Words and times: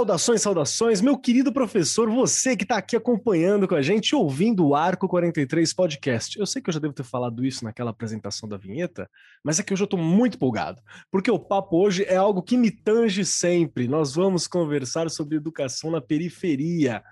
Saudações, 0.00 0.40
saudações, 0.40 1.00
meu 1.02 1.18
querido 1.18 1.52
professor, 1.52 2.08
você 2.08 2.56
que 2.56 2.62
está 2.62 2.78
aqui 2.78 2.96
acompanhando 2.96 3.68
com 3.68 3.74
a 3.74 3.82
gente, 3.82 4.14
ouvindo 4.14 4.66
o 4.66 4.74
Arco 4.74 5.06
43 5.06 5.74
Podcast. 5.74 6.38
Eu 6.38 6.46
sei 6.46 6.62
que 6.62 6.70
eu 6.70 6.72
já 6.72 6.80
devo 6.80 6.94
ter 6.94 7.02
falado 7.02 7.44
isso 7.44 7.62
naquela 7.64 7.90
apresentação 7.90 8.48
da 8.48 8.56
vinheta, 8.56 9.10
mas 9.44 9.60
é 9.60 9.62
que 9.62 9.74
hoje 9.74 9.82
eu 9.82 9.84
estou 9.84 10.00
muito 10.00 10.36
empolgado, 10.36 10.80
porque 11.10 11.30
o 11.30 11.38
papo 11.38 11.76
hoje 11.76 12.04
é 12.04 12.16
algo 12.16 12.42
que 12.42 12.56
me 12.56 12.70
tange 12.70 13.26
sempre. 13.26 13.86
Nós 13.86 14.14
vamos 14.14 14.46
conversar 14.46 15.10
sobre 15.10 15.36
educação 15.36 15.90
na 15.90 16.00
periferia. 16.00 17.04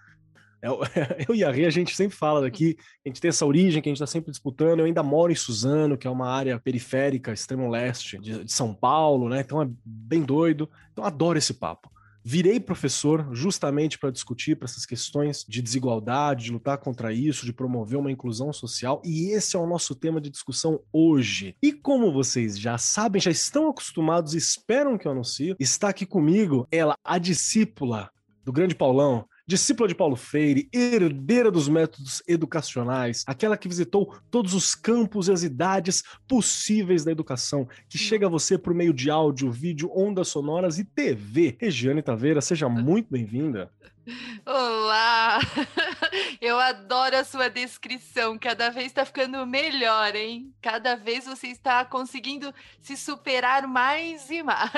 Eu, 0.63 0.81
eu 1.29 1.35
e 1.35 1.45
a 1.45 1.51
Rê, 1.51 1.67
a 1.67 1.71
gente 1.71 1.95
sempre 1.95 2.17
fala 2.17 2.41
daqui, 2.41 2.75
a 3.05 3.09
gente 3.11 3.21
tem 3.21 3.29
essa 3.29 3.45
origem 3.45 3.83
que 3.83 3.91
a 3.91 3.93
gente 3.93 4.03
está 4.03 4.11
sempre 4.11 4.31
disputando. 4.31 4.79
Eu 4.79 4.87
ainda 4.87 5.03
moro 5.03 5.31
em 5.31 5.37
Suzano, 5.37 5.99
que 5.99 6.07
é 6.07 6.11
uma 6.11 6.31
área 6.31 6.59
periférica, 6.59 7.35
extremo 7.35 7.69
leste 7.69 8.17
de, 8.17 8.45
de 8.45 8.53
São 8.53 8.73
Paulo, 8.73 9.29
né? 9.29 9.43
Então 9.43 9.61
é 9.61 9.69
bem 9.85 10.23
doido. 10.23 10.71
Então 10.91 11.05
adoro 11.05 11.37
esse 11.37 11.53
papo. 11.53 11.91
Virei 12.31 12.61
professor 12.61 13.27
justamente 13.33 13.99
para 13.99 14.11
discutir 14.11 14.55
para 14.55 14.67
essas 14.67 14.85
questões 14.85 15.47
de 15.49 15.63
desigualdade, 15.63 16.45
de 16.45 16.53
lutar 16.53 16.77
contra 16.77 17.11
isso, 17.11 17.47
de 17.47 17.55
promover 17.55 17.99
uma 17.99 18.13
inclusão 18.13 18.53
social, 18.53 19.01
e 19.03 19.31
esse 19.31 19.57
é 19.57 19.59
o 19.59 19.67
nosso 19.67 19.95
tema 19.95 20.21
de 20.21 20.29
discussão 20.29 20.79
hoje. 20.93 21.57
E 21.63 21.73
como 21.73 22.13
vocês 22.13 22.59
já 22.59 22.77
sabem, 22.77 23.19
já 23.19 23.31
estão 23.31 23.71
acostumados, 23.71 24.35
esperam 24.35 24.99
que 24.99 25.09
eu 25.09 25.13
anuncie, 25.13 25.57
está 25.59 25.89
aqui 25.89 26.05
comigo 26.05 26.69
ela, 26.71 26.97
a 27.03 27.17
discípula 27.17 28.11
do 28.45 28.53
grande 28.53 28.75
Paulão, 28.75 29.27
discípula 29.49 29.89
de 29.89 29.95
Paulo 29.95 30.15
Freire, 30.15 30.69
herdeira 30.71 31.51
dos 31.51 31.71
métodos 31.71 32.23
educacionais, 32.29 33.25
aquela 33.27 33.57
que 33.57 33.67
visitou 33.67 34.15
todos 34.31 34.53
os 34.53 34.75
campos 34.75 35.27
e 35.27 35.33
as 35.33 35.43
idades 35.43 36.05
possíveis 36.29 37.03
da 37.03 37.11
educação, 37.11 37.67
que 37.89 37.97
chega 37.97 38.27
a 38.27 38.31
você 38.31 38.59
por 38.59 38.75
meio 38.75 38.93
de 38.93 39.11
áudio, 39.11 39.51
vídeo, 39.51 39.91
ondas 39.97 40.29
sonoras 40.29 40.79
e 40.79 40.85
TV. 40.85 41.57
Regiane 41.59 42.03
Taveira, 42.03 42.43
seja 42.43 42.69
muito 42.69 43.09
bem-vinda. 43.11 43.73
Olá! 44.45 45.39
Eu 46.41 46.59
adoro 46.59 47.17
a 47.17 47.25
sua 47.25 47.49
descrição. 47.49 48.39
Cada 48.39 48.71
vez 48.71 48.87
está 48.87 49.05
ficando 49.05 49.47
melhor, 49.47 50.15
hein? 50.15 50.53
Cada 50.63 50.95
vez 50.95 51.25
você 51.27 51.49
está 51.49 51.85
conseguindo 51.85 52.53
se 52.81 52.97
superar 52.97 53.67
mais 53.67 54.31
e 54.31 54.43
mais. 54.43 54.73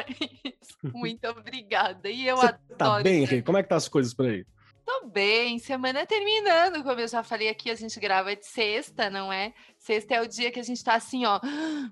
Muito 0.95 1.27
obrigada. 1.29 2.09
E 2.09 2.27
eu 2.27 2.37
Você 2.37 2.47
adoro. 2.47 2.77
tá 2.77 3.03
bem, 3.03 3.25
Rê? 3.25 3.43
Como 3.43 3.59
é 3.59 3.63
que 3.63 3.69
tá 3.69 3.77
as 3.77 3.89
coisas 3.89 4.13
por 4.15 4.27
aí? 4.27 4.45
Tô 4.85 5.07
bem, 5.07 5.59
semana 5.59 6.07
terminando, 6.07 6.83
como 6.83 7.01
eu 7.01 7.09
já 7.09 7.23
falei 7.23 7.49
aqui, 7.49 7.71
a 7.71 7.75
gente 7.75 7.99
grava 8.01 8.35
de 8.35 8.47
sexta, 8.47 9.09
não 9.09 9.33
é? 9.33 9.53
Sexta 9.79 10.15
é 10.15 10.21
o 10.21 10.29
dia 10.29 10.51
que 10.51 10.61
a 10.61 10.63
gente 10.63 10.83
tá 10.83 10.95
assim, 10.95 11.25
ó. 11.25 11.41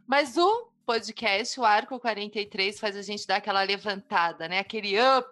Mas 0.06 0.36
o 0.36 0.70
podcast, 0.84 1.60
o 1.60 1.64
Arco 1.64 2.00
43, 2.00 2.80
faz 2.80 2.96
a 2.96 3.02
gente 3.02 3.26
dar 3.26 3.36
aquela 3.36 3.62
levantada, 3.62 4.48
né? 4.48 4.58
Aquele 4.58 4.96
up, 4.98 5.28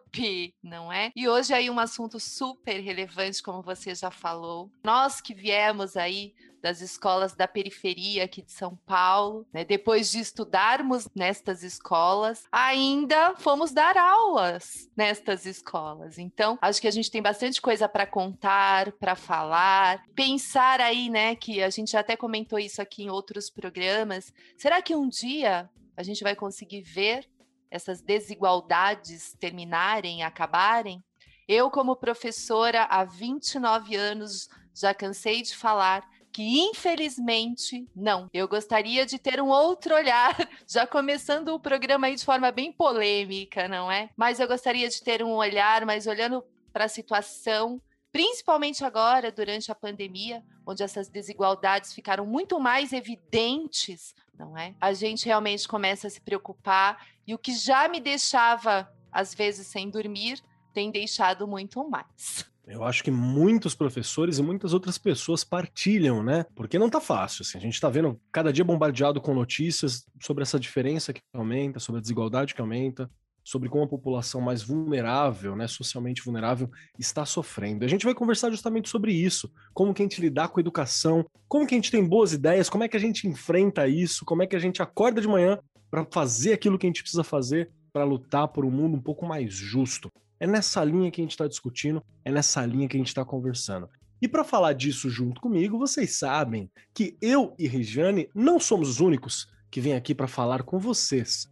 não 0.62 0.92
é? 0.92 1.10
E 1.14 1.28
hoje 1.28 1.52
aí 1.52 1.68
um 1.70 1.78
assunto 1.78 2.18
super 2.18 2.80
relevante, 2.80 3.42
como 3.42 3.62
você 3.62 3.94
já 3.94 4.10
falou. 4.10 4.70
Nós 4.84 5.20
que 5.20 5.34
viemos 5.34 5.96
aí 5.96 6.34
das 6.66 6.80
escolas 6.80 7.34
da 7.34 7.46
periferia 7.46 8.24
aqui 8.24 8.42
de 8.42 8.50
São 8.50 8.76
Paulo, 8.84 9.46
né? 9.52 9.64
Depois 9.64 10.10
de 10.10 10.18
estudarmos 10.18 11.08
nestas 11.14 11.62
escolas, 11.62 12.44
ainda 12.50 13.36
fomos 13.36 13.70
dar 13.72 13.96
aulas 13.96 14.90
nestas 14.96 15.46
escolas. 15.46 16.18
Então, 16.18 16.58
acho 16.60 16.80
que 16.80 16.88
a 16.88 16.90
gente 16.90 17.10
tem 17.10 17.22
bastante 17.22 17.60
coisa 17.60 17.88
para 17.88 18.04
contar, 18.04 18.90
para 18.92 19.14
falar, 19.14 20.02
pensar 20.14 20.80
aí, 20.80 21.08
né, 21.08 21.36
que 21.36 21.62
a 21.62 21.70
gente 21.70 21.96
até 21.96 22.16
comentou 22.16 22.58
isso 22.58 22.82
aqui 22.82 23.04
em 23.04 23.10
outros 23.10 23.48
programas. 23.48 24.32
Será 24.56 24.82
que 24.82 24.96
um 24.96 25.08
dia 25.08 25.70
a 25.96 26.02
gente 26.02 26.22
vai 26.24 26.34
conseguir 26.34 26.82
ver 26.82 27.26
essas 27.70 28.00
desigualdades 28.00 29.34
terminarem, 29.38 30.22
acabarem? 30.22 31.02
Eu, 31.48 31.70
como 31.70 31.96
professora 31.96 32.84
há 32.84 33.04
29 33.04 33.94
anos, 33.94 34.48
já 34.74 34.92
cansei 34.92 35.42
de 35.42 35.56
falar 35.56 36.08
que 36.36 36.42
infelizmente 36.42 37.88
não. 37.96 38.28
Eu 38.30 38.46
gostaria 38.46 39.06
de 39.06 39.18
ter 39.18 39.40
um 39.40 39.48
outro 39.48 39.94
olhar, 39.94 40.36
já 40.68 40.86
começando 40.86 41.48
o 41.48 41.58
programa 41.58 42.08
aí 42.08 42.14
de 42.14 42.24
forma 42.26 42.52
bem 42.52 42.70
polêmica, 42.70 43.66
não 43.68 43.90
é? 43.90 44.10
Mas 44.14 44.38
eu 44.38 44.46
gostaria 44.46 44.86
de 44.86 45.02
ter 45.02 45.22
um 45.22 45.32
olhar, 45.32 45.86
mas 45.86 46.06
olhando 46.06 46.44
para 46.74 46.84
a 46.84 46.88
situação, 46.88 47.80
principalmente 48.16 48.82
agora 48.82 49.30
durante 49.30 49.70
a 49.70 49.74
pandemia, 49.74 50.42
onde 50.66 50.82
essas 50.82 51.06
desigualdades 51.06 51.92
ficaram 51.92 52.24
muito 52.24 52.58
mais 52.58 52.94
evidentes, 52.94 54.14
não 54.38 54.56
é? 54.56 54.74
A 54.80 54.94
gente 54.94 55.26
realmente 55.26 55.68
começa 55.68 56.06
a 56.06 56.10
se 56.10 56.18
preocupar 56.22 57.06
e 57.26 57.34
o 57.34 57.38
que 57.38 57.54
já 57.54 57.86
me 57.88 58.00
deixava 58.00 58.90
às 59.12 59.34
vezes 59.34 59.66
sem 59.66 59.90
dormir 59.90 60.42
tem 60.72 60.90
deixado 60.90 61.46
muito 61.46 61.86
mais. 61.90 62.46
Eu 62.66 62.84
acho 62.84 63.04
que 63.04 63.10
muitos 63.10 63.74
professores 63.74 64.38
e 64.38 64.42
muitas 64.42 64.72
outras 64.72 64.96
pessoas 64.96 65.44
partilham, 65.44 66.22
né? 66.22 66.46
Porque 66.54 66.78
não 66.78 66.88
tá 66.88 67.02
fácil. 67.02 67.42
Assim. 67.42 67.58
A 67.58 67.60
gente 67.60 67.78
tá 67.78 67.90
vendo 67.90 68.18
cada 68.32 68.50
dia 68.50 68.64
bombardeado 68.64 69.20
com 69.20 69.34
notícias 69.34 70.06
sobre 70.22 70.42
essa 70.42 70.58
diferença 70.58 71.12
que 71.12 71.20
aumenta, 71.34 71.78
sobre 71.78 71.98
a 71.98 72.02
desigualdade 72.02 72.54
que 72.54 72.62
aumenta, 72.62 73.10
sobre 73.46 73.68
como 73.68 73.84
a 73.84 73.88
população 73.88 74.40
mais 74.40 74.60
vulnerável, 74.60 75.54
né, 75.54 75.68
socialmente 75.68 76.20
vulnerável, 76.20 76.68
está 76.98 77.24
sofrendo. 77.24 77.84
A 77.84 77.88
gente 77.88 78.04
vai 78.04 78.12
conversar 78.12 78.50
justamente 78.50 78.88
sobre 78.88 79.12
isso, 79.12 79.48
como 79.72 79.94
que 79.94 80.02
a 80.02 80.04
gente 80.04 80.20
lidar 80.20 80.48
com 80.48 80.58
a 80.58 80.62
educação, 80.62 81.24
como 81.46 81.64
que 81.64 81.72
a 81.72 81.78
gente 81.78 81.92
tem 81.92 82.04
boas 82.04 82.32
ideias, 82.32 82.68
como 82.68 82.82
é 82.82 82.88
que 82.88 82.96
a 82.96 83.00
gente 83.00 83.28
enfrenta 83.28 83.86
isso, 83.86 84.24
como 84.24 84.42
é 84.42 84.48
que 84.48 84.56
a 84.56 84.58
gente 84.58 84.82
acorda 84.82 85.20
de 85.20 85.28
manhã 85.28 85.60
para 85.88 86.04
fazer 86.10 86.54
aquilo 86.54 86.76
que 86.76 86.86
a 86.86 86.88
gente 86.88 87.02
precisa 87.02 87.22
fazer 87.22 87.70
para 87.92 88.02
lutar 88.02 88.48
por 88.48 88.64
um 88.64 88.70
mundo 88.70 88.96
um 88.96 89.00
pouco 89.00 89.24
mais 89.24 89.54
justo. 89.54 90.10
É 90.40 90.46
nessa 90.46 90.82
linha 90.82 91.08
que 91.12 91.20
a 91.20 91.24
gente 91.24 91.30
está 91.30 91.46
discutindo, 91.46 92.02
é 92.24 92.32
nessa 92.32 92.66
linha 92.66 92.88
que 92.88 92.96
a 92.96 92.98
gente 92.98 93.08
está 93.08 93.24
conversando. 93.24 93.88
E 94.20 94.26
para 94.26 94.42
falar 94.42 94.72
disso 94.72 95.08
junto 95.08 95.40
comigo, 95.40 95.78
vocês 95.78 96.18
sabem 96.18 96.68
que 96.92 97.16
eu 97.22 97.54
e 97.56 97.68
Regiane 97.68 98.28
não 98.34 98.58
somos 98.58 98.88
os 98.88 98.98
únicos 98.98 99.46
que 99.70 99.80
vêm 99.80 99.94
aqui 99.94 100.16
para 100.16 100.26
falar 100.26 100.64
com 100.64 100.80
vocês. 100.80 101.46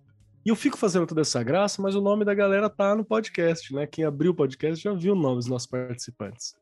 E 0.45 0.51
eu 0.51 0.57
fico 0.57 0.77
fazendo 0.77 1.07
toda 1.07 1.23
essa 1.23 1.43
graça, 1.43 1.81
mas 1.81 1.95
o 1.95 2.01
nome 2.01 2.25
da 2.25 2.35
galera 2.35 2.69
tá 2.69 2.95
no 2.95 3.05
podcast, 3.05 3.73
né? 3.75 3.87
Quem 3.87 4.05
abriu 4.05 4.33
o 4.33 4.35
podcast 4.35 4.83
já 4.83 4.93
viu 4.93 5.15
o 5.15 5.17
nome 5.17 5.37
dos 5.37 5.47
nossos 5.47 5.67
participantes. 5.67 6.55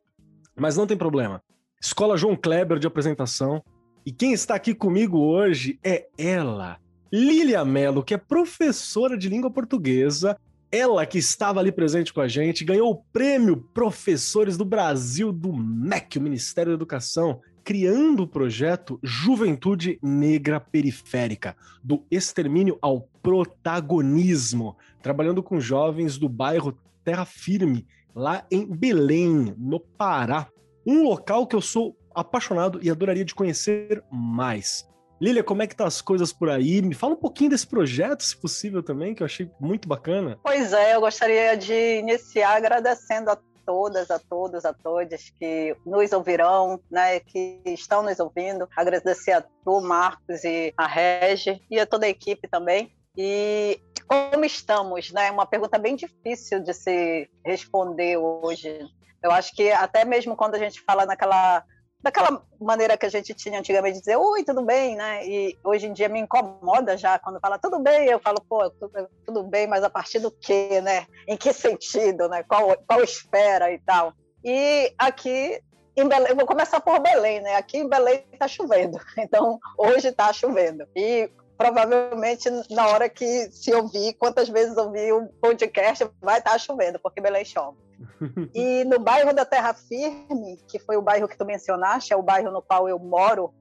Mas 0.57 0.77
não 0.77 0.87
tem 0.87 0.97
problema. 0.97 1.43
Escola 1.81 2.17
João 2.17 2.37
Kleber 2.37 2.79
de 2.79 2.87
apresentação. 2.87 3.63
E 4.07 4.13
quem 4.13 4.33
está 4.33 4.55
aqui 4.55 4.75
comigo 4.75 5.19
hoje 5.19 5.79
é 5.83 6.07
ela, 6.17 6.79
Lília 7.13 7.65
Mello, 7.65 8.03
que 8.03 8.15
é 8.15 8.19
professora 8.19 9.19
de 9.19 9.29
língua 9.29 9.51
portuguesa 9.51 10.37
ela 10.73 11.05
que 11.05 11.19
estava 11.19 11.61
ali 11.61 11.71
presente 11.71 12.15
com 12.15 12.23
a 12.23 12.27
gente, 12.27 12.65
ganhou 12.65 12.91
o 12.91 12.97
prêmio 13.13 13.59
Professores 13.75 14.57
do 14.57 14.65
Brasil 14.65 15.31
do 15.31 15.53
MEC, 15.53 16.17
o 16.17 16.23
Ministério 16.23 16.73
da 16.73 16.77
Educação, 16.77 17.43
criando 17.63 18.23
o 18.23 18.27
projeto 18.27 18.99
Juventude 19.03 19.99
Negra 20.03 20.59
Periférica, 20.59 21.55
do 21.85 22.03
extermínio 22.11 22.79
ao 22.81 23.07
protagonismo, 23.23 24.77
trabalhando 25.01 25.43
com 25.43 25.61
jovens 25.61 26.19
do 26.19 26.29
bairro 26.29 26.77
Terra 27.05 27.25
Firme, 27.25 27.87
lá 28.15 28.45
em 28.51 28.67
Belém, 28.67 29.55
no 29.57 29.81
Pará. 29.81 30.49
Um 30.87 31.05
local 31.05 31.47
que 31.47 31.57
eu 31.57 31.61
sou 31.61 31.97
apaixonado 32.15 32.81
e 32.83 32.91
adoraria 32.91 33.25
de 33.25 33.35
conhecer 33.35 34.03
mais. 34.11 34.89
Lília, 35.21 35.45
como 35.45 35.63
é 35.63 35.69
que 35.69 35.77
tá 35.77 35.87
as 35.87 36.03
coisas 36.03 36.33
por 36.33 36.51
aí? 36.51 36.83
Me 36.83 36.95
fala 36.95 37.13
um 37.13 37.17
pouquinho 37.17 37.51
desse 37.51 37.67
projeto, 37.67 38.25
se 38.25 38.37
possível 38.37 38.83
também, 38.83 39.15
que 39.15 39.23
eu 39.23 39.25
achei 39.25 39.49
muito 39.61 39.89
bacana. 39.89 40.37
Pois 40.43 40.73
é, 40.73 40.97
eu 40.97 41.01
gostaria 41.01 41.57
de 41.57 42.01
iniciar 42.01 42.57
agradecendo 42.57 43.31
a 43.31 43.39
todas, 43.65 44.11
a 44.11 44.19
todos, 44.19 44.65
a 44.65 44.73
todas 44.73 45.31
que 45.39 45.77
nos 45.87 46.13
ouvirão, 46.13 46.81
né, 46.91 47.21
que 47.21 47.61
estão 47.67 48.03
nos 48.03 48.19
ouvindo. 48.19 48.69
Agradecer 48.77 49.31
a 49.31 49.43
tu, 49.43 49.81
Marcos 49.81 50.43
e 50.43 50.75
a 50.77 50.89
Regi 50.89 51.61
e 51.71 51.79
a 51.79 51.87
toda 51.87 52.07
a 52.07 52.09
equipe 52.09 52.49
também. 52.49 52.93
E 53.17 53.81
como 54.07 54.45
estamos, 54.45 55.11
né? 55.13 55.31
Uma 55.31 55.47
pergunta 55.47 55.79
bem 55.79 55.97
difícil 55.97 56.61
de 56.61 56.73
se 56.73 57.29
responder 57.45 58.17
hoje. 58.17 58.79
Eu 59.23 59.31
acho 59.31 59.55
que 59.55 59.71
até 59.71 60.05
mesmo 60.05 60.37
quando 60.37 60.55
a 60.55 60.59
gente 60.59 60.81
fala 60.81 61.07
naquela 61.07 61.65
daquela 62.03 62.45
maneira 62.61 62.97
que 62.97 63.07
a 63.07 63.09
gente 63.09 63.33
tinha 63.33 63.61
antigamente 63.61 63.95
de 63.95 64.01
dizer, 64.01 64.17
oi, 64.17 64.43
tudo 64.43 64.63
bem, 64.63 64.97
né? 64.97 65.25
E 65.25 65.57
hoje 65.63 65.87
em 65.87 65.93
dia 65.93 66.09
me 66.09 66.19
incomoda 66.19 66.97
já 66.97 67.17
quando 67.17 67.39
fala 67.39 67.59
tudo 67.59 67.79
bem, 67.79 68.09
eu 68.09 68.19
falo, 68.19 68.39
pô, 68.49 68.69
tudo, 68.71 69.09
tudo 69.25 69.45
bem, 69.45 69.69
mas 69.69 69.85
a 69.85 69.91
partir 69.91 70.19
do 70.19 70.31
quê, 70.31 70.81
né? 70.81 71.07
Em 71.29 71.37
que 71.37 71.53
sentido, 71.53 72.29
né? 72.29 72.43
Qual, 72.43 72.77
qual 72.89 73.03
espera 73.03 73.73
e 73.73 73.79
tal. 73.79 74.13
E 74.45 74.93
aqui 74.99 75.63
em 75.97 76.09
Belém, 76.09 76.35
vou 76.35 76.47
começar 76.47 76.81
por 76.81 76.99
Belém, 76.99 77.41
né? 77.41 77.55
Aqui 77.55 77.79
em 77.79 77.89
Belém 77.89 78.27
está 78.33 78.49
chovendo, 78.49 78.99
então 79.17 79.61
hoje 79.79 80.09
está 80.09 80.33
chovendo. 80.33 80.85
E 80.97 81.31
provavelmente 81.63 82.51
na 82.71 82.89
hora 82.89 83.09
que 83.09 83.49
se 83.53 83.73
ouvir, 83.73 84.15
quantas 84.15 84.49
vezes 84.49 84.77
ouvir 84.77 85.13
o 85.13 85.29
podcast, 85.41 86.11
vai 86.21 86.39
estar 86.39 86.51
tá 86.51 86.59
chovendo, 86.59 86.99
porque 86.99 87.21
Belém 87.21 87.45
chove. 87.45 87.79
e 88.53 88.83
no 88.85 88.99
bairro 88.99 89.33
da 89.33 89.45
Terra 89.45 89.73
Firme, 89.73 90.59
que 90.67 90.81
foi 90.81 90.97
o 90.97 91.03
bairro 91.03 91.29
que 91.29 91.39
tu 91.39 91.45
mencionaste, 91.45 92.13
é 92.13 92.17
o 92.17 92.23
bairro 92.23 92.51
no 92.51 92.61
qual 92.61 92.89
eu 92.89 92.99
moro, 92.99 93.55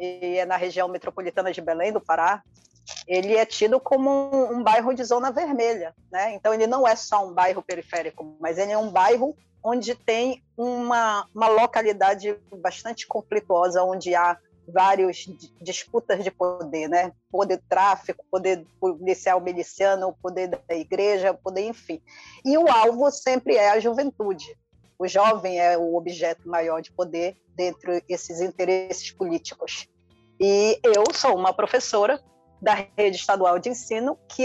e 0.00 0.38
é 0.38 0.46
na 0.46 0.56
região 0.56 0.88
metropolitana 0.88 1.52
de 1.52 1.60
Belém 1.60 1.92
do 1.92 2.00
Pará, 2.00 2.42
ele 3.06 3.36
é 3.36 3.44
tido 3.44 3.78
como 3.78 4.10
um, 4.10 4.58
um, 4.58 4.62
bairro 4.62 4.94
de 4.94 5.04
zona 5.04 5.30
vermelha, 5.30 5.94
né? 6.10 6.34
Então 6.34 6.54
ele 6.54 6.66
não 6.66 6.88
é 6.88 6.96
só 6.96 7.26
um 7.26 7.32
bairro 7.32 7.62
periférico, 7.62 8.36
mas 8.40 8.56
ele 8.56 8.72
é 8.72 8.78
um 8.78 8.90
bairro 8.90 9.36
onde 9.62 9.94
tem 9.94 10.42
uma, 10.56 11.26
uma 11.34 11.48
localidade 11.48 12.38
bastante 12.58 13.06
conflituosa, 13.06 13.82
onde 13.82 14.14
há 14.14 14.38
várias 14.66 15.26
disputas 15.60 16.22
de 16.22 16.30
poder, 16.30 16.88
né? 16.88 17.12
Poder 17.30 17.62
tráfico, 17.68 18.24
poder 18.30 18.66
policial 18.80 19.40
miliciano, 19.40 20.16
poder 20.22 20.48
da 20.48 20.74
igreja, 20.74 21.34
poder, 21.34 21.62
enfim. 21.62 22.00
E 22.44 22.56
o 22.56 22.68
alvo 22.70 23.10
sempre 23.10 23.56
é 23.56 23.70
a 23.70 23.80
juventude. 23.80 24.56
O 24.98 25.06
jovem 25.08 25.58
é 25.58 25.76
o 25.76 25.96
objeto 25.96 26.48
maior 26.48 26.80
de 26.80 26.92
poder 26.92 27.36
dentro 27.54 28.00
desses 28.08 28.40
interesses 28.40 29.10
políticos. 29.10 29.88
E 30.40 30.78
eu 30.82 31.04
sou 31.12 31.36
uma 31.36 31.52
professora 31.52 32.20
da 32.60 32.86
rede 32.96 33.16
estadual 33.16 33.58
de 33.58 33.68
ensino 33.68 34.18
que 34.28 34.44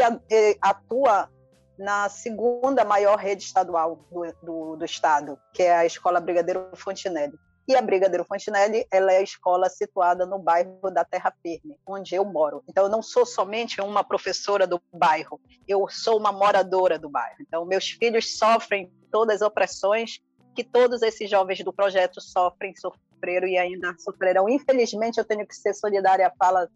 atua 0.61 1.29
na 1.77 2.09
segunda 2.09 2.83
maior 2.83 3.17
rede 3.17 3.43
estadual 3.43 4.05
do, 4.11 4.35
do, 4.43 4.75
do 4.75 4.85
estado, 4.85 5.39
que 5.53 5.63
é 5.63 5.77
a 5.77 5.85
Escola 5.85 6.19
Brigadeiro 6.19 6.69
Fontinelli. 6.75 7.39
E 7.69 7.75
a 7.75 7.83
Brigadeiro 7.83 8.25
Fontinelli, 8.25 8.83
ela 8.91 9.13
é 9.13 9.17
a 9.17 9.21
escola 9.21 9.69
situada 9.69 10.25
no 10.25 10.39
bairro 10.39 10.89
da 10.91 11.05
Terra 11.05 11.31
Firme, 11.39 11.77
onde 11.85 12.15
eu 12.15 12.25
moro. 12.25 12.63
Então, 12.67 12.85
eu 12.85 12.89
não 12.89 13.03
sou 13.03 13.27
somente 13.27 13.79
uma 13.79 14.03
professora 14.03 14.65
do 14.65 14.81
bairro, 14.91 15.39
eu 15.67 15.87
sou 15.87 16.17
uma 16.17 16.31
moradora 16.31 16.97
do 16.97 17.07
bairro. 17.07 17.35
Então, 17.39 17.63
meus 17.65 17.91
filhos 17.91 18.39
sofrem 18.39 18.91
todas 19.11 19.35
as 19.35 19.47
opressões 19.47 20.19
que 20.55 20.63
todos 20.63 21.03
esses 21.03 21.29
jovens 21.29 21.63
do 21.63 21.71
projeto 21.71 22.19
sofrem, 22.19 22.73
sofreram 22.75 23.47
e 23.47 23.55
ainda 23.55 23.95
sofrerão. 23.99 24.49
Infelizmente, 24.49 25.19
eu 25.19 25.25
tenho 25.25 25.45
que 25.45 25.55
ser 25.55 25.75
solidária 25.75 26.25
à 26.25 26.31
fala 26.31 26.67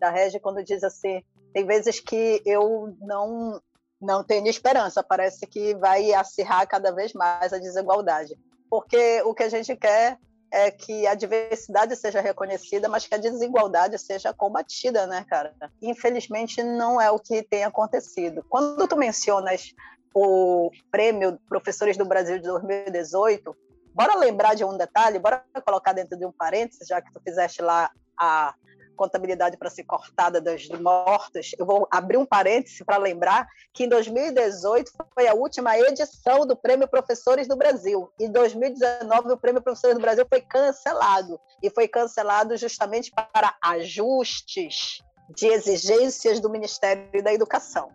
da 0.00 0.08
Regi 0.08 0.40
quando 0.40 0.64
diz 0.64 0.82
assim: 0.82 1.22
tem 1.52 1.66
vezes 1.66 2.00
que 2.00 2.40
eu 2.46 2.96
não 3.02 3.60
não 4.00 4.24
tenho 4.24 4.46
esperança, 4.46 5.02
parece 5.02 5.46
que 5.46 5.74
vai 5.74 6.14
acirrar 6.14 6.66
cada 6.66 6.90
vez 6.90 7.12
mais 7.12 7.52
a 7.52 7.58
desigualdade. 7.58 8.34
Porque 8.70 9.20
o 9.22 9.34
que 9.34 9.42
a 9.42 9.48
gente 9.48 9.76
quer 9.76 10.16
é 10.50 10.70
que 10.70 11.06
a 11.06 11.14
diversidade 11.14 11.94
seja 11.96 12.20
reconhecida, 12.20 12.88
mas 12.88 13.06
que 13.06 13.14
a 13.14 13.18
desigualdade 13.18 13.98
seja 13.98 14.32
combatida, 14.32 15.06
né, 15.06 15.24
cara? 15.28 15.54
Infelizmente 15.82 16.62
não 16.62 17.00
é 17.00 17.10
o 17.10 17.18
que 17.18 17.42
tem 17.42 17.64
acontecido. 17.64 18.44
Quando 18.48 18.86
tu 18.86 18.96
mencionas 18.96 19.74
o 20.14 20.70
prêmio 20.90 21.38
Professores 21.48 21.96
do 21.96 22.04
Brasil 22.04 22.38
de 22.38 22.44
2018, 22.44 23.56
bora 23.94 24.16
lembrar 24.16 24.54
de 24.54 24.64
um 24.64 24.76
detalhe, 24.76 25.18
bora 25.18 25.44
colocar 25.64 25.92
dentro 25.92 26.18
de 26.18 26.24
um 26.24 26.32
parênteses, 26.32 26.88
já 26.88 27.00
que 27.00 27.12
tu 27.12 27.20
fizeste 27.20 27.62
lá 27.62 27.90
a 28.18 28.54
contabilidade 28.98 29.56
para 29.56 29.70
ser 29.70 29.84
cortada 29.84 30.40
das 30.40 30.68
mortas, 30.68 31.52
eu 31.58 31.64
vou 31.64 31.88
abrir 31.90 32.18
um 32.18 32.26
parêntese 32.26 32.84
para 32.84 32.98
lembrar 32.98 33.48
que 33.72 33.84
em 33.84 33.88
2018 33.88 34.92
foi 35.14 35.28
a 35.28 35.34
última 35.34 35.78
edição 35.78 36.44
do 36.44 36.56
Prêmio 36.56 36.88
Professores 36.88 37.46
do 37.46 37.56
Brasil. 37.56 38.12
Em 38.18 38.30
2019, 38.30 39.32
o 39.32 39.36
Prêmio 39.38 39.62
Professores 39.62 39.96
do 39.96 40.02
Brasil 40.02 40.26
foi 40.28 40.40
cancelado. 40.42 41.40
E 41.62 41.70
foi 41.70 41.86
cancelado 41.88 42.56
justamente 42.56 43.12
para 43.12 43.56
ajustes 43.62 45.02
de 45.34 45.46
exigências 45.46 46.40
do 46.40 46.50
Ministério 46.50 47.22
da 47.22 47.32
Educação. 47.32 47.90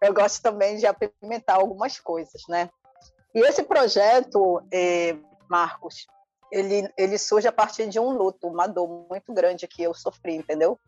Eu 0.00 0.12
gosto 0.12 0.42
também 0.42 0.76
de 0.76 0.86
apimentar 0.86 1.56
algumas 1.56 1.98
coisas, 2.00 2.42
né? 2.48 2.68
E 3.34 3.40
esse 3.40 3.62
projeto, 3.62 4.62
eh, 4.72 5.16
Marcos, 5.48 6.06
ele, 6.50 6.88
ele 6.96 7.18
surge 7.18 7.46
a 7.46 7.52
partir 7.52 7.88
de 7.88 7.98
um 7.98 8.10
luto, 8.10 8.46
uma 8.46 8.66
dor 8.66 9.06
muito 9.08 9.32
grande 9.32 9.66
que 9.66 9.82
eu 9.82 9.94
sofri, 9.94 10.34
entendeu? 10.34 10.78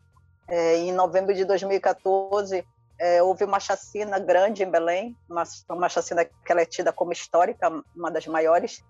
É, 0.47 0.77
em 0.77 0.91
novembro 0.91 1.33
de 1.33 1.45
2014, 1.45 2.65
é, 2.99 3.23
houve 3.23 3.43
uma 3.43 3.59
chacina 3.59 4.19
grande 4.19 4.63
em 4.63 4.69
Belém, 4.69 5.17
uma, 5.29 5.43
uma 5.69 5.89
chacina 5.89 6.25
que 6.25 6.51
ela 6.51 6.61
é 6.61 6.65
tida 6.65 6.91
como 6.91 7.11
histórica, 7.11 7.69
uma 7.95 8.11
das 8.11 8.27
maiores, 8.27 8.83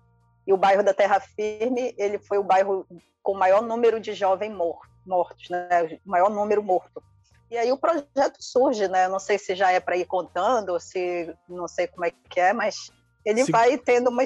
e 0.46 0.52
o 0.52 0.56
bairro 0.56 0.82
da 0.82 0.92
Terra 0.92 1.20
Firme, 1.20 1.94
ele 1.96 2.18
foi 2.18 2.38
o 2.38 2.42
bairro 2.42 2.86
com 3.22 3.32
o 3.32 3.38
maior 3.38 3.62
número 3.62 4.00
de 4.00 4.12
jovens 4.12 4.52
mor 4.52 4.80
mortos, 5.06 5.48
né? 5.50 5.98
o 6.04 6.10
maior 6.10 6.30
número 6.30 6.62
morto. 6.62 7.02
E 7.50 7.56
aí 7.56 7.70
o 7.70 7.76
projeto 7.76 8.36
surge, 8.40 8.88
né? 8.88 9.08
Não 9.08 9.18
sei 9.18 9.38
se 9.38 9.54
já 9.54 9.70
é 9.70 9.78
para 9.78 9.96
ir 9.96 10.06
contando, 10.06 10.78
se 10.80 11.34
não 11.48 11.68
sei 11.68 11.86
como 11.86 12.06
é 12.06 12.10
que 12.10 12.40
é, 12.40 12.52
mas 12.52 12.90
ele 13.24 13.44
vai 13.44 13.78
tendo 13.78 14.10
uma, 14.10 14.22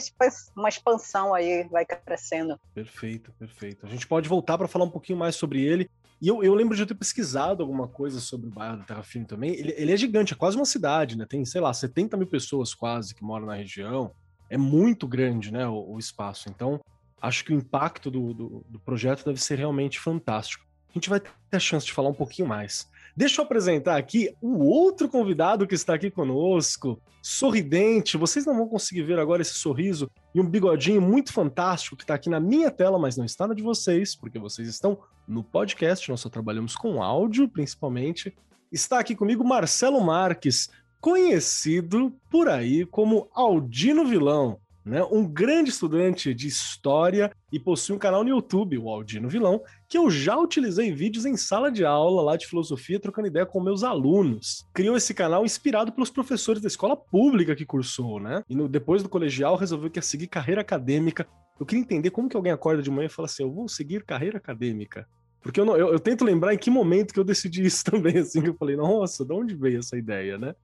uma 0.57 0.69
expansão 0.69 1.35
aí, 1.35 1.65
vai 1.65 1.85
crescendo. 1.85 2.59
Perfeito, 2.75 3.33
perfeito. 3.39 3.87
A 3.87 3.89
gente 3.89 4.07
pode 4.07 4.29
voltar 4.29 4.57
para 4.57 4.69
falar 4.69 4.85
um 4.85 4.91
pouquinho 4.91 5.19
mais 5.19 5.37
sobre 5.37 5.63
ele. 5.63 5.91
E 6.21 6.29
eu, 6.29 6.43
eu 6.43 6.55
lembro 6.55 6.75
de 6.75 6.83
eu 6.83 6.87
ter 6.87 6.95
pesquisado 6.95 7.63
alguma 7.63 7.87
coisa 7.87 8.21
sobre 8.21 8.49
o 8.49 8.51
bairro 8.51 8.79
da 8.79 8.85
Terra 8.85 9.03
Firme 9.03 9.27
também. 9.27 9.51
Ele, 9.51 9.75
ele, 9.77 9.93
é 9.93 9.97
gigante, 9.97 10.33
é 10.33 10.37
quase 10.37 10.57
uma 10.57 10.65
cidade, 10.65 11.17
né? 11.17 11.27
Tem, 11.29 11.45
sei 11.45 11.61
lá, 11.61 11.73
70 11.73 12.17
mil 12.17 12.27
pessoas 12.27 12.75
quase 12.75 13.15
que 13.15 13.23
moram 13.23 13.47
na 13.47 13.55
região. 13.55 14.11
É 14.49 14.57
muito 14.57 15.07
grande, 15.07 15.53
né, 15.53 15.67
o, 15.67 15.95
o 15.95 15.99
espaço. 15.99 16.49
Então, 16.49 16.81
acho 17.21 17.45
que 17.45 17.53
o 17.53 17.57
impacto 17.57 18.11
do, 18.11 18.33
do, 18.33 18.67
do 18.69 18.81
projeto 18.81 19.25
deve 19.25 19.41
ser 19.43 19.59
realmente 19.59 20.01
fantástico. 20.01 20.65
A 20.89 20.93
gente 20.95 21.11
vai 21.11 21.21
ter 21.21 21.31
a 21.53 21.59
chance 21.59 21.85
de 21.85 21.93
falar 21.93 22.09
um 22.09 22.15
pouquinho 22.15 22.49
mais. 22.49 22.89
Deixa 23.17 23.41
eu 23.41 23.47
apresentar 23.47 23.97
aqui 23.97 24.37
o 24.43 24.63
outro 24.67 25.09
convidado 25.09 25.67
que 25.67 25.75
está 25.75 25.95
aqui 25.95 26.11
conosco, 26.11 27.01
sorridente. 27.23 28.19
Vocês 28.19 28.45
não 28.45 28.55
vão 28.55 28.69
conseguir 28.69 29.05
ver 29.05 29.19
agora 29.19 29.41
esse 29.41 29.55
sorriso 29.55 30.11
e 30.35 30.41
um 30.41 30.47
bigodinho 30.47 31.01
muito 31.01 31.33
fantástico 31.33 31.97
que 31.97 32.05
está 32.05 32.13
aqui 32.13 32.29
na 32.29 32.39
minha 32.39 32.71
tela, 32.71 32.99
mas 32.99 33.17
não 33.17 33.25
está 33.25 33.47
na 33.47 33.55
de 33.55 33.63
vocês, 33.63 34.15
porque 34.15 34.39
vocês 34.39 34.69
estão 34.69 34.99
no 35.27 35.43
podcast. 35.43 36.11
Nós 36.11 36.21
só 36.21 36.29
trabalhamos 36.29 36.77
com 36.77 37.03
áudio, 37.03 37.49
principalmente. 37.49 38.37
Está 38.71 38.99
aqui 38.99 39.17
comigo 39.17 39.43
Marcelo 39.43 40.05
Marques, 40.05 40.69
conhecido 41.01 42.15
por 42.31 42.51
aí 42.51 42.85
como 42.85 43.31
Aldino 43.33 44.05
Vilão 44.05 44.61
né, 44.87 45.03
um 45.11 45.27
grande 45.27 45.71
estudante 45.71 46.33
de 46.33 46.47
história 46.47 47.33
e 47.53 47.59
possui 47.59 47.97
um 47.97 47.99
canal 47.99 48.23
no 48.23 48.31
YouTube, 48.31 48.79
o 48.79 48.88
Aldino 48.88 49.29
Vilão, 49.29 49.61
que 49.88 49.99
eu 49.99 50.09
já 50.09 50.38
utilizei 50.38 50.93
vídeos 50.93 51.27
em 51.27 51.37
sala 51.37 51.73
de 51.73 51.85
aula 51.85 52.23
lá 52.23 52.37
de 52.37 52.47
filosofia, 52.47 53.00
trocando 53.00 53.27
ideia 53.27 53.44
com 53.44 53.61
meus 53.61 53.83
alunos. 53.83 54.65
Criou 54.73 54.97
esse 54.97 55.12
canal 55.12 55.44
inspirado 55.44 55.91
pelos 55.91 56.09
professores 56.09 56.62
da 56.62 56.69
escola 56.69 56.97
pública 56.97 57.56
que 57.56 57.67
cursou, 57.67 58.21
né? 58.21 58.45
E 58.49 58.55
no, 58.55 58.69
depois 58.69 59.02
do 59.02 59.09
colegial 59.09 59.57
resolveu 59.57 59.90
que 59.90 59.99
ia 59.99 60.02
seguir 60.02 60.28
carreira 60.28 60.61
acadêmica. 60.61 61.26
Eu 61.59 61.66
queria 61.66 61.83
entender 61.83 62.11
como 62.11 62.28
que 62.28 62.37
alguém 62.37 62.52
acorda 62.52 62.81
de 62.81 62.90
manhã 62.90 63.07
e 63.07 63.11
fala 63.11 63.26
assim: 63.26 63.43
eu 63.43 63.50
vou 63.50 63.69
seguir 63.69 64.05
carreira 64.05 64.38
acadêmica. 64.38 65.05
Porque 65.43 65.61
eu, 65.61 65.64
não, 65.64 65.76
eu, 65.76 65.93
eu, 65.93 66.00
tento 66.00 66.25
lembrar 66.25 66.55
em 66.55 66.59
que 66.59 66.71
momento 66.71 67.14
que 67.14 67.21
eu 67.21 67.25
decidi 67.25 67.64
isso 67.64 67.85
também, 67.90 68.19
assim, 68.19 68.43
que 68.43 68.49
eu 68.49 68.57
falei, 68.57 68.76
nossa, 68.76 69.25
de 69.25 69.33
onde 69.33 69.55
veio 69.55 69.78
essa 69.78 69.97
ideia, 69.97 70.38
né? 70.38 70.55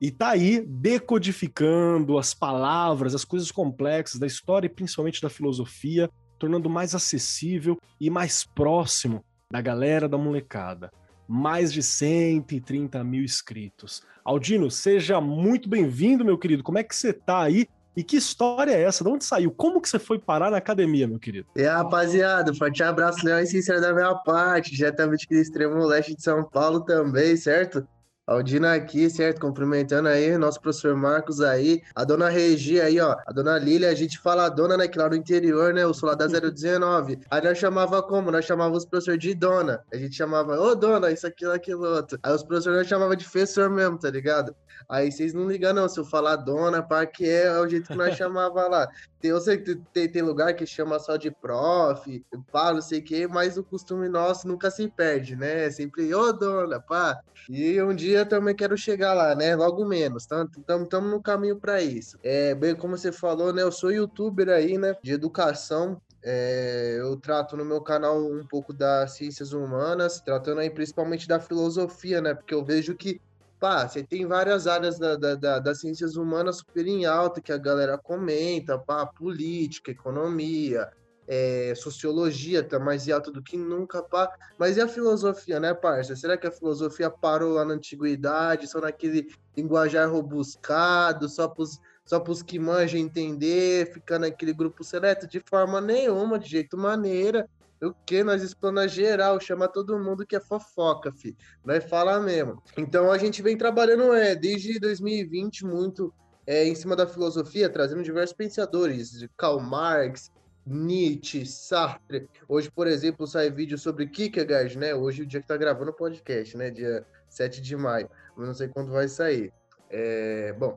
E 0.00 0.10
tá 0.10 0.28
aí 0.28 0.60
decodificando 0.66 2.18
as 2.18 2.34
palavras, 2.34 3.14
as 3.14 3.24
coisas 3.24 3.50
complexas 3.50 4.20
da 4.20 4.26
história 4.26 4.66
e 4.66 4.70
principalmente 4.70 5.22
da 5.22 5.30
filosofia, 5.30 6.10
tornando 6.38 6.68
mais 6.68 6.94
acessível 6.94 7.78
e 7.98 8.10
mais 8.10 8.44
próximo 8.44 9.24
da 9.50 9.60
galera 9.60 10.08
da 10.08 10.18
molecada. 10.18 10.92
Mais 11.26 11.72
de 11.72 11.82
130 11.82 13.02
mil 13.02 13.24
inscritos. 13.24 14.02
Aldino, 14.24 14.70
seja 14.70 15.20
muito 15.20 15.68
bem-vindo, 15.68 16.24
meu 16.24 16.36
querido. 16.36 16.62
Como 16.62 16.78
é 16.78 16.84
que 16.84 16.94
você 16.94 17.12
tá 17.12 17.42
aí? 17.42 17.66
E 17.96 18.04
que 18.04 18.16
história 18.16 18.72
é 18.72 18.82
essa? 18.82 19.02
De 19.02 19.08
onde 19.08 19.24
saiu? 19.24 19.50
Como 19.50 19.80
que 19.80 19.88
você 19.88 19.98
foi 19.98 20.18
parar 20.18 20.50
na 20.50 20.58
academia, 20.58 21.08
meu 21.08 21.18
querido? 21.18 21.48
E 21.56 21.62
aí, 21.62 21.66
rapaziada, 21.66 22.54
forte 22.54 22.82
abraço, 22.82 23.24
Leão 23.24 23.40
e 23.40 23.46
sincero 23.46 23.80
da 23.80 23.94
minha 23.94 24.14
parte, 24.16 24.76
diretamente 24.76 25.24
aqui 25.24 25.34
do 25.34 25.40
extremo 25.40 25.74
leste 25.86 26.14
de 26.14 26.22
São 26.22 26.44
Paulo 26.44 26.82
também, 26.82 27.34
certo? 27.38 27.88
Aldina 28.26 28.74
aqui, 28.74 29.08
certo? 29.08 29.40
Cumprimentando 29.40 30.08
aí, 30.08 30.36
nosso 30.36 30.60
professor 30.60 30.96
Marcos 30.96 31.40
aí, 31.40 31.80
a 31.94 32.02
dona 32.02 32.28
Regi 32.28 32.80
aí, 32.80 32.98
ó, 32.98 33.16
a 33.24 33.32
dona 33.32 33.56
Lília, 33.56 33.88
a 33.88 33.94
gente 33.94 34.18
fala 34.18 34.46
a 34.46 34.48
dona, 34.48 34.76
né, 34.76 34.88
que 34.88 34.98
lá 34.98 35.08
no 35.08 35.14
interior, 35.14 35.72
né, 35.72 35.82
sou 35.94 36.08
lá 36.08 36.16
da 36.16 36.26
019. 36.26 37.20
Aí 37.30 37.40
nós 37.40 37.56
chamava 37.56 38.02
como? 38.02 38.32
Nós 38.32 38.44
chamávamos 38.44 38.78
os 38.82 38.84
professores 38.84 39.20
de 39.20 39.32
dona. 39.32 39.84
A 39.92 39.96
gente 39.96 40.16
chamava, 40.16 40.58
ô 40.58 40.74
dona, 40.74 41.12
isso, 41.12 41.24
aquilo, 41.24 41.52
aquilo, 41.52 41.86
outro. 41.86 42.18
Aí 42.20 42.32
os 42.32 42.42
professores 42.42 42.78
nós 42.78 42.88
chamava 42.88 43.14
de 43.16 43.22
professor 43.22 43.70
mesmo, 43.70 43.96
tá 43.96 44.10
ligado? 44.10 44.56
Aí 44.88 45.10
vocês 45.10 45.32
não 45.32 45.48
ligam, 45.48 45.72
não. 45.72 45.88
Se 45.88 45.98
eu 45.98 46.04
falar 46.04 46.36
dona, 46.36 46.82
pá, 46.82 47.06
que 47.06 47.28
é, 47.28 47.46
é 47.46 47.60
o 47.60 47.68
jeito 47.68 47.88
que 47.88 47.96
nós 47.96 48.14
chamava 48.18 48.66
lá. 48.66 48.88
Tem, 49.20 49.30
eu 49.30 49.40
sei 49.40 49.58
que 49.58 49.76
tem, 49.92 50.08
tem 50.08 50.22
lugar 50.22 50.54
que 50.54 50.66
chama 50.66 50.98
só 50.98 51.16
de 51.16 51.30
prof, 51.30 52.24
pá, 52.52 52.72
não 52.72 52.82
sei 52.82 53.00
o 53.00 53.04
quê, 53.04 53.26
mas 53.26 53.56
o 53.56 53.64
costume 53.64 54.08
nosso 54.08 54.46
nunca 54.46 54.70
se 54.70 54.88
perde, 54.88 55.36
né? 55.36 55.66
É 55.66 55.70
sempre, 55.70 56.14
ô 56.14 56.32
dona, 56.32 56.80
pá. 56.80 57.20
E 57.48 57.80
um 57.80 57.94
dia 57.94 58.15
também 58.24 58.54
quero 58.54 58.76
chegar 58.76 59.12
lá, 59.12 59.34
né? 59.34 59.54
Logo 59.56 59.84
menos. 59.84 60.24
Estamos 60.24 61.10
no 61.10 61.22
caminho 61.22 61.56
para 61.56 61.82
isso. 61.82 62.18
É, 62.22 62.54
bem 62.54 62.74
como 62.74 62.96
você 62.96 63.12
falou, 63.12 63.52
né? 63.52 63.62
Eu 63.62 63.72
sou 63.72 63.90
youtuber 63.90 64.48
aí, 64.48 64.78
né? 64.78 64.96
De 65.02 65.12
educação. 65.12 66.00
É, 66.22 66.96
eu 66.98 67.16
trato 67.16 67.56
no 67.56 67.64
meu 67.64 67.80
canal 67.80 68.18
um 68.18 68.44
pouco 68.46 68.72
das 68.72 69.12
ciências 69.12 69.52
humanas, 69.52 70.20
tratando 70.20 70.60
aí 70.60 70.70
principalmente 70.70 71.28
da 71.28 71.38
filosofia, 71.38 72.20
né? 72.20 72.34
Porque 72.34 72.54
eu 72.54 72.64
vejo 72.64 72.94
que 72.94 73.20
pá, 73.60 73.88
você 73.88 74.02
tem 74.02 74.26
várias 74.26 74.66
áreas 74.66 74.98
da, 74.98 75.16
da, 75.16 75.34
da, 75.34 75.58
das 75.58 75.80
ciências 75.80 76.16
humanas 76.16 76.58
super 76.58 76.86
em 76.86 77.04
alta 77.06 77.40
que 77.40 77.52
a 77.52 77.58
galera 77.58 77.96
comenta, 77.96 78.78
pá, 78.78 79.06
política, 79.06 79.90
economia, 79.90 80.90
é, 81.28 81.74
sociologia 81.74 82.62
tá 82.62 82.78
mais 82.78 83.06
em 83.06 83.12
alta 83.12 83.30
do 83.30 83.42
que 83.42 83.56
nunca, 83.56 84.02
pá. 84.02 84.32
Mas 84.58 84.76
e 84.76 84.80
a 84.80 84.88
filosofia, 84.88 85.58
né, 85.58 85.74
parça? 85.74 86.14
Será 86.14 86.36
que 86.36 86.46
a 86.46 86.52
filosofia 86.52 87.10
parou 87.10 87.54
lá 87.54 87.64
na 87.64 87.74
antiguidade, 87.74 88.68
só 88.68 88.80
naquele 88.80 89.32
linguajar 89.56 90.10
robuscado, 90.10 91.28
só 91.28 91.48
pros, 91.48 91.80
só 92.04 92.20
pros 92.20 92.42
que 92.42 92.58
manjam 92.58 93.00
entender, 93.00 93.92
ficar 93.92 94.18
naquele 94.18 94.52
grupo 94.52 94.84
seleto? 94.84 95.26
De 95.26 95.40
forma 95.40 95.80
nenhuma, 95.80 96.38
de 96.38 96.48
jeito 96.48 96.76
maneira. 96.76 97.48
O 97.82 97.92
que? 98.06 98.24
Nós 98.24 98.42
explana 98.42 98.88
geral, 98.88 99.38
chama 99.38 99.68
todo 99.68 99.98
mundo 99.98 100.24
que 100.24 100.34
é 100.34 100.40
fofoca, 100.40 101.12
fi. 101.12 101.36
Nós 101.62 101.84
fala 101.84 102.18
mesmo. 102.18 102.62
Então 102.76 103.12
a 103.12 103.18
gente 103.18 103.42
vem 103.42 103.56
trabalhando 103.56 104.14
é, 104.14 104.34
desde 104.34 104.78
2020 104.78 105.66
muito 105.66 106.12
é, 106.46 106.64
em 106.64 106.74
cima 106.74 106.96
da 106.96 107.06
filosofia, 107.06 107.68
trazendo 107.68 108.02
diversos 108.02 108.34
pensadores, 108.34 109.26
Karl 109.36 109.60
Marx, 109.60 110.30
Nietzsche, 110.66 111.46
Sartre. 111.46 112.28
Hoje, 112.48 112.70
por 112.70 112.88
exemplo, 112.88 113.26
sai 113.26 113.50
vídeo 113.50 113.78
sobre 113.78 114.08
Kierkegaard, 114.08 114.76
né? 114.76 114.94
Hoje, 114.94 115.22
o 115.22 115.26
dia 115.26 115.40
que 115.40 115.46
tá 115.46 115.56
gravando 115.56 115.92
o 115.92 115.94
podcast, 115.94 116.56
né? 116.56 116.70
Dia 116.70 117.06
7 117.28 117.62
de 117.62 117.76
maio. 117.76 118.10
Não 118.36 118.52
sei 118.52 118.66
quando 118.66 118.90
vai 118.90 119.06
sair. 119.06 119.52
É, 119.90 120.52
bom, 120.58 120.76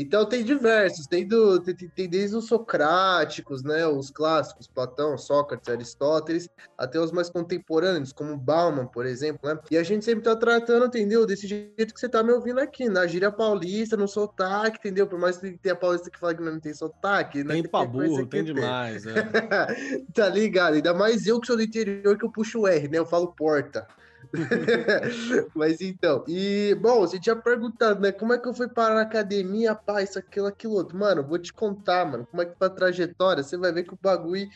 então 0.00 0.24
tem 0.24 0.44
diversos, 0.44 1.08
tem, 1.08 1.26
do, 1.26 1.58
tem, 1.58 1.74
tem, 1.74 2.08
desde 2.08 2.36
os 2.36 2.46
socráticos, 2.46 3.64
né, 3.64 3.84
os 3.84 4.12
clássicos, 4.12 4.68
Platão, 4.68 5.18
Sócrates, 5.18 5.68
Aristóteles, 5.68 6.48
até 6.76 7.00
os 7.00 7.10
mais 7.10 7.28
contemporâneos, 7.28 8.12
como 8.12 8.36
Bauman, 8.36 8.86
por 8.86 9.06
exemplo, 9.06 9.48
né? 9.48 9.58
E 9.72 9.76
a 9.76 9.82
gente 9.82 10.04
sempre 10.04 10.22
tá 10.22 10.36
tratando, 10.36 10.86
entendeu? 10.86 11.26
Desse 11.26 11.48
jeito 11.48 11.92
que 11.92 11.98
você 11.98 12.08
tá 12.08 12.22
me 12.22 12.30
ouvindo 12.30 12.60
aqui, 12.60 12.88
na 12.88 13.08
gíria 13.08 13.32
paulista, 13.32 13.96
no 13.96 14.06
sotaque, 14.06 14.78
entendeu? 14.78 15.08
Por 15.08 15.18
mais 15.18 15.38
que 15.38 15.58
tenha 15.58 15.74
paulista 15.74 16.08
que 16.08 16.18
fala 16.20 16.32
que 16.32 16.42
não 16.44 16.60
tem 16.60 16.72
sotaque, 16.72 17.42
né? 17.42 17.54
Tem 17.54 17.62
pra 17.64 17.84
burro, 17.84 18.24
tem 18.24 18.44
demais, 18.44 19.04
é. 19.04 19.14
tá 20.14 20.28
ligado? 20.28 20.74
Ainda 20.74 20.94
mais 20.94 21.26
eu 21.26 21.40
que 21.40 21.46
sou 21.48 21.56
do 21.56 21.62
interior 21.62 22.16
que 22.16 22.24
eu 22.24 22.30
puxo 22.30 22.60
o 22.60 22.68
R, 22.68 22.86
né? 22.86 22.98
Eu 22.98 23.06
falo 23.06 23.32
porta. 23.32 23.84
Mas 25.54 25.80
então, 25.80 26.24
e 26.28 26.76
bom, 26.80 27.00
você 27.00 27.18
tinha 27.18 27.36
perguntado, 27.36 28.00
né? 28.00 28.12
Como 28.12 28.32
é 28.32 28.38
que 28.38 28.48
eu 28.48 28.54
fui 28.54 28.68
parar 28.68 28.94
na 28.94 29.02
academia, 29.02 29.74
pá, 29.74 30.02
isso, 30.02 30.18
aquilo, 30.18 30.46
aquilo 30.46 30.74
outro. 30.74 30.98
Mano, 30.98 31.26
vou 31.26 31.38
te 31.38 31.52
contar, 31.52 32.04
mano, 32.04 32.26
como 32.30 32.42
é 32.42 32.46
que 32.46 32.56
foi 32.56 32.66
a 32.66 32.70
trajetória. 32.70 33.42
Você 33.42 33.56
vai 33.56 33.72
ver 33.72 33.84
que 33.84 33.94
o 33.94 33.98
bagulho 34.00 34.48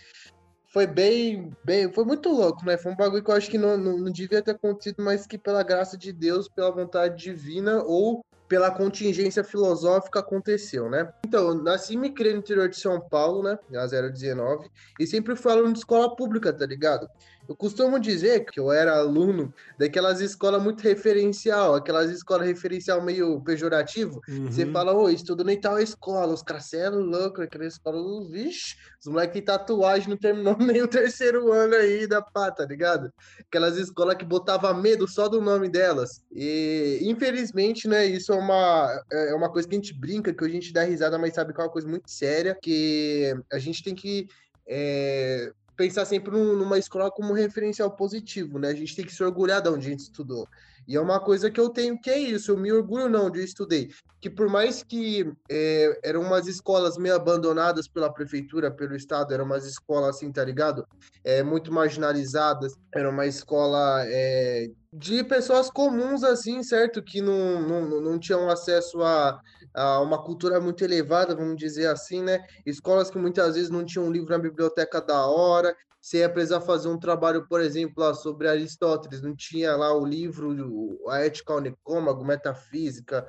foi 0.73 0.87
bem, 0.87 1.53
bem, 1.65 1.93
foi 1.93 2.05
muito 2.05 2.31
louco, 2.31 2.65
né? 2.65 2.79
Foi 2.79 2.93
um 2.93 2.97
bagulho 2.97 3.23
que 3.23 3.31
eu 3.31 3.35
acho 3.35 3.51
que 3.51 3.59
não, 3.59 3.77
não, 3.77 3.99
não 3.99 4.13
devia 4.13 4.43
ter 4.43 4.53
acontecido, 4.53 5.03
mas 5.03 5.27
que 5.27 5.37
pela 5.37 5.63
graça 5.63 5.99
de 5.99 6.13
Deus, 6.13 6.49
pela 6.49 6.71
vontade 6.71 7.23
divina 7.23 7.83
ou 7.85 8.25
pela 8.49 8.71
contingência 8.71 9.43
filosófica 9.43 10.21
aconteceu, 10.21 10.89
né? 10.91 11.11
Então, 11.27 11.55
nasci 11.55 11.95
e 11.95 11.97
me 11.97 12.11
criei 12.11 12.35
no 12.35 12.41
interior 12.41 12.69
de 12.69 12.79
São 12.79 13.01
Paulo, 13.01 13.43
né? 13.43 13.59
Na 13.71 13.87
019, 13.87 14.69
e 15.01 15.07
sempre 15.07 15.35
fui 15.37 15.53
aluno 15.53 15.73
de 15.73 15.79
escola 15.79 16.15
pública, 16.15 16.53
tá 16.53 16.67
ligado? 16.67 17.09
Eu 17.53 17.57
costumo 17.57 18.01
dizer 18.01 18.47
que 18.47 18.59
eu 18.59 18.73
era 18.73 18.97
aluno 18.97 19.53
daquelas 19.79 20.23
escolas 20.23 20.63
muito 20.63 20.81
referencial, 20.81 21.75
aquelas 21.75 22.11
escolas 22.11 22.47
referencial 22.47 23.03
meio 23.03 23.39
pejorativo. 23.43 24.23
Uhum. 24.27 24.51
Você 24.51 24.65
fala, 24.65 24.95
ô, 24.95 25.11
estudo 25.11 25.45
nem 25.45 25.61
tal 25.61 25.79
escola, 25.79 26.33
os 26.33 26.43
caras 26.43 26.73
é 26.73 26.89
louco, 26.89 27.43
aquela 27.43 27.67
escola, 27.67 28.27
vixe, 28.27 28.77
os 28.99 29.07
moleques 29.07 29.35
têm 29.35 29.43
tatuagem, 29.43 30.09
não 30.09 30.17
terminou 30.17 30.57
nem 30.57 30.81
o 30.81 30.89
terceiro 30.89 31.53
ano 31.53 31.75
aí 31.75 32.07
da 32.07 32.23
pá, 32.23 32.51
tá 32.51 32.65
ligado? 32.65 33.13
Aquelas 33.41 33.77
escolas 33.77 34.17
que 34.17 34.25
botava 34.25 34.73
medo 34.73 35.07
só 35.07 35.29
do 35.29 35.43
nome 35.43 35.69
delas. 35.69 36.23
E, 36.33 37.01
infelizmente, 37.03 37.87
né, 37.87 38.07
isso 38.07 38.33
é 38.33 38.37
uma, 38.37 39.05
é 39.13 39.35
uma 39.35 39.53
coisa 39.53 39.69
que 39.69 39.75
a 39.75 39.79
gente 39.79 39.93
brinca, 39.93 40.33
que 40.33 40.43
a 40.43 40.49
gente 40.49 40.73
dá 40.73 40.85
risada, 40.85 41.19
mas 41.19 41.35
sabe 41.35 41.53
que 41.53 41.61
é 41.61 41.65
uma 41.65 41.71
coisa 41.71 41.87
muito 41.87 42.11
séria, 42.11 42.57
que 42.63 43.37
a 43.53 43.59
gente 43.59 43.85
tem 43.85 43.95
que 43.95 44.27
é, 44.67 45.53
pensar 45.77 46.05
sempre 46.05 46.33
numa 46.33 46.79
escola 46.79 47.11
como 47.11 47.33
referencial 47.33 47.91
positivo, 47.91 48.59
né? 48.59 48.69
A 48.69 48.75
gente 48.75 48.95
tem 48.95 49.05
que 49.05 49.15
se 49.15 49.23
orgulhar 49.23 49.61
de 49.63 49.69
onde 49.69 49.87
a 49.87 49.91
gente 49.91 50.01
estudou. 50.01 50.49
E 50.87 50.97
é 50.97 51.01
uma 51.01 51.21
coisa 51.21 51.51
que 51.51 51.61
eu 51.61 51.69
tenho 51.69 52.01
que 52.01 52.11
é 52.11 52.19
isso, 52.19 52.51
eu 52.51 52.57
me 52.57 52.73
orgulho 52.73 53.09
não 53.09 53.31
de 53.31 53.39
eu 53.39 53.45
estudei. 53.45 53.91
Que 54.21 54.31
por 54.31 54.49
mais 54.49 54.83
que 54.83 55.33
é, 55.51 56.01
eram 56.05 56.23
umas 56.23 56.47
escolas 56.47 56.97
meio 56.97 57.15
abandonadas 57.15 57.89
pela 57.89 58.13
prefeitura, 58.13 58.71
pelo 58.71 58.95
estado, 58.95 59.33
eram 59.33 59.45
umas 59.45 59.65
escolas 59.67 60.17
assim, 60.17 60.31
tá 60.31 60.45
ligado? 60.45 60.87
É, 61.25 61.43
muito 61.43 61.73
marginalizadas, 61.73 62.75
era 62.95 63.11
uma 63.11 63.27
escola 63.27 64.05
é, 64.07 64.69
de 64.93 65.25
pessoas 65.25 65.71
comuns, 65.71 66.23
assim, 66.23 66.63
certo? 66.63 67.03
Que 67.03 67.21
não, 67.21 67.63
não, 67.63 68.01
não 68.01 68.19
tinham 68.19 68.51
acesso 68.51 69.03
a, 69.03 69.41
a 69.75 70.01
uma 70.01 70.23
cultura 70.23 70.61
muito 70.61 70.85
elevada, 70.85 71.35
vamos 71.35 71.57
dizer 71.57 71.87
assim, 71.87 72.23
né? 72.23 72.45
Escolas 72.67 73.11
que 73.11 73.19
muitas 73.19 73.55
vezes 73.55 73.71
não 73.71 73.85
tinham 73.85 74.07
um 74.07 74.13
livro 74.13 74.31
na 74.31 74.39
biblioteca 74.39 75.01
da 75.01 75.27
hora, 75.27 75.75
você 76.03 76.19
ia 76.19 76.29
precisar 76.29 76.61
fazer 76.61 76.89
um 76.89 76.99
trabalho, 76.99 77.47
por 77.49 77.61
exemplo, 77.61 78.03
lá, 78.03 78.13
sobre 78.13 78.49
Aristóteles, 78.49 79.23
não 79.23 79.37
tinha 79.37 79.77
lá 79.77 79.97
o 79.97 80.05
livro, 80.05 80.99
a 81.09 81.21
Ética 81.21 81.53
ao 81.53 81.61
Nicômago, 81.61 82.25
Metafísica, 82.25 83.25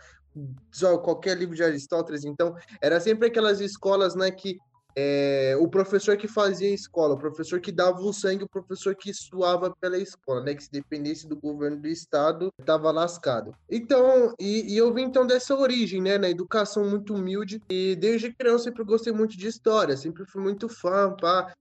qualquer 1.03 1.38
livro 1.38 1.56
de 1.56 1.63
Aristóteles, 1.63 2.25
então 2.25 2.56
era 2.82 3.00
sempre 3.00 3.27
aquelas 3.27 3.62
escolas, 3.62 4.15
né, 4.15 4.32
que 4.32 4.58
é, 4.96 5.56
o 5.60 5.68
professor 5.68 6.18
que 6.18 6.27
fazia 6.27 6.68
a 6.68 6.74
escola, 6.74 7.15
o 7.15 7.18
professor 7.18 7.60
que 7.60 7.72
dava 7.72 8.00
o 8.01 8.13
sangue, 8.13 8.44
o 8.44 8.50
professor 8.50 8.96
que 8.96 9.13
suava 9.13 9.75
pela 9.82 9.98
escola, 9.98 10.44
né? 10.44 10.53
Que 10.53 10.63
se 10.63 10.72
dependesse 10.72 11.27
do 11.27 11.36
governo 11.36 11.77
do 11.77 11.88
estado, 11.88 12.50
estava 12.60 12.92
lascado. 12.92 13.56
Então, 13.70 14.34
e, 14.39 14.74
e, 14.74 14.77
eu 14.77 14.94
vim 14.94 15.03
então 15.03 15.25
dessa 15.25 15.56
origem, 15.56 16.00
né? 16.00 16.18
Na 16.20 16.30
educação 16.30 16.88
muito 16.88 17.15
humilde. 17.15 17.60
E 17.72 17.96
desde 17.96 18.32
criança 18.32 18.53
eu 18.53 18.60
sempre 18.65 18.84
gostei 18.84 19.12
muito 19.12 19.36
de 19.36 19.48
história, 19.48 19.98
sempre 19.98 20.25
fui 20.25 20.42
muito 20.42 20.70
fã, 20.70 21.15
pá 21.20 21.51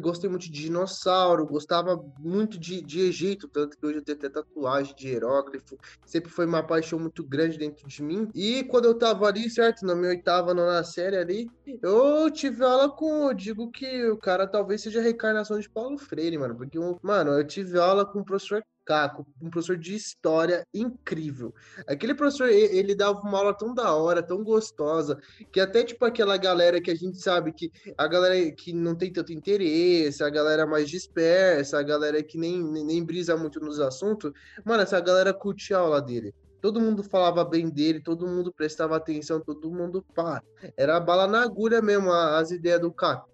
gostei 0.00 0.28
muito 0.28 0.42
de 0.42 0.50
dinossauro, 0.50 1.46
gostava 1.46 2.02
muito 2.18 2.58
de, 2.58 2.80
de 2.80 3.00
Egito, 3.00 3.48
tanto 3.48 3.78
que 3.78 3.86
hoje 3.86 3.98
eu 3.98 4.02
tenho 4.02 4.18
até 4.18 4.28
tatuagem 4.28 4.94
de 4.94 5.08
hieróglifo. 5.08 5.78
Sempre 6.04 6.30
foi 6.30 6.46
uma 6.46 6.62
paixão 6.62 6.98
muito 6.98 7.24
grande 7.24 7.58
dentro 7.58 7.86
de 7.86 8.02
mim. 8.02 8.28
E 8.34 8.64
quando 8.64 8.86
eu 8.86 8.94
tava 8.94 9.26
ali, 9.26 9.48
certo, 9.48 9.86
na 9.86 9.94
minha 9.94 10.10
oitava, 10.10 10.54
nona 10.54 10.82
série 10.84 11.16
ali, 11.16 11.50
eu 11.82 12.30
tive 12.30 12.64
aula 12.64 12.90
com, 12.90 13.28
eu 13.28 13.34
digo 13.34 13.70
que 13.70 14.06
o 14.10 14.16
cara 14.16 14.46
talvez 14.46 14.82
seja 14.82 15.00
a 15.00 15.02
reencarnação 15.02 15.58
de 15.58 15.68
Paulo 15.68 15.98
Freire, 15.98 16.38
mano. 16.38 16.56
Porque, 16.56 16.78
mano, 17.02 17.32
eu 17.32 17.46
tive 17.46 17.78
aula 17.78 18.04
com 18.04 18.20
o 18.20 18.24
professor 18.24 18.62
Caco, 18.88 19.26
um 19.38 19.50
professor 19.50 19.76
de 19.76 19.94
história 19.94 20.66
incrível. 20.72 21.54
Aquele 21.86 22.14
professor, 22.14 22.48
ele 22.48 22.94
dava 22.94 23.20
uma 23.20 23.36
aula 23.36 23.52
tão 23.52 23.74
da 23.74 23.92
hora, 23.94 24.22
tão 24.22 24.42
gostosa, 24.42 25.18
que 25.52 25.60
até 25.60 25.84
tipo 25.84 26.06
aquela 26.06 26.38
galera 26.38 26.80
que 26.80 26.90
a 26.90 26.94
gente 26.94 27.18
sabe 27.18 27.52
que 27.52 27.70
a 27.98 28.08
galera 28.08 28.50
que 28.50 28.72
não 28.72 28.94
tem 28.94 29.12
tanto 29.12 29.30
interesse, 29.30 30.24
a 30.24 30.30
galera 30.30 30.66
mais 30.66 30.88
dispersa, 30.88 31.78
a 31.78 31.82
galera 31.82 32.22
que 32.22 32.38
nem, 32.38 32.62
nem 32.62 33.04
brisa 33.04 33.36
muito 33.36 33.60
nos 33.60 33.78
assuntos, 33.78 34.32
mano, 34.64 34.82
essa 34.82 34.98
galera 35.00 35.34
curtia 35.34 35.76
a 35.76 35.80
aula 35.80 36.00
dele. 36.00 36.34
Todo 36.62 36.80
mundo 36.80 37.02
falava 37.02 37.44
bem 37.44 37.68
dele, 37.68 38.00
todo 38.00 38.26
mundo 38.26 38.50
prestava 38.50 38.96
atenção, 38.96 39.38
todo 39.38 39.70
mundo 39.70 40.02
pá. 40.14 40.42
Era 40.78 40.98
bala 40.98 41.26
na 41.26 41.42
agulha 41.42 41.82
mesmo 41.82 42.10
as 42.10 42.50
ideias 42.50 42.80
do 42.80 42.90
Caco. 42.90 43.28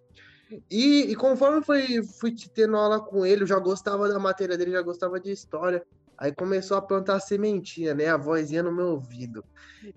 E, 0.70 1.12
e 1.12 1.16
conforme 1.16 1.62
fui, 1.62 2.02
fui 2.02 2.34
tendo 2.54 2.76
aula 2.76 3.00
com 3.00 3.24
ele, 3.24 3.42
eu 3.42 3.46
já 3.46 3.58
gostava 3.58 4.08
da 4.08 4.18
matéria 4.18 4.56
dele, 4.56 4.72
já 4.72 4.82
gostava 4.82 5.18
de 5.18 5.30
história. 5.30 5.84
Aí 6.16 6.32
começou 6.32 6.76
a 6.76 6.82
plantar 6.82 7.16
a 7.16 7.20
sementinha, 7.20 7.92
né? 7.92 8.06
A 8.06 8.16
vozinha 8.16 8.62
no 8.62 8.72
meu 8.72 8.86
ouvido. 8.86 9.44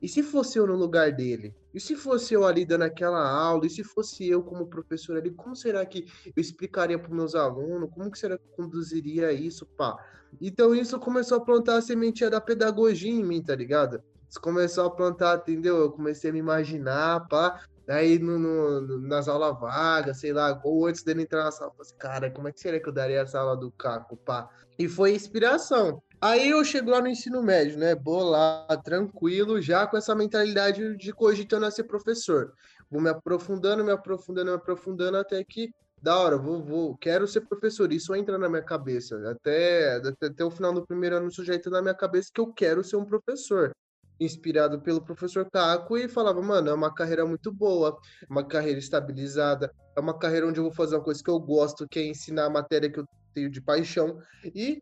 E 0.01 0.07
se 0.07 0.23
fosse 0.23 0.57
eu 0.57 0.65
no 0.65 0.75
lugar 0.75 1.11
dele? 1.11 1.53
E 1.73 1.79
se 1.79 1.95
fosse 1.95 2.33
eu 2.33 2.43
ali 2.43 2.65
dando 2.65 2.83
aquela 2.83 3.29
aula? 3.29 3.67
E 3.67 3.69
se 3.69 3.83
fosse 3.83 4.27
eu 4.27 4.41
como 4.41 4.67
professor 4.67 5.17
ali? 5.17 5.31
Como 5.31 5.55
será 5.55 5.85
que 5.85 6.05
eu 6.25 6.41
explicaria 6.41 6.97
para 6.97 7.13
meus 7.13 7.35
alunos? 7.35 7.89
Como 7.93 8.09
que 8.09 8.17
será 8.17 8.37
que 8.37 8.43
eu 8.43 8.55
conduziria 8.65 9.31
isso, 9.31 9.65
pá? 9.77 9.95
Então 10.41 10.73
isso 10.73 10.99
começou 10.99 11.37
a 11.37 11.41
plantar 11.41 11.77
a 11.77 11.81
sementinha 11.81 12.29
da 12.29 12.41
pedagogia 12.41 13.11
em 13.11 13.23
mim, 13.23 13.41
tá 13.41 13.55
ligado? 13.55 14.01
Isso 14.29 14.41
começou 14.41 14.85
a 14.85 14.91
plantar, 14.91 15.37
entendeu? 15.37 15.77
Eu 15.77 15.91
comecei 15.91 16.31
a 16.31 16.33
me 16.33 16.39
imaginar, 16.39 17.27
pá. 17.27 17.61
Aí 17.87 18.19
no, 18.19 18.37
no, 18.37 18.99
nas 19.01 19.27
aulas 19.27 19.57
vagas, 19.59 20.19
sei 20.19 20.33
lá, 20.33 20.59
ou 20.63 20.87
antes 20.87 21.03
dele 21.03 21.21
entrar 21.21 21.45
na 21.45 21.51
sala, 21.51 21.71
eu 21.71 21.75
falei, 21.75 21.89
assim, 21.89 21.97
cara, 21.97 22.31
como 22.31 22.47
é 22.47 22.51
que 22.51 22.59
seria 22.59 22.81
que 22.81 22.89
eu 22.89 22.93
daria 22.93 23.21
essa 23.21 23.39
aula 23.39 23.55
do 23.55 23.71
Caco, 23.71 24.17
pá? 24.17 24.49
E 24.77 24.89
foi 24.89 25.15
inspiração. 25.15 26.01
Aí 26.19 26.49
eu 26.49 26.63
chego 26.65 26.89
lá 26.89 26.99
no 26.99 27.07
ensino 27.07 27.41
médio, 27.41 27.77
né? 27.77 27.95
Bolar, 27.95 28.67
tranquilo, 28.83 29.61
já 29.61 29.87
com 29.87 29.95
essa 29.95 30.13
mentalidade 30.13 30.97
de 30.97 31.13
cogitando 31.13 31.65
a 31.65 31.71
ser 31.71 31.85
professor. 31.85 32.53
Vou 32.89 33.01
me 33.01 33.09
aprofundando, 33.09 33.83
me 33.83 33.91
aprofundando, 33.91 34.51
me 34.51 34.57
aprofundando 34.57 35.17
até 35.17 35.43
que 35.43 35.71
da 36.01 36.19
hora, 36.19 36.37
vou, 36.37 36.61
vou, 36.61 36.97
quero 36.97 37.27
ser 37.27 37.41
professor. 37.41 37.91
Isso 37.91 38.13
entra 38.15 38.37
na 38.37 38.49
minha 38.49 38.61
cabeça. 38.61 39.17
Até, 39.31 39.95
até, 39.95 40.27
até 40.27 40.43
o 40.43 40.51
final 40.51 40.73
do 40.73 40.85
primeiro 40.85 41.17
ano, 41.17 41.29
isso 41.29 41.43
já 41.43 41.55
entra 41.55 41.71
na 41.71 41.81
minha 41.81 41.95
cabeça 41.95 42.29
que 42.33 42.41
eu 42.41 42.51
quero 42.53 42.83
ser 42.83 42.97
um 42.97 43.05
professor 43.05 43.73
inspirado 44.19 44.81
pelo 44.81 45.01
professor 45.01 45.49
Caco 45.49 45.97
e 45.97 46.07
falava, 46.07 46.41
mano, 46.41 46.69
é 46.69 46.73
uma 46.73 46.93
carreira 46.93 47.25
muito 47.25 47.51
boa, 47.51 47.97
uma 48.29 48.43
carreira 48.43 48.79
estabilizada, 48.79 49.71
é 49.95 49.99
uma 49.99 50.17
carreira 50.17 50.47
onde 50.47 50.59
eu 50.59 50.63
vou 50.63 50.73
fazer 50.73 50.95
uma 50.95 51.03
coisa 51.03 51.23
que 51.23 51.29
eu 51.29 51.39
gosto, 51.39 51.87
que 51.87 51.99
é 51.99 52.05
ensinar 52.05 52.45
a 52.45 52.49
matéria 52.49 52.91
que 52.91 52.99
eu 52.99 53.05
tenho 53.33 53.49
de 53.49 53.61
paixão 53.61 54.19
e 54.43 54.81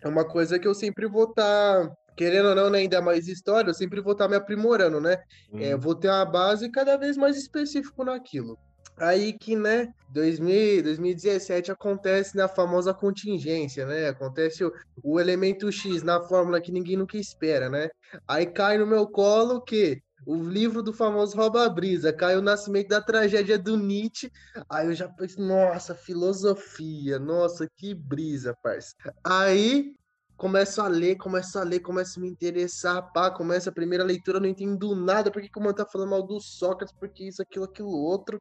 é 0.00 0.08
uma 0.08 0.24
coisa 0.24 0.58
que 0.58 0.66
eu 0.66 0.74
sempre 0.74 1.06
vou 1.06 1.24
estar 1.24 1.88
tá 1.88 1.96
querendo 2.16 2.50
ou 2.50 2.54
não, 2.54 2.70
né, 2.70 2.80
ainda 2.80 3.00
mais 3.00 3.28
história, 3.28 3.70
eu 3.70 3.74
sempre 3.74 4.00
vou 4.00 4.12
estar 4.12 4.24
tá 4.24 4.30
me 4.30 4.36
aprimorando, 4.36 5.00
né? 5.00 5.22
Hum. 5.52 5.60
É, 5.60 5.76
vou 5.76 5.94
ter 5.94 6.08
uma 6.08 6.24
base 6.24 6.70
cada 6.70 6.96
vez 6.96 7.16
mais 7.16 7.36
específico 7.36 8.04
naquilo. 8.04 8.58
Aí 9.02 9.32
que, 9.32 9.56
né, 9.56 9.92
2000, 10.10 10.84
2017 10.84 11.72
acontece 11.72 12.36
na 12.36 12.46
famosa 12.46 12.94
contingência, 12.94 13.84
né? 13.84 14.08
Acontece 14.08 14.64
o, 14.64 14.72
o 15.02 15.18
elemento 15.18 15.72
X 15.72 16.04
na 16.04 16.20
fórmula 16.20 16.60
que 16.60 16.70
ninguém 16.70 16.96
nunca 16.96 17.16
espera, 17.16 17.68
né? 17.68 17.90
Aí 18.28 18.46
cai 18.46 18.78
no 18.78 18.86
meu 18.86 19.08
colo 19.08 19.60
que 19.60 20.00
o 20.24 20.36
livro 20.36 20.84
do 20.84 20.92
famoso 20.92 21.36
Rouba 21.36 21.68
Brisa, 21.68 22.12
cai 22.12 22.36
o 22.36 22.42
nascimento 22.42 22.90
da 22.90 23.00
tragédia 23.00 23.58
do 23.58 23.76
Nietzsche. 23.76 24.30
Aí 24.70 24.86
eu 24.86 24.94
já 24.94 25.08
pensei, 25.08 25.44
nossa, 25.44 25.96
filosofia, 25.96 27.18
nossa, 27.18 27.68
que 27.76 27.92
brisa, 27.92 28.56
parça. 28.62 28.94
Aí 29.24 29.96
começo 30.36 30.80
a 30.80 30.86
ler, 30.86 31.16
começo 31.16 31.58
a 31.58 31.64
ler, 31.64 31.80
começo 31.80 32.20
a 32.20 32.22
me 32.22 32.28
interessar, 32.28 33.12
pá, 33.12 33.32
começa 33.32 33.70
a 33.70 33.72
primeira 33.72 34.04
leitura, 34.04 34.38
não 34.38 34.48
entendo 34.48 34.94
nada, 34.94 35.28
porque 35.28 35.48
como 35.48 35.68
eu 35.68 35.74
tá 35.74 35.84
falando 35.84 36.10
mal 36.10 36.22
do 36.22 36.40
Sócrates, 36.40 36.94
porque 36.98 37.24
isso, 37.24 37.42
aquilo, 37.42 37.64
aquilo, 37.64 37.90
outro. 37.90 38.40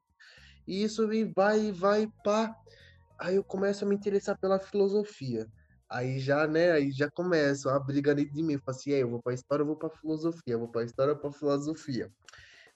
E 0.67 0.83
isso 0.83 1.11
e 1.13 1.25
vai, 1.25 1.67
e 1.67 1.71
vai, 1.71 2.07
pá. 2.23 2.55
Aí 3.19 3.35
eu 3.35 3.43
começo 3.43 3.85
a 3.85 3.87
me 3.87 3.95
interessar 3.95 4.37
pela 4.39 4.59
filosofia. 4.59 5.47
Aí 5.89 6.19
já, 6.19 6.47
né, 6.47 6.71
aí 6.71 6.91
já 6.91 7.09
começa 7.11 7.75
a 7.75 7.79
briga 7.79 8.15
dentro 8.15 8.33
de 8.33 8.41
mim. 8.41 8.53
Eu 8.53 8.61
falo 8.61 8.77
assim, 8.77 8.91
eu 8.91 9.09
vou 9.09 9.21
pra 9.21 9.33
história, 9.33 9.61
eu 9.61 9.67
vou 9.67 9.75
pra 9.75 9.89
filosofia, 9.89 10.53
eu 10.53 10.59
vou 10.59 10.69
pra 10.69 10.83
história, 10.83 11.11
eu 11.11 11.15
vou 11.15 11.29
pra 11.29 11.37
filosofia. 11.39 12.09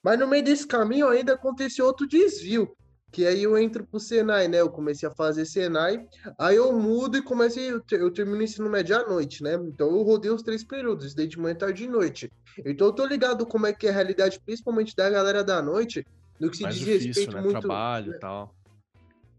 Mas 0.04 0.20
no 0.20 0.28
meio 0.28 0.44
desse 0.44 0.68
caminho 0.68 1.08
ainda 1.08 1.34
aconteceu 1.34 1.86
outro 1.86 2.08
desvio. 2.08 2.76
Que 3.12 3.26
aí 3.26 3.44
eu 3.44 3.58
entro 3.58 3.88
pro 3.88 4.00
Senai, 4.00 4.48
né? 4.50 4.60
Eu 4.60 4.70
comecei 4.70 5.08
a 5.08 5.16
fazer 5.16 5.46
Senai, 5.46 6.06
aí 6.38 6.58
eu 6.58 6.78
mudo 6.78 7.18
e 7.18 7.22
comecei, 7.22 7.72
eu, 7.72 7.82
eu 7.92 8.12
termino 8.12 8.40
o 8.40 8.44
ensino 8.44 8.70
médio 8.70 8.98
à 8.98 9.08
noite, 9.08 9.42
né? 9.42 9.54
Então 9.54 9.88
eu 9.88 10.04
rodei 10.04 10.30
os 10.30 10.44
três 10.44 10.66
períodos, 10.66 11.14
desde 11.14 11.40
manhã, 11.40 11.56
tarde 11.56 11.86
e 11.86 11.88
noite. 11.88 12.30
Então 12.66 12.88
eu 12.88 12.94
tô 12.94 13.06
ligado 13.06 13.46
como 13.46 13.66
é 13.66 13.74
que 13.74 13.88
é 13.88 13.90
a 13.90 13.94
realidade, 13.94 14.42
principalmente 14.46 14.94
da 14.94 15.10
galera 15.10 15.44
da 15.46 15.62
noite, 15.62 16.06
no 16.40 16.50
que 16.50 16.58
se 16.58 16.64
Mais 16.64 16.76
diz 16.76 16.86
difícil, 16.86 17.08
respeito 17.08 17.36
né? 17.36 17.42
muito. 17.42 17.60
Trabalho 17.60 18.12
né? 18.12 18.18
e 18.18 18.20
tal. 18.20 18.56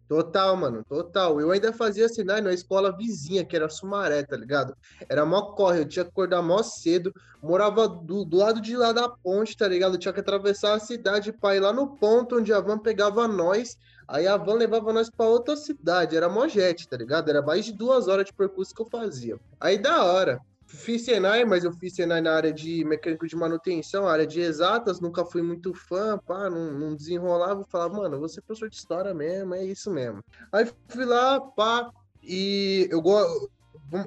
Total, 0.09 0.57
mano, 0.57 0.85
total. 0.89 1.41
Eu 1.41 1.51
ainda 1.51 1.73
fazia 1.73 2.09
Senai 2.09 2.41
na 2.41 2.53
escola 2.53 2.97
vizinha, 2.97 3.45
que 3.45 3.57
era 3.57 3.69
Sumaré, 3.69 4.23
tá 4.23 4.37
ligado? 4.37 4.77
Era 5.09 5.27
mó 5.27 5.43
corre, 5.53 5.81
eu 5.81 5.85
tinha 5.89 6.05
que 6.05 6.11
acordar 6.11 6.41
mó 6.43 6.63
cedo, 6.63 7.13
morava 7.43 7.89
do, 7.89 8.25
do 8.25 8.37
lado 8.37 8.61
de 8.61 8.77
lá 8.77 8.93
da 8.93 9.09
ponte, 9.09 9.57
tá 9.57 9.67
ligado? 9.67 9.95
Eu 9.95 9.99
tinha 9.99 10.15
que 10.15 10.21
atravessar 10.21 10.75
a 10.75 10.79
cidade 10.79 11.33
pra 11.33 11.57
ir 11.57 11.61
lá 11.61 11.73
no 11.73 11.97
ponto 11.97 12.37
onde 12.37 12.53
a 12.53 12.61
van 12.61 12.79
pegava 12.79 13.27
nós, 13.27 13.77
aí 14.07 14.29
a 14.29 14.37
van 14.37 14.55
levava 14.55 14.93
nós 14.93 15.11
pra 15.11 15.27
outra 15.27 15.57
cidade, 15.57 16.17
era 16.17 16.29
mó 16.29 16.47
jet, 16.47 16.89
tá 16.89 16.97
ligado? 16.97 17.29
Era 17.29 17.43
mais 17.43 17.65
de 17.65 17.73
duas 17.73 18.07
horas 18.07 18.27
de 18.27 18.33
percurso 18.33 18.73
que 18.73 18.83
eu 18.83 18.87
fazia. 18.87 19.41
Aí 19.61 19.77
da 19.77 20.05
hora. 20.05 20.41
Fiz 20.67 21.05
Senai, 21.05 21.45
mas 21.45 21.65
eu 21.65 21.73
fiz 21.73 21.95
Senai 21.95 22.21
na 22.21 22.35
área 22.35 22.53
de 22.53 22.85
mecânico 22.85 23.27
de 23.27 23.37
manutenção, 23.37 24.09
área 24.09 24.27
de 24.27 24.41
exatas, 24.41 25.01
nunca 25.01 25.25
fui 25.25 25.41
muito 25.41 25.73
fã, 25.73 26.19
pá, 26.19 26.51
não, 26.51 26.73
não 26.73 26.95
desenrolava, 26.95 27.65
falava, 27.71 27.95
mano, 27.95 28.19
você 28.19 28.41
é 28.41 28.43
professor 28.43 28.69
de 28.69 28.77
história 28.77 29.15
mesmo, 29.15 29.55
é 29.55 29.65
isso 29.65 29.91
mesmo. 29.91 30.21
Aí 30.53 30.69
fui 30.89 31.05
lá, 31.05 31.41
pá, 31.41 31.89
e 32.23 32.89
eu 32.91 33.01
gosto. 33.01 33.51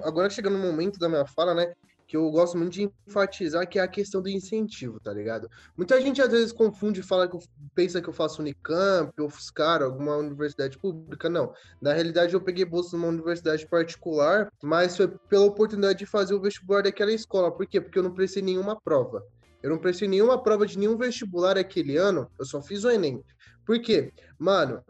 Agora 0.04 0.30
chegando 0.30 0.58
no 0.58 0.66
momento 0.66 1.00
da 1.00 1.08
minha 1.08 1.26
fala, 1.26 1.54
né? 1.54 1.74
Que 2.10 2.18
eu 2.18 2.28
gosto 2.32 2.58
muito 2.58 2.72
de 2.72 2.92
enfatizar, 3.08 3.70
que 3.70 3.78
é 3.78 3.84
a 3.84 3.88
questão 3.88 4.20
do 4.20 4.28
incentivo, 4.28 5.00
tá 5.00 5.14
ligado? 5.14 5.48
Muita 5.78 6.02
gente 6.02 6.20
às 6.20 6.32
vezes 6.32 6.52
confunde 6.52 7.02
e 7.02 7.04
fala 7.04 7.28
que 7.28 7.36
eu, 7.36 7.40
pensa 7.76 8.02
que 8.02 8.10
eu 8.10 8.14
faço 8.14 8.42
Unicamp, 8.42 9.14
ou 9.22 9.30
FUSCAR, 9.30 9.84
alguma 9.84 10.18
universidade 10.18 10.76
pública. 10.80 11.30
Não. 11.30 11.54
Na 11.80 11.94
realidade, 11.94 12.34
eu 12.34 12.42
peguei 12.42 12.66
bolsa 12.66 12.98
numa 12.98 13.10
universidade 13.10 13.68
particular, 13.68 14.52
mas 14.64 14.98
foi 14.98 15.08
pela 15.08 15.46
oportunidade 15.46 16.00
de 16.00 16.08
fazer 16.08 16.34
o 16.34 16.42
vestibular 16.42 16.82
daquela 16.82 17.14
escola. 17.14 17.52
Por 17.52 17.68
quê? 17.68 17.80
Porque 17.80 18.00
eu 18.00 18.04
não 18.04 18.12
prestei 18.12 18.42
nenhuma 18.42 18.76
prova. 18.82 19.24
Eu 19.62 19.70
não 19.70 19.78
prestei 19.78 20.08
nenhuma 20.08 20.42
prova 20.42 20.66
de 20.66 20.80
nenhum 20.80 20.98
vestibular 20.98 21.60
aquele 21.60 21.96
ano, 21.96 22.28
eu 22.40 22.46
só 22.46 22.60
fiz 22.60 22.86
o 22.86 22.90
Enem. 22.90 23.24
Por 23.68 23.80
quê? 23.80 24.12
Mano, 24.40 24.84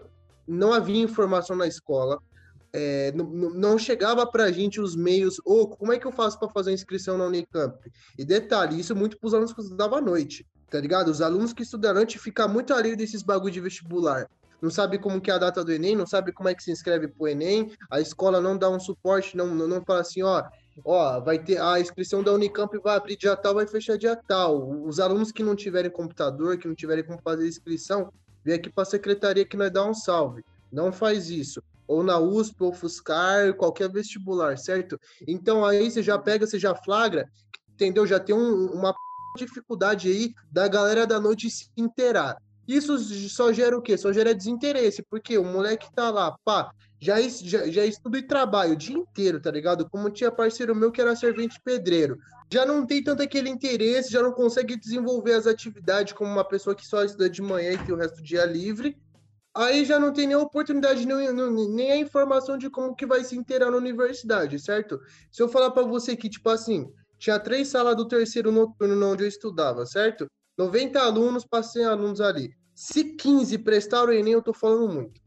não 0.47 0.71
havia 0.71 1.01
informação 1.01 1.53
na 1.53 1.67
escola, 1.67 2.17
é, 2.71 3.11
não, 3.13 3.77
chegava 3.77 4.25
para 4.27 4.45
a 4.45 4.51
gente 4.51 4.79
os 4.79 4.95
meios, 4.95 5.41
ou 5.43 5.61
oh, 5.61 5.67
como 5.67 5.91
é 5.91 5.97
que 5.97 6.05
eu 6.05 6.11
faço 6.11 6.37
para 6.39 6.49
fazer 6.49 6.71
a 6.71 6.73
inscrição 6.73 7.17
na 7.17 7.25
Unicamp? 7.25 7.77
E 8.17 8.23
detalhe, 8.23 8.79
isso 8.79 8.95
muito 8.95 9.17
para 9.17 9.27
os 9.27 9.33
alunos 9.33 9.53
que 9.53 9.61
estudavam 9.61 9.97
à 9.97 10.01
noite, 10.01 10.45
tá 10.69 10.79
ligado? 10.79 11.09
Os 11.09 11.21
alunos 11.21 11.51
que 11.51 11.63
estudam 11.63 11.91
à 11.91 11.93
noite 11.95 12.19
ficam 12.19 12.47
muito 12.47 12.73
alheio 12.73 12.95
desses 12.95 13.23
bagulho 13.23 13.53
de 13.53 13.61
vestibular. 13.61 14.29
Não 14.61 14.69
sabe 14.69 14.99
como 14.99 15.21
que 15.21 15.31
é 15.31 15.33
a 15.33 15.37
data 15.37 15.63
do 15.63 15.71
Enem, 15.71 15.95
não 15.95 16.05
sabe 16.05 16.31
como 16.33 16.49
é 16.49 16.53
que 16.53 16.61
se 16.61 16.71
inscreve 16.71 17.07
pro 17.07 17.27
Enem, 17.27 17.71
a 17.89 18.01
escola 18.01 18.41
não 18.41 18.57
dá 18.57 18.69
um 18.69 18.79
suporte, 18.79 19.35
não, 19.35 19.47
não, 19.55 19.67
não 19.67 19.83
fala 19.83 20.01
assim, 20.01 20.21
ó, 20.21 20.43
ó, 20.85 21.19
vai 21.21 21.39
ter 21.39 21.61
a 21.61 21.79
inscrição 21.79 22.21
da 22.21 22.33
Unicamp 22.33 22.77
vai 22.83 22.97
abrir 22.97 23.15
dia 23.15 23.35
tal, 23.37 23.55
vai 23.55 23.65
fechar 23.65 23.97
dia 23.97 24.15
tal. 24.27 24.83
Os 24.85 24.99
alunos 24.99 25.31
que 25.31 25.41
não 25.41 25.55
tiverem 25.55 25.89
computador, 25.89 26.57
que 26.57 26.67
não 26.67 26.75
tiverem 26.75 27.05
como 27.05 27.21
fazer 27.23 27.47
inscrição, 27.47 28.11
vem 28.43 28.55
aqui 28.55 28.69
para 28.69 28.83
a 28.83 28.85
secretaria 28.85 29.45
que 29.45 29.57
nós 29.57 29.71
dá 29.71 29.83
um 29.85 29.93
salve. 29.93 30.43
Não 30.71 30.91
faz 30.91 31.29
isso 31.29 31.63
ou 31.89 32.03
na 32.03 32.19
USP, 32.19 32.63
ou 32.63 32.71
FUSCAR, 32.71 33.55
qualquer 33.55 33.91
vestibular, 33.91 34.59
certo? 34.59 34.99
Então 35.27 35.65
aí 35.65 35.89
você 35.89 36.03
já 36.03 36.19
pega, 36.19 36.45
você 36.45 36.59
já 36.59 36.75
flagra, 36.75 37.27
entendeu? 37.73 38.05
Já 38.05 38.19
tem 38.19 38.35
um, 38.35 38.67
uma 38.67 38.93
dificuldade 39.35 40.07
aí 40.07 40.33
da 40.51 40.67
galera 40.67 41.07
da 41.07 41.19
noite 41.19 41.49
se 41.49 41.67
inteirar. 41.75 42.37
Isso 42.67 42.95
só 43.27 43.51
gera 43.51 43.75
o 43.75 43.81
quê? 43.81 43.97
Só 43.97 44.13
gera 44.13 44.35
desinteresse, 44.35 45.01
porque 45.09 45.35
o 45.39 45.43
moleque 45.43 45.91
tá 45.95 46.11
lá, 46.11 46.37
pá, 46.45 46.71
já, 47.01 47.19
já, 47.19 47.67
já 47.67 47.83
e 47.83 48.21
trabalha 48.21 48.73
o 48.73 48.75
dia 48.75 48.95
inteiro, 48.95 49.41
tá 49.41 49.49
ligado? 49.49 49.89
Como 49.89 50.11
tinha 50.11 50.31
parceiro 50.31 50.75
meu 50.75 50.91
que 50.91 51.01
era 51.01 51.15
servente 51.15 51.59
pedreiro. 51.65 52.19
Já 52.53 52.67
não 52.67 52.85
tem 52.85 53.03
tanto 53.03 53.23
aquele 53.23 53.49
interesse, 53.49 54.11
já 54.11 54.21
não 54.21 54.31
consegue 54.31 54.75
desenvolver 54.77 55.33
as 55.33 55.47
atividades 55.47 56.13
como 56.13 56.31
uma 56.31 56.45
pessoa 56.45 56.75
que 56.75 56.85
só 56.85 57.03
estuda 57.03 57.27
de 57.27 57.41
manhã 57.41 57.71
e 57.71 57.77
tem 57.79 57.95
o 57.95 57.97
resto 57.97 58.17
do 58.17 58.23
dia 58.23 58.45
livre 58.45 58.95
aí 59.59 59.83
já 59.83 59.99
não 59.99 60.13
tem 60.13 60.25
nem 60.25 60.37
oportunidade, 60.37 61.05
nem, 61.05 61.33
nem 61.69 61.91
a 61.91 61.97
informação 61.97 62.57
de 62.57 62.69
como 62.69 62.95
que 62.95 63.05
vai 63.05 63.23
se 63.23 63.37
inteirar 63.37 63.69
na 63.69 63.77
universidade, 63.77 64.57
certo? 64.57 64.99
Se 65.31 65.41
eu 65.41 65.49
falar 65.49 65.71
para 65.71 65.83
você 65.83 66.15
que, 66.15 66.29
tipo 66.29 66.49
assim, 66.49 66.89
tinha 67.17 67.37
três 67.37 67.67
salas 67.67 67.95
do 67.95 68.07
terceiro 68.07 68.51
noturno 68.51 69.11
onde 69.11 69.23
eu 69.23 69.27
estudava, 69.27 69.85
certo? 69.85 70.27
90 70.57 70.99
alunos, 70.99 71.45
passei 71.45 71.83
alunos 71.83 72.21
ali. 72.21 72.51
Se 72.73 73.03
15 73.15 73.57
prestaram 73.57 74.07
o 74.07 74.13
Enem, 74.13 74.33
eu 74.33 74.41
tô 74.41 74.53
falando 74.53 74.93
muito, 74.93 75.19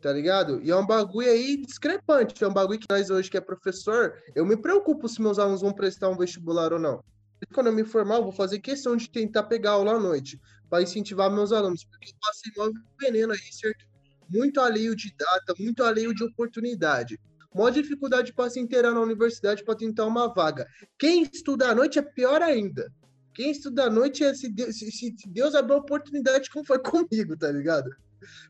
tá 0.00 0.10
ligado? 0.10 0.60
E 0.62 0.70
é 0.70 0.76
um 0.76 0.86
bagulho 0.86 1.28
aí 1.28 1.58
discrepante, 1.58 2.42
é 2.42 2.48
um 2.48 2.54
bagulho 2.54 2.78
que 2.78 2.86
nós 2.88 3.10
hoje 3.10 3.30
que 3.30 3.36
é 3.36 3.40
professor, 3.40 4.14
eu 4.34 4.46
me 4.46 4.56
preocupo 4.56 5.06
se 5.08 5.20
meus 5.20 5.38
alunos 5.38 5.60
vão 5.60 5.72
prestar 5.72 6.08
um 6.08 6.16
vestibular 6.16 6.72
ou 6.72 6.78
não. 6.78 7.04
Quando 7.52 7.66
eu 7.66 7.72
me 7.74 7.84
formar, 7.84 8.16
eu 8.16 8.22
vou 8.22 8.32
fazer 8.32 8.58
questão 8.60 8.96
de 8.96 9.10
tentar 9.10 9.42
pegar 9.42 9.72
aula 9.72 9.92
à 9.92 10.00
noite 10.00 10.40
para 10.74 10.82
incentivar 10.82 11.30
meus 11.30 11.52
alunos, 11.52 11.84
porque 11.84 12.10
eu 12.10 12.14
passei 12.20 12.52
mal 12.56 12.68
veneno 13.00 13.32
aí, 13.32 13.52
certo? 13.52 13.86
Muito 14.28 14.60
alheio 14.60 14.96
de 14.96 15.14
data, 15.16 15.54
muito 15.56 15.84
alheio 15.84 16.12
de 16.12 16.24
oportunidade. 16.24 17.16
Maior 17.54 17.70
dificuldade 17.70 18.32
para 18.32 18.50
se 18.50 18.58
inteirar 18.58 18.90
na 18.90 19.00
universidade 19.00 19.62
para 19.62 19.76
tentar 19.76 20.04
uma 20.04 20.34
vaga. 20.34 20.66
Quem 20.98 21.22
estuda 21.22 21.68
à 21.68 21.74
noite 21.76 22.00
é 22.00 22.02
pior 22.02 22.42
ainda. 22.42 22.92
Quem 23.32 23.52
estuda 23.52 23.84
à 23.84 23.90
noite 23.90 24.24
é 24.24 24.34
se 24.34 24.48
Deus, 24.48 24.76
se, 24.76 24.90
se 24.90 25.14
Deus 25.28 25.54
abrir 25.54 25.74
oportunidade, 25.74 26.50
como 26.50 26.66
foi 26.66 26.80
comigo, 26.82 27.36
tá 27.36 27.52
ligado? 27.52 27.88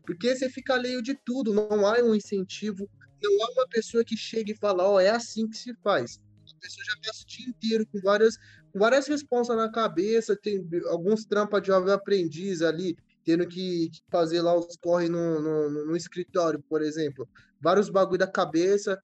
Porque 0.03 0.35
você 0.35 0.49
fica 0.49 0.73
alheio 0.73 1.03
de 1.03 1.13
tudo, 1.13 1.53
não 1.53 1.85
há 1.85 2.01
um 2.01 2.15
incentivo, 2.15 2.89
não 3.21 3.43
há 3.43 3.51
uma 3.51 3.67
pessoa 3.67 4.03
que 4.03 4.17
chega 4.17 4.51
e 4.51 4.57
fala, 4.57 4.83
ó, 4.83 4.95
oh, 4.95 4.99
é 4.99 5.09
assim 5.09 5.47
que 5.47 5.57
se 5.57 5.75
faz. 5.83 6.19
A 6.57 6.61
pessoa 6.61 6.85
já 6.85 6.95
passa 7.05 7.23
o 7.23 7.27
dia 7.27 7.49
inteiro 7.49 7.87
com 7.87 7.99
várias 7.99 8.37
várias 8.75 9.07
responsas 9.07 9.55
na 9.55 9.71
cabeça, 9.71 10.35
tem 10.35 10.67
alguns 10.87 11.25
trampas 11.25 11.61
de 11.61 11.67
jovem 11.67 11.93
aprendiz 11.93 12.61
ali, 12.61 12.97
tendo 13.23 13.47
que 13.47 13.89
fazer 14.11 14.41
lá 14.41 14.55
os 14.55 14.75
corre 14.75 15.07
no, 15.07 15.39
no, 15.39 15.85
no 15.85 15.95
escritório, 15.95 16.61
por 16.69 16.81
exemplo. 16.81 17.27
Vários 17.59 17.89
bagulho 17.89 18.19
da 18.19 18.27
cabeça, 18.27 19.01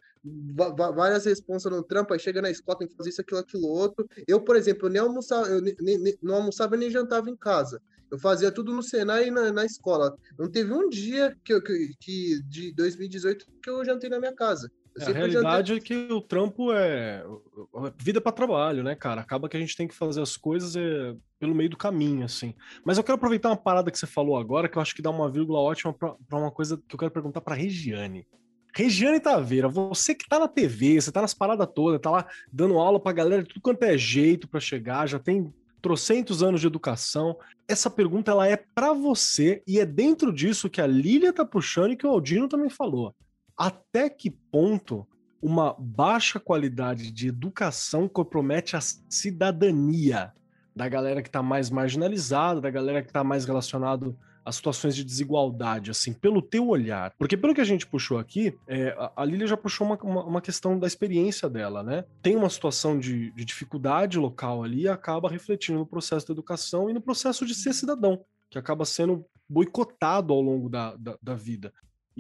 várias 0.94 1.26
responsas 1.26 1.72
no 1.72 1.82
trampo, 1.82 2.14
aí 2.14 2.20
chega 2.20 2.42
na 2.42 2.52
escola, 2.52 2.78
tem 2.78 2.88
que 2.88 2.96
fazer 2.96 3.10
isso, 3.10 3.22
aquilo, 3.22 3.40
aquilo, 3.40 3.68
outro. 3.68 4.08
Eu, 4.28 4.42
por 4.42 4.56
exemplo, 4.56 4.88
eu 4.88 4.92
nem 4.92 5.02
almoçava, 5.02 5.48
eu 5.48 5.62
nem, 5.62 5.76
nem, 5.80 6.18
não 6.22 6.36
almoçava 6.36 6.76
nem 6.76 6.92
jantava 6.92 7.30
em 7.30 7.36
casa. 7.36 7.82
Eu 8.12 8.20
fazia 8.20 8.52
tudo 8.52 8.74
no 8.74 8.84
Senai 8.84 9.30
e 9.30 9.32
na, 9.32 9.54
na 9.54 9.66
escola. 9.66 10.16
Não 10.38 10.52
teve 10.52 10.74
um 10.74 10.90
dia 10.90 11.36
que, 11.46 11.60
que, 11.62 11.96
que 11.98 12.42
de 12.44 12.74
2018 12.74 13.46
que 13.64 13.70
eu 13.70 13.86
jantei 13.86 14.10
na 14.10 14.20
minha 14.20 14.36
casa. 14.36 14.70
É, 15.00 15.06
a 15.06 15.14
realidade 15.14 15.74
é 15.74 15.80
que 15.80 16.12
o 16.12 16.22
trampo 16.22 16.72
é 16.74 17.24
vida 17.98 18.20
para 18.20 18.32
trabalho, 18.32 18.84
né, 18.84 18.94
cara? 18.96 19.22
Acaba 19.22 19.48
que 19.48 19.56
a 19.56 19.60
gente 19.60 19.76
tem 19.76 19.88
que 19.88 19.96
fazer 19.96 20.22
as 20.22 20.36
coisas 20.36 20.76
é, 20.76 21.16
pelo 21.40 21.56
meio 21.56 21.70
do 21.70 21.78
caminho, 21.78 22.26
assim. 22.26 22.54
Mas 22.84 22.98
eu 22.98 23.04
quero 23.04 23.16
aproveitar 23.16 23.50
uma 23.50 23.58
parada 23.58 23.90
que 23.90 23.98
você 23.98 24.08
falou 24.08 24.38
agora, 24.38 24.68
que 24.68 24.78
eu 24.78 24.82
acho 24.82 24.96
que 24.96 25.02
dá 25.02 25.10
uma 25.10 25.30
vírgula 25.30 25.60
ótima 25.60 25.94
para 25.94 26.38
uma 26.38 26.52
coisa 26.52 26.78
que 26.88 26.94
eu 26.94 27.00
quero 27.00 27.12
perguntar 27.12 27.42
para 27.42 27.56
Regiane. 27.56 28.28
Regiane 28.74 29.20
Taveira, 29.20 29.68
você 29.68 30.16
que 30.16 30.28
tá 30.28 30.40
na 30.40 30.48
TV, 30.48 31.00
você 31.00 31.12
tá 31.12 31.22
nas 31.22 31.34
paradas 31.34 31.68
todas, 31.74 32.00
tá 32.00 32.10
lá 32.10 32.28
dando 32.52 32.80
aula 32.80 33.00
pra 33.00 33.12
galera 33.12 33.44
de 33.44 33.50
tudo 33.50 33.62
quanto 33.62 33.84
é 33.84 33.98
jeito 33.98 34.48
para 34.48 34.60
chegar, 34.60 35.08
já 35.08 35.20
tem 35.20 35.54
trocentos 35.82 36.44
anos 36.44 36.62
de 36.62 36.68
educação. 36.68 37.38
Essa 37.68 37.90
pergunta 37.90 38.32
ela 38.32 38.48
é 38.48 38.56
para 38.56 38.94
você 38.94 39.62
e 39.68 39.80
é 39.80 39.86
dentro 39.86 40.32
disso 40.32 40.70
que 40.70 40.80
a 40.80 40.88
Lília 40.88 41.34
tá 41.34 41.46
puxando 41.46 41.92
e 41.92 41.98
que 41.98 42.06
o 42.06 42.10
Aldino 42.10 42.48
também 42.48 42.70
falou 42.70 43.14
até 43.58 44.10
que 44.10 44.30
ponto 44.30 45.08
uma 45.42 45.76
baixa 45.78 46.40
qualidade 46.40 47.12
de 47.12 47.28
educação 47.28 48.08
compromete 48.08 48.76
a 48.76 48.82
cidadania 48.82 50.32
da 50.76 50.88
galera 50.88 51.22
que 51.22 51.30
está 51.30 51.42
mais 51.42 51.70
marginalizada, 51.70 52.62
da 52.62 52.70
galera 52.70 53.02
que 53.02 53.10
está 53.10 53.24
mais 53.24 53.46
relacionado 53.46 54.18
a 54.44 54.52
situações 54.52 54.96
de 54.96 55.04
desigualdade, 55.04 55.92
assim, 55.92 56.14
pelo 56.14 56.42
teu 56.42 56.68
olhar. 56.68 57.14
Porque 57.18 57.38
pelo 57.38 57.54
que 57.54 57.62
a 57.62 57.66
gente 57.66 57.86
puxou 57.86 58.18
aqui, 58.18 58.58
é, 58.68 58.96
a 59.16 59.24
Lília 59.24 59.46
já 59.46 59.58
puxou 59.58 59.86
uma, 59.86 59.98
uma, 60.02 60.24
uma, 60.24 60.42
questão 60.42 60.80
da 60.80 60.88
experiência 60.88 61.48
dela, 61.48 61.84
né? 61.84 62.06
Tem 62.24 62.36
uma 62.36 62.50
situação 62.50 62.98
de, 62.98 63.32
de 63.32 63.46
dificuldade 63.46 64.18
local 64.18 64.64
ali 64.64 64.84
e 64.84 64.88
acaba 64.88 65.30
refletindo 65.30 65.80
no 65.80 65.86
processo 65.86 66.28
da 66.28 66.34
educação 66.34 66.90
e 66.90 66.94
no 66.94 67.02
processo 67.02 67.46
de 67.46 67.54
ser 67.54 67.74
cidadão, 67.74 68.24
que 68.50 68.58
acaba 68.58 68.84
sendo 68.84 69.24
boicotado 69.48 70.34
ao 70.34 70.42
longo 70.42 70.70
da, 70.70 70.96
da, 70.96 71.18
da 71.22 71.36
vida. 71.36 71.72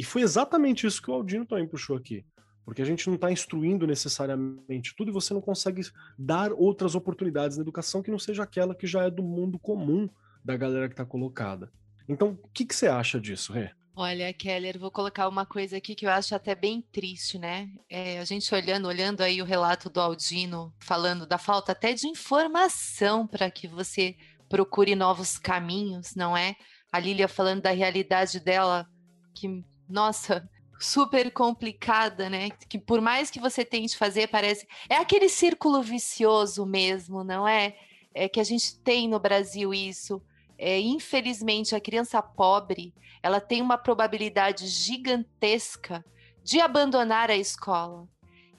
E 0.02 0.04
foi 0.04 0.24
exatamente 0.24 0.88
isso 0.88 1.00
que 1.00 1.12
o 1.12 1.14
Aldino 1.14 1.46
também 1.46 1.68
puxou 1.68 1.96
aqui. 1.96 2.26
Porque 2.66 2.82
a 2.82 2.86
gente 2.86 3.06
não 3.06 3.14
está 3.14 3.32
instruindo 3.32 3.86
necessariamente 3.86 4.96
tudo 4.98 5.12
e 5.12 5.14
você 5.14 5.32
não 5.32 5.42
consegue 5.42 5.80
dar 6.18 6.52
outras 6.52 6.96
oportunidades 6.96 7.56
na 7.56 7.62
educação 7.62 8.02
que 8.02 8.10
não 8.10 8.18
seja 8.18 8.42
aquela 8.42 8.74
que 8.74 8.88
já 8.88 9.04
é 9.04 9.12
do 9.12 9.22
mundo 9.22 9.60
comum 9.60 10.10
da 10.44 10.58
galera 10.58 10.88
que 10.88 10.94
está 10.94 11.06
colocada. 11.06 11.72
Então, 12.10 12.30
o 12.42 12.48
que, 12.48 12.66
que 12.66 12.74
você 12.74 12.88
acha 12.88 13.22
disso, 13.22 13.54
Rê? 13.54 13.70
Olha, 13.96 14.34
Keller, 14.34 14.80
vou 14.80 14.90
colocar 14.90 15.28
uma 15.28 15.46
coisa 15.46 15.78
aqui 15.78 15.94
que 15.94 16.08
eu 16.08 16.10
acho 16.10 16.34
até 16.34 16.56
bem 16.56 16.82
triste, 16.92 17.38
né? 17.38 17.70
É, 17.88 18.18
a 18.18 18.26
gente 18.26 18.52
olhando, 18.56 18.88
olhando 18.88 19.22
aí 19.22 19.40
o 19.40 19.46
relato 19.46 19.88
do 19.88 20.02
Aldino, 20.02 20.74
falando 20.80 21.28
da 21.28 21.38
falta 21.38 21.74
até 21.74 21.94
de 21.94 22.08
informação 22.08 23.28
para 23.28 23.52
que 23.52 23.68
você 23.68 24.16
procure 24.50 24.96
novos 24.96 25.38
caminhos, 25.38 26.16
não 26.16 26.36
é? 26.36 26.56
A 26.92 27.00
Lília 27.00 27.28
falando 27.28 27.62
da 27.62 27.72
realidade 27.72 28.40
dela, 28.40 28.88
que, 29.36 29.64
nossa, 29.92 30.50
super 30.80 31.32
complicada, 31.32 32.30
né? 32.30 32.50
Que 32.68 32.80
por 32.80 33.02
mais 33.02 33.30
que 33.30 33.40
você 33.40 33.64
tente 33.66 33.98
fazer, 33.98 34.28
parece. 34.28 34.68
É 34.90 34.96
aquele 34.96 35.30
círculo 35.30 35.82
vicioso 35.82 36.66
mesmo, 36.66 37.24
não 37.24 37.48
é? 37.48 37.76
É 38.14 38.28
que 38.28 38.40
a 38.40 38.44
gente 38.44 38.78
tem 38.80 39.08
no 39.08 39.20
Brasil 39.20 39.74
isso 39.74 40.22
é, 40.64 40.80
infelizmente, 40.80 41.76
a 41.76 41.82
criança 41.82 42.22
pobre 42.22 42.94
ela 43.24 43.42
tem 43.42 43.64
uma 43.64 43.80
probabilidade 43.80 44.68
gigantesca 44.68 46.06
de 46.44 46.60
abandonar 46.60 47.32
a 47.32 47.36
escola. 47.36 48.08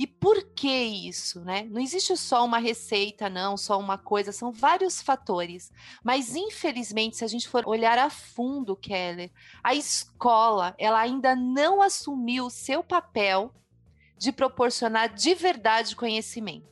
E 0.03 0.07
por 0.09 0.43
que 0.53 0.69
isso, 0.69 1.43
né? 1.43 1.63
Não 1.71 1.81
existe 1.81 2.17
só 2.17 2.45
uma 2.45 2.59
receita, 2.59 3.31
não, 3.31 3.57
só 3.57 3.79
uma 3.79 3.97
coisa, 3.97 4.33
são 4.33 4.51
vários 4.51 5.01
fatores. 5.01 5.71
Mas 6.03 6.35
infelizmente, 6.35 7.17
se 7.17 7.25
a 7.25 7.29
gente 7.29 7.49
for 7.49 7.63
olhar 7.69 7.97
a 7.97 8.11
fundo, 8.11 8.75
Keller, 8.75 9.31
a 9.63 9.77
escola, 9.77 10.75
ela 10.77 10.99
ainda 10.99 11.37
não 11.37 11.81
assumiu 11.81 12.47
o 12.47 12.51
seu 12.51 12.83
papel 12.83 13.55
de 14.19 14.33
proporcionar 14.33 15.15
de 15.15 15.37
verdade 15.37 15.95
conhecimento. 15.95 16.67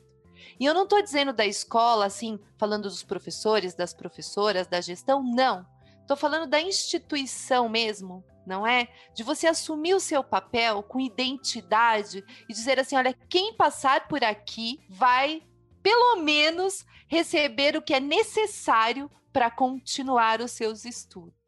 E 0.59 0.65
eu 0.65 0.73
não 0.73 0.83
estou 0.83 1.01
dizendo 1.01 1.31
da 1.31 1.45
escola, 1.45 2.07
assim, 2.07 2.37
falando 2.57 2.89
dos 2.89 3.01
professores, 3.01 3.73
das 3.73 3.93
professoras, 3.93 4.67
da 4.67 4.81
gestão, 4.81 5.23
não. 5.23 5.65
Estou 6.01 6.17
falando 6.17 6.49
da 6.49 6.59
instituição 6.59 7.69
mesmo, 7.69 8.25
não 8.45 8.65
é? 8.65 8.87
De 9.13 9.23
você 9.23 9.47
assumir 9.47 9.93
o 9.93 9.99
seu 9.99 10.23
papel 10.23 10.83
com 10.83 10.99
identidade 10.99 12.23
e 12.49 12.53
dizer 12.53 12.79
assim: 12.79 12.95
olha, 12.95 13.13
quem 13.29 13.53
passar 13.53 14.07
por 14.07 14.23
aqui 14.23 14.79
vai, 14.89 15.43
pelo 15.81 16.17
menos, 16.17 16.85
receber 17.07 17.75
o 17.75 17.81
que 17.81 17.93
é 17.93 17.99
necessário 17.99 19.09
para 19.31 19.49
continuar 19.49 20.41
os 20.41 20.51
seus 20.51 20.85
estudos 20.85 21.41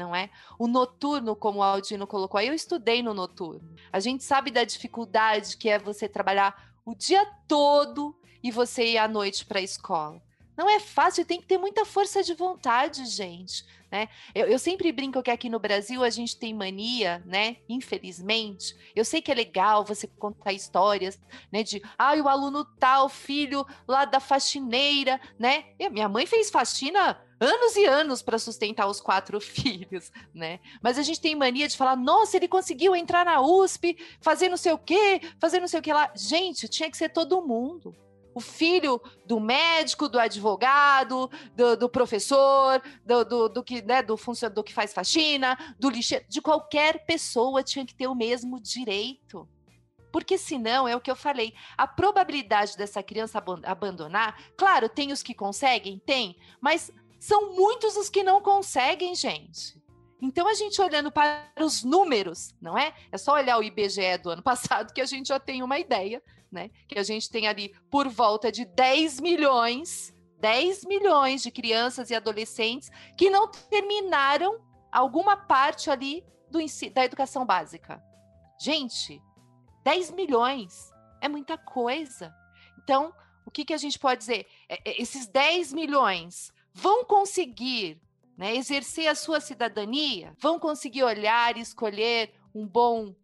não 0.00 0.16
é? 0.16 0.30
O 0.58 0.66
noturno, 0.66 1.36
como 1.36 1.58
o 1.58 1.62
Aldino 1.62 2.06
colocou, 2.06 2.38
aí 2.38 2.48
eu 2.48 2.54
estudei 2.54 3.02
no 3.02 3.12
noturno. 3.12 3.76
A 3.92 4.00
gente 4.00 4.24
sabe 4.24 4.50
da 4.50 4.64
dificuldade 4.64 5.58
que 5.58 5.68
é 5.68 5.78
você 5.78 6.08
trabalhar 6.08 6.72
o 6.86 6.94
dia 6.94 7.22
todo 7.46 8.16
e 8.42 8.50
você 8.50 8.92
ir 8.92 8.98
à 8.98 9.06
noite 9.06 9.44
para 9.44 9.58
a 9.58 9.62
escola. 9.62 10.22
Não 10.60 10.68
é 10.68 10.78
fácil, 10.78 11.24
tem 11.24 11.40
que 11.40 11.46
ter 11.46 11.56
muita 11.56 11.86
força 11.86 12.22
de 12.22 12.34
vontade, 12.34 13.06
gente. 13.06 13.64
Né? 13.90 14.10
Eu, 14.34 14.46
eu, 14.46 14.58
sempre 14.58 14.92
brinco 14.92 15.22
que 15.22 15.30
aqui 15.30 15.48
no 15.48 15.58
Brasil 15.58 16.04
a 16.04 16.10
gente 16.10 16.36
tem 16.36 16.52
mania, 16.52 17.22
né? 17.24 17.56
Infelizmente, 17.66 18.76
eu 18.94 19.02
sei 19.02 19.22
que 19.22 19.32
é 19.32 19.34
legal 19.34 19.86
você 19.86 20.06
contar 20.06 20.52
histórias, 20.52 21.18
né? 21.50 21.62
De 21.62 21.80
ah, 21.96 22.12
o 22.12 22.28
aluno 22.28 22.62
tal, 22.78 23.08
filho 23.08 23.66
lá 23.88 24.04
da 24.04 24.20
faxineira, 24.20 25.18
né? 25.38 25.64
E 25.78 25.88
minha 25.88 26.10
mãe 26.10 26.26
fez 26.26 26.50
faxina 26.50 27.18
anos 27.40 27.74
e 27.76 27.86
anos 27.86 28.20
para 28.20 28.38
sustentar 28.38 28.86
os 28.86 29.00
quatro 29.00 29.40
filhos, 29.40 30.12
né? 30.34 30.60
Mas 30.82 30.98
a 30.98 31.02
gente 31.02 31.22
tem 31.22 31.34
mania 31.34 31.68
de 31.68 31.76
falar, 31.76 31.96
nossa, 31.96 32.36
ele 32.36 32.48
conseguiu 32.48 32.94
entrar 32.94 33.24
na 33.24 33.40
USP, 33.40 33.96
fazer 34.20 34.50
não 34.50 34.58
sei 34.58 34.72
o 34.72 34.78
quê, 34.78 35.22
fazer 35.38 35.58
não 35.58 35.68
sei 35.68 35.80
o 35.80 35.82
que 35.82 35.90
lá. 35.90 36.12
Gente, 36.14 36.68
tinha 36.68 36.90
que 36.90 36.98
ser 36.98 37.08
todo 37.08 37.40
mundo 37.40 37.96
o 38.34 38.40
filho 38.40 39.00
do 39.26 39.40
médico, 39.40 40.08
do 40.08 40.18
advogado, 40.18 41.30
do, 41.54 41.76
do 41.76 41.88
professor, 41.88 42.82
do, 43.04 43.24
do, 43.24 43.48
do, 43.48 43.64
que, 43.64 43.82
né, 43.82 44.02
do, 44.02 44.16
do 44.54 44.64
que 44.64 44.72
faz 44.72 44.92
faxina, 44.92 45.58
do 45.78 45.90
lixeiro, 45.90 46.24
de 46.28 46.40
qualquer 46.40 47.04
pessoa 47.04 47.62
tinha 47.62 47.84
que 47.84 47.94
ter 47.94 48.06
o 48.06 48.14
mesmo 48.14 48.60
direito. 48.60 49.48
Porque 50.12 50.36
senão, 50.36 50.88
é 50.88 50.96
o 50.96 51.00
que 51.00 51.10
eu 51.10 51.16
falei, 51.16 51.54
a 51.76 51.86
probabilidade 51.86 52.76
dessa 52.76 53.02
criança 53.02 53.42
abandonar, 53.64 54.36
claro, 54.56 54.88
tem 54.88 55.12
os 55.12 55.22
que 55.22 55.34
conseguem, 55.34 55.98
tem, 56.04 56.36
mas 56.60 56.90
são 57.18 57.54
muitos 57.54 57.96
os 57.96 58.08
que 58.08 58.22
não 58.22 58.40
conseguem, 58.40 59.14
gente. 59.14 59.78
Então, 60.22 60.46
a 60.48 60.54
gente 60.54 60.80
olhando 60.82 61.10
para 61.10 61.48
os 61.60 61.82
números, 61.82 62.54
não 62.60 62.76
é? 62.76 62.92
É 63.10 63.16
só 63.16 63.34
olhar 63.34 63.58
o 63.58 63.62
IBGE 63.62 64.18
do 64.22 64.30
ano 64.30 64.42
passado 64.42 64.92
que 64.92 65.00
a 65.00 65.06
gente 65.06 65.28
já 65.28 65.38
tem 65.38 65.62
uma 65.62 65.78
ideia 65.78 66.22
né? 66.50 66.70
Que 66.88 66.98
a 66.98 67.02
gente 67.02 67.30
tem 67.30 67.46
ali 67.46 67.74
por 67.90 68.08
volta 68.08 68.50
de 68.50 68.64
10 68.64 69.20
milhões, 69.20 70.14
10 70.38 70.84
milhões 70.84 71.42
de 71.42 71.50
crianças 71.50 72.10
e 72.10 72.14
adolescentes 72.14 72.90
que 73.16 73.30
não 73.30 73.48
terminaram 73.48 74.60
alguma 74.90 75.36
parte 75.36 75.90
ali 75.90 76.24
do, 76.50 76.58
da 76.92 77.04
educação 77.04 77.46
básica. 77.46 78.02
Gente, 78.60 79.22
10 79.84 80.10
milhões 80.10 80.90
é 81.20 81.28
muita 81.28 81.56
coisa. 81.56 82.34
Então, 82.82 83.14
o 83.46 83.50
que, 83.50 83.64
que 83.64 83.74
a 83.74 83.78
gente 83.78 83.98
pode 83.98 84.20
dizer? 84.20 84.46
É, 84.68 84.90
é, 84.90 85.02
esses 85.02 85.26
10 85.26 85.72
milhões 85.72 86.52
vão 86.72 87.04
conseguir 87.04 88.00
né, 88.36 88.54
exercer 88.54 89.06
a 89.08 89.14
sua 89.14 89.40
cidadania? 89.40 90.34
Vão 90.38 90.58
conseguir 90.58 91.02
olhar 91.02 91.56
e 91.56 91.60
escolher 91.60 92.32
um 92.54 92.66
bom 92.66 93.14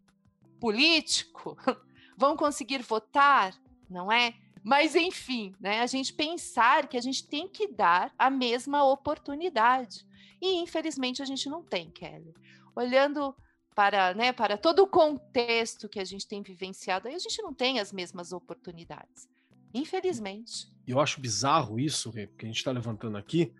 político? 0.59 1.57
vão 2.17 2.35
conseguir 2.35 2.81
votar, 2.81 3.53
não 3.89 4.11
é? 4.11 4.33
Mas, 4.63 4.95
enfim, 4.95 5.55
né, 5.59 5.79
a 5.79 5.87
gente 5.87 6.11
pensar 6.11 6.87
que 6.87 6.97
a 6.97 7.01
gente 7.01 7.25
tem 7.25 7.47
que 7.47 7.67
dar 7.67 8.13
a 8.17 8.29
mesma 8.29 8.83
oportunidade. 8.83 10.05
E, 10.41 10.55
infelizmente, 10.57 11.21
a 11.21 11.25
gente 11.25 11.47
não 11.47 11.63
tem, 11.63 11.89
Kelly. 11.89 12.33
Olhando 12.75 13.33
para, 13.73 14.13
né, 14.13 14.33
para 14.33 14.57
todo 14.57 14.83
o 14.83 14.87
contexto 14.87 15.87
que 15.87 15.99
a 15.99 16.03
gente 16.03 16.27
tem 16.27 16.41
vivenciado, 16.41 17.07
a 17.07 17.11
gente 17.11 17.41
não 17.41 17.53
tem 17.53 17.79
as 17.79 17.93
mesmas 17.93 18.33
oportunidades. 18.33 19.29
Infelizmente. 19.73 20.67
Eu 20.85 20.99
acho 20.99 21.21
bizarro 21.21 21.79
isso, 21.79 22.11
que 22.11 22.27
a 22.43 22.45
gente 22.45 22.57
está 22.57 22.71
levantando 22.71 23.17
aqui, 23.17 23.53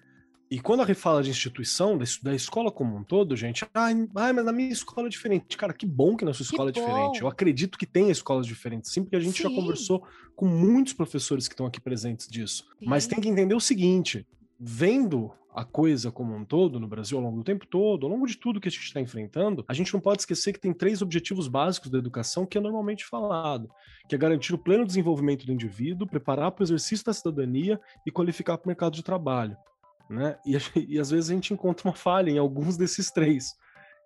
e 0.49 0.59
quando 0.61 0.81
a 0.81 0.85
gente 0.85 0.95
fala 0.95 1.21
de 1.21 1.29
instituição, 1.29 1.97
da, 2.23 2.33
escola 2.33 2.71
como 2.71 2.95
um 2.95 3.03
todo, 3.03 3.35
gente, 3.35 3.65
ai, 3.73 4.07
ai, 4.15 4.31
mas 4.31 4.45
na 4.45 4.53
minha 4.53 4.71
escola 4.71 5.07
é 5.07 5.09
diferente. 5.09 5.57
Cara, 5.57 5.73
que 5.73 5.85
bom 5.85 6.15
que 6.15 6.23
na 6.23 6.33
sua 6.33 6.43
escola 6.43 6.71
que 6.71 6.79
é 6.79 6.85
diferente. 6.85 7.21
Eu 7.21 7.27
acredito 7.27 7.77
que 7.77 7.85
tem 7.85 8.09
escolas 8.09 8.47
diferentes, 8.47 8.91
sim, 8.91 9.03
porque 9.03 9.17
a 9.17 9.19
gente 9.19 9.37
sim. 9.37 9.43
já 9.43 9.49
conversou 9.49 10.07
com 10.35 10.47
muitos 10.47 10.93
professores 10.93 11.49
que 11.49 11.53
estão 11.53 11.65
aqui 11.65 11.81
presentes 11.81 12.27
disso. 12.27 12.65
Sim. 12.79 12.85
Mas 12.85 13.07
tem 13.07 13.19
que 13.19 13.27
entender 13.27 13.55
o 13.55 13.59
seguinte: 13.59 14.25
vendo 14.57 15.33
a 15.53 15.65
coisa 15.65 16.11
como 16.11 16.33
um 16.33 16.45
todo 16.45 16.79
no 16.79 16.87
Brasil 16.87 17.17
ao 17.17 17.23
longo 17.25 17.37
do 17.37 17.43
tempo 17.43 17.65
todo, 17.65 18.05
ao 18.05 18.11
longo 18.11 18.25
de 18.25 18.37
tudo 18.37 18.61
que 18.61 18.69
a 18.69 18.71
gente 18.71 18.83
está 18.83 19.01
enfrentando, 19.01 19.65
a 19.67 19.73
gente 19.73 19.93
não 19.93 19.99
pode 19.99 20.21
esquecer 20.21 20.53
que 20.53 20.61
tem 20.61 20.71
três 20.71 21.01
objetivos 21.01 21.49
básicos 21.49 21.89
da 21.89 21.97
educação 21.97 22.45
que 22.45 22.57
é 22.57 22.61
normalmente 22.61 23.03
falado, 23.03 23.69
que 24.07 24.15
é 24.15 24.17
garantir 24.17 24.53
o 24.53 24.57
pleno 24.57 24.85
desenvolvimento 24.85 25.45
do 25.45 25.51
indivíduo, 25.51 26.07
preparar 26.07 26.51
para 26.51 26.61
o 26.61 26.65
exercício 26.65 27.05
da 27.05 27.11
cidadania 27.11 27.81
e 28.05 28.11
qualificar 28.11 28.57
para 28.57 28.67
o 28.67 28.69
mercado 28.69 28.93
de 28.93 29.03
trabalho 29.03 29.57
né? 30.09 30.37
E, 30.45 30.57
e 30.95 30.99
às 30.99 31.09
vezes 31.09 31.29
a 31.29 31.33
gente 31.33 31.53
encontra 31.53 31.87
uma 31.87 31.95
falha 31.95 32.29
em 32.29 32.37
alguns 32.37 32.77
desses 32.77 33.11
três. 33.11 33.55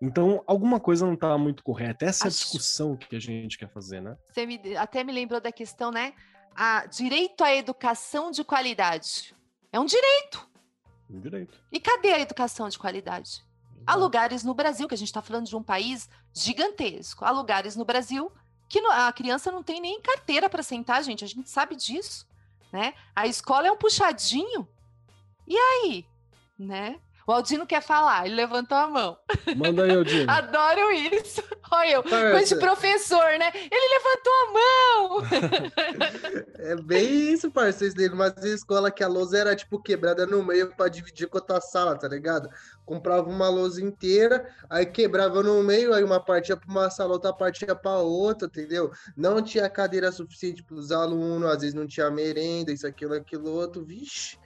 Então, 0.02 0.44
alguma 0.48 0.80
coisa 0.80 1.06
não 1.06 1.14
está 1.14 1.38
muito 1.38 1.64
correta. 1.64 2.06
Essa 2.06 2.28
Acho... 2.28 2.36
é 2.36 2.40
a 2.40 2.44
discussão 2.44 2.98
que 2.98 3.16
a 3.16 3.20
gente 3.20 3.58
quer 3.58 3.70
fazer, 3.70 4.02
né? 4.02 4.18
Você 4.32 4.46
me, 4.46 4.60
até 4.76 5.04
me 5.04 5.12
lembrou 5.12 5.40
da 5.40 5.52
questão, 5.52 5.92
né? 5.92 6.14
A 6.56 6.88
direito 6.88 7.44
à 7.44 7.54
educação 7.54 8.32
de 8.32 8.44
qualidade. 8.44 9.36
É 9.72 9.80
um 9.80 9.86
direito. 9.86 10.50
Um 11.10 11.20
direito. 11.20 11.62
E 11.72 11.80
cadê 11.80 12.14
a 12.14 12.20
educação 12.20 12.68
de 12.68 12.80
qualidade? 12.80 13.44
Há 13.86 13.96
lugares 13.96 14.44
no 14.44 14.54
Brasil, 14.54 14.88
que 14.88 14.94
a 14.94 14.98
gente 14.98 15.08
está 15.08 15.22
falando 15.22 15.48
de 15.48 15.56
um 15.56 15.64
país 15.64 16.10
gigantesco, 16.34 17.26
há 17.26 17.32
lugares 17.32 17.76
no 17.76 17.86
Brasil 17.86 18.32
que 18.72 18.80
a 18.80 19.12
criança 19.12 19.52
não 19.52 19.62
tem 19.62 19.82
nem 19.82 20.00
carteira 20.00 20.50
para 20.50 20.64
sentar, 20.64 21.04
gente. 21.04 21.26
A 21.26 21.28
gente 21.28 21.50
sabe 21.50 21.76
disso, 21.76 22.26
né? 22.72 22.94
A 23.14 23.28
escola 23.28 23.68
é 23.68 23.72
um 23.72 23.76
puxadinho 23.76 24.66
e 25.52 25.58
aí? 25.58 26.06
Né? 26.58 27.00
O 27.28 27.32
Aldino 27.34 27.68
quer 27.68 27.82
falar, 27.82 28.26
ele 28.26 28.36
levantou 28.36 28.78
a 28.78 28.88
mão. 28.88 29.18
Manda 29.56 29.84
aí, 29.84 29.96
Aldino. 29.96 30.26
Adoro 30.32 30.92
isso. 30.92 31.44
Olha 31.72 31.92
eu, 31.94 32.04
com 32.04 32.38
esse 32.38 32.56
professor, 32.58 33.38
né? 33.38 33.52
Ele 33.54 34.00
levantou 34.00 34.34
a 34.34 34.52
mão. 34.54 36.44
é 36.60 36.76
bem 36.82 37.32
isso, 37.32 37.52
parceiro. 37.52 37.94
Dele, 37.94 38.16
mas 38.16 38.36
a 38.38 38.48
escola 38.48 38.92
que 38.92 39.04
a 39.04 39.08
lousa 39.08 39.38
era, 39.38 39.56
tipo, 39.56 39.82
quebrada 39.82 40.26
no 40.26 40.44
meio 40.44 40.76
para 40.76 40.90
dividir 40.90 41.28
com 41.28 41.38
a 41.38 41.42
tua 41.42 41.62
sala, 41.62 41.98
tá 41.98 42.08
ligado? 42.08 42.50
Comprava 42.86 43.30
uma 43.30 43.50
lousa 43.50 43.82
inteira, 43.82 44.50
aí 44.70 44.86
quebrava 44.86 45.44
no 45.44 45.64
meio, 45.64 45.94
aí 45.94 46.04
uma 46.04 46.20
parte 46.20 46.50
ia 46.50 46.58
pra 46.58 46.70
uma 46.70 46.90
sala, 46.90 47.14
outra 47.14 47.32
parte 47.32 47.66
ia 47.66 47.76
pra 47.76 47.98
outra, 47.98 48.48
entendeu? 48.48 48.92
Não 49.16 49.42
tinha 49.42 49.70
cadeira 49.70 50.12
suficiente 50.12 50.64
para 50.64 50.76
os 50.76 50.92
alunos, 50.92 51.50
às 51.50 51.62
vezes 51.62 51.74
não 51.74 51.88
tinha 51.88 52.10
merenda, 52.10 52.72
isso, 52.72 52.88
aquilo, 52.88 53.14
aquilo, 53.14 53.50
outro. 53.52 53.86
Vixe 53.86 54.38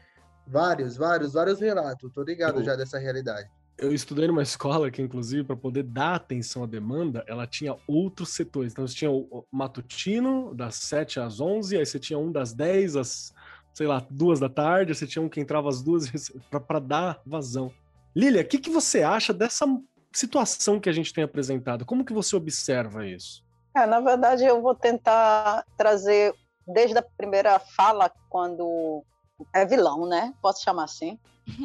Vários, 0.47 0.95
vários, 0.95 1.33
vários 1.33 1.59
relatos. 1.59 2.11
Tô 2.11 2.23
ligado 2.23 2.59
eu, 2.59 2.63
já 2.63 2.75
dessa 2.75 2.97
realidade. 2.97 3.49
Eu 3.77 3.93
estudei 3.93 4.27
numa 4.27 4.43
escola 4.43 4.89
que, 4.89 5.01
inclusive, 5.01 5.43
para 5.43 5.55
poder 5.55 5.83
dar 5.83 6.15
atenção 6.15 6.63
à 6.63 6.65
demanda, 6.65 7.23
ela 7.27 7.45
tinha 7.45 7.75
outros 7.87 8.29
setores. 8.29 8.71
Então, 8.71 8.87
você 8.87 8.95
tinha 8.95 9.11
o 9.11 9.45
matutino, 9.51 10.53
das 10.53 10.75
7 10.75 11.19
às 11.19 11.41
11, 11.41 11.77
aí 11.77 11.85
você 11.85 11.99
tinha 11.99 12.17
um 12.17 12.31
das 12.31 12.53
10 12.53 12.95
às, 12.95 13.33
sei 13.73 13.87
lá, 13.87 14.05
duas 14.09 14.39
da 14.39 14.47
tarde, 14.47 14.95
você 14.95 15.05
tinha 15.05 15.21
um 15.21 15.29
que 15.29 15.41
entrava 15.41 15.67
às 15.67 15.81
duas 15.81 16.09
para 16.67 16.79
dar 16.79 17.21
vazão. 17.25 17.71
Lilia, 18.15 18.41
o 18.41 18.45
que, 18.45 18.59
que 18.59 18.69
você 18.69 19.03
acha 19.03 19.33
dessa 19.33 19.65
situação 20.13 20.79
que 20.79 20.87
a 20.87 20.93
gente 20.93 21.13
tem 21.13 21.23
apresentado? 21.23 21.85
Como 21.85 22.05
que 22.05 22.13
você 22.13 22.35
observa 22.35 23.05
isso? 23.05 23.43
É, 23.75 23.85
na 23.85 23.99
verdade, 23.99 24.45
eu 24.45 24.61
vou 24.61 24.73
tentar 24.73 25.65
trazer 25.77 26.33
desde 26.65 26.97
a 26.97 27.01
primeira 27.01 27.59
fala, 27.59 28.09
quando 28.29 29.03
é 29.53 29.65
vilão, 29.65 30.05
né? 30.05 30.33
Posso 30.41 30.63
chamar 30.63 30.85
assim? 30.85 31.19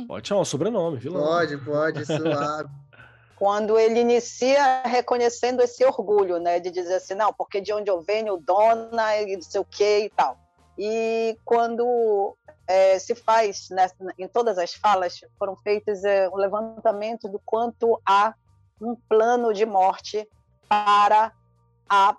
Pode 0.06 0.28
chamar 0.28 0.42
o 0.42 0.44
sobrenome, 0.44 0.98
vilão. 0.98 1.22
Pode, 1.22 1.56
pode, 1.58 2.04
suave. 2.04 2.68
Quando 3.36 3.78
ele 3.78 4.00
inicia 4.00 4.82
reconhecendo 4.82 5.62
esse 5.62 5.82
orgulho, 5.84 6.38
né? 6.38 6.60
De 6.60 6.70
dizer 6.70 6.96
assim, 6.96 7.14
não, 7.14 7.32
porque 7.32 7.60
de 7.60 7.72
onde 7.72 7.90
eu 7.90 8.02
venho, 8.02 8.36
dona, 8.36 9.16
e 9.16 9.34
não 9.34 9.42
sei 9.42 9.60
o 9.60 9.64
quê 9.64 10.04
e 10.04 10.10
tal. 10.10 10.38
E 10.78 11.38
quando 11.44 12.36
é, 12.66 12.98
se 12.98 13.14
faz, 13.14 13.68
né, 13.70 13.90
em 14.18 14.28
todas 14.28 14.58
as 14.58 14.74
falas, 14.74 15.20
foram 15.38 15.56
feitas 15.56 16.04
é, 16.04 16.28
um 16.28 16.36
levantamento 16.36 17.28
do 17.28 17.38
quanto 17.38 18.00
há 18.06 18.34
um 18.80 18.94
plano 18.94 19.52
de 19.52 19.66
morte 19.66 20.28
para 20.68 21.32
a 21.88 22.16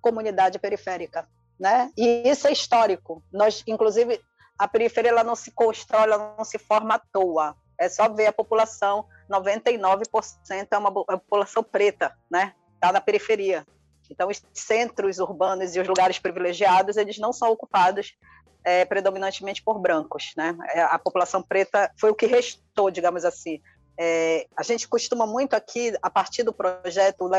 comunidade 0.00 0.58
periférica. 0.58 1.28
Né? 1.58 1.90
E 1.96 2.28
isso 2.28 2.46
é 2.46 2.52
histórico. 2.52 3.22
Nós, 3.32 3.64
inclusive, 3.66 4.20
a 4.58 4.66
periferia 4.66 5.10
ela 5.10 5.24
não 5.24 5.36
se 5.36 5.50
constrói, 5.52 6.02
ela 6.02 6.34
não 6.36 6.44
se 6.44 6.58
forma 6.58 6.96
à 6.96 6.98
toa. 6.98 7.56
É 7.78 7.88
só 7.88 8.08
ver 8.08 8.26
a 8.26 8.32
população, 8.32 9.06
99% 9.30 10.66
é 10.70 10.78
uma, 10.78 10.88
é 11.10 11.16
população 11.16 11.62
preta, 11.62 12.16
né? 12.30 12.54
Está 12.74 12.92
na 12.92 13.00
periferia. 13.00 13.64
Então, 14.10 14.28
os 14.28 14.42
centros 14.52 15.18
urbanos 15.18 15.76
e 15.76 15.80
os 15.80 15.86
lugares 15.86 16.18
privilegiados, 16.18 16.96
eles 16.96 17.18
não 17.18 17.32
são 17.32 17.50
ocupados 17.50 18.16
é, 18.64 18.84
predominantemente 18.84 19.62
por 19.62 19.78
brancos, 19.78 20.32
né? 20.36 20.56
É, 20.70 20.82
a 20.82 20.98
população 20.98 21.42
preta 21.42 21.92
foi 21.96 22.10
o 22.10 22.14
que 22.14 22.26
restou, 22.26 22.90
digamos 22.90 23.24
assim. 23.24 23.60
É, 23.96 24.46
a 24.56 24.62
gente 24.62 24.88
costuma 24.88 25.26
muito 25.26 25.54
aqui, 25.54 25.92
a 26.02 26.10
partir 26.10 26.42
do 26.42 26.52
projeto, 26.52 27.30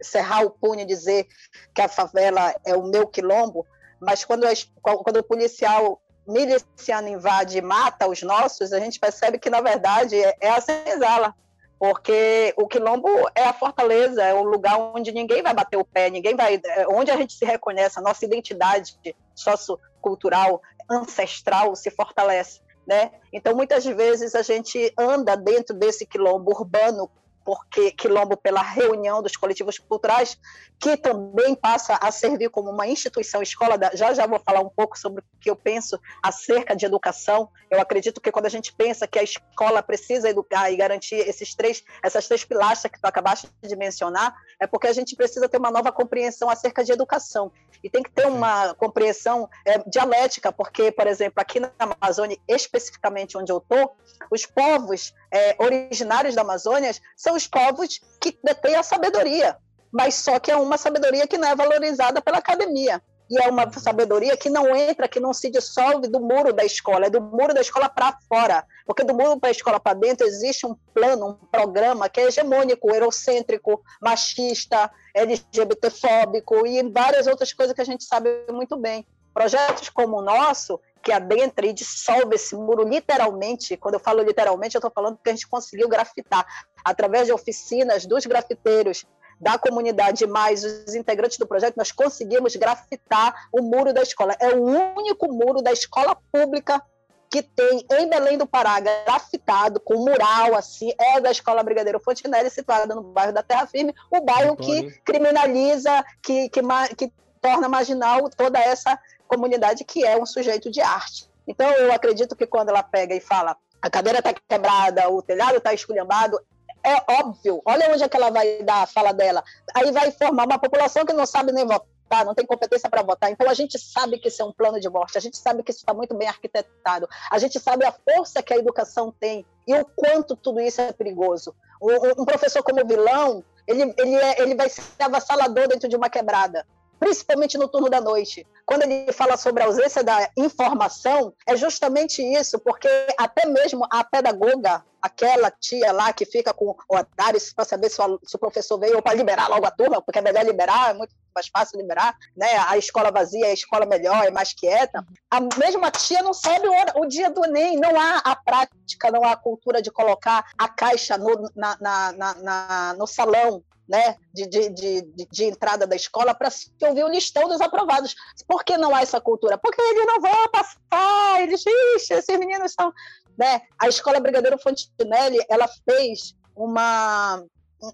cerrar 0.00 0.44
o 0.44 0.50
punho 0.50 0.80
e 0.80 0.86
dizer 0.86 1.26
que 1.74 1.82
a 1.82 1.88
favela 1.88 2.54
é 2.64 2.74
o 2.74 2.84
meu 2.84 3.06
quilombo, 3.06 3.66
mas 4.00 4.24
quando, 4.24 4.46
quando 4.82 5.16
o 5.18 5.24
policial 5.24 6.00
miliciano 6.26 7.08
invade 7.08 7.58
e 7.58 7.62
mata 7.62 8.08
os 8.08 8.22
nossos, 8.22 8.72
a 8.72 8.78
gente 8.78 8.98
percebe 8.98 9.38
que, 9.38 9.50
na 9.50 9.60
verdade, 9.60 10.16
é, 10.16 10.36
é 10.40 10.50
a 10.50 10.60
senzala. 10.60 11.34
Porque 11.78 12.54
o 12.56 12.68
quilombo 12.68 13.08
é 13.34 13.42
a 13.42 13.52
fortaleza, 13.52 14.22
é 14.22 14.32
o 14.32 14.44
lugar 14.44 14.78
onde 14.78 15.10
ninguém 15.10 15.42
vai 15.42 15.52
bater 15.52 15.76
o 15.76 15.84
pé, 15.84 16.10
ninguém 16.10 16.36
vai. 16.36 16.60
É 16.64 16.86
onde 16.86 17.10
a 17.10 17.16
gente 17.16 17.32
se 17.32 17.44
reconhece, 17.44 17.98
a 17.98 18.02
nossa 18.02 18.24
identidade 18.24 18.96
sociocultural, 19.34 20.62
ancestral 20.88 21.74
se 21.74 21.90
fortalece. 21.90 22.60
Né? 22.86 23.10
Então, 23.32 23.54
muitas 23.56 23.84
vezes 23.84 24.36
a 24.36 24.42
gente 24.42 24.92
anda 24.96 25.36
dentro 25.36 25.74
desse 25.74 26.06
quilombo 26.06 26.52
urbano 26.52 27.10
porque 27.44 27.92
Quilombo, 27.92 28.36
pela 28.36 28.62
reunião 28.62 29.22
dos 29.22 29.36
coletivos 29.36 29.78
culturais, 29.78 30.38
que 30.78 30.96
também 30.96 31.54
passa 31.54 31.94
a 31.94 32.10
servir 32.10 32.50
como 32.50 32.70
uma 32.70 32.86
instituição 32.86 33.40
escola. 33.40 33.78
Da, 33.78 33.94
já 33.94 34.12
já 34.12 34.26
vou 34.26 34.40
falar 34.40 34.60
um 34.60 34.68
pouco 34.68 34.98
sobre 34.98 35.20
o 35.20 35.24
que 35.40 35.48
eu 35.48 35.56
penso 35.56 35.98
acerca 36.22 36.74
de 36.74 36.84
educação. 36.84 37.48
Eu 37.70 37.80
acredito 37.80 38.20
que 38.20 38.32
quando 38.32 38.46
a 38.46 38.50
gente 38.50 38.72
pensa 38.72 39.06
que 39.06 39.18
a 39.18 39.22
escola 39.22 39.82
precisa 39.82 40.28
educar 40.28 40.70
e 40.70 40.76
garantir 40.76 41.16
esses 41.16 41.54
três, 41.54 41.84
essas 42.02 42.26
três 42.26 42.44
pilastras 42.44 42.92
que 42.92 43.00
tu 43.00 43.04
acabaste 43.06 43.48
de 43.62 43.76
mencionar, 43.76 44.34
é 44.60 44.66
porque 44.66 44.88
a 44.88 44.92
gente 44.92 45.14
precisa 45.14 45.48
ter 45.48 45.58
uma 45.58 45.70
nova 45.70 45.92
compreensão 45.92 46.50
acerca 46.50 46.82
de 46.82 46.92
educação. 46.92 47.52
E 47.82 47.90
tem 47.90 48.02
que 48.02 48.10
ter 48.10 48.26
uma 48.26 48.74
compreensão 48.74 49.48
é, 49.66 49.78
dialética, 49.88 50.52
porque, 50.52 50.92
por 50.92 51.06
exemplo, 51.06 51.40
aqui 51.40 51.58
na 51.58 51.70
Amazônia, 51.78 52.38
especificamente 52.48 53.36
onde 53.36 53.50
eu 53.50 53.58
estou, 53.58 53.96
os 54.30 54.46
povos 54.46 55.12
é, 55.32 55.56
originários 55.58 56.34
da 56.34 56.42
Amazônia 56.42 56.92
são 57.16 57.31
os 57.32 57.46
povos 57.46 58.00
que 58.20 58.38
detêm 58.42 58.76
a 58.76 58.82
sabedoria, 58.82 59.56
mas 59.92 60.14
só 60.14 60.38
que 60.38 60.50
é 60.50 60.56
uma 60.56 60.78
sabedoria 60.78 61.26
que 61.26 61.38
não 61.38 61.48
é 61.48 61.54
valorizada 61.54 62.22
pela 62.22 62.38
academia. 62.38 63.02
E 63.30 63.42
é 63.42 63.48
uma 63.48 63.70
sabedoria 63.72 64.36
que 64.36 64.50
não 64.50 64.76
entra, 64.76 65.08
que 65.08 65.18
não 65.18 65.32
se 65.32 65.48
dissolve 65.50 66.06
do 66.06 66.20
muro 66.20 66.52
da 66.52 66.64
escola, 66.64 67.06
é 67.06 67.10
do 67.10 67.18
muro 67.18 67.54
da 67.54 67.62
escola 67.62 67.88
para 67.88 68.18
fora. 68.28 68.62
Porque 68.84 69.04
do 69.04 69.14
muro 69.14 69.36
da 69.40 69.50
escola 69.50 69.80
para 69.80 69.94
dentro 69.94 70.26
existe 70.26 70.66
um 70.66 70.74
plano, 70.92 71.30
um 71.30 71.46
programa 71.46 72.10
que 72.10 72.20
é 72.20 72.24
hegemônico, 72.24 72.94
eurocêntrico, 72.94 73.82
machista, 74.02 74.90
LGBTfóbico 75.14 76.66
e 76.66 76.82
várias 76.90 77.26
outras 77.26 77.54
coisas 77.54 77.74
que 77.74 77.80
a 77.80 77.86
gente 77.86 78.04
sabe 78.04 78.28
muito 78.50 78.76
bem. 78.76 79.06
Projetos 79.32 79.88
como 79.88 80.18
o 80.18 80.22
nosso, 80.22 80.78
que 81.02 81.12
adentra 81.12 81.66
e 81.66 81.72
dissolve 81.72 82.36
esse 82.36 82.54
muro 82.54 82.88
literalmente. 82.88 83.76
Quando 83.76 83.94
eu 83.94 84.00
falo 84.00 84.22
literalmente, 84.22 84.76
eu 84.76 84.78
estou 84.78 84.90
falando 84.90 85.18
que 85.22 85.28
a 85.28 85.32
gente 85.32 85.48
conseguiu 85.48 85.88
grafitar 85.88 86.46
através 86.84 87.26
de 87.26 87.32
oficinas 87.32 88.06
dos 88.06 88.24
grafiteiros 88.24 89.04
da 89.40 89.58
comunidade 89.58 90.24
mais 90.24 90.62
os 90.62 90.94
integrantes 90.94 91.36
do 91.36 91.46
projeto, 91.46 91.74
nós 91.76 91.90
conseguimos 91.90 92.54
grafitar 92.54 93.48
o 93.52 93.60
muro 93.60 93.92
da 93.92 94.00
escola. 94.00 94.36
É 94.38 94.54
o 94.54 94.62
único 94.62 95.26
muro 95.32 95.60
da 95.60 95.72
escola 95.72 96.16
pública 96.30 96.80
que 97.28 97.42
tem 97.42 97.84
em 97.92 98.08
Belém 98.08 98.36
do 98.36 98.46
Pará, 98.46 98.78
grafitado, 98.78 99.80
com 99.80 99.96
mural, 99.96 100.54
assim, 100.54 100.92
é 101.00 101.18
da 101.18 101.30
Escola 101.30 101.62
Brigadeiro 101.62 101.98
Fontinelli, 101.98 102.50
situada 102.50 102.94
no 102.94 103.02
bairro 103.02 103.32
da 103.32 103.42
Terra 103.42 103.66
Firme, 103.66 103.94
o 104.10 104.20
bairro 104.20 104.54
que 104.54 105.00
criminaliza, 105.00 106.04
que, 106.22 106.50
que, 106.50 106.60
que 106.94 107.10
torna 107.40 107.70
marginal 107.70 108.28
toda 108.28 108.58
essa 108.60 108.98
comunidade 109.32 109.84
que 109.84 110.04
é 110.04 110.20
um 110.20 110.26
sujeito 110.26 110.70
de 110.70 110.80
arte. 110.80 111.28
Então, 111.46 111.70
eu 111.72 111.92
acredito 111.92 112.36
que 112.36 112.46
quando 112.46 112.68
ela 112.68 112.82
pega 112.82 113.14
e 113.14 113.20
fala 113.20 113.56
a 113.80 113.90
cadeira 113.90 114.20
está 114.20 114.32
quebrada, 114.32 115.08
o 115.10 115.20
telhado 115.20 115.56
está 115.56 115.74
esculhambado, 115.74 116.40
é 116.84 117.02
óbvio. 117.20 117.60
Olha 117.64 117.92
onde 117.92 118.04
é 118.04 118.08
que 118.08 118.16
ela 118.16 118.30
vai 118.30 118.62
dar 118.62 118.82
a 118.82 118.86
fala 118.86 119.12
dela. 119.12 119.42
Aí 119.74 119.90
vai 119.90 120.12
formar 120.12 120.44
uma 120.44 120.58
população 120.58 121.04
que 121.04 121.12
não 121.12 121.26
sabe 121.26 121.50
nem 121.50 121.66
votar, 121.66 122.24
não 122.24 122.34
tem 122.34 122.46
competência 122.46 122.88
para 122.88 123.02
votar. 123.02 123.30
Então 123.32 123.48
a 123.48 123.54
gente 123.54 123.78
sabe 123.78 124.18
que 124.18 124.28
isso 124.28 124.40
é 124.40 124.44
um 124.44 124.52
plano 124.52 124.78
de 124.78 124.88
morte, 124.88 125.18
a 125.18 125.20
gente 125.20 125.36
sabe 125.36 125.64
que 125.64 125.72
isso 125.72 125.80
está 125.80 125.92
muito 125.92 126.14
bem 126.14 126.28
arquitetado, 126.28 127.08
a 127.30 127.38
gente 127.38 127.58
sabe 127.58 127.84
a 127.84 127.92
força 127.92 128.40
que 128.40 128.54
a 128.54 128.56
educação 128.56 129.12
tem 129.18 129.44
e 129.66 129.74
o 129.74 129.84
quanto 129.84 130.36
tudo 130.36 130.60
isso 130.60 130.80
é 130.80 130.92
perigoso. 130.92 131.54
Um, 131.80 132.24
professor 132.24 132.62
como 132.62 132.86
vilão, 132.86 133.42
ele, 133.66 133.92
ele, 133.98 134.14
é, 134.14 134.42
ele 134.42 134.54
vai 134.54 134.68
ser 134.68 134.82
avassalador 135.00 135.66
dentro 135.66 135.88
de 135.88 135.96
uma 135.96 136.08
quebrada 136.08 136.64
principalmente 137.02 137.58
no 137.58 137.66
turno 137.66 137.90
da 137.90 138.00
noite. 138.00 138.46
Quando 138.64 138.82
ele 138.82 139.12
fala 139.12 139.36
sobre 139.36 139.60
a 139.60 139.66
ausência 139.66 140.04
da 140.04 140.30
informação, 140.36 141.34
é 141.44 141.56
justamente 141.56 142.22
isso, 142.22 142.60
porque 142.60 142.88
até 143.18 143.44
mesmo 143.44 143.84
a 143.90 144.04
pedagoga, 144.04 144.84
aquela 145.02 145.50
tia 145.50 145.90
lá 145.90 146.12
que 146.12 146.24
fica 146.24 146.54
com 146.54 146.76
otários 146.88 147.52
para 147.52 147.64
saber 147.64 147.90
se 147.90 148.00
o, 148.00 148.38
professor 148.38 148.78
veio 148.78 148.94
ou 148.94 149.02
para 149.02 149.16
liberar 149.16 149.48
logo 149.48 149.66
a 149.66 149.70
turma, 149.72 150.00
porque 150.00 150.20
é 150.20 150.22
melhor 150.22 150.44
liberar, 150.44 150.90
é 150.90 150.94
muito 150.94 151.12
mais 151.34 151.48
fácil 151.48 151.80
liberar, 151.80 152.16
né? 152.36 152.46
A 152.68 152.78
escola 152.78 153.10
vazia, 153.10 153.46
a 153.46 153.52
escola 153.52 153.84
melhor, 153.84 154.24
é 154.24 154.30
mais 154.30 154.52
quieta. 154.52 155.04
A 155.28 155.40
mesma 155.58 155.90
tia 155.90 156.22
não 156.22 156.32
sabe 156.32 156.68
o, 156.68 157.00
o 157.00 157.06
dia 157.06 157.30
do 157.30 157.44
Enem, 157.44 157.80
não 157.80 157.98
há 157.98 158.18
a 158.18 158.36
prática, 158.36 159.10
não 159.10 159.24
há 159.24 159.32
a 159.32 159.36
cultura 159.36 159.82
de 159.82 159.90
colocar 159.90 160.52
a 160.56 160.68
caixa 160.68 161.18
no, 161.18 161.50
na, 161.56 161.76
na, 161.80 162.12
na, 162.12 162.94
no 162.96 163.08
salão 163.08 163.60
né, 163.92 164.16
de, 164.32 164.46
de, 164.46 164.70
de, 164.70 165.02
de, 165.30 165.44
entrada 165.44 165.86
da 165.86 165.94
escola 165.94 166.34
para 166.34 166.48
se 166.48 166.72
ouvir 166.82 167.04
o 167.04 167.08
listão 167.08 167.46
dos 167.46 167.60
aprovados. 167.60 168.14
Por 168.48 168.64
que 168.64 168.78
não 168.78 168.94
há 168.94 169.02
essa 169.02 169.20
cultura? 169.20 169.58
Porque 169.58 169.82
eles 169.82 170.06
não 170.06 170.18
vão 170.18 170.48
passar, 170.50 171.42
eles, 171.42 171.62
ixi, 171.96 172.14
esses 172.14 172.38
meninos 172.38 172.72
são... 172.72 172.90
Né? 173.36 173.60
A 173.78 173.88
Escola 173.88 174.18
Brigadeiro 174.18 174.58
Fontinelli, 174.58 175.38
ela 175.46 175.68
fez 175.84 176.34
uma... 176.56 177.44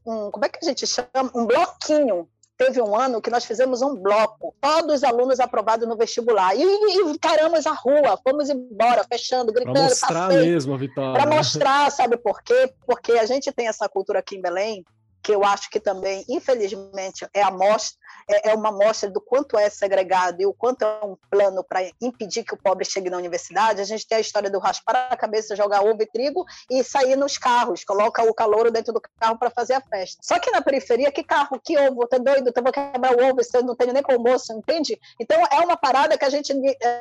Um, 0.07 0.31
como 0.31 0.45
é 0.45 0.49
que 0.49 0.59
a 0.63 0.69
gente 0.69 0.87
chama? 0.87 1.33
Um 1.35 1.47
bloquinho 1.47 2.29
teve 2.57 2.81
um 2.81 2.95
ano 2.95 3.21
que 3.21 3.31
nós 3.31 3.45
fizemos 3.45 3.83
um 3.83 3.97
bloco, 3.97 4.55
todos 4.61 4.97
os 4.97 5.05
alunos 5.05 5.41
aprovados 5.41 5.89
no 5.89 5.97
vestibular. 5.97 6.55
E, 6.55 6.63
e 6.63 7.11
encaramos 7.11 7.67
a 7.67 7.73
rua, 7.73 8.19
fomos 8.23 8.51
embora, 8.51 9.05
fechando, 9.09 9.53
gritando. 9.53 9.75
Para 9.75 9.83
mostrar 9.83 10.29
passei, 10.29 10.51
mesmo 10.51 10.79
vitória. 10.79 11.13
Para 11.13 11.37
mostrar, 11.37 11.91
sabe 11.91 12.17
por 12.17 12.43
quê? 12.43 12.73
Porque 12.87 13.13
a 13.13 13.27
gente 13.27 13.51
tem 13.53 13.67
essa 13.67 13.89
cultura 13.89 14.19
aqui 14.21 14.37
em 14.37 14.43
Belém, 14.43 14.85
que 15.29 15.35
eu 15.35 15.45
acho 15.45 15.69
que 15.69 15.79
também, 15.79 16.25
infelizmente, 16.27 17.29
é, 17.35 17.43
a 17.43 17.51
mostra, 17.51 17.99
é, 18.31 18.49
é 18.49 18.55
uma 18.55 18.73
mostra 18.73 19.11
do 19.11 19.21
quanto 19.21 19.59
é 19.59 19.69
segregado 19.69 20.41
e 20.41 20.47
o 20.47 20.55
quanto 20.55 20.87
é 20.87 21.05
um 21.05 21.19
plano 21.31 21.63
para 21.63 21.83
impedir 22.01 22.45
que 22.45 22.55
o 22.55 22.57
pobre 22.57 22.83
chegue 22.87 23.11
na 23.11 23.19
universidade. 23.19 23.83
A 23.83 23.85
gente 23.85 24.09
tem 24.09 24.17
a 24.17 24.23
história 24.23 24.49
do 24.49 24.59
raspar 24.59 25.09
a 25.11 25.17
cabeça, 25.19 25.55
jogar 25.55 25.85
ovo 25.85 26.03
e 26.03 26.07
trigo 26.07 26.47
e 26.71 26.83
sair 26.83 27.15
nos 27.15 27.37
carros, 27.37 27.85
coloca 27.85 28.23
o 28.23 28.33
calouro 28.33 28.71
dentro 28.71 28.91
do 28.91 29.03
carro 29.21 29.39
para 29.39 29.51
fazer 29.51 29.75
a 29.75 29.83
festa. 29.83 30.19
Só 30.23 30.39
que 30.39 30.51
na 30.51 30.63
periferia, 30.63 31.13
que 31.13 31.23
carro, 31.23 31.61
que 31.63 31.77
ovo, 31.77 32.07
tá 32.07 32.17
doido, 32.17 32.49
então 32.49 32.63
vou 32.63 32.73
quebrar 32.73 33.15
o 33.15 33.31
ovo, 33.31 33.43
eu 33.53 33.63
não 33.63 33.77
tenho 33.77 33.93
nem 33.93 34.03
com 34.03 34.13
almoço, 34.13 34.55
entende? 34.55 34.99
Então 35.21 35.39
é 35.53 35.61
uma 35.61 35.77
parada 35.77 36.17
que 36.17 36.25
a 36.25 36.31
gente, 36.31 36.55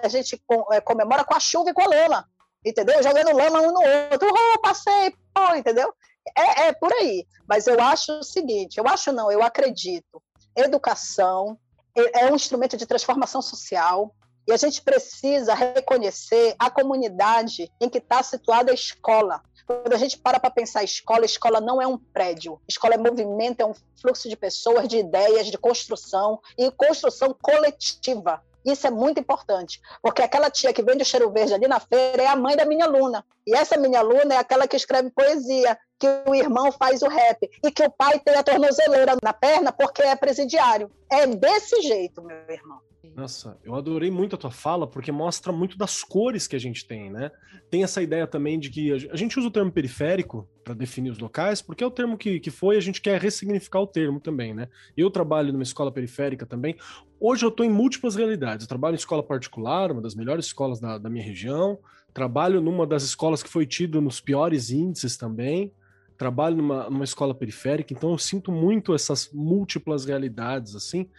a 0.03 0.07
gente 0.09 0.43
é, 0.73 0.81
comemora 0.81 1.23
com 1.23 1.33
a 1.33 1.39
chuva 1.39 1.69
e 1.69 1.73
com 1.73 1.81
a 1.81 1.87
lama 1.87 2.27
entendeu? 2.65 3.01
Jogando 3.01 3.37
lama 3.37 3.61
um 3.61 3.71
no 3.71 3.79
outro, 4.11 4.27
passei, 4.61 5.13
pô, 5.33 5.55
entendeu? 5.55 5.93
É, 6.35 6.67
é 6.67 6.73
por 6.73 6.91
aí. 6.93 7.25
Mas 7.47 7.67
eu 7.67 7.79
acho 7.79 8.11
o 8.19 8.23
seguinte: 8.23 8.77
eu 8.77 8.87
acho 8.87 9.11
não, 9.11 9.31
eu 9.31 9.43
acredito. 9.43 10.21
Educação 10.55 11.57
é, 11.95 12.23
é 12.23 12.31
um 12.31 12.35
instrumento 12.35 12.77
de 12.77 12.85
transformação 12.85 13.41
social. 13.41 14.13
E 14.47 14.53
a 14.53 14.57
gente 14.57 14.81
precisa 14.81 15.53
reconhecer 15.53 16.55
a 16.57 16.69
comunidade 16.69 17.69
em 17.81 17.89
que 17.89 17.97
está 17.97 18.23
situada 18.23 18.71
a 18.71 18.73
escola. 18.73 19.41
Quando 19.65 19.91
a 19.91 19.97
gente 19.97 20.17
para 20.17 20.39
para 20.39 20.49
pensar 20.49 20.85
escola, 20.85 21.25
escola 21.25 21.59
não 21.59 21.81
é 21.81 21.85
um 21.85 21.97
prédio. 21.97 22.61
Escola 22.65 22.93
é 22.93 22.97
movimento, 22.97 23.59
é 23.59 23.65
um 23.65 23.73
fluxo 24.01 24.29
de 24.29 24.37
pessoas, 24.37 24.87
de 24.87 24.99
ideias, 24.99 25.47
de 25.47 25.57
construção 25.57 26.39
e 26.57 26.71
construção 26.71 27.35
coletiva. 27.41 28.41
Isso 28.65 28.87
é 28.87 28.91
muito 28.91 29.19
importante, 29.19 29.81
porque 30.01 30.21
aquela 30.21 30.49
tia 30.49 30.73
que 30.73 30.83
vende 30.83 31.01
o 31.01 31.05
cheiro 31.05 31.31
verde 31.31 31.53
ali 31.53 31.67
na 31.67 31.79
feira 31.79 32.23
é 32.23 32.27
a 32.27 32.35
mãe 32.35 32.55
da 32.55 32.65
minha 32.65 32.85
aluna. 32.85 33.25
E 33.45 33.53
essa 33.53 33.77
minha 33.77 33.99
aluna 33.99 34.33
é 34.33 34.37
aquela 34.37 34.67
que 34.67 34.75
escreve 34.75 35.09
poesia, 35.09 35.77
que 35.99 36.07
o 36.27 36.35
irmão 36.35 36.71
faz 36.71 37.01
o 37.01 37.07
rap 37.07 37.49
e 37.63 37.71
que 37.71 37.83
o 37.83 37.91
pai 37.91 38.19
tem 38.19 38.35
a 38.35 38.43
tornozeleira 38.43 39.17
na 39.23 39.33
perna 39.33 39.71
porque 39.71 40.01
é 40.01 40.15
presidiário. 40.15 40.91
É 41.11 41.25
desse 41.25 41.81
jeito, 41.81 42.21
meu 42.21 42.37
irmão. 42.49 42.79
Nossa, 43.15 43.57
eu 43.63 43.73
adorei 43.73 44.11
muito 44.11 44.35
a 44.35 44.37
tua 44.37 44.51
fala, 44.51 44.85
porque 44.85 45.11
mostra 45.11 45.51
muito 45.51 45.75
das 45.75 46.03
cores 46.03 46.45
que 46.45 46.55
a 46.55 46.59
gente 46.59 46.85
tem, 46.85 47.09
né? 47.09 47.31
Tem 47.69 47.83
essa 47.83 48.01
ideia 48.01 48.27
também 48.27 48.59
de 48.59 48.69
que 48.69 48.91
a 48.91 49.15
gente 49.15 49.39
usa 49.39 49.47
o 49.47 49.51
termo 49.51 49.71
periférico 49.71 50.47
para 50.63 50.75
definir 50.75 51.09
os 51.09 51.17
locais, 51.17 51.59
porque 51.59 51.83
é 51.83 51.87
o 51.87 51.91
termo 51.91 52.15
que, 52.15 52.39
que 52.39 52.51
foi, 52.51 52.77
a 52.77 52.79
gente 52.79 53.01
quer 53.01 53.19
ressignificar 53.19 53.79
o 53.79 53.87
termo 53.87 54.19
também, 54.19 54.53
né? 54.53 54.67
Eu 54.95 55.09
trabalho 55.09 55.51
numa 55.51 55.63
escola 55.63 55.91
periférica 55.91 56.45
também. 56.45 56.75
Hoje 57.19 57.43
eu 57.43 57.49
estou 57.49 57.65
em 57.65 57.71
múltiplas 57.71 58.15
realidades. 58.15 58.65
Eu 58.65 58.69
trabalho 58.69 58.93
em 58.93 58.97
escola 58.99 59.23
particular, 59.23 59.91
uma 59.91 60.01
das 60.01 60.13
melhores 60.13 60.45
escolas 60.45 60.79
da, 60.79 60.99
da 60.99 61.09
minha 61.09 61.23
região. 61.23 61.79
Trabalho 62.13 62.61
numa 62.61 62.85
das 62.85 63.01
escolas 63.01 63.41
que 63.41 63.49
foi 63.49 63.65
tido 63.65 63.99
nos 63.99 64.21
piores 64.21 64.69
índices 64.69 65.17
também 65.17 65.73
trabalho 66.17 66.57
numa, 66.57 66.89
numa 66.89 67.03
escola 67.03 67.33
periférica, 67.33 67.93
então 67.93 68.11
eu 68.11 68.17
sinto 68.17 68.51
muito 68.51 68.93
essas 68.93 69.29
múltiplas 69.31 70.05
realidades, 70.05 70.75
assim. 70.75 71.09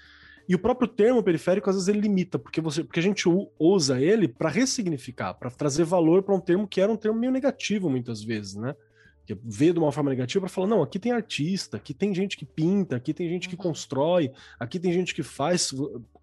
E 0.49 0.55
o 0.55 0.59
próprio 0.59 0.89
termo 0.89 1.23
periférico, 1.23 1.69
às 1.69 1.77
vezes, 1.77 1.89
ele 1.89 2.01
limita, 2.01 2.39
porque, 2.39 2.59
você, 2.59 2.83
porque 2.83 2.99
a 2.99 3.03
gente 3.03 3.29
usa 3.59 4.01
ele 4.01 4.27
para 4.27 4.49
ressignificar, 4.49 5.35
para 5.35 5.51
trazer 5.51 5.85
valor 5.85 6.23
para 6.23 6.35
um 6.35 6.41
termo 6.41 6.67
que 6.67 6.81
era 6.81 6.91
um 6.91 6.97
termo 6.97 7.19
meio 7.19 7.31
negativo, 7.31 7.91
muitas 7.91 8.25
vezes, 8.25 8.55
né? 8.55 8.75
Que 9.27 9.37
vê 9.45 9.75
de 9.75 9.79
uma 9.79 9.93
forma 9.93 10.09
negativa 10.09 10.47
para 10.47 10.55
falar: 10.55 10.67
não, 10.67 10.83
aqui 10.83 10.99
tem 10.99 11.13
artista, 11.13 11.77
aqui 11.77 11.93
tem 11.93 12.15
gente 12.15 12.35
que 12.35 12.47
pinta, 12.47 12.97
aqui 12.97 13.13
tem 13.13 13.29
gente 13.29 13.47
que 13.47 13.57
uhum. 13.57 13.63
constrói, 13.63 14.33
aqui 14.59 14.81
tem 14.81 14.91
gente 14.91 15.15
que 15.15 15.23
faz, 15.23 15.71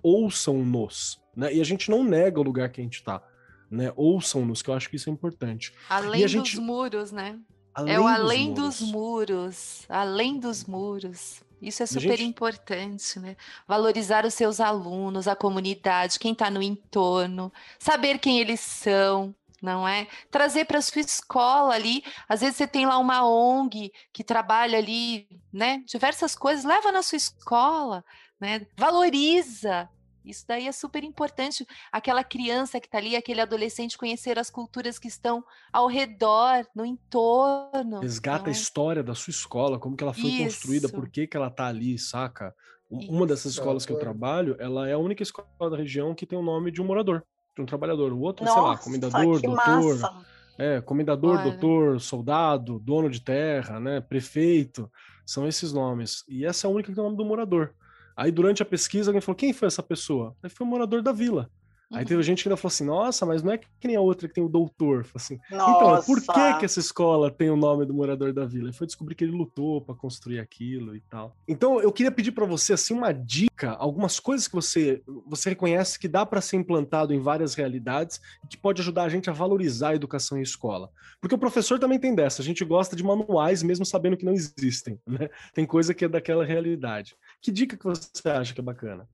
ouçam-nos, 0.01 1.21
né? 1.38 1.53
E 1.53 1.61
a 1.61 1.63
gente 1.63 1.91
não 1.91 2.03
nega 2.03 2.39
o 2.39 2.43
lugar 2.43 2.69
que 2.69 2.81
a 2.81 2.83
gente 2.83 2.95
está. 2.95 3.21
Né, 3.69 3.91
ouçam-nos, 3.95 4.61
que 4.61 4.69
eu 4.69 4.75
acho 4.75 4.89
que 4.89 4.95
isso 4.95 5.09
é 5.09 5.11
importante. 5.11 5.73
Além 5.89 6.21
dos 6.21 6.31
gente... 6.31 6.59
muros, 6.59 7.11
né? 7.11 7.39
Além 7.75 7.93
é 7.93 7.99
o 7.99 8.07
além 8.07 8.53
dos 8.53 8.79
muros. 8.79 8.79
dos 8.79 8.91
muros. 8.91 9.85
Além 9.89 10.39
dos 10.39 10.63
muros. 10.63 11.43
Isso 11.61 11.83
é 11.83 11.85
super 11.85 12.17
gente... 12.17 12.23
importante, 12.23 13.19
né? 13.19 13.35
Valorizar 13.67 14.25
os 14.25 14.33
seus 14.33 14.59
alunos, 14.59 15.27
a 15.27 15.35
comunidade, 15.35 16.19
quem 16.19 16.31
está 16.31 16.49
no 16.49 16.61
entorno, 16.61 17.51
saber 17.79 18.19
quem 18.19 18.39
eles 18.39 18.59
são, 18.59 19.33
não 19.61 19.88
é? 19.88 20.07
Trazer 20.29 20.65
para 20.65 20.81
sua 20.81 21.01
escola 21.01 21.73
ali, 21.73 22.03
às 22.29 22.41
vezes 22.41 22.55
você 22.55 22.67
tem 22.67 22.85
lá 22.85 22.97
uma 22.97 23.27
ONG 23.27 23.91
que 24.13 24.23
trabalha 24.23 24.77
ali, 24.77 25.27
né? 25.51 25.81
Diversas 25.85 26.35
coisas, 26.35 26.63
leva 26.63 26.91
na 26.91 27.01
sua 27.01 27.17
escola, 27.17 28.05
né? 28.39 28.65
Valoriza, 28.77 29.89
isso 30.25 30.45
daí 30.47 30.67
é 30.67 30.71
super 30.71 31.03
importante. 31.03 31.65
Aquela 31.91 32.23
criança 32.23 32.79
que 32.79 32.88
está 32.88 32.97
ali, 32.97 33.15
aquele 33.15 33.41
adolescente, 33.41 33.97
conhecer 33.97 34.39
as 34.39 34.49
culturas 34.49 34.97
que 34.97 35.07
estão 35.07 35.43
ao 35.71 35.88
redor, 35.88 36.65
no 36.75 36.85
entorno. 36.85 37.99
Resgata 37.99 38.47
é? 38.47 38.49
a 38.49 38.51
história 38.51 39.03
da 39.03 39.13
sua 39.13 39.31
escola, 39.31 39.79
como 39.79 39.95
que 39.95 40.03
ela 40.03 40.13
foi 40.13 40.29
Isso. 40.29 40.43
construída, 40.43 40.89
por 40.89 41.09
que, 41.09 41.27
que 41.27 41.38
ela 41.38 41.47
está 41.47 41.67
ali, 41.67 41.97
saca? 41.97 42.53
Isso. 42.91 43.11
Uma 43.11 43.25
dessas 43.25 43.53
escolas 43.53 43.85
que 43.85 43.91
eu 43.91 43.99
trabalho, 43.99 44.55
ela 44.59 44.88
é 44.88 44.93
a 44.93 44.97
única 44.97 45.23
escola 45.23 45.69
da 45.69 45.77
região 45.77 46.13
que 46.13 46.25
tem 46.25 46.38
o 46.38 46.43
nome 46.43 46.71
de 46.71 46.81
um 46.81 46.85
morador, 46.85 47.23
de 47.55 47.61
um 47.61 47.65
trabalhador. 47.65 48.11
O 48.13 48.19
outro, 48.19 48.45
Nossa, 48.45 48.59
sei 48.59 48.67
lá, 48.67 48.77
comendador, 48.77 49.41
doutor. 49.41 49.99
Massa. 49.99 50.25
É, 50.57 50.79
comendador, 50.81 51.38
Olha. 51.38 51.51
doutor, 51.51 51.99
soldado, 51.99 52.79
dono 52.79 53.09
de 53.09 53.19
terra, 53.19 53.79
né, 53.79 53.99
prefeito, 53.99 54.89
são 55.25 55.47
esses 55.47 55.73
nomes. 55.73 56.23
E 56.29 56.45
essa 56.45 56.65
é 56.65 56.69
a 56.69 56.73
única 56.73 56.89
que 56.89 56.95
tem 56.95 57.03
o 57.03 57.07
nome 57.07 57.17
do 57.17 57.25
morador. 57.25 57.73
Aí 58.15 58.32
durante 58.32 58.62
a 58.62 58.65
pesquisa 58.65 59.10
alguém 59.10 59.21
falou: 59.21 59.36
quem 59.36 59.54
foi 59.54 59.67
essa 59.67 59.84
pessoa? 59.84 60.36
Aí 60.41 60.49
foi 60.49 60.65
um 60.65 60.69
morador 60.69 61.01
da 61.01 61.12
vila. 61.12 61.49
Uhum. 61.91 61.98
Aí 61.98 62.06
teve 62.06 62.21
gente 62.24 62.43
que 62.43 62.50
ainda 62.50 62.58
falou 62.58 62.69
assim: 62.69 62.86
nossa, 62.86 63.26
mas 63.26 63.43
não 63.43 63.52
é 63.52 63.58
que 63.58 63.88
nem 63.88 63.95
a 63.95 64.02
outra 64.02 64.28
que 64.28 64.34
tem 64.34 64.43
o 64.43 64.50
doutor. 64.50 65.06
Assim, 65.13 65.39
então, 65.48 66.02
por 66.04 66.21
que, 66.21 66.60
que 66.60 66.65
essa 66.65 66.80
escola 66.80 67.30
tem 67.32 67.50
o 67.50 67.56
nome 67.56 67.86
do 67.86 67.93
morador 67.93 68.34
da 68.34 68.45
vila? 68.45 68.69
E 68.69 68.74
foi 68.74 68.88
descobrir 68.88 69.15
que 69.15 69.24
ele 69.24 69.36
lutou 69.36 69.82
para 69.82 69.95
construir 69.95 70.39
aquilo 70.39 70.95
e 70.95 71.02
tal. 71.02 71.36
Então, 71.48 71.80
eu 71.80 71.91
queria 71.91 72.12
pedir 72.12 72.32
para 72.32 72.45
você 72.45 72.74
assim 72.74 72.93
uma 72.93 73.12
dica, 73.12 73.71
algumas 73.71 74.19
coisas 74.19 74.48
que 74.48 74.56
você 74.56 75.02
você 75.26 75.50
reconhece 75.50 76.00
que 76.00 76.08
dá 76.08 76.26
para 76.26 76.41
ser 76.41 76.58
implantado 76.58 77.13
em 77.13 77.19
várias 77.19 77.54
realidades 77.54 78.19
e 78.43 78.48
que 78.48 78.58
pode 78.58 78.82
ajudar 78.82 79.04
a 79.04 79.10
gente 79.10 79.30
a 79.30 79.34
valorizar 79.34 79.89
a 79.89 79.95
educação 79.95 80.38
em 80.38 80.41
escola. 80.41 80.89
Porque 81.21 81.36
o 81.36 81.39
professor 81.39 81.80
também 81.80 82.00
tem 82.00 82.13
dessa, 82.13 82.41
a 82.41 82.45
gente 82.45 82.63
gosta 82.65 82.95
de 82.95 83.04
manuais 83.04 83.63
mesmo 83.63 83.86
sabendo 83.86 84.17
que 84.17 84.26
não 84.26 84.34
existem, 84.34 85.00
né? 85.08 85.30
Tem 85.54 85.65
coisa 85.65 85.93
que 85.93 86.06
é 86.06 86.08
daquela 86.08 86.45
realidade. 86.45 87.15
Que 87.41 87.52
dica 87.52 87.78
que 87.78 87.86
você 87.86 88.30
acha 88.30 88.54
que 88.54 88.60
é 88.60 88.63
bacana? 88.63 89.08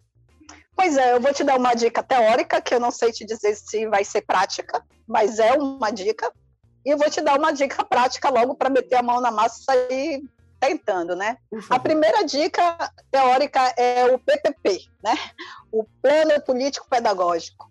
Pois 0.76 0.98
é, 0.98 1.14
eu 1.14 1.22
vou 1.22 1.34
te 1.34 1.44
dar 1.44 1.58
uma 1.58 1.74
dica 1.74 2.02
teórica, 2.02 2.62
que 2.62 2.74
eu 2.74 2.80
não 2.80 2.92
sei 2.92 3.12
te 3.12 3.26
dizer 3.26 3.56
se 3.56 3.88
vai 3.88 4.04
ser 4.04 4.22
prática, 4.22 4.84
mas 5.08 5.40
é 5.40 5.54
uma 5.54 5.92
dica. 5.92 6.32
E 6.86 6.90
eu 6.90 6.98
vou 6.98 7.10
te 7.10 7.22
dar 7.22 7.38
uma 7.38 7.52
dica 7.52 7.84
prática 7.84 8.30
logo 8.30 8.56
para 8.56 8.70
meter 8.70 8.96
a 8.96 9.04
mão 9.04 9.22
na 9.22 9.30
massa 9.30 9.62
e 9.62 9.66
sair 9.66 10.24
tentando, 10.60 11.16
né? 11.16 11.38
A 11.70 11.80
primeira 11.80 12.24
dica 12.24 12.92
teórica 13.10 13.60
é 13.76 14.06
o 14.06 14.20
PPP, 14.20 14.86
né? 15.04 15.16
O 15.72 15.84
Plano 16.02 16.40
Político 16.46 16.88
Pedagógico. 16.88 17.70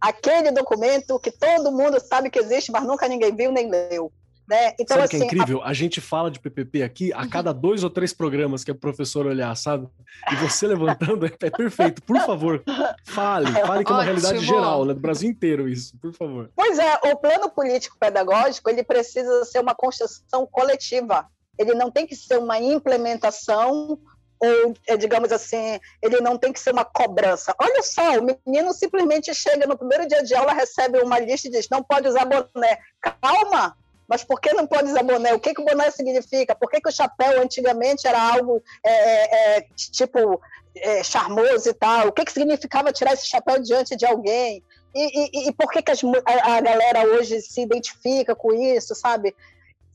Aquele 0.00 0.50
documento 0.50 1.18
que 1.20 1.30
todo 1.30 1.72
mundo 1.72 1.98
sabe 2.00 2.28
que 2.28 2.38
existe, 2.38 2.72
mas 2.72 2.82
nunca 2.84 3.08
ninguém 3.08 3.34
viu 3.34 3.52
nem 3.52 3.70
leu. 3.70 4.12
Né? 4.48 4.74
Então, 4.78 4.96
sabe 4.96 5.04
assim, 5.04 5.08
que 5.08 5.16
é 5.16 5.18
assim, 5.18 5.26
incrível? 5.26 5.62
A... 5.62 5.68
a... 5.68 5.72
gente 5.72 6.00
fala 6.00 6.30
de 6.30 6.38
PPP 6.38 6.82
aqui 6.82 7.12
a 7.12 7.26
cada 7.26 7.52
dois 7.52 7.82
ou 7.82 7.90
três 7.90 8.12
programas 8.12 8.62
que 8.62 8.70
é 8.70 8.74
o 8.74 8.76
professor 8.76 9.26
olhar, 9.26 9.54
sabe? 9.56 9.88
E 10.30 10.36
você 10.36 10.66
levantando 10.68 11.26
é 11.26 11.50
perfeito. 11.50 12.02
Por 12.02 12.18
favor, 12.20 12.62
fale. 13.04 13.50
Fale 13.64 13.84
que 13.84 13.90
é 13.90 13.94
uma 13.94 14.02
realidade 14.02 14.44
geral, 14.44 14.84
né? 14.84 14.94
do 14.94 15.00
Brasil 15.00 15.30
inteiro 15.30 15.68
isso, 15.68 15.96
por 15.98 16.12
favor. 16.12 16.50
Pois 16.54 16.78
é, 16.78 16.94
o 17.12 17.16
plano 17.16 17.50
político-pedagógico 17.50 18.68
ele 18.68 18.82
precisa 18.82 19.44
ser 19.44 19.60
uma 19.60 19.74
construção 19.74 20.46
coletiva. 20.46 21.26
Ele 21.58 21.72
não 21.72 21.90
tem 21.90 22.06
que 22.06 22.16
ser 22.16 22.38
uma 22.38 22.58
implementação 22.58 23.98
ou, 24.44 24.74
é, 24.86 24.96
digamos 24.96 25.32
assim, 25.32 25.78
ele 26.02 26.20
não 26.20 26.36
tem 26.36 26.52
que 26.52 26.60
ser 26.60 26.72
uma 26.72 26.84
cobrança. 26.84 27.54
Olha 27.58 27.82
só, 27.82 28.18
o 28.18 28.36
menino 28.46 28.72
simplesmente 28.74 29.34
chega 29.34 29.66
no 29.66 29.78
primeiro 29.78 30.06
dia 30.06 30.22
de 30.22 30.34
aula, 30.34 30.52
recebe 30.52 30.98
uma 30.98 31.18
lista 31.18 31.48
e 31.48 31.50
diz: 31.50 31.68
não 31.70 31.82
pode 31.82 32.08
usar 32.08 32.24
boné. 32.24 32.78
Calma, 33.00 33.76
mas 34.08 34.22
por 34.22 34.40
que 34.40 34.52
não 34.52 34.66
pode 34.66 34.90
usar 34.90 35.02
boné? 35.02 35.32
O 35.34 35.40
que, 35.40 35.54
que 35.54 35.60
o 35.60 35.64
boné 35.64 35.90
significa? 35.90 36.54
Por 36.54 36.70
que, 36.70 36.80
que 36.80 36.88
o 36.88 36.92
chapéu 36.92 37.40
antigamente 37.40 38.06
era 38.06 38.20
algo 38.20 38.62
é, 38.82 38.92
é, 38.92 39.56
é, 39.58 39.66
tipo 39.76 40.40
é, 40.76 41.02
charmoso 41.02 41.68
e 41.68 41.74
tal? 41.74 42.08
O 42.08 42.12
que, 42.12 42.24
que 42.24 42.32
significava 42.32 42.92
tirar 42.92 43.14
esse 43.14 43.26
chapéu 43.26 43.60
diante 43.60 43.96
de 43.96 44.04
alguém? 44.04 44.62
E, 44.94 45.46
e, 45.46 45.48
e 45.48 45.52
por 45.52 45.70
que, 45.70 45.82
que 45.82 45.90
as, 45.90 46.02
a, 46.04 46.56
a 46.56 46.60
galera 46.60 47.06
hoje 47.06 47.40
se 47.40 47.62
identifica 47.62 48.34
com 48.34 48.52
isso, 48.52 48.94
sabe? 48.94 49.34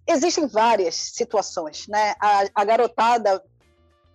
Existem 0.07 0.47
várias 0.47 0.95
situações, 0.95 1.87
né? 1.87 2.15
A, 2.19 2.45
a 2.55 2.65
garotada 2.65 3.41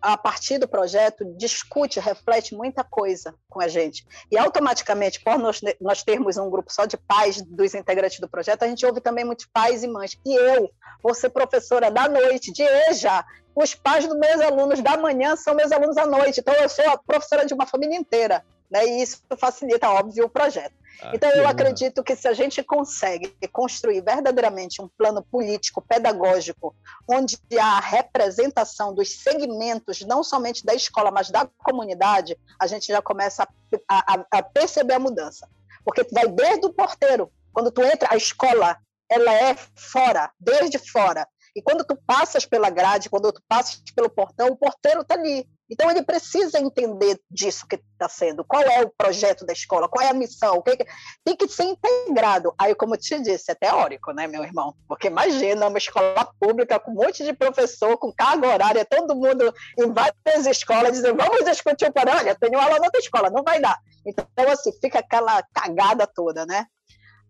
a 0.04 0.18
partir 0.18 0.58
do 0.58 0.68
projeto, 0.68 1.24
discute, 1.34 1.98
reflete 1.98 2.54
muita 2.54 2.84
coisa 2.84 3.34
com 3.48 3.58
a 3.58 3.68
gente. 3.68 4.06
E 4.30 4.36
automaticamente, 4.36 5.18
por 5.24 5.38
nós, 5.38 5.62
nós 5.80 6.02
termos 6.02 6.36
um 6.36 6.50
grupo 6.50 6.70
só 6.70 6.84
de 6.84 6.98
pais 6.98 7.40
dos 7.40 7.74
integrantes 7.74 8.20
do 8.20 8.28
projeto, 8.28 8.64
a 8.64 8.68
gente 8.68 8.84
ouve 8.84 9.00
também 9.00 9.24
muitos 9.24 9.46
pais 9.46 9.82
e 9.82 9.88
mães. 9.88 10.18
E 10.22 10.34
eu 10.34 10.70
vou 11.02 11.14
ser 11.14 11.30
professora 11.30 11.90
da 11.90 12.06
noite, 12.06 12.52
de 12.52 12.62
EJA. 12.62 13.24
Os 13.56 13.74
pais 13.74 14.06
dos 14.06 14.18
meus 14.18 14.42
alunos 14.42 14.82
da 14.82 14.94
manhã 14.98 15.36
são 15.36 15.54
meus 15.54 15.72
alunos 15.72 15.96
à 15.96 16.04
noite. 16.04 16.40
Então, 16.40 16.52
eu 16.52 16.68
sou 16.68 16.86
a 16.86 16.98
professora 16.98 17.46
de 17.46 17.54
uma 17.54 17.64
família 17.64 17.96
inteira. 17.96 18.44
Né? 18.70 18.86
E 18.86 19.02
isso 19.02 19.22
facilita, 19.38 19.90
óbvio, 19.90 20.24
o 20.26 20.30
projeto. 20.30 20.74
Ah, 21.02 21.12
então, 21.14 21.30
eu 21.30 21.46
acredito 21.46 22.02
que 22.02 22.14
se 22.14 22.28
a 22.28 22.32
gente 22.32 22.62
consegue 22.62 23.34
construir 23.52 24.00
verdadeiramente 24.00 24.80
um 24.80 24.88
plano 24.88 25.22
político, 25.22 25.82
pedagógico, 25.82 26.74
onde 27.08 27.36
há 27.58 27.78
a 27.78 27.80
representação 27.80 28.94
dos 28.94 29.10
segmentos, 29.22 30.00
não 30.02 30.22
somente 30.22 30.64
da 30.64 30.74
escola, 30.74 31.10
mas 31.10 31.30
da 31.30 31.48
comunidade, 31.58 32.38
a 32.60 32.66
gente 32.66 32.86
já 32.86 33.02
começa 33.02 33.46
a, 33.88 34.14
a, 34.14 34.26
a 34.38 34.42
perceber 34.42 34.94
a 34.94 34.98
mudança. 34.98 35.48
Porque 35.84 36.06
vai 36.12 36.28
desde 36.28 36.66
o 36.66 36.72
porteiro. 36.72 37.30
Quando 37.52 37.70
tu 37.70 37.82
entra, 37.82 38.08
a 38.10 38.16
escola, 38.16 38.78
ela 39.08 39.32
é 39.32 39.56
fora, 39.76 40.30
desde 40.40 40.78
fora. 40.78 41.26
E 41.54 41.62
quando 41.62 41.84
tu 41.84 41.96
passas 42.06 42.44
pela 42.44 42.68
grade, 42.68 43.08
quando 43.08 43.32
tu 43.32 43.40
passas 43.48 43.80
pelo 43.94 44.10
portão, 44.10 44.48
o 44.48 44.56
porteiro 44.56 45.02
está 45.02 45.14
ali. 45.14 45.46
Então 45.70 45.90
ele 45.90 46.02
precisa 46.02 46.58
entender 46.58 47.18
disso 47.30 47.66
que 47.66 47.76
está 47.76 48.08
sendo. 48.08 48.44
Qual 48.44 48.62
é 48.62 48.82
o 48.82 48.90
projeto 48.90 49.46
da 49.46 49.52
escola? 49.52 49.88
Qual 49.88 50.04
é 50.04 50.10
a 50.10 50.14
missão? 50.14 50.60
Que... 50.62 50.76
Tem 51.24 51.36
que 51.36 51.48
ser 51.48 51.64
integrado. 51.64 52.54
Aí, 52.58 52.74
como 52.74 52.94
eu 52.94 52.98
te 52.98 53.18
disse, 53.20 53.50
é 53.50 53.54
teórico, 53.54 54.12
né, 54.12 54.26
meu 54.26 54.42
irmão? 54.42 54.74
Porque 54.86 55.06
imagina 55.06 55.68
uma 55.68 55.78
escola 55.78 56.28
pública 56.38 56.78
com 56.78 56.90
um 56.90 56.94
monte 56.94 57.24
de 57.24 57.32
professor, 57.32 57.96
com 57.96 58.12
carga 58.12 58.48
horária, 58.48 58.84
todo 58.84 59.14
mundo 59.14 59.52
em 59.78 59.90
várias 59.92 60.46
escolas 60.46 60.92
dizendo, 60.92 61.16
vamos 61.16 61.44
discutir 61.44 61.88
o 61.88 61.92
plano. 61.92 62.10
Olha, 62.10 62.34
tenho 62.34 62.58
aula 62.58 62.78
na 62.78 62.86
outra 62.86 63.00
escola, 63.00 63.30
não 63.30 63.42
vai 63.42 63.60
dar. 63.60 63.78
Então, 64.06 64.26
assim, 64.50 64.72
fica 64.80 64.98
aquela 64.98 65.42
cagada 65.52 66.06
toda, 66.06 66.44
né? 66.44 66.66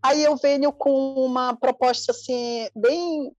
Aí 0.03 0.23
eu 0.23 0.35
venho 0.35 0.71
com 0.71 1.15
uma 1.15 1.55
proposta 1.55 2.11
assim 2.11 2.69
bem 2.75 3.31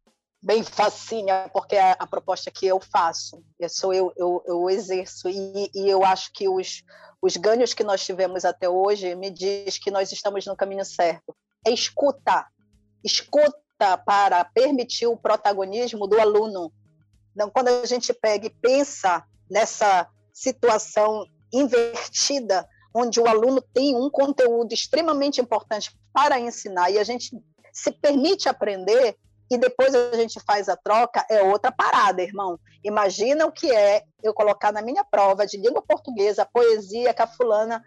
bem 0.47 0.63
facinha, 0.63 1.51
porque 1.53 1.75
é 1.75 1.97
a 1.99 2.07
proposta 2.07 2.53
que 2.53 2.65
eu 2.65 2.79
faço, 2.79 3.43
eu 3.59 3.69
sou 3.69 3.93
eu, 3.93 4.13
eu, 4.17 4.45
eu 4.47 4.71
exerço, 4.71 5.29
e, 5.29 5.69
e, 5.75 5.91
eu 5.91 6.05
acho 6.05 6.33
que 6.33 6.49
os, 6.49 6.85
os 7.21 7.37
ganhos 7.37 7.75
que 7.75 7.83
nós 7.83 8.05
tivemos 8.05 8.45
até 8.45 8.69
hoje 8.69 9.17
me 9.17 9.29
diz 9.29 9.77
que 9.77 9.91
nós 9.91 10.13
estamos 10.13 10.47
no 10.47 10.57
caminho 10.57 10.85
certo. 10.85 11.35
É 11.67 11.73
escuta, 11.73 12.47
escuta 13.03 13.99
para 14.07 14.45
permitir 14.45 15.09
o 15.09 15.17
protagonismo 15.17 16.07
do 16.07 16.21
aluno. 16.21 16.73
Então, 17.35 17.51
quando 17.51 17.67
a 17.67 17.85
gente 17.85 18.15
pega 18.15 18.47
e 18.47 18.55
pensa 18.63 19.25
nessa 19.51 20.09
situação 20.33 21.27
invertida, 21.53 22.69
onde 22.95 23.19
o 23.19 23.27
aluno 23.27 23.61
tem 23.75 23.97
um 23.97 24.09
conteúdo 24.09 24.73
extremamente 24.73 25.41
importante 25.41 25.91
para 26.13 26.39
ensinar 26.39 26.89
e 26.89 27.01
a 27.01 27.05
gente 27.05 27.37
se 27.73 27.91
permite 27.91 28.49
aprender, 28.49 29.19
e 29.51 29.57
depois 29.57 29.95
a 29.95 30.17
gente 30.17 30.41
faz 30.41 30.69
a 30.69 30.77
troca, 30.77 31.25
é 31.31 31.43
outra 31.43 31.71
parada, 31.71 32.23
irmão. 32.23 32.59
Imagina 32.83 33.47
o 33.47 33.53
que 33.53 33.71
é 33.71 34.05
eu 34.23 34.35
colocar 34.35 34.73
na 34.73 34.83
minha 34.83 35.05
prova 35.05 35.47
de 35.47 35.57
língua 35.57 35.83
portuguesa 35.83 36.43
a 36.43 36.47
poesia 36.47 37.15
que 37.15 37.23
a 37.23 37.27
fulana 37.27 37.83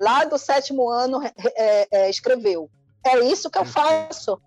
lá 0.00 0.24
do 0.24 0.38
sétimo 0.38 0.88
ano 0.88 1.20
é, 1.56 1.88
é, 1.90 2.10
escreveu. 2.10 2.70
É 3.04 3.18
isso 3.20 3.50
que 3.50 3.58
eu 3.58 3.64
faço. 3.64 4.40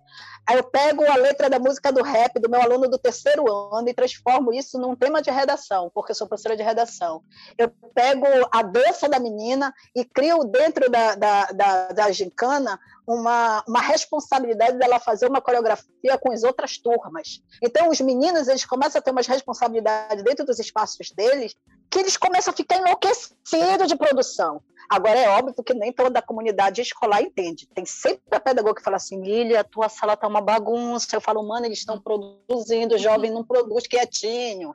Aí 0.46 0.56
eu 0.56 0.62
pego 0.62 1.04
a 1.04 1.16
letra 1.16 1.50
da 1.50 1.58
música 1.58 1.92
do 1.92 2.04
rap 2.04 2.38
do 2.38 2.48
meu 2.48 2.62
aluno 2.62 2.88
do 2.88 2.96
terceiro 2.96 3.50
ano 3.74 3.88
e 3.88 3.94
transformo 3.94 4.52
isso 4.52 4.78
num 4.78 4.94
tema 4.94 5.20
de 5.20 5.28
redação, 5.28 5.90
porque 5.92 6.12
eu 6.12 6.14
sou 6.14 6.28
professora 6.28 6.56
de 6.56 6.62
redação. 6.62 7.20
Eu 7.58 7.68
pego 7.92 8.24
a 8.52 8.62
dança 8.62 9.08
da 9.08 9.18
menina 9.18 9.74
e 9.94 10.04
crio 10.04 10.44
dentro 10.44 10.88
da, 10.88 11.16
da, 11.16 11.46
da, 11.46 11.88
da 11.88 12.12
gincana 12.12 12.78
uma, 13.04 13.64
uma 13.66 13.80
responsabilidade 13.80 14.78
dela 14.78 15.00
fazer 15.00 15.26
uma 15.26 15.40
coreografia 15.40 16.16
com 16.20 16.30
as 16.30 16.44
outras 16.44 16.78
turmas. 16.78 17.42
Então, 17.60 17.88
os 17.88 18.00
meninos 18.00 18.46
eles 18.46 18.64
começam 18.64 19.00
a 19.00 19.02
ter 19.02 19.10
umas 19.10 19.26
responsabilidades 19.26 20.22
dentro 20.22 20.46
dos 20.46 20.60
espaços 20.60 21.10
deles 21.10 21.56
que 21.90 21.98
eles 21.98 22.16
começam 22.16 22.52
a 22.52 22.56
ficar 22.56 22.76
enlouquecidos 22.76 23.88
de 23.88 23.96
produção. 23.96 24.62
Agora, 24.88 25.18
é 25.18 25.28
óbvio 25.28 25.64
que 25.64 25.74
nem 25.74 25.92
toda 25.92 26.20
a 26.20 26.22
comunidade 26.22 26.80
escolar 26.80 27.20
entende. 27.20 27.66
Tem 27.74 27.84
sempre 27.84 28.22
a 28.30 28.38
pedagoga 28.38 28.76
que 28.76 28.82
fala 28.82 28.96
assim, 28.96 29.20
Lilia, 29.20 29.64
tua 29.64 29.88
sala 29.88 30.14
está 30.14 30.28
uma 30.28 30.40
bagunça. 30.40 31.16
Eu 31.16 31.20
falo, 31.20 31.42
mano, 31.42 31.66
eles 31.66 31.78
estão 31.78 32.00
produzindo, 32.00 32.94
o 32.94 32.98
jovem 32.98 33.32
não 33.32 33.44
produz 33.44 33.86
quietinho. 33.86 34.72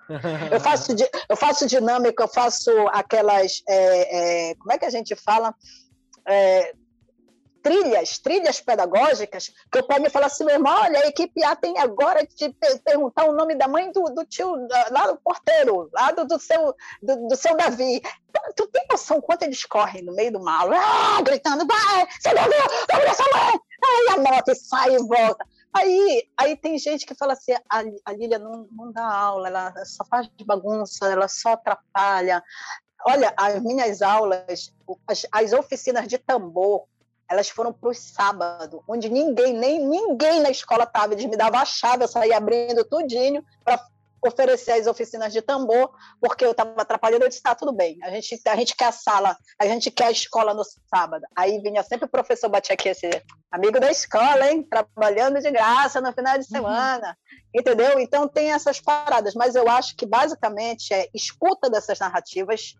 Eu 0.51 0.59
faço, 0.59 0.93
eu 1.29 1.37
faço 1.37 1.65
dinâmica, 1.65 2.23
eu 2.23 2.27
faço 2.27 2.71
aquelas... 2.89 3.63
É, 3.67 4.49
é, 4.51 4.55
como 4.55 4.73
é 4.73 4.77
que 4.77 4.85
a 4.85 4.89
gente 4.89 5.15
fala? 5.15 5.55
É, 6.27 6.73
trilhas, 7.61 8.19
trilhas 8.19 8.59
pedagógicas, 8.59 9.51
que 9.71 9.77
eu 9.77 9.83
pego 9.83 10.07
e 10.07 10.09
falo 10.09 10.25
assim, 10.25 10.43
meu 10.43 10.55
irmão, 10.55 10.73
olha, 10.73 10.99
a 10.99 11.07
equipe 11.07 11.43
A 11.43 11.55
tem 11.55 11.77
agora 11.77 12.25
te 12.25 12.55
perguntar 12.83 13.25
o 13.25 13.33
nome 13.33 13.55
da 13.55 13.67
mãe 13.67 13.91
do, 13.91 14.03
do 14.05 14.25
tio, 14.25 14.67
lá 14.91 15.07
do 15.07 15.17
porteiro, 15.17 15.89
lá 15.93 16.11
do, 16.11 16.25
do 16.25 16.39
seu, 16.39 16.75
do, 17.01 17.27
do, 17.27 17.35
seu 17.35 17.55
Davi. 17.55 18.01
Tu 18.55 18.67
tem 18.67 18.85
noção 18.89 19.21
quanto 19.21 19.43
eles 19.43 19.63
correm 19.65 20.03
no 20.03 20.13
meio 20.13 20.31
do 20.31 20.43
mal, 20.43 20.69
ah, 20.71 21.21
gritando, 21.21 21.65
vai, 21.65 22.07
você 22.19 22.33
não 22.33 22.43
viu, 22.43 22.85
vamos 22.89 23.05
essa 23.05 23.23
mãe! 23.23 23.59
Aí 23.83 24.07
a 24.13 24.17
moto 24.17 24.55
sai 24.55 24.95
e 24.95 24.99
volta. 24.99 25.45
Aí, 25.73 26.29
aí 26.37 26.57
tem 26.57 26.77
gente 26.77 27.05
que 27.05 27.15
fala 27.15 27.33
assim, 27.33 27.53
a, 27.53 27.83
a 28.05 28.13
Lília 28.13 28.37
não, 28.37 28.67
não 28.71 28.91
dá 28.91 29.05
aula, 29.05 29.47
ela 29.47 29.85
só 29.85 30.03
faz 30.05 30.29
bagunça, 30.45 31.09
ela 31.09 31.27
só 31.27 31.53
atrapalha. 31.53 32.43
Olha, 33.05 33.33
as 33.37 33.61
minhas 33.61 34.01
aulas, 34.01 34.73
as, 35.07 35.25
as 35.31 35.53
oficinas 35.53 36.07
de 36.07 36.17
tambor, 36.17 36.85
elas 37.31 37.49
foram 37.49 37.71
para 37.71 37.89
o 37.89 37.93
sábado, 37.93 38.83
onde 38.85 39.09
ninguém, 39.09 39.53
nem 39.53 39.79
ninguém 39.79 40.41
na 40.41 40.49
escola 40.49 40.83
estava. 40.83 41.13
Eles 41.13 41.25
me 41.25 41.37
davam 41.37 41.61
a 41.61 41.65
chave, 41.65 42.03
eu 42.03 42.07
saía 42.07 42.35
abrindo 42.35 42.83
tudinho 42.83 43.41
para 43.63 43.81
oferecer 44.23 44.73
as 44.73 44.85
oficinas 44.85 45.31
de 45.31 45.41
tambor, 45.41 45.91
porque 46.19 46.45
eu 46.45 46.51
estava 46.51 46.79
atrapalhando, 46.79 47.23
eu 47.23 47.29
disse, 47.29 47.41
tá, 47.41 47.55
tudo 47.55 47.71
bem, 47.71 47.97
a 48.03 48.11
gente, 48.11 48.39
a 48.45 48.55
gente 48.55 48.75
quer 48.75 48.89
a 48.89 48.91
sala, 48.91 49.35
a 49.57 49.65
gente 49.65 49.89
quer 49.89 50.07
a 50.07 50.11
escola 50.11 50.53
no 50.53 50.63
sábado. 50.93 51.25
Aí 51.35 51.59
vinha 51.59 51.81
sempre 51.83 52.05
o 52.05 52.09
professor 52.09 52.49
batia 52.49 52.73
aqui, 52.73 52.89
esse 52.89 53.09
amigo 53.49 53.79
da 53.79 53.89
escola, 53.89 54.51
hein, 54.51 54.61
trabalhando 54.61 55.39
de 55.39 55.49
graça 55.49 56.01
no 56.01 56.13
final 56.13 56.33
de 56.33 56.43
uhum. 56.43 56.49
semana, 56.51 57.07
uhum. 57.07 57.61
entendeu? 57.61 57.99
Então 57.99 58.27
tem 58.27 58.51
essas 58.51 58.79
paradas, 58.79 59.33
mas 59.33 59.55
eu 59.55 59.67
acho 59.69 59.95
que 59.95 60.05
basicamente 60.05 60.93
é 60.93 61.07
escuta 61.13 61.69
dessas 61.69 61.97
narrativas, 61.97 62.75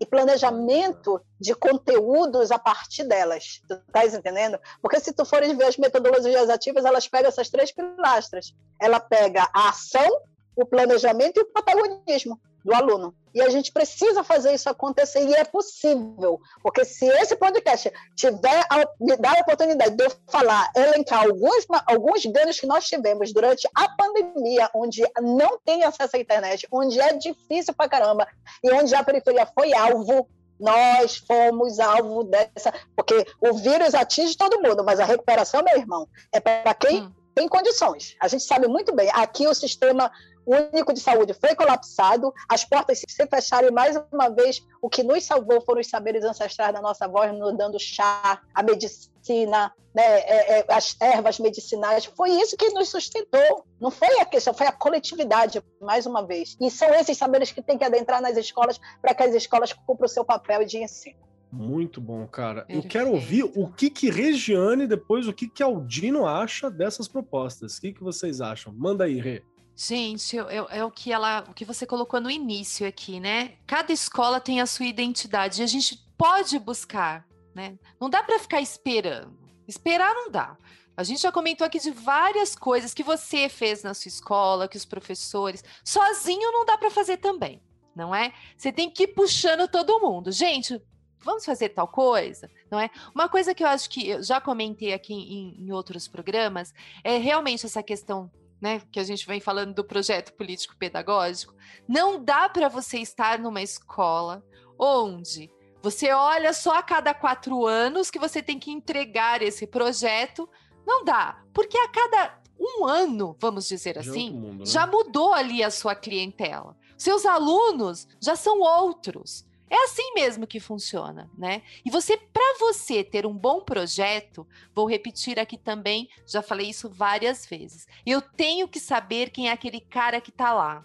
e 0.00 0.06
planejamento 0.06 1.20
de 1.40 1.54
conteúdos 1.54 2.50
a 2.50 2.58
partir 2.58 3.04
delas. 3.04 3.62
Tu 3.68 3.74
estás 3.74 4.14
entendendo? 4.14 4.58
Porque 4.82 5.00
se 5.00 5.12
tu 5.12 5.24
fores 5.24 5.56
ver 5.56 5.66
as 5.66 5.76
metodologias 5.76 6.50
ativas, 6.50 6.84
elas 6.84 7.08
pegam 7.08 7.28
essas 7.28 7.48
três 7.48 7.72
pilastras. 7.72 8.54
Ela 8.80 9.00
pega 9.00 9.48
a 9.54 9.68
ação, 9.68 10.20
o 10.56 10.66
planejamento 10.66 11.38
e 11.38 11.42
o 11.42 11.46
protagonismo 11.46 12.40
do 12.64 12.74
aluno. 12.74 13.14
E 13.34 13.42
a 13.42 13.48
gente 13.48 13.72
precisa 13.72 14.22
fazer 14.22 14.54
isso 14.54 14.70
acontecer 14.70 15.26
e 15.28 15.34
é 15.34 15.44
possível, 15.44 16.40
porque 16.62 16.84
se 16.84 17.04
esse 17.04 17.34
podcast 17.34 17.92
tiver 18.14 18.64
a, 18.70 18.88
me 19.00 19.16
dar 19.16 19.36
a 19.36 19.40
oportunidade 19.40 19.96
de 19.96 20.04
eu 20.04 20.12
falar, 20.30 20.70
elencar 20.76 21.24
alguns, 21.24 21.66
alguns 21.86 22.24
ganhos 22.26 22.60
que 22.60 22.66
nós 22.66 22.86
tivemos 22.86 23.32
durante 23.32 23.68
a 23.74 23.88
pandemia, 23.88 24.70
onde 24.72 25.02
não 25.20 25.58
tem 25.64 25.82
acesso 25.82 26.16
à 26.16 26.20
internet, 26.20 26.66
onde 26.70 27.00
é 27.00 27.12
difícil 27.12 27.74
pra 27.74 27.88
caramba 27.88 28.26
e 28.62 28.72
onde 28.72 28.94
a 28.94 29.02
periferia 29.02 29.46
foi 29.46 29.74
alvo, 29.74 30.28
nós 30.58 31.16
fomos 31.16 31.80
alvo 31.80 32.22
dessa, 32.22 32.72
porque 32.94 33.26
o 33.40 33.54
vírus 33.54 33.94
atinge 33.94 34.36
todo 34.36 34.62
mundo, 34.62 34.84
mas 34.84 35.00
a 35.00 35.04
recuperação, 35.04 35.62
meu 35.62 35.76
irmão, 35.76 36.08
é 36.32 36.38
para 36.38 36.72
quem 36.74 37.02
hum. 37.02 37.12
tem 37.34 37.48
condições. 37.48 38.14
A 38.20 38.28
gente 38.28 38.44
sabe 38.44 38.68
muito 38.68 38.94
bem. 38.94 39.10
Aqui 39.12 39.46
o 39.48 39.54
sistema 39.54 40.10
único 40.46 40.92
de 40.92 41.00
saúde 41.00 41.34
foi 41.34 41.54
colapsado, 41.54 42.32
as 42.48 42.64
portas 42.64 43.02
se 43.06 43.26
fecharam 43.26 43.68
e, 43.68 43.70
mais 43.70 43.96
uma 44.12 44.28
vez, 44.28 44.64
o 44.80 44.88
que 44.88 45.02
nos 45.02 45.24
salvou 45.24 45.60
foram 45.60 45.80
os 45.80 45.88
saberes 45.88 46.24
ancestrais 46.24 46.72
da 46.72 46.80
nossa 46.80 47.06
voz, 47.08 47.32
nos 47.32 47.56
dando 47.56 47.78
chá, 47.78 48.40
a 48.54 48.62
medicina, 48.62 49.72
né, 49.94 50.02
é, 50.02 50.58
é, 50.58 50.66
as 50.68 50.96
ervas 51.00 51.38
medicinais. 51.38 52.04
Foi 52.04 52.30
isso 52.30 52.56
que 52.56 52.68
nos 52.70 52.88
sustentou. 52.88 53.64
Não 53.80 53.90
foi 53.90 54.20
a 54.20 54.24
questão, 54.24 54.52
foi 54.52 54.66
a 54.66 54.72
coletividade, 54.72 55.62
mais 55.80 56.04
uma 56.04 56.26
vez. 56.26 56.56
E 56.60 56.70
são 56.70 56.92
esses 56.94 57.16
saberes 57.16 57.52
que 57.52 57.62
têm 57.62 57.78
que 57.78 57.84
adentrar 57.84 58.20
nas 58.20 58.36
escolas 58.36 58.80
para 59.00 59.14
que 59.14 59.22
as 59.22 59.34
escolas 59.34 59.72
cumpram 59.72 60.06
o 60.06 60.08
seu 60.08 60.24
papel 60.24 60.64
de 60.64 60.82
ensino. 60.82 61.24
Muito 61.52 62.00
bom, 62.00 62.26
cara. 62.26 62.66
Eu 62.68 62.82
quero 62.82 63.12
ouvir 63.12 63.44
o 63.44 63.68
que 63.68 63.88
que 63.88 64.10
Regiane, 64.10 64.88
depois 64.88 65.28
o 65.28 65.32
que 65.32 65.48
que 65.48 65.62
Aldino 65.62 66.26
acha 66.26 66.68
dessas 66.68 67.06
propostas. 67.06 67.76
O 67.76 67.80
que 67.80 67.92
que 67.92 68.02
vocês 68.02 68.40
acham? 68.40 68.72
Manda 68.72 69.04
aí, 69.04 69.20
Rê. 69.20 69.44
Gente, 69.76 70.38
é, 70.38 70.78
é, 70.78 70.84
o 70.84 70.90
que 70.90 71.12
ela, 71.12 71.44
o 71.48 71.54
que 71.54 71.64
você 71.64 71.84
colocou 71.84 72.20
no 72.20 72.30
início 72.30 72.86
aqui, 72.86 73.18
né? 73.18 73.56
Cada 73.66 73.92
escola 73.92 74.40
tem 74.40 74.60
a 74.60 74.66
sua 74.66 74.86
identidade 74.86 75.60
e 75.60 75.64
a 75.64 75.66
gente 75.66 75.96
pode 76.16 76.58
buscar, 76.58 77.26
né? 77.54 77.76
Não 78.00 78.08
dá 78.08 78.22
para 78.22 78.38
ficar 78.38 78.60
esperando. 78.60 79.36
Esperar 79.66 80.14
não 80.14 80.30
dá. 80.30 80.56
A 80.96 81.02
gente 81.02 81.22
já 81.22 81.32
comentou 81.32 81.66
aqui 81.66 81.80
de 81.80 81.90
várias 81.90 82.54
coisas 82.54 82.94
que 82.94 83.02
você 83.02 83.48
fez 83.48 83.82
na 83.82 83.94
sua 83.94 84.08
escola, 84.08 84.68
que 84.68 84.76
os 84.76 84.84
professores, 84.84 85.64
sozinho 85.84 86.52
não 86.52 86.64
dá 86.64 86.78
para 86.78 86.90
fazer 86.90 87.16
também. 87.16 87.60
não 87.96 88.14
é? 88.14 88.32
Você 88.56 88.72
tem 88.72 88.88
que 88.88 89.04
ir 89.04 89.08
puxando 89.08 89.66
todo 89.66 90.00
mundo. 90.00 90.30
Gente, 90.30 90.80
vamos 91.20 91.44
fazer 91.44 91.70
tal 91.70 91.88
coisa, 91.88 92.48
não 92.70 92.78
é? 92.78 92.90
Uma 93.12 93.28
coisa 93.28 93.54
que 93.54 93.64
eu 93.64 93.68
acho 93.68 93.90
que 93.90 94.08
eu 94.08 94.22
já 94.22 94.40
comentei 94.40 94.92
aqui 94.92 95.14
em, 95.14 95.64
em 95.64 95.72
outros 95.72 96.06
programas 96.06 96.72
é 97.02 97.16
realmente 97.16 97.66
essa 97.66 97.82
questão 97.82 98.30
né, 98.64 98.80
que 98.90 98.98
a 98.98 99.04
gente 99.04 99.26
vem 99.26 99.40
falando 99.40 99.74
do 99.74 99.84
projeto 99.84 100.32
político 100.32 100.74
pedagógico, 100.78 101.54
não 101.86 102.24
dá 102.24 102.48
para 102.48 102.66
você 102.66 102.96
estar 102.96 103.38
numa 103.38 103.60
escola 103.60 104.42
onde 104.78 105.50
você 105.82 106.10
olha 106.12 106.50
só 106.54 106.78
a 106.78 106.82
cada 106.82 107.12
quatro 107.12 107.66
anos 107.66 108.10
que 108.10 108.18
você 108.18 108.42
tem 108.42 108.58
que 108.58 108.70
entregar 108.70 109.42
esse 109.42 109.66
projeto. 109.66 110.48
Não 110.86 111.04
dá, 111.04 111.44
porque 111.52 111.76
a 111.76 111.88
cada 111.88 112.40
um 112.58 112.86
ano, 112.86 113.36
vamos 113.38 113.68
dizer 113.68 113.96
já 113.96 114.00
é 114.00 114.04
assim, 114.08 114.30
mundo, 114.30 114.60
né? 114.60 114.64
já 114.64 114.86
mudou 114.86 115.34
ali 115.34 115.62
a 115.62 115.70
sua 115.70 115.94
clientela. 115.94 116.74
Seus 116.96 117.26
alunos 117.26 118.08
já 118.18 118.34
são 118.34 118.60
outros. 118.60 119.44
É 119.68 119.84
assim 119.84 120.14
mesmo 120.14 120.46
que 120.46 120.60
funciona, 120.60 121.30
né? 121.36 121.62
E 121.84 121.90
você, 121.90 122.16
para 122.16 122.58
você 122.60 123.02
ter 123.02 123.26
um 123.26 123.34
bom 123.36 123.60
projeto, 123.60 124.46
vou 124.74 124.86
repetir 124.86 125.38
aqui 125.38 125.56
também, 125.56 126.08
já 126.26 126.42
falei 126.42 126.68
isso 126.68 126.88
várias 126.88 127.46
vezes. 127.46 127.86
Eu 128.04 128.20
tenho 128.20 128.68
que 128.68 128.78
saber 128.78 129.30
quem 129.30 129.48
é 129.48 129.52
aquele 129.52 129.80
cara 129.80 130.20
que 130.20 130.30
está 130.30 130.52
lá. 130.52 130.84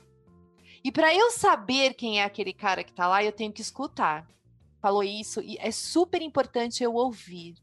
E 0.84 0.92
para 0.92 1.14
eu 1.14 1.30
saber 1.30 1.94
quem 1.94 2.22
é 2.22 2.24
aquele 2.24 2.54
cara 2.54 2.84
que 2.84 2.92
está 2.92 3.08
lá, 3.08 3.24
eu 3.24 3.34
tenho 3.34 3.52
que 3.52 3.62
escutar. 3.62 4.28
Falou 4.82 5.04
isso 5.04 5.42
e 5.42 5.58
é 5.60 5.72
super 5.72 6.22
importante 6.22 6.84
eu 6.84 6.94
ouvir. 6.94 7.56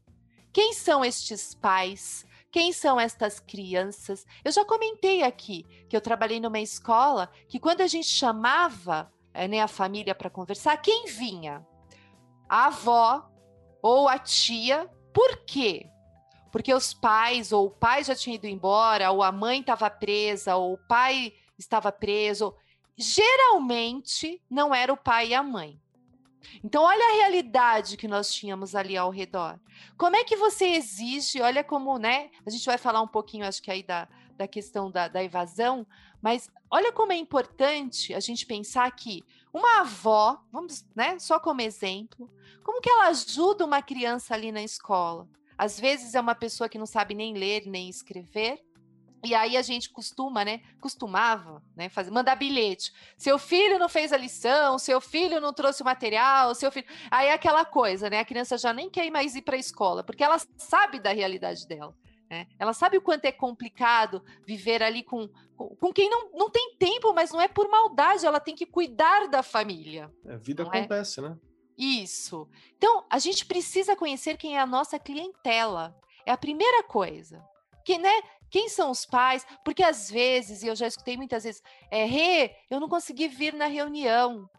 Quem 0.53 0.71
são 0.71 1.03
estes 1.03 1.55
pais? 1.55 2.25
Quem 2.51 2.71
são 2.71 2.99
estas 2.99 3.39
crianças? 3.39 4.25
Eu 4.45 4.51
já 4.51 4.63
comentei 4.63 5.23
aqui 5.23 5.65
que 5.89 5.95
eu 5.97 6.01
trabalhei 6.01 6.39
numa 6.39 6.59
escola 6.59 7.29
que 7.47 7.59
quando 7.59 7.81
a 7.81 7.87
gente 7.87 8.07
chamava 8.07 9.11
né, 9.45 9.59
a 9.59 9.67
família 9.67 10.15
para 10.15 10.29
conversar, 10.29 10.77
quem 10.77 11.05
vinha? 11.05 11.67
A 12.47 12.67
avó 12.67 13.29
ou 13.81 14.07
a 14.07 14.17
tia. 14.17 14.89
Por 15.13 15.45
quê? 15.45 15.85
Porque 16.51 16.73
os 16.73 16.93
pais, 16.93 17.51
ou 17.51 17.67
o 17.67 17.71
pai 17.71 18.03
já 18.03 18.15
tinha 18.15 18.35
ido 18.35 18.47
embora, 18.47 19.11
ou 19.11 19.21
a 19.21 19.31
mãe 19.31 19.59
estava 19.59 19.89
presa, 19.89 20.55
ou 20.55 20.73
o 20.73 20.77
pai 20.87 21.33
estava 21.59 21.91
preso. 21.91 22.55
Geralmente 22.97 24.41
não 24.49 24.73
era 24.73 24.91
o 24.93 24.97
pai 24.97 25.29
e 25.29 25.33
a 25.33 25.43
mãe. 25.43 25.79
Então, 26.63 26.83
olha 26.83 27.03
a 27.03 27.15
realidade 27.17 27.97
que 27.97 28.07
nós 28.07 28.33
tínhamos 28.33 28.73
ali 28.73 28.95
ao 28.95 29.09
redor. 29.09 29.59
Como 29.97 30.15
é 30.15 30.23
que 30.23 30.35
você 30.35 30.65
exige? 30.65 31.41
Olha 31.41 31.63
como, 31.63 31.97
né? 31.97 32.29
A 32.45 32.49
gente 32.49 32.65
vai 32.65 32.77
falar 32.77 33.01
um 33.01 33.07
pouquinho, 33.07 33.45
acho 33.45 33.61
que 33.61 33.69
aí 33.69 33.83
da, 33.83 34.07
da 34.37 34.47
questão 34.47 34.91
da, 34.91 35.07
da 35.07 35.23
evasão, 35.23 35.85
mas 36.21 36.49
olha 36.69 36.91
como 36.91 37.11
é 37.11 37.15
importante 37.15 38.13
a 38.13 38.19
gente 38.19 38.45
pensar 38.45 38.89
que 38.91 39.23
uma 39.53 39.81
avó, 39.81 40.39
vamos, 40.51 40.85
né, 40.95 41.17
só 41.19 41.39
como 41.39 41.61
exemplo, 41.61 42.29
como 42.63 42.81
que 42.81 42.89
ela 42.89 43.07
ajuda 43.07 43.65
uma 43.65 43.81
criança 43.81 44.33
ali 44.33 44.51
na 44.51 44.61
escola? 44.61 45.27
Às 45.57 45.79
vezes 45.79 46.13
é 46.13 46.21
uma 46.21 46.35
pessoa 46.35 46.69
que 46.69 46.77
não 46.77 46.85
sabe 46.85 47.15
nem 47.15 47.33
ler 47.33 47.65
nem 47.65 47.89
escrever, 47.89 48.61
e 49.23 49.33
aí 49.33 49.57
a 49.57 49.61
gente 49.61 49.89
costuma, 49.89 50.45
né? 50.45 50.61
Costumava, 50.79 51.61
né? 51.75 51.89
Fazer, 51.89 52.11
mandar 52.11 52.35
bilhete. 52.35 52.93
Seu 53.17 53.39
filho 53.39 53.79
não 53.79 53.89
fez 53.89 54.13
a 54.13 54.17
lição, 54.17 54.77
seu 54.77 55.01
filho 55.01 55.41
não 55.41 55.51
trouxe 55.51 55.81
o 55.81 55.85
material, 55.85 56.53
seu 56.53 56.71
filho. 56.71 56.85
Aí 57.09 57.27
é 57.27 57.33
aquela 57.33 57.65
coisa, 57.65 58.09
né? 58.09 58.19
A 58.19 58.25
criança 58.25 58.57
já 58.57 58.71
nem 58.71 58.89
quer 58.89 59.09
mais 59.09 59.35
ir 59.35 59.41
para 59.41 59.55
a 59.55 59.59
escola, 59.59 60.03
porque 60.03 60.23
ela 60.23 60.39
sabe 60.55 60.99
da 60.99 61.11
realidade 61.11 61.67
dela. 61.67 61.95
Né? 62.29 62.47
Ela 62.59 62.73
sabe 62.73 62.97
o 62.97 63.01
quanto 63.01 63.25
é 63.25 63.31
complicado 63.31 64.23
viver 64.45 64.83
ali 64.83 65.01
com, 65.01 65.29
com, 65.55 65.69
com, 65.75 65.93
quem 65.93 66.09
não, 66.09 66.31
não 66.33 66.49
tem 66.49 66.75
tempo, 66.77 67.13
mas 67.13 67.31
não 67.31 67.39
é 67.39 67.47
por 67.47 67.69
maldade, 67.69 68.25
ela 68.25 68.39
tem 68.39 68.55
que 68.55 68.65
cuidar 68.65 69.27
da 69.27 69.41
família. 69.41 70.11
A 70.25 70.33
é, 70.33 70.37
vida 70.37 70.63
é? 70.63 70.67
acontece, 70.67 71.19
é? 71.19 71.23
né? 71.23 71.37
Isso. 71.77 72.49
Então, 72.75 73.05
a 73.09 73.19
gente 73.19 73.45
precisa 73.45 73.95
conhecer 73.95 74.35
quem 74.35 74.57
é 74.57 74.59
a 74.59 74.65
nossa 74.65 74.97
clientela. 74.97 75.95
É 76.25 76.31
a 76.31 76.37
primeira 76.37 76.83
coisa. 76.83 77.41
Que, 77.85 77.97
né? 77.97 78.11
Quem 78.49 78.67
são 78.67 78.91
os 78.91 79.05
pais? 79.05 79.45
Porque 79.63 79.83
às 79.83 80.09
vezes, 80.09 80.63
e 80.63 80.67
eu 80.67 80.75
já 80.75 80.87
escutei 80.87 81.15
muitas 81.15 81.43
vezes, 81.43 81.61
é, 81.91 82.05
Rê, 82.05 82.55
eu 82.69 82.79
não 82.79 82.89
consegui 82.89 83.27
vir 83.27 83.53
na 83.53 83.67
reunião. 83.67 84.49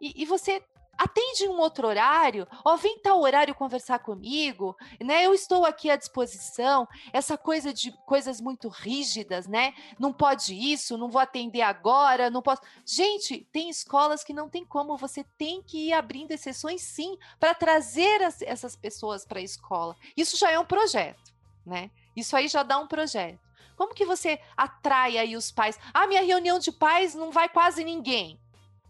E, 0.00 0.22
e 0.22 0.24
você 0.24 0.62
atende 0.96 1.48
um 1.48 1.58
outro 1.58 1.86
horário, 1.88 2.46
ó, 2.64 2.76
vem 2.76 2.98
tal 2.98 3.20
horário 3.20 3.54
conversar 3.54 3.98
comigo, 3.98 4.76
né? 5.00 5.24
Eu 5.24 5.34
estou 5.34 5.64
aqui 5.64 5.90
à 5.90 5.96
disposição. 5.96 6.86
Essa 7.12 7.36
coisa 7.36 7.72
de 7.72 7.92
coisas 8.06 8.40
muito 8.40 8.68
rígidas, 8.68 9.46
né? 9.46 9.74
Não 9.98 10.12
pode 10.12 10.54
isso, 10.54 10.98
não 10.98 11.08
vou 11.08 11.20
atender 11.20 11.62
agora, 11.62 12.30
não 12.30 12.42
posso. 12.42 12.62
Gente, 12.84 13.46
tem 13.52 13.68
escolas 13.68 14.22
que 14.22 14.32
não 14.32 14.48
tem 14.48 14.64
como, 14.64 14.96
você 14.96 15.24
tem 15.36 15.62
que 15.62 15.88
ir 15.88 15.92
abrindo 15.92 16.32
exceções 16.32 16.82
sim 16.82 17.16
para 17.38 17.54
trazer 17.54 18.22
as, 18.22 18.42
essas 18.42 18.76
pessoas 18.76 19.24
para 19.24 19.38
a 19.38 19.42
escola. 19.42 19.96
Isso 20.16 20.36
já 20.36 20.50
é 20.50 20.58
um 20.58 20.66
projeto, 20.66 21.32
né? 21.64 21.90
Isso 22.14 22.36
aí 22.36 22.48
já 22.48 22.62
dá 22.62 22.78
um 22.78 22.86
projeto. 22.86 23.40
Como 23.76 23.94
que 23.94 24.04
você 24.04 24.38
atrai 24.56 25.18
aí 25.18 25.36
os 25.36 25.50
pais? 25.50 25.78
Ah, 25.92 26.06
minha 26.06 26.22
reunião 26.22 26.58
de 26.58 26.70
pais 26.70 27.14
não 27.14 27.30
vai 27.30 27.48
quase 27.48 27.82
ninguém. 27.82 28.38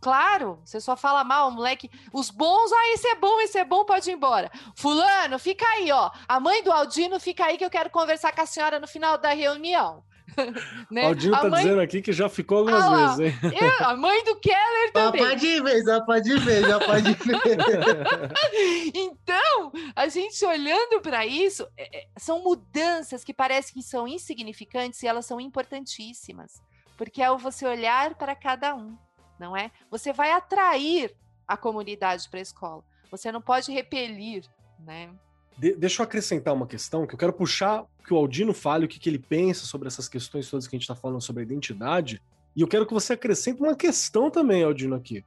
Claro, 0.03 0.59
você 0.65 0.81
só 0.81 0.97
fala 0.97 1.23
mal, 1.23 1.53
moleque. 1.53 1.89
Os 2.13 2.29
bons, 2.29 2.73
ah, 2.73 2.93
esse 2.93 3.07
é 3.07 3.15
bom, 3.15 3.41
esse 3.41 3.57
é 3.57 3.65
bom, 3.65 3.85
pode 3.85 4.11
ir 4.11 4.15
embora. 4.15 4.51
Fulano, 4.75 5.39
fica 5.39 5.65
aí, 5.65 5.93
ó. 5.93 6.11
A 6.27 6.41
mãe 6.41 6.61
do 6.65 6.73
Aldino 6.73 7.21
fica 7.21 7.45
aí 7.45 7.57
que 7.57 7.65
eu 7.65 7.71
quero 7.71 7.89
conversar 7.89 8.35
com 8.35 8.41
a 8.41 8.47
senhora 8.47 8.81
no 8.81 8.89
final 8.89 9.17
da 9.17 9.33
reunião. 9.33 10.03
né? 10.91 11.07
Aldino 11.07 11.41
tá 11.41 11.49
mãe... 11.49 11.63
dizendo 11.63 11.81
aqui 11.81 12.03
que 12.03 12.13
já 12.13 12.29
ficou 12.29 12.59
algumas 12.59 12.83
ah, 12.83 13.15
vezes, 13.15 13.45
hein? 13.45 13.53
Eu, 13.61 13.87
a 13.87 13.97
mãe 13.97 14.25
do 14.25 14.35
Keller 14.41 14.93
também. 14.93 15.23
Já 15.23 15.29
pode 15.29 15.61
ver, 15.61 15.85
já 15.85 16.01
pode 16.01 16.39
ver, 16.39 16.63
já 16.63 16.81
pode 16.81 17.13
ver. 17.23 18.93
então, 18.93 19.73
a 19.95 20.09
gente 20.09 20.45
olhando 20.45 21.01
para 21.01 21.25
isso, 21.25 21.65
é, 21.77 22.01
é, 22.01 22.07
são 22.19 22.43
mudanças 22.43 23.23
que 23.23 23.33
parecem 23.33 23.73
que 23.73 23.83
são 23.85 24.09
insignificantes 24.09 25.01
e 25.01 25.07
elas 25.07 25.27
são 25.27 25.41
importantíssimas. 25.41 26.61
Porque 26.97 27.23
é 27.23 27.31
o 27.31 27.39
você 27.39 27.65
olhar 27.65 28.17
para 28.17 28.35
cada 28.35 28.75
um 28.75 28.97
não 29.43 29.57
é? 29.57 29.73
Você 29.91 30.13
vai 30.13 30.31
atrair 30.31 31.13
a 31.47 31.57
comunidade 31.57 32.29
para 32.31 32.39
a 32.39 32.43
escola. 32.43 32.85
Você 33.11 33.33
não 33.33 33.43
pode 33.43 33.73
repelir, 33.73 34.45
né? 34.79 35.11
De 35.59 35.75
deixa 35.75 36.01
eu 36.01 36.05
acrescentar 36.05 36.55
uma 36.55 36.67
questão 36.67 37.07
que 37.07 37.15
eu 37.15 37.19
quero 37.19 37.33
puxar 37.33 37.85
que 38.07 38.15
o 38.15 38.17
Aldino 38.17 38.55
fale 38.55 38.87
o 38.87 38.89
que, 38.89 39.01
que 39.01 39.11
ele 39.11 39.19
pensa 39.19 39.67
sobre 39.67 39.89
essas 39.89 40.09
questões 40.09 40.49
todas 40.49 40.67
que 40.67 40.77
a 40.77 40.79
gente 40.79 40.85
está 40.85 40.95
falando 40.95 41.21
sobre 41.21 41.43
a 41.43 41.45
identidade. 41.45 42.23
E 42.55 42.61
eu 42.61 42.69
quero 42.69 42.87
que 42.87 42.95
você 42.95 43.15
acrescente 43.15 43.61
uma 43.61 43.75
questão 43.75 44.31
também, 44.31 44.63
Aldino, 44.63 44.95
aqui. 44.95 45.25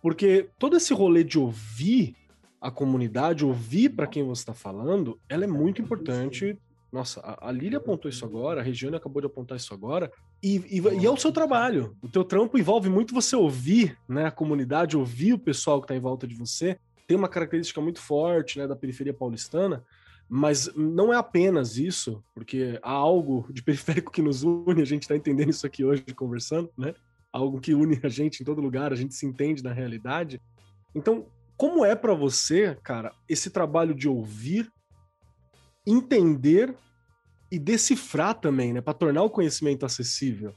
Porque 0.00 0.48
todo 0.58 0.76
esse 0.76 0.94
rolê 0.94 1.24
de 1.24 1.38
ouvir 1.38 2.14
a 2.60 2.70
comunidade, 2.70 3.44
ouvir 3.44 3.90
para 3.90 4.06
quem 4.06 4.22
você 4.22 4.42
está 4.42 4.54
falando, 4.54 5.20
ela 5.28 5.44
é 5.44 5.48
muito 5.48 5.82
importante 5.82 6.56
nossa, 6.96 7.20
a, 7.40 7.52
Lília 7.52 7.78
apontou 7.78 8.08
isso 8.08 8.24
agora, 8.24 8.60
a 8.60 8.64
Regiane 8.64 8.96
acabou 8.96 9.20
de 9.20 9.26
apontar 9.26 9.56
isso 9.56 9.74
agora, 9.74 10.10
e, 10.42 10.56
e, 10.78 10.80
e, 10.80 11.06
é 11.06 11.10
o 11.10 11.16
seu 11.16 11.32
trabalho. 11.32 11.96
O 12.02 12.08
teu 12.08 12.24
trampo 12.24 12.58
envolve 12.58 12.88
muito 12.88 13.14
você 13.14 13.34
ouvir 13.34 13.96
né, 14.08 14.26
a 14.26 14.30
comunidade, 14.30 14.96
ouvir 14.96 15.32
o 15.32 15.38
pessoal 15.38 15.80
que 15.80 15.84
está 15.84 15.96
em 15.96 16.00
volta 16.00 16.26
de 16.26 16.34
você. 16.34 16.78
Tem 17.06 17.16
uma 17.16 17.28
característica 17.28 17.80
muito 17.80 18.00
forte 18.00 18.58
né, 18.58 18.66
da 18.66 18.76
periferia 18.76 19.14
paulistana, 19.14 19.84
mas 20.28 20.70
não 20.74 21.12
é 21.12 21.16
apenas 21.16 21.76
isso, 21.76 22.22
porque 22.34 22.78
há 22.82 22.90
algo 22.90 23.46
de 23.50 23.62
periférico 23.62 24.12
que 24.12 24.22
nos 24.22 24.42
une, 24.42 24.82
a 24.82 24.86
gente 24.86 25.02
está 25.02 25.16
entendendo 25.16 25.50
isso 25.50 25.66
aqui 25.66 25.84
hoje 25.84 26.04
conversando, 26.14 26.70
né? 26.76 26.94
Algo 27.32 27.60
que 27.60 27.74
une 27.74 28.00
a 28.02 28.08
gente 28.08 28.42
em 28.42 28.44
todo 28.44 28.60
lugar, 28.60 28.92
a 28.92 28.96
gente 28.96 29.14
se 29.14 29.26
entende 29.26 29.62
na 29.62 29.72
realidade. 29.72 30.40
Então, 30.94 31.26
como 31.56 31.84
é 31.84 31.94
para 31.94 32.14
você, 32.14 32.76
cara, 32.82 33.12
esse 33.28 33.50
trabalho 33.50 33.94
de 33.94 34.08
ouvir 34.08 34.70
entender 35.86 36.74
e 37.50 37.58
decifrar 37.58 38.34
também, 38.34 38.72
né? 38.72 38.80
Para 38.80 38.94
tornar 38.94 39.22
o 39.22 39.30
conhecimento 39.30 39.86
acessível. 39.86 40.52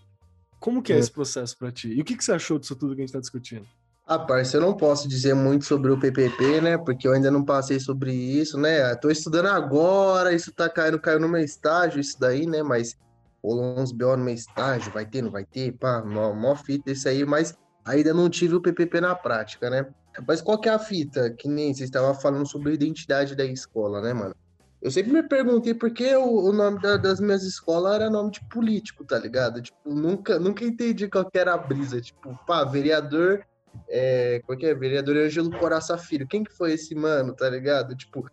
Como 0.59 0.81
que 0.81 0.91
é, 0.91 0.97
é. 0.97 0.99
esse 0.99 1.11
processo 1.11 1.57
para 1.57 1.71
ti? 1.71 1.89
E 1.89 2.01
o 2.01 2.05
que, 2.05 2.15
que 2.15 2.23
você 2.23 2.33
achou 2.33 2.59
disso 2.59 2.75
tudo 2.75 2.95
que 2.95 3.01
a 3.01 3.03
gente 3.03 3.09
está 3.09 3.19
discutindo? 3.19 3.65
Ah, 4.05 4.17
parça, 4.17 4.57
eu 4.57 4.61
não 4.61 4.75
posso 4.75 5.07
dizer 5.07 5.35
muito 5.35 5.65
sobre 5.65 5.91
o 5.91 5.99
PPP, 5.99 6.61
né? 6.61 6.77
Porque 6.79 7.07
eu 7.07 7.13
ainda 7.13 7.29
não 7.29 7.45
passei 7.45 7.79
sobre 7.79 8.11
isso, 8.11 8.59
né? 8.59 8.91
Estou 8.91 9.11
estudando 9.11 9.45
agora, 9.45 10.33
isso 10.33 10.51
tá 10.51 10.67
caindo, 10.67 10.99
caiu 10.99 11.19
no 11.19 11.29
meu 11.29 11.41
estágio, 11.41 11.99
isso 11.99 12.19
daí, 12.19 12.47
né? 12.47 12.63
Mas 12.63 12.97
rolou 13.43 13.79
uns 13.79 13.91
BO 13.91 14.17
no 14.17 14.23
meu 14.23 14.33
estágio, 14.33 14.91
vai 14.91 15.05
ter, 15.05 15.21
não 15.21 15.29
vai 15.29 15.45
ter, 15.45 15.73
pá, 15.73 16.03
mó, 16.03 16.33
mó 16.33 16.55
fita 16.55 16.91
isso 16.91 17.07
aí, 17.07 17.23
mas 17.23 17.55
ainda 17.85 18.11
não 18.11 18.29
tive 18.29 18.55
o 18.55 18.61
PPP 18.61 18.99
na 18.99 19.13
prática, 19.13 19.69
né? 19.69 19.85
Mas 20.27 20.41
qual 20.41 20.59
que 20.59 20.67
é 20.67 20.73
a 20.73 20.79
fita? 20.79 21.29
Que 21.29 21.47
nem 21.47 21.73
vocês 21.73 21.87
estavam 21.87 22.13
falando 22.15 22.47
sobre 22.49 22.71
a 22.71 22.73
identidade 22.73 23.35
da 23.35 23.45
escola, 23.45 24.01
né, 24.01 24.11
mano? 24.11 24.35
Eu 24.81 24.89
sempre 24.89 25.11
me 25.11 25.23
perguntei 25.23 25.73
por 25.73 25.91
que 25.91 26.15
o, 26.15 26.45
o 26.45 26.53
nome 26.53 26.79
da, 26.81 26.95
das 26.95 27.19
minhas 27.19 27.43
escolas 27.43 27.95
era 27.95 28.09
nome 28.09 28.31
de 28.31 28.41
político, 28.49 29.03
tá 29.03 29.19
ligado? 29.19 29.61
Tipo, 29.61 29.93
nunca, 29.93 30.39
nunca 30.39 30.63
entendi 30.63 31.07
qual 31.07 31.29
era 31.33 31.53
a 31.53 31.57
brisa. 31.57 31.99
Tipo, 31.99 32.37
pá, 32.45 32.63
vereador. 32.63 33.45
É, 33.87 34.41
qual 34.45 34.57
que 34.57 34.65
é? 34.65 34.73
Vereador 34.73 35.17
Ângelo 35.17 35.51
Coraça 35.51 35.97
Filho. 35.97 36.27
Quem 36.27 36.43
que 36.43 36.55
foi 36.55 36.73
esse 36.73 36.95
mano, 36.95 37.35
tá 37.35 37.49
ligado? 37.49 37.95
Tipo, 37.95 38.25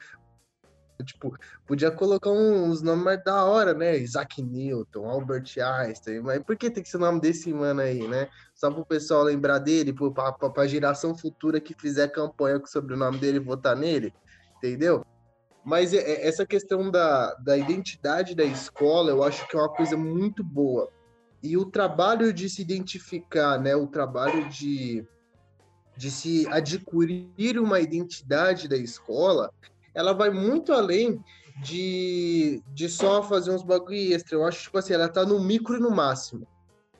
Tipo, 1.05 1.37
podia 1.67 1.91
colocar 1.91 2.31
uns 2.31 2.81
nomes 2.81 3.05
mais 3.05 3.23
da 3.23 3.45
hora, 3.45 3.75
né? 3.75 3.99
Isaac 3.99 4.43
Newton, 4.43 5.07
Albert 5.09 5.53
Einstein, 5.59 6.21
mas 6.21 6.43
por 6.43 6.57
que 6.57 6.71
tem 6.71 6.83
que 6.83 6.89
ser 6.89 6.97
o 6.97 7.01
nome 7.01 7.21
desse 7.21 7.53
mano 7.53 7.83
aí, 7.83 8.07
né? 8.09 8.29
Só 8.55 8.71
para 8.71 8.81
o 8.81 8.87
pessoal 8.87 9.23
lembrar 9.23 9.59
dele, 9.59 9.93
para 9.93 10.63
a 10.63 10.67
geração 10.67 11.17
futura 11.17 11.61
que 11.61 11.75
fizer 11.75 12.09
campanha 12.09 12.59
com 12.59 12.65
o 12.65 12.69
sobrenome 12.69 13.19
dele 13.19 13.39
votar 13.39 13.77
nele, 13.77 14.13
entendeu? 14.57 15.05
Mas 15.67 15.93
é, 15.93 15.97
é, 15.97 16.29
essa 16.29 16.47
questão 16.47 16.93
da, 16.93 17.35
da 17.35 17.59
identidade 17.59 18.37
da 18.37 18.45
escola, 18.45 19.11
eu 19.11 19.25
acho 19.25 19.49
que 19.49 19.57
é 19.57 19.59
uma 19.59 19.69
coisa 19.69 19.97
muito 19.97 20.45
boa. 20.45 20.89
E 21.43 21.57
o 21.57 21.65
trabalho 21.65 22.33
de 22.33 22.49
se 22.49 22.63
identificar, 22.63 23.59
né? 23.61 23.75
O 23.75 23.89
trabalho 23.89 24.49
de, 24.49 25.05
de 25.97 26.09
se 26.09 26.47
adquirir 26.53 27.59
uma 27.59 27.81
identidade 27.81 28.69
da 28.69 28.77
escola, 28.77 29.53
ela 29.93 30.13
vai 30.13 30.31
muito 30.31 30.73
além 30.73 31.21
de, 31.61 32.63
de 32.73 32.89
só 32.89 33.21
fazer 33.25 33.51
uns 33.51 33.65
bagulho 33.65 34.15
extra. 34.15 34.37
Eu 34.37 34.47
acho, 34.47 34.63
tipo 34.63 34.79
assim, 34.79 34.93
ela 34.93 35.09
tá 35.09 35.27
no 35.27 35.41
micro 35.41 35.77
e 35.77 35.81
no 35.81 35.91
máximo. 35.91 36.47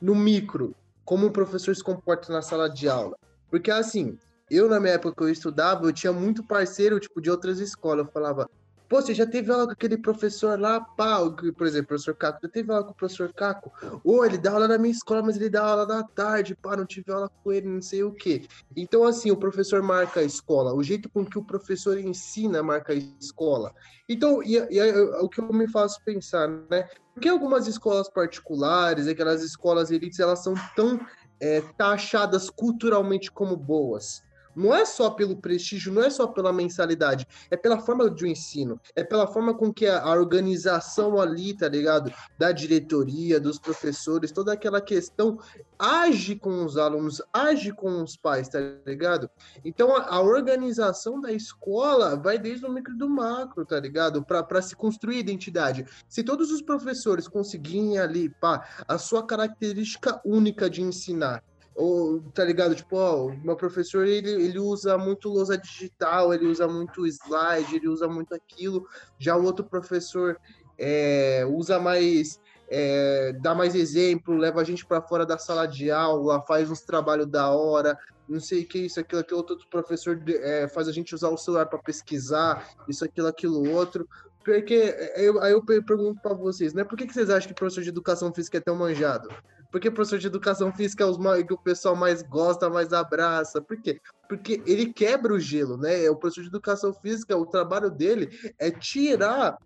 No 0.01 0.13
micro, 0.13 0.75
como 1.05 1.27
o 1.27 1.31
professor 1.31 1.73
se 1.73 1.81
comporta 1.81 2.33
na 2.33 2.41
sala 2.41 2.69
de 2.69 2.89
aula. 2.89 3.15
Porque, 3.49 3.71
assim, 3.71 4.17
eu, 4.51 4.67
na 4.67 4.77
minha 4.77 4.95
época 4.95 5.15
que 5.15 5.23
eu 5.23 5.29
estudava, 5.29 5.85
eu 5.85 5.93
tinha 5.93 6.11
muito 6.11 6.43
parceiro, 6.43 6.99
tipo, 6.99 7.21
de 7.21 7.31
outras 7.31 7.59
escolas. 7.61 8.05
Eu 8.05 8.11
falava, 8.11 8.49
Pô, 8.89 9.01
você 9.01 9.13
já 9.13 9.25
teve 9.25 9.51
aula 9.51 9.65
com 9.65 9.73
aquele 9.73 9.97
professor 9.97 10.57
lá, 10.57 10.79
pá, 10.79 11.19
por 11.57 11.67
exemplo, 11.67 11.85
o 11.85 11.87
professor 11.87 12.15
Caco, 12.15 12.39
já 12.41 12.49
teve 12.49 12.71
aula 12.71 12.85
com 12.85 12.91
o 12.91 12.95
professor 12.95 13.33
Caco? 13.33 13.71
Ou 14.01 14.25
ele 14.25 14.37
dá 14.37 14.53
aula 14.53 14.67
na 14.67 14.77
minha 14.77 14.93
escola, 14.93 15.21
mas 15.21 15.35
ele 15.35 15.49
dá 15.49 15.65
aula 15.65 15.85
da 15.85 16.03
tarde, 16.03 16.55
pá, 16.55 16.77
não 16.77 16.85
tive 16.85 17.11
aula 17.11 17.29
com 17.43 17.51
ele, 17.51 17.67
não 17.67 17.81
sei 17.81 18.03
o 18.03 18.13
quê. 18.13 18.47
Então, 18.75 19.03
assim, 19.03 19.29
o 19.29 19.35
professor 19.35 19.83
marca 19.83 20.21
a 20.21 20.23
escola, 20.23 20.73
o 20.73 20.81
jeito 20.81 21.09
com 21.09 21.25
que 21.25 21.37
o 21.37 21.43
professor 21.43 21.97
ensina 21.97 22.63
marca 22.63 22.93
a 22.93 22.95
escola. 22.95 23.73
Então, 24.07 24.41
e, 24.41 24.55
e 24.55 24.91
o 25.21 25.27
que 25.27 25.41
eu 25.41 25.51
me 25.51 25.69
faço 25.69 26.01
pensar, 26.05 26.47
né? 26.47 26.87
Por 27.13 27.21
que 27.21 27.27
algumas 27.27 27.67
escolas 27.67 28.09
particulares, 28.09 29.07
aquelas 29.07 29.43
escolas 29.43 29.91
elites, 29.91 30.19
elas 30.19 30.43
são 30.43 30.53
tão 30.75 30.99
é, 31.41 31.61
taxadas 31.77 32.49
culturalmente 32.49 33.29
como 33.31 33.57
boas? 33.57 34.25
Não 34.57 34.73
é 34.73 34.85
só 34.85 35.11
pelo 35.11 35.37
prestígio, 35.37 35.93
não 35.93 36.01
é 36.01 36.09
só 36.09 36.25
pela 36.25 36.51
mensalidade, 36.51 37.27
é 37.51 37.55
pela 37.55 37.79
forma 37.79 38.09
do 38.09 38.25
ensino, 38.25 38.81
é 38.95 39.03
pela 39.03 39.27
forma 39.27 39.53
com 39.53 39.71
que 39.71 39.85
a, 39.85 40.09
organização 40.17 41.21
ali, 41.21 41.55
tá 41.55 41.69
ligado? 41.69 42.11
Da 42.39 42.51
diretoria, 42.51 43.39
dos 43.39 43.59
professores, 43.59 44.31
toda 44.31 44.51
aquela 44.51 44.81
questão 44.81 45.37
age 45.77 46.35
com 46.35 46.65
os 46.65 46.75
alunos, 46.75 47.21
age 47.31 47.71
com 47.71 48.01
os 48.01 48.17
pais, 48.17 48.49
tá 48.49 48.59
ligado? 48.83 49.29
Então 49.63 49.95
a, 49.95 50.15
a 50.15 50.21
organização 50.21 51.21
da 51.21 51.31
escola 51.31 52.15
vai 52.15 52.39
desde 52.39 52.65
o 52.65 52.71
micro 52.71 52.97
do 52.97 53.07
macro, 53.07 53.63
tá 53.63 53.79
ligado? 53.79 54.25
Para 54.25 54.61
se 54.63 54.75
construir 54.75 55.19
identidade. 55.19 55.85
Se 56.09 56.23
todos 56.23 56.51
os 56.51 56.63
professores 56.63 57.27
conseguirem 57.27 57.99
ali, 57.99 58.27
pá, 58.27 58.67
a 58.87 58.97
sua 58.97 59.23
característica 59.23 60.19
única 60.25 60.67
de 60.67 60.81
ensinar, 60.81 61.43
ou, 61.77 62.19
tá 62.33 62.43
ligado? 62.43 62.73
Tipo, 62.73 62.97
ó, 62.97 63.31
meu 63.43 63.55
professor, 63.55 64.03
ele, 64.05 64.31
ele 64.31 64.57
usa 64.57 64.97
muito 64.97 65.29
lousa 65.29 65.55
digital, 65.55 66.33
ele 66.33 66.47
usa 66.47 66.67
muito 66.67 67.05
slide, 67.05 67.75
ele 67.75 67.87
usa 67.87 68.07
muito 68.07 68.33
aquilo. 68.33 68.87
Já 69.19 69.37
o 69.37 69.43
outro 69.43 69.63
professor 69.63 70.39
é, 70.75 71.45
usa 71.47 71.79
mais, 71.79 72.41
é, 72.67 73.31
dá 73.43 73.53
mais 73.53 73.75
exemplo, 73.75 74.35
leva 74.35 74.59
a 74.59 74.63
gente 74.63 74.83
para 74.87 75.03
fora 75.03 75.23
da 75.23 75.37
sala 75.37 75.67
de 75.67 75.91
aula, 75.91 76.43
faz 76.47 76.71
uns 76.71 76.81
trabalhos 76.81 77.27
da 77.27 77.51
hora, 77.51 77.95
não 78.27 78.39
sei 78.39 78.63
o 78.63 78.67
que, 78.67 78.79
isso, 78.79 78.99
aquilo, 78.99 79.21
aquilo. 79.21 79.37
Outro 79.37 79.59
professor 79.69 80.19
é, 80.27 80.67
faz 80.67 80.87
a 80.87 80.91
gente 80.91 81.13
usar 81.13 81.29
o 81.29 81.37
celular 81.37 81.67
para 81.67 81.77
pesquisar, 81.77 82.67
isso, 82.89 83.05
aquilo, 83.05 83.27
aquilo, 83.27 83.69
outro. 83.69 84.09
Porque 84.43 84.95
eu, 85.15 85.39
aí 85.43 85.51
eu 85.51 85.63
pergunto 85.63 86.19
para 86.23 86.33
vocês, 86.33 86.73
né? 86.73 86.83
Por 86.83 86.97
que, 86.97 87.05
que 87.05 87.13
vocês 87.13 87.29
acham 87.29 87.49
que 87.49 87.53
professor 87.53 87.83
de 87.83 87.89
educação 87.89 88.33
física 88.33 88.57
é 88.57 88.61
tão 88.61 88.75
manjado? 88.75 89.29
Porque 89.71 89.91
professor 89.91 90.19
de 90.19 90.27
educação 90.27 90.71
física 90.71 91.03
é 91.03 91.07
os 91.07 91.17
que 91.45 91.53
o 91.53 91.57
pessoal 91.57 91.95
mais 91.95 92.21
gosta, 92.21 92.69
mais 92.69 92.93
abraça. 92.93 93.61
Por 93.61 93.81
quê? 93.81 93.99
Porque 94.27 94.61
ele 94.65 94.93
quebra 94.93 95.33
o 95.33 95.39
gelo, 95.39 95.77
né? 95.77 96.09
O 96.09 96.15
professor 96.15 96.41
de 96.41 96.47
educação 96.47 96.93
física, 96.93 97.37
o 97.37 97.45
trabalho 97.45 97.89
dele 97.89 98.29
é 98.57 98.71
tirar 98.71 99.57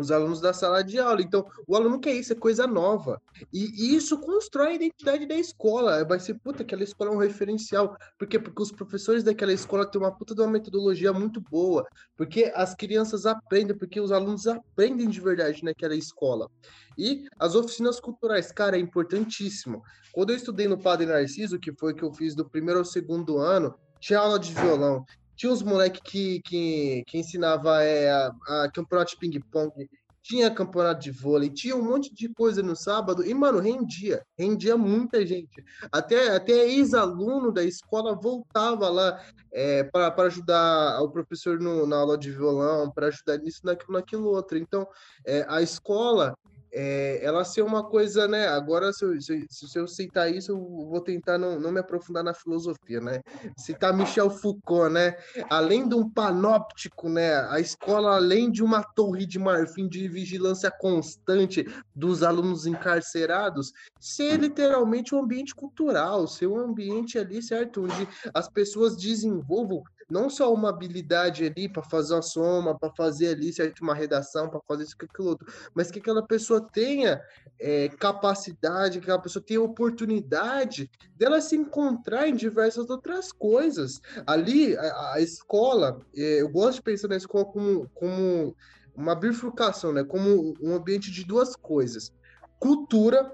os 0.00 0.10
alunos 0.10 0.40
da 0.40 0.52
sala 0.52 0.82
de 0.82 0.98
aula. 0.98 1.22
Então, 1.22 1.46
o 1.66 1.76
aluno 1.76 2.00
quer 2.00 2.14
isso, 2.14 2.32
é 2.32 2.36
coisa 2.36 2.66
nova. 2.66 3.20
E, 3.52 3.94
isso 3.94 4.18
constrói 4.18 4.68
a 4.68 4.74
identidade 4.74 5.26
da 5.26 5.36
escola. 5.36 6.04
Vai 6.04 6.18
ser, 6.18 6.34
puta, 6.34 6.62
aquela 6.62 6.82
escola 6.82 7.10
é 7.10 7.14
um 7.14 7.18
referencial. 7.18 7.96
Por 8.18 8.26
quê? 8.26 8.38
Porque 8.38 8.62
os 8.62 8.72
professores 8.72 9.22
daquela 9.22 9.52
escola 9.52 9.86
têm 9.86 10.00
uma 10.00 10.14
puta 10.14 10.34
de 10.34 10.40
uma 10.40 10.50
metodologia 10.50 11.12
muito 11.12 11.40
boa. 11.40 11.86
Porque 12.16 12.52
as 12.54 12.74
crianças 12.74 13.24
aprendem, 13.26 13.76
porque 13.76 14.00
os 14.00 14.10
alunos 14.10 14.46
aprendem 14.46 15.08
de 15.08 15.20
verdade 15.20 15.62
naquela 15.62 15.94
escola. 15.94 16.50
E 16.98 17.24
as 17.38 17.54
oficinas 17.54 18.00
culturais, 18.00 18.50
cara, 18.50 18.76
é 18.76 18.80
importantíssimo. 18.80 19.82
Quando 20.12 20.30
eu 20.30 20.36
estudei 20.36 20.68
no 20.68 20.78
Padre 20.78 21.06
Narciso, 21.06 21.58
que 21.58 21.72
foi 21.72 21.94
que 21.94 22.02
eu 22.02 22.12
fiz 22.12 22.34
do 22.34 22.48
primeiro 22.48 22.80
ao 22.80 22.84
segundo 22.84 23.38
ano, 23.38 23.74
tinha 24.00 24.18
aula 24.18 24.38
de 24.38 24.52
violão, 24.52 25.04
tinha 25.36 25.52
uns 25.52 25.62
moleques 25.62 26.00
que, 26.04 26.40
que, 26.42 27.04
que 27.06 27.18
ensinava 27.18 27.82
é, 27.82 28.10
a, 28.10 28.32
a 28.48 28.70
campeonato 28.70 29.12
de 29.12 29.18
ping-pong, 29.18 29.88
tinha 30.24 30.50
campeonato 30.50 31.02
de 31.02 31.10
vôlei, 31.10 31.50
tinha 31.50 31.76
um 31.76 31.82
monte 31.82 32.12
de 32.14 32.30
coisa 32.30 32.62
no 32.62 32.74
sábado, 32.74 33.22
e, 33.22 33.34
mano, 33.34 33.58
rendia, 33.58 34.24
rendia 34.38 34.74
muita 34.74 35.24
gente. 35.26 35.62
Até, 35.92 36.34
até 36.34 36.66
ex-aluno 36.66 37.52
da 37.52 37.62
escola 37.62 38.14
voltava 38.14 38.88
lá 38.88 39.22
é, 39.52 39.84
para 39.84 40.14
ajudar 40.22 41.02
o 41.02 41.10
professor 41.10 41.60
no, 41.60 41.86
na 41.86 41.96
aula 41.98 42.16
de 42.16 42.30
violão, 42.30 42.90
para 42.90 43.08
ajudar 43.08 43.36
nisso, 43.36 43.60
naquilo, 43.64 43.92
naquilo 43.92 44.28
outro. 44.30 44.56
Então, 44.56 44.88
é, 45.26 45.44
a 45.46 45.60
escola 45.60 46.34
é, 46.74 47.24
ela 47.24 47.44
ser 47.44 47.62
uma 47.62 47.84
coisa, 47.84 48.26
né? 48.26 48.48
Agora, 48.48 48.92
se 48.92 49.04
eu, 49.04 49.20
se, 49.20 49.46
se 49.48 49.78
eu 49.78 49.86
citar 49.86 50.30
isso, 50.30 50.50
eu 50.50 50.58
vou 50.58 51.00
tentar 51.00 51.38
não, 51.38 51.58
não 51.60 51.70
me 51.70 51.78
aprofundar 51.78 52.24
na 52.24 52.34
filosofia, 52.34 53.00
né? 53.00 53.20
Citar 53.56 53.96
Michel 53.96 54.28
Foucault, 54.28 54.92
né? 54.92 55.16
Além 55.48 55.88
de 55.88 55.94
um 55.94 56.10
panóptico, 56.10 57.08
né? 57.08 57.36
A 57.48 57.60
escola, 57.60 58.16
além 58.16 58.50
de 58.50 58.62
uma 58.62 58.82
torre 58.82 59.24
de 59.24 59.38
marfim 59.38 59.88
de 59.88 60.08
vigilância 60.08 60.70
constante 60.70 61.64
dos 61.94 62.24
alunos 62.24 62.66
encarcerados, 62.66 63.72
ser 64.00 64.40
literalmente 64.40 65.14
um 65.14 65.20
ambiente 65.20 65.54
cultural, 65.54 66.26
ser 66.26 66.48
um 66.48 66.58
ambiente 66.58 67.18
ali, 67.18 67.40
certo? 67.40 67.84
Onde 67.84 68.08
as 68.34 68.48
pessoas 68.48 68.96
desenvolvam 68.96 69.82
não 70.10 70.28
só 70.28 70.52
uma 70.52 70.70
habilidade 70.70 71.44
ali 71.44 71.68
para 71.68 71.82
fazer 71.82 72.14
uma 72.14 72.22
soma, 72.22 72.78
para 72.78 72.90
fazer 72.94 73.28
ali 73.28 73.52
certo, 73.52 73.80
uma 73.80 73.94
redação, 73.94 74.48
para 74.48 74.60
fazer 74.66 74.84
isso, 74.84 74.96
aquilo 75.00 75.28
outro, 75.28 75.46
mas 75.74 75.90
que 75.90 75.98
aquela 75.98 76.26
pessoa 76.26 76.66
tenha 76.72 77.20
é, 77.60 77.88
capacidade, 77.88 78.98
que 78.98 79.04
aquela 79.04 79.20
pessoa 79.20 79.44
tenha 79.44 79.62
oportunidade 79.62 80.90
dela 81.16 81.40
se 81.40 81.56
encontrar 81.56 82.28
em 82.28 82.34
diversas 82.34 82.88
outras 82.90 83.32
coisas. 83.32 84.00
Ali, 84.26 84.76
a, 84.76 85.14
a 85.14 85.20
escola, 85.20 85.98
é, 86.16 86.42
eu 86.42 86.48
gosto 86.48 86.76
de 86.76 86.82
pensar 86.82 87.08
na 87.08 87.16
escola 87.16 87.44
como, 87.44 87.88
como 87.94 88.56
uma 88.94 89.14
bifurcação, 89.14 89.92
né? 89.92 90.04
como 90.04 90.54
um 90.60 90.74
ambiente 90.74 91.10
de 91.10 91.24
duas 91.24 91.56
coisas: 91.56 92.12
cultura 92.58 93.32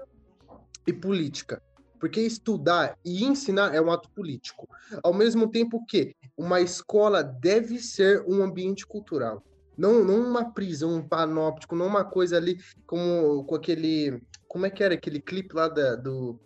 e 0.87 0.93
política. 0.93 1.61
Porque 2.01 2.19
estudar 2.19 2.97
e 3.05 3.23
ensinar 3.23 3.75
é 3.75 3.79
um 3.79 3.91
ato 3.91 4.09
político. 4.09 4.67
Ao 5.03 5.13
mesmo 5.13 5.47
tempo 5.47 5.85
que 5.85 6.15
uma 6.35 6.59
escola 6.59 7.23
deve 7.23 7.77
ser 7.77 8.25
um 8.27 8.41
ambiente 8.41 8.87
cultural. 8.87 9.43
Não, 9.77 10.03
não 10.03 10.19
uma 10.19 10.51
prisão, 10.51 10.95
um 10.95 11.07
panóptico, 11.07 11.75
não 11.75 11.85
uma 11.85 12.03
coisa 12.03 12.37
ali 12.37 12.59
como 12.87 13.43
com 13.45 13.53
aquele. 13.53 14.19
Como 14.47 14.65
é 14.65 14.71
que 14.71 14.83
era 14.83 14.95
aquele 14.95 15.21
clipe 15.21 15.55
lá 15.55 15.67
da, 15.67 15.95
do. 15.95 16.39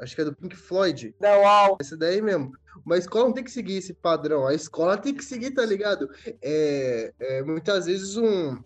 Acho 0.00 0.14
que 0.16 0.22
é 0.22 0.24
do 0.24 0.34
Pink 0.34 0.56
Floyd. 0.56 1.14
The 1.20 1.36
Wall. 1.36 1.76
Esse 1.78 1.96
daí 1.96 2.22
mesmo. 2.22 2.52
Uma 2.84 2.96
escola 2.96 3.26
não 3.26 3.34
tem 3.34 3.44
que 3.44 3.50
seguir 3.50 3.76
esse 3.76 3.92
padrão. 3.92 4.46
A 4.46 4.54
escola 4.54 4.96
tem 4.96 5.14
que 5.14 5.24
seguir, 5.24 5.50
tá 5.50 5.64
ligado? 5.64 6.08
É, 6.40 7.12
é 7.20 7.42
muitas 7.42 7.84
vezes 7.84 8.16
um, 8.16 8.58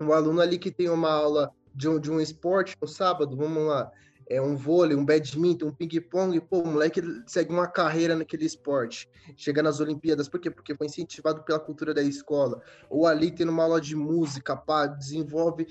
um 0.00 0.12
aluno 0.12 0.40
ali 0.40 0.56
que 0.56 0.70
tem 0.70 0.88
uma 0.88 1.10
aula 1.10 1.52
de 1.74 1.88
um, 1.88 1.98
de 1.98 2.10
um 2.12 2.20
esporte 2.20 2.76
no 2.80 2.86
sábado, 2.86 3.36
vamos 3.36 3.64
lá, 3.64 3.90
é, 4.28 4.40
um 4.40 4.56
vôlei, 4.56 4.96
um 4.96 5.04
badminton, 5.04 5.66
um 5.66 5.74
ping-pong, 5.74 6.40
pô, 6.40 6.60
o 6.60 6.66
moleque 6.66 7.02
segue 7.26 7.52
uma 7.52 7.66
carreira 7.66 8.16
naquele 8.16 8.44
esporte, 8.44 9.08
chega 9.36 9.62
nas 9.62 9.80
Olimpíadas, 9.80 10.28
por 10.28 10.40
quê? 10.40 10.50
Porque 10.50 10.74
foi 10.74 10.86
incentivado 10.86 11.42
pela 11.42 11.60
cultura 11.60 11.92
da 11.92 12.02
escola, 12.02 12.62
ou 12.88 13.06
ali 13.06 13.30
tendo 13.30 13.50
uma 13.50 13.64
aula 13.64 13.80
de 13.80 13.94
música, 13.94 14.56
pá, 14.56 14.86
desenvolve, 14.86 15.66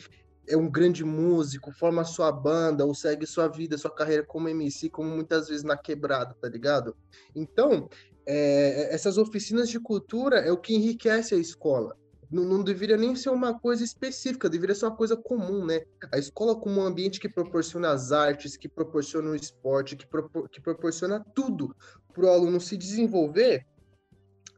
é 0.47 0.57
um 0.57 0.69
grande 0.69 1.03
músico, 1.03 1.71
forma 1.71 2.03
sua 2.03 2.31
banda, 2.31 2.85
ou 2.85 2.93
segue 2.93 3.25
sua 3.25 3.47
vida, 3.47 3.77
sua 3.77 3.91
carreira 3.91 4.23
como 4.23 4.49
MC, 4.49 4.89
como 4.89 5.09
muitas 5.09 5.47
vezes 5.47 5.63
na 5.63 5.77
quebrada, 5.77 6.35
tá 6.39 6.49
ligado? 6.49 6.95
Então, 7.33 7.89
é, 8.25 8.93
essas 8.93 9.17
oficinas 9.17 9.69
de 9.69 9.79
cultura 9.79 10.39
é 10.39 10.51
o 10.51 10.57
que 10.57 10.75
enriquece 10.75 11.33
a 11.33 11.37
escola 11.37 11.95
não, 12.33 12.43
não, 12.43 12.63
deveria 12.63 12.97
nem 12.97 13.15
ser 13.15 13.29
uma 13.29 13.59
coisa 13.59 13.83
específica, 13.83 14.49
deveria 14.49 14.73
ser 14.73 14.85
uma 14.85 14.95
coisa 14.95 15.15
comum, 15.15 15.63
né? 15.63 15.81
A 16.11 16.17
escola 16.17 16.59
como 16.59 16.81
um 16.81 16.85
ambiente 16.85 17.19
que 17.19 17.29
proporciona 17.29 17.91
as 17.91 18.11
artes, 18.11 18.57
que 18.57 18.67
proporciona 18.67 19.29
o 19.29 19.35
esporte, 19.35 19.95
que, 19.95 20.07
propor, 20.07 20.49
que 20.49 20.59
proporciona 20.59 21.23
tudo 21.35 21.75
para 22.11 22.25
o 22.25 22.29
aluno 22.29 22.59
se 22.59 22.75
desenvolver, 22.75 23.67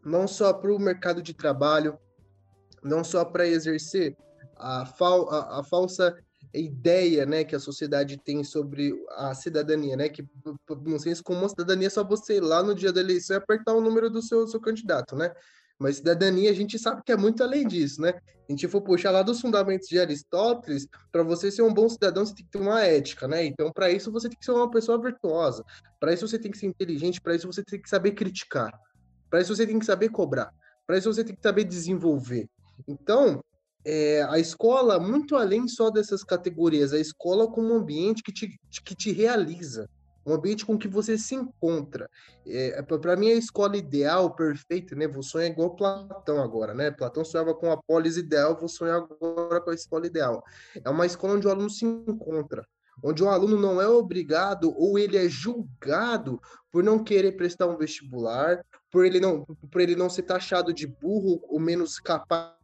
não 0.05 0.25
só 0.25 0.53
para 0.53 0.73
o 0.73 0.79
mercado 0.79 1.21
de 1.21 1.33
trabalho, 1.33 1.99
não 2.81 3.03
só 3.03 3.25
para 3.25 3.45
exercer 3.45 4.15
a, 4.55 4.85
fal, 4.85 5.29
a, 5.29 5.59
a, 5.59 5.63
falsa 5.63 6.15
ideia, 6.53 7.25
né, 7.25 7.43
que 7.43 7.57
a 7.57 7.59
sociedade 7.59 8.17
tem 8.23 8.41
sobre 8.41 8.93
a 9.17 9.35
cidadania, 9.35 9.97
né, 9.97 10.07
que 10.07 10.25
não 10.85 10.97
sei 10.97 11.13
se 11.13 11.21
como 11.21 11.45
a 11.45 11.49
cidadania 11.49 11.87
é 11.87 11.89
só 11.89 12.05
você 12.05 12.37
ir 12.37 12.41
lá 12.41 12.63
no 12.63 12.73
dia 12.73 12.93
da 12.93 13.01
eleição 13.01 13.35
e 13.35 13.39
apertar 13.39 13.73
o 13.73 13.81
número 13.81 14.09
do 14.09 14.21
seu, 14.21 14.47
seu 14.47 14.61
candidato, 14.61 15.15
né? 15.17 15.33
Mas 15.79 15.97
cidadania 15.97 16.49
a 16.49 16.53
gente 16.53 16.79
sabe 16.79 17.01
que 17.05 17.11
é 17.11 17.17
muito 17.17 17.43
além 17.43 17.67
disso, 17.67 18.01
né? 18.01 18.13
A 18.47 18.51
gente 18.51 18.67
for 18.67 18.81
puxar 18.81 19.11
lá 19.11 19.23
dos 19.23 19.41
fundamentos 19.41 19.87
de 19.87 19.99
Aristóteles, 19.99 20.87
para 21.11 21.23
você 21.23 21.51
ser 21.51 21.63
um 21.63 21.73
bom 21.73 21.89
cidadão, 21.89 22.25
você 22.25 22.35
tem 22.35 22.45
que 22.45 22.51
ter 22.51 22.59
uma 22.59 22.81
ética, 22.81 23.27
né? 23.27 23.43
Então, 23.43 23.71
para 23.71 23.89
isso, 23.89 24.11
você 24.11 24.29
tem 24.29 24.37
que 24.37 24.45
ser 24.45 24.51
uma 24.51 24.69
pessoa 24.69 25.01
virtuosa. 25.01 25.65
Para 25.99 26.13
isso, 26.13 26.27
você 26.27 26.37
tem 26.37 26.51
que 26.51 26.57
ser 26.57 26.67
inteligente. 26.67 27.19
Para 27.19 27.35
isso, 27.35 27.47
você 27.47 27.63
tem 27.63 27.81
que 27.81 27.89
saber 27.89 28.11
criticar. 28.11 28.71
Para 29.29 29.41
isso, 29.41 29.55
você 29.55 29.65
tem 29.65 29.79
que 29.79 29.85
saber 29.85 30.09
cobrar. 30.09 30.51
Para 30.85 30.97
isso, 30.97 31.11
você 31.11 31.23
tem 31.23 31.35
que 31.35 31.41
saber 31.41 31.63
desenvolver. 31.63 32.47
Então, 32.87 33.43
é, 33.83 34.23
a 34.29 34.37
escola, 34.37 34.99
muito 34.99 35.35
além 35.35 35.67
só 35.67 35.89
dessas 35.89 36.23
categorias, 36.23 36.93
a 36.93 36.99
escola 36.99 37.49
como 37.49 37.73
um 37.73 37.77
ambiente 37.77 38.21
que 38.21 38.31
te, 38.31 38.59
que 38.83 38.95
te 38.95 39.11
realiza 39.11 39.89
um 40.25 40.33
ambiente 40.33 40.65
com 40.65 40.77
que 40.77 40.87
você 40.87 41.17
se 41.17 41.35
encontra. 41.35 42.09
É, 42.45 42.81
para 42.81 43.15
mim, 43.15 43.29
a 43.29 43.35
escola 43.35 43.77
ideal, 43.77 44.35
perfeita, 44.35 44.95
né? 44.95 45.07
Vou 45.07 45.21
sonhar 45.21 45.49
igual 45.49 45.75
Platão 45.75 46.41
agora, 46.41 46.73
né? 46.73 46.91
Platão 46.91 47.23
sonhava 47.23 47.53
com 47.53 47.71
a 47.71 47.77
polis 47.77 48.17
ideal, 48.17 48.57
vou 48.57 48.67
sonhar 48.67 48.97
agora 48.97 49.61
com 49.61 49.69
a 49.69 49.75
escola 49.75 50.07
ideal. 50.07 50.43
É 50.83 50.89
uma 50.89 51.05
escola 51.05 51.35
onde 51.35 51.47
o 51.47 51.49
aluno 51.51 51.69
se 51.69 51.85
encontra, 51.85 52.65
onde 53.03 53.23
o 53.23 53.29
aluno 53.29 53.59
não 53.59 53.81
é 53.81 53.87
obrigado 53.87 54.73
ou 54.75 54.97
ele 54.97 55.17
é 55.17 55.29
julgado 55.29 56.41
por 56.71 56.83
não 56.83 57.03
querer 57.03 57.33
prestar 57.33 57.67
um 57.67 57.77
vestibular, 57.77 58.63
por 58.91 59.05
ele 59.05 59.19
não, 59.19 59.45
por 59.71 59.81
ele 59.81 59.95
não 59.95 60.09
ser 60.09 60.23
taxado 60.23 60.73
de 60.73 60.87
burro 60.87 61.39
ou 61.43 61.59
menos 61.59 61.99
capaz 61.99 62.55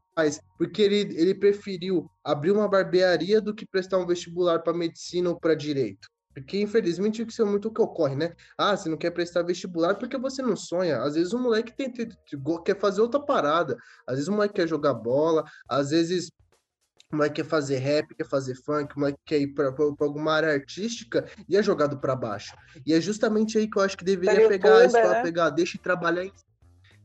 porque 0.57 0.81
ele, 0.81 1.15
ele 1.17 1.33
preferiu 1.33 2.09
abrir 2.23 2.51
uma 2.51 2.67
barbearia 2.67 3.41
do 3.41 3.55
que 3.55 3.65
prestar 3.65 3.97
um 3.97 4.05
vestibular 4.05 4.59
para 4.59 4.73
medicina 4.73 5.29
ou 5.29 5.39
para 5.39 5.55
direito. 5.55 6.09
Porque, 6.33 6.61
infelizmente, 6.61 7.25
isso 7.27 7.41
é 7.41 7.45
muito 7.45 7.67
o 7.67 7.73
que 7.73 7.81
ocorre, 7.81 8.15
né? 8.15 8.33
Ah, 8.57 8.75
você 8.75 8.89
não 8.89 8.97
quer 8.97 9.11
prestar 9.11 9.43
vestibular 9.43 9.95
porque 9.95 10.17
você 10.17 10.41
não 10.41 10.55
sonha. 10.55 11.01
Às 11.01 11.15
vezes 11.15 11.33
o 11.33 11.39
moleque 11.39 11.75
tem, 11.75 11.91
quer 11.91 12.79
fazer 12.79 13.01
outra 13.01 13.19
parada. 13.19 13.77
Às 14.07 14.15
vezes 14.15 14.27
o 14.27 14.31
moleque 14.31 14.55
quer 14.55 14.67
jogar 14.67 14.93
bola. 14.93 15.43
Às 15.67 15.89
vezes 15.89 16.31
o 17.11 17.17
moleque 17.17 17.35
quer 17.41 17.47
fazer 17.47 17.77
rap, 17.77 18.15
quer 18.15 18.27
fazer 18.27 18.55
funk. 18.55 18.95
O 18.95 18.99
moleque 18.99 19.19
quer 19.25 19.39
ir 19.39 19.53
para 19.53 19.73
alguma 19.99 20.33
área 20.33 20.53
artística 20.53 21.25
e 21.49 21.57
é 21.57 21.63
jogado 21.63 21.99
para 21.99 22.15
baixo. 22.15 22.55
E 22.85 22.93
é 22.93 23.01
justamente 23.01 23.57
aí 23.57 23.69
que 23.69 23.77
eu 23.77 23.83
acho 23.83 23.97
que 23.97 24.05
deveria 24.05 24.47
pegar, 24.47 24.83
YouTube, 24.83 25.01
né? 25.03 25.21
pegar, 25.21 25.49
deixa 25.49 25.77
e 25.77 25.81
trabalhar 25.81 26.23
em 26.23 26.31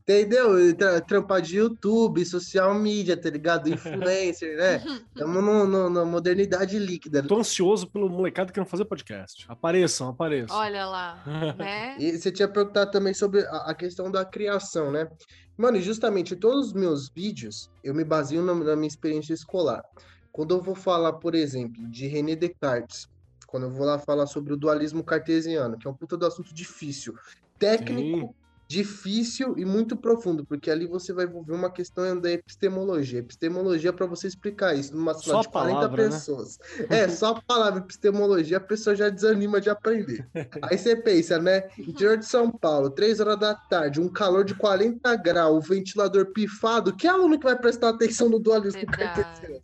Entendeu? 0.09 0.73
Tra 0.73 1.01
trampar 1.01 1.41
de 1.41 1.57
YouTube, 1.57 2.25
social 2.25 2.73
media, 2.73 3.17
tá 3.17 3.29
ligado? 3.29 3.67
Influencer, 3.67 4.55
né? 4.55 4.81
Estamos 5.13 5.69
na 5.91 6.05
modernidade 6.05 6.79
líquida. 6.79 7.21
Tô 7.21 7.39
ansioso 7.39 7.85
pelo 7.87 8.09
molecado 8.09 8.53
que 8.53 8.57
não 8.57 8.65
fazer 8.65 8.85
podcast. 8.85 9.45
Apareçam, 9.49 10.07
apareçam. 10.07 10.55
Olha 10.55 10.85
lá, 10.85 11.21
né? 11.59 11.97
e 11.99 12.17
você 12.17 12.31
tinha 12.31 12.47
perguntado 12.47 12.89
também 12.89 13.13
sobre 13.13 13.41
a, 13.41 13.69
a, 13.69 13.73
questão 13.73 14.09
da 14.09 14.23
criação, 14.23 14.93
né? 14.93 15.09
Mano, 15.57 15.77
justamente 15.81 16.37
todos 16.37 16.67
os 16.67 16.73
meus 16.73 17.09
vídeos, 17.09 17.69
eu 17.83 17.93
me 17.93 18.05
baseio 18.05 18.41
na, 18.41 18.55
na 18.55 18.77
minha 18.77 18.87
experiência 18.87 19.33
escolar. 19.33 19.83
Quando 20.31 20.55
eu 20.55 20.61
vou 20.61 20.75
falar, 20.75 21.13
por 21.13 21.35
exemplo, 21.35 21.85
de 21.89 22.07
René 22.07 22.33
Descartes, 22.33 23.09
quando 23.45 23.63
eu 23.63 23.71
vou 23.71 23.85
lá 23.85 23.99
falar 23.99 24.25
sobre 24.25 24.53
o 24.53 24.57
dualismo 24.57 25.03
cartesiano, 25.03 25.77
que 25.77 25.85
é 25.85 25.89
um 25.91 25.93
puta 25.93 26.15
do 26.15 26.25
assunto 26.25 26.53
difícil, 26.53 27.13
técnico, 27.59 28.19
Sim 28.19 28.46
difícil 28.67 29.57
e 29.57 29.63
muito 29.63 29.95
profundo, 29.95 30.45
porque 30.45 30.69
ali 30.69 30.85
você 30.85 31.13
vai 31.13 31.25
envolver 31.25 31.53
uma 31.53 31.71
questão 31.71 32.19
da 32.19 32.29
epistemologia. 32.29 33.19
Epistemologia, 33.19 33.93
para 33.93 34.05
você 34.05 34.27
explicar 34.27 34.75
isso 34.75 34.93
numa 34.93 35.13
sala 35.13 35.41
de 35.41 35.47
40 35.47 35.75
palavra, 35.75 36.03
né? 36.03 36.09
pessoas. 36.09 36.59
Né? 36.89 36.99
É, 36.99 37.07
só 37.07 37.27
a 37.35 37.41
palavra 37.41 37.79
epistemologia, 37.79 38.57
a 38.57 38.61
pessoa 38.61 38.95
já 38.95 39.07
desanima 39.07 39.61
de 39.61 39.69
aprender. 39.69 40.27
Aí 40.61 40.77
você 40.77 40.95
pensa, 40.97 41.39
né? 41.39 41.69
Interior 41.79 42.17
de 42.17 42.25
São 42.25 42.51
Paulo, 42.51 42.89
3 42.89 43.21
horas 43.21 43.39
da 43.39 43.55
tarde, 43.55 44.01
um 44.01 44.09
calor 44.09 44.43
de 44.43 44.53
40 44.53 45.15
graus, 45.15 45.65
o 45.65 45.69
ventilador 45.69 46.33
pifado, 46.33 46.93
que 46.93 47.07
aluno 47.07 47.39
que 47.39 47.45
vai 47.45 47.57
prestar 47.57 47.89
atenção 47.89 48.27
no 48.27 48.37
dualismo 48.37 48.85
cartesiano? 48.85 49.61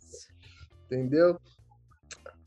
Entendeu? 0.86 1.38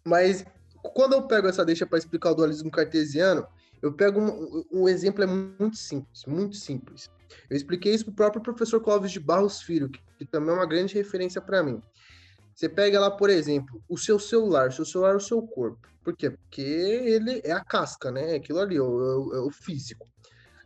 Mas 0.04 0.44
quando 0.82 1.14
eu 1.14 1.28
pego 1.28 1.48
essa 1.48 1.64
deixa 1.64 1.86
para 1.86 2.00
explicar 2.00 2.32
o 2.32 2.36
dualismo 2.36 2.72
cartesiano, 2.72 3.46
eu 3.82 3.94
pego 3.94 4.20
um, 4.20 4.64
um, 4.72 4.90
exemplo 4.90 5.24
é 5.24 5.28
muito 5.28 5.78
simples, 5.78 6.26
muito 6.26 6.56
simples. 6.56 7.10
Eu 7.50 7.58
expliquei 7.58 7.94
isso 7.94 8.06
para 8.06 8.12
o 8.12 8.16
próprio 8.16 8.42
professor 8.42 8.80
Clóvis 8.82 9.12
de 9.12 9.20
Barros 9.20 9.62
Filho, 9.62 9.90
que, 9.90 10.02
que 10.20 10.26
também 10.26 10.50
é 10.50 10.54
uma 10.58 10.66
grande 10.66 10.96
referência 10.96 11.42
para 11.42 11.62
mim. 11.62 11.82
Você 12.56 12.68
pega 12.68 13.00
lá, 13.00 13.12
por 13.12 13.30
exemplo, 13.30 13.84
o 13.88 13.98
seu 13.98 14.18
celular, 14.18 14.70
o 14.70 14.72
seu 14.72 14.86
celular 14.86 15.14
é 15.14 15.18
o 15.18 15.20
seu 15.20 15.42
corpo. 15.44 15.88
Por 16.04 16.16
quê? 16.16 16.32
Porque 16.32 16.62
ele 16.62 17.42
é 17.44 17.52
a 17.52 17.64
casca, 17.64 18.10
né? 18.10 18.34
Aquilo 18.36 18.60
ali, 18.60 18.78
é 18.78 18.82
o, 18.82 19.34
é 19.36 19.40
o 19.42 19.52
físico. 19.52 20.08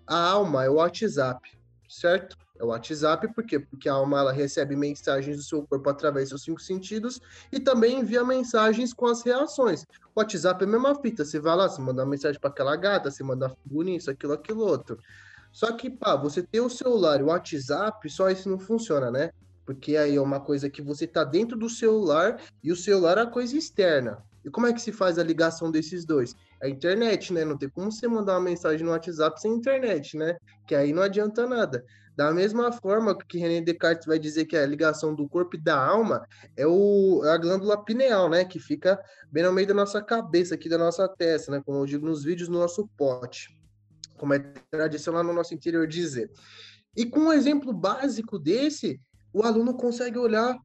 A 0.08 0.30
alma 0.30 0.64
é 0.64 0.70
o 0.70 0.76
WhatsApp, 0.76 1.42
certo? 1.90 2.38
É 2.62 2.64
o 2.64 2.68
WhatsApp, 2.68 3.28
por 3.34 3.44
quê? 3.44 3.58
Porque 3.60 3.90
a 3.90 3.94
alma 3.94 4.20
ela 4.20 4.32
recebe 4.32 4.76
mensagens 4.76 5.36
do 5.36 5.42
seu 5.42 5.66
corpo 5.66 5.90
através 5.90 6.30
dos 6.30 6.44
cinco 6.44 6.62
sentidos 6.62 7.20
e 7.52 7.60
também 7.60 8.00
envia 8.00 8.24
mensagens 8.24 8.94
com 8.94 9.08
as 9.08 9.24
reações. 9.24 9.84
O 10.14 10.20
WhatsApp 10.20 10.64
é 10.64 10.68
a 10.68 10.70
mesma 10.70 10.94
fita, 10.94 11.26
você 11.26 11.40
vai 11.40 11.56
lá, 11.56 11.68
você 11.68 11.82
manda 11.82 12.04
uma 12.04 12.12
mensagem 12.12 12.40
para 12.40 12.52
aquela 12.52 12.76
gata, 12.76 13.10
você 13.10 13.24
manda 13.24 13.50
figurinha, 13.50 13.98
isso, 13.98 14.12
aquilo, 14.12 14.34
aquilo 14.34 14.62
outro. 14.62 15.00
Só 15.52 15.72
que, 15.72 15.90
pá, 15.90 16.16
você 16.16 16.44
ter 16.44 16.62
o 16.62 16.70
celular 16.70 17.20
e 17.20 17.24
o 17.24 17.28
WhatsApp, 17.28 18.08
só 18.12 18.30
isso 18.30 18.48
não 18.48 18.60
funciona, 18.60 19.10
né? 19.10 19.32
Porque 19.66 19.98
aí 19.98 20.16
é 20.16 20.22
uma 20.22 20.40
coisa 20.40 20.70
que 20.70 20.84
você 20.84 21.08
tá 21.08 21.24
dentro 21.24 21.58
do 21.58 21.68
celular 21.68 22.40
e 22.64 22.72
o 22.72 22.76
celular 22.76 23.18
é 23.18 23.22
a 23.22 23.28
coisa 23.28 23.58
externa. 23.58 24.24
E 24.46 24.52
como 24.52 24.68
é 24.68 24.74
que 24.74 24.82
se 24.82 24.92
faz 24.92 25.18
a 25.18 25.24
ligação 25.24 25.72
desses 25.72 26.06
dois? 26.06 26.36
A 26.62 26.70
internet, 26.70 27.34
né? 27.34 27.44
Não 27.44 27.58
tem 27.58 27.70
como 27.70 27.92
você 27.92 28.08
mandar 28.08 28.34
uma 28.34 28.42
mensagem 28.42 28.86
no 28.86 28.92
WhatsApp 28.92 29.42
sem 29.42 29.52
internet, 29.52 30.16
né? 30.16 30.38
Que 30.68 30.76
aí 30.76 30.94
não 30.94 31.02
adianta 31.02 31.48
nada. 31.48 31.84
Da 32.22 32.32
mesma 32.32 32.72
forma 32.72 33.18
que 33.18 33.40
René 33.40 33.62
Descartes 33.62 34.06
vai 34.06 34.20
dizer 34.20 34.46
que 34.46 34.56
a 34.56 34.64
ligação 34.64 35.16
do 35.16 35.28
corpo 35.28 35.56
e 35.56 35.60
da 35.60 35.76
alma 35.76 36.24
é, 36.56 36.68
o, 36.68 37.24
é 37.26 37.32
a 37.32 37.38
glândula 37.38 37.84
pineal, 37.84 38.30
né? 38.30 38.46
Que 38.46 38.60
fica 38.60 39.04
bem 39.32 39.44
no 39.44 39.52
meio 39.52 39.68
da 39.68 39.74
nossa 39.74 40.04
cabeça, 40.04 40.54
aqui 40.54 40.70
da 40.70 40.78
nossa 40.78 41.10
testa, 41.10 41.52
né? 41.52 41.64
Como 41.66 41.80
eu 41.80 41.86
digo 41.88 42.06
nos 42.06 42.24
vídeos, 42.24 42.48
no 42.48 42.60
nosso 42.60 42.88
pote. 42.96 43.60
Como 44.20 44.36
é 44.36 44.40
tradicional 44.70 45.24
no 45.24 45.34
nosso 45.34 45.56
interior 45.56 45.88
dizer. 45.88 46.30
E 46.96 47.08
com 47.08 47.22
um 47.22 47.34
exemplo 47.34 47.74
básico 47.74 48.38
desse, 48.38 49.02
o 49.34 49.42
aluno 49.42 49.74
consegue 49.74 50.20
olhar 50.20 50.56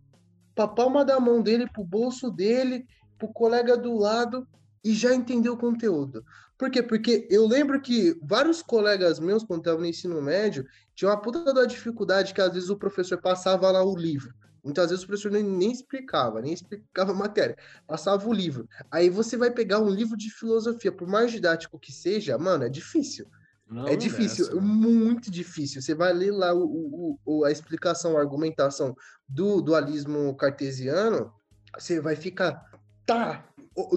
para 0.55 0.65
a 0.65 0.69
palma 0.69 1.07
da 1.07 1.19
mão 1.19 1.41
dele, 1.41 1.67
para 1.73 1.81
o 1.81 1.87
bolso 1.87 2.31
dele, 2.31 2.85
para 3.17 3.29
o 3.29 3.33
colega 3.33 3.79
do 3.79 3.97
lado 3.97 4.47
e 4.87 4.95
já 4.95 5.13
entender 5.13 5.49
o 5.49 5.57
conteúdo. 5.57 6.25
Por 6.57 6.71
quê? 6.71 6.81
Porque 6.81 7.27
eu 7.29 7.45
lembro 7.45 7.81
que 7.81 8.17
vários 8.23 8.63
colegas 8.63 9.19
meus, 9.19 9.43
quando 9.43 9.61
estavam 9.61 9.81
no 9.81 9.87
ensino 9.87 10.23
médio, 10.23 10.65
tinham 10.95 11.11
uma 11.11 11.21
puta 11.21 11.53
da 11.53 11.65
dificuldade 11.65 12.33
que 12.33 12.41
às 12.41 12.53
vezes 12.53 12.71
o 12.71 12.77
professor 12.77 13.21
passava 13.21 13.69
lá 13.73 13.85
o 13.85 13.97
livro. 13.97 14.33
Muitas 14.63 14.91
vezes 14.91 15.05
o 15.05 15.09
professor 15.09 15.33
nem, 15.33 15.43
nem 15.43 15.73
explicava, 15.73 16.41
nem 16.41 16.53
explicava 16.53 17.11
a 17.11 17.15
matéria, 17.15 17.57
passava 17.85 18.29
o 18.29 18.33
livro. 18.33 18.69
Aí 18.89 19.11
você 19.11 19.37
vai 19.37 19.51
pegar 19.51 19.81
um 19.81 19.91
livro 19.91 20.17
de 20.17 20.31
filosofia, 20.31 20.93
por 20.93 21.09
mais 21.09 21.33
didático 21.33 21.81
que 21.81 21.93
seja, 21.93 22.39
mano, 22.39 22.63
é 22.63 22.69
difícil. 22.69 23.27
Não, 23.69 23.89
é 23.89 23.97
difícil, 23.97 24.57
é 24.57 24.61
muito 24.61 25.33
difícil. 25.33 25.83
Você 25.83 25.97
vai 25.97 26.13
ler 26.13 26.31
lá 26.31 26.55
o, 26.55 26.65
o, 26.65 27.19
o, 27.25 27.45
a 27.45 27.51
explicação, 27.51 28.17
a 28.17 28.21
argumentação 28.21 28.97
do 29.29 29.61
dualismo 29.61 30.37
cartesiano, 30.37 31.33
você 31.77 32.01
vai 32.01 32.15
ficar, 32.15 32.71
tá, 33.05 33.45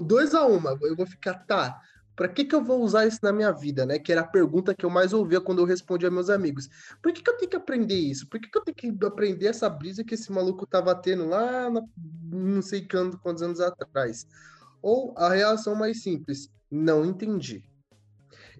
dois 0.02 0.34
a 0.34 0.44
uma, 0.46 0.78
eu 0.82 0.94
vou 0.94 1.06
ficar, 1.06 1.34
tá, 1.34 1.80
para 2.20 2.28
que, 2.28 2.44
que 2.44 2.54
eu 2.54 2.62
vou 2.62 2.82
usar 2.82 3.06
isso 3.06 3.18
na 3.22 3.32
minha 3.32 3.50
vida, 3.50 3.86
né? 3.86 3.98
Que 3.98 4.12
era 4.12 4.20
a 4.20 4.26
pergunta 4.26 4.74
que 4.74 4.84
eu 4.84 4.90
mais 4.90 5.14
ouvia 5.14 5.40
quando 5.40 5.60
eu 5.60 5.64
respondia 5.64 6.08
a 6.08 6.10
meus 6.10 6.28
amigos. 6.28 6.68
Por 7.02 7.12
que, 7.12 7.22
que 7.22 7.30
eu 7.30 7.36
tenho 7.38 7.50
que 7.50 7.56
aprender 7.56 7.94
isso? 7.94 8.28
Por 8.28 8.38
que, 8.38 8.50
que 8.50 8.58
eu 8.58 8.62
tenho 8.62 8.76
que 8.76 9.06
aprender 9.06 9.46
essa 9.46 9.70
brisa 9.70 10.04
que 10.04 10.14
esse 10.14 10.30
maluco 10.30 10.66
tava 10.66 10.94
tendo 10.94 11.26
lá, 11.26 11.70
na, 11.70 11.82
não 12.30 12.60
sei 12.60 12.86
quantos 13.22 13.42
anos 13.42 13.58
atrás? 13.58 14.26
Ou 14.82 15.14
a 15.16 15.30
reação 15.30 15.74
mais 15.74 16.02
simples, 16.02 16.50
não 16.70 17.06
entendi. 17.06 17.64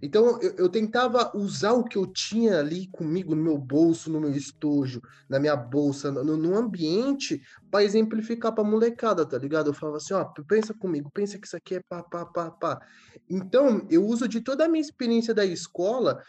Então 0.03 0.41
eu, 0.41 0.55
eu, 0.57 0.69
tentava 0.69 1.37
usar 1.37 1.73
o 1.73 1.85
que 1.85 1.99
eu 1.99 2.07
tinha 2.07 2.59
ali 2.59 2.87
comigo 2.89 3.35
no 3.35 3.43
meu 3.43 3.59
bolso, 3.59 4.11
no 4.11 4.21
meu 4.21 4.33
estojo, 4.33 5.03
na 5.29 5.39
minha 5.39 5.55
bolsa, 5.55 6.11
no, 6.11 6.37
no 6.37 6.57
ambiente, 6.57 7.43
para 7.71 7.85
exemplificar 7.85 8.55
para 8.55 8.65
molecada, 8.65 9.27
tá 9.27 9.37
ligado? 9.37 9.69
Eu 9.69 9.75
falava 9.75 9.99
assim, 9.99 10.15
ó, 10.15 10.25
pensa 10.25 10.73
comigo, 10.73 11.11
pensa 11.13 11.39
que 11.39 11.47
isso 11.47 11.57
aqui 11.57 11.77
é 11.77 11.81
pá, 11.89 12.03
pá, 12.03 12.25
pá, 12.25 12.51
pá. 12.51 12.81
Então 13.29 13.87
eu 13.91 14.05
uso 14.05 14.27
de 14.27 14.41
toda 14.41 14.65
a 14.65 14.69
minha 14.69 14.81
experiência 14.81 15.35
da 15.35 15.45
escola 15.45 16.23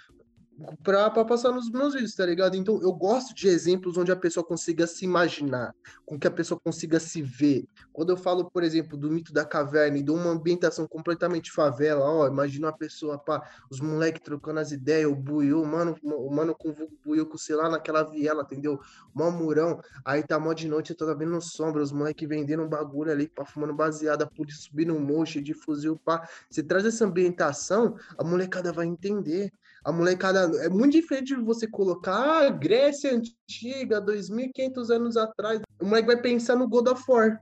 pra, 0.84 1.10
pra 1.10 1.26
passar 1.26 1.52
nos 1.52 1.70
meus 1.70 1.94
vídeos, 1.94 2.16
tá 2.16 2.26
ligado? 2.26 2.56
Então 2.56 2.82
eu 2.82 2.92
gosto 2.94 3.34
de 3.34 3.48
exemplos 3.48 3.98
onde 3.98 4.12
a 4.12 4.16
pessoa 4.16 4.44
consiga 4.44 4.88
se 4.88 5.06
imaginar, 5.06 5.74
com 6.06 6.20
que 6.20 6.28
a 6.28 6.32
pessoa 6.32 6.60
consiga 6.60 7.00
se 7.00 7.22
ver. 7.22 7.66
Quando 7.92 8.12
eu 8.12 8.18
falo, 8.18 8.50
por 8.50 8.64
exemplo, 8.64 8.98
do 8.98 9.10
mito 9.10 9.34
da 9.34 9.46
caverna 9.46 9.98
e 9.98 10.04
de 10.04 10.12
uma 10.12 10.30
ambientação 10.30 10.88
completamente 10.88 11.52
favela, 11.52 12.04
ó, 12.06 12.28
imagina 12.28 12.68
uma 12.68 12.78
pessoa, 12.78 13.18
pá, 13.18 13.42
os 13.70 13.80
moleques 13.80 14.22
trocando 14.24 14.60
as 14.60 14.72
ideias, 14.72 15.12
o 15.12 15.16
buiu, 15.16 15.66
mano, 15.66 15.96
o 16.04 16.34
mano 16.34 16.56
com 16.56 16.70
o 16.70 16.90
buiu, 17.04 17.26
com 17.26 17.38
sei 17.38 17.56
lá, 17.56 17.70
naquela 17.70 18.04
viela, 18.04 18.44
entendeu? 18.44 18.80
Mó 19.14 19.30
murão, 19.32 19.80
aí 20.06 20.24
tá 20.24 20.40
mó 20.40 20.54
de 20.54 20.68
noite, 20.68 20.92
eu 20.92 20.98
tô 20.98 21.14
vendo 21.16 21.40
sombra, 21.42 21.82
os 21.82 21.92
moleques 21.92 22.28
vendendo 22.28 22.64
um 22.64 22.70
bagulho 22.70 23.12
ali, 23.12 23.28
pá, 23.28 23.46
fumando 23.46 23.74
baseada, 23.74 24.26
polícia 24.28 24.62
subindo 24.62 24.94
um 24.94 25.00
moche 25.00 25.42
de 25.42 25.54
fuzil, 25.54 25.98
pá. 25.98 26.28
Você 26.50 26.64
traz 26.64 26.86
essa 26.86 27.06
ambientação, 27.06 27.96
a 28.18 28.24
molecada 28.24 28.72
vai 28.72 28.86
entender. 28.86 29.52
A 29.84 29.92
molecada 29.92 30.40
é 30.64 30.70
muito 30.70 30.94
diferente 30.94 31.36
de 31.36 31.42
você 31.42 31.68
colocar 31.68 32.46
ah, 32.46 32.50
Grécia 32.50 33.12
antiga, 33.14 34.00
2500 34.00 34.92
anos 34.92 35.18
atrás. 35.18 35.60
O 35.82 35.86
moleque 35.86 36.08
vai 36.08 36.22
pensar 36.22 36.56
no 36.56 36.68
God 36.68 36.88
of 36.88 37.04
War. 37.08 37.42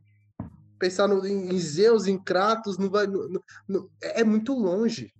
Pensar 0.79 1.07
no, 1.09 1.25
em 1.27 1.59
Zeus, 1.59 2.07
em 2.07 2.17
Kratos, 2.17 2.77
não 2.77 2.89
vai, 2.89 3.05
no, 3.05 3.43
no, 3.67 3.91
é 4.01 4.23
muito 4.23 4.53
longe. 4.53 5.11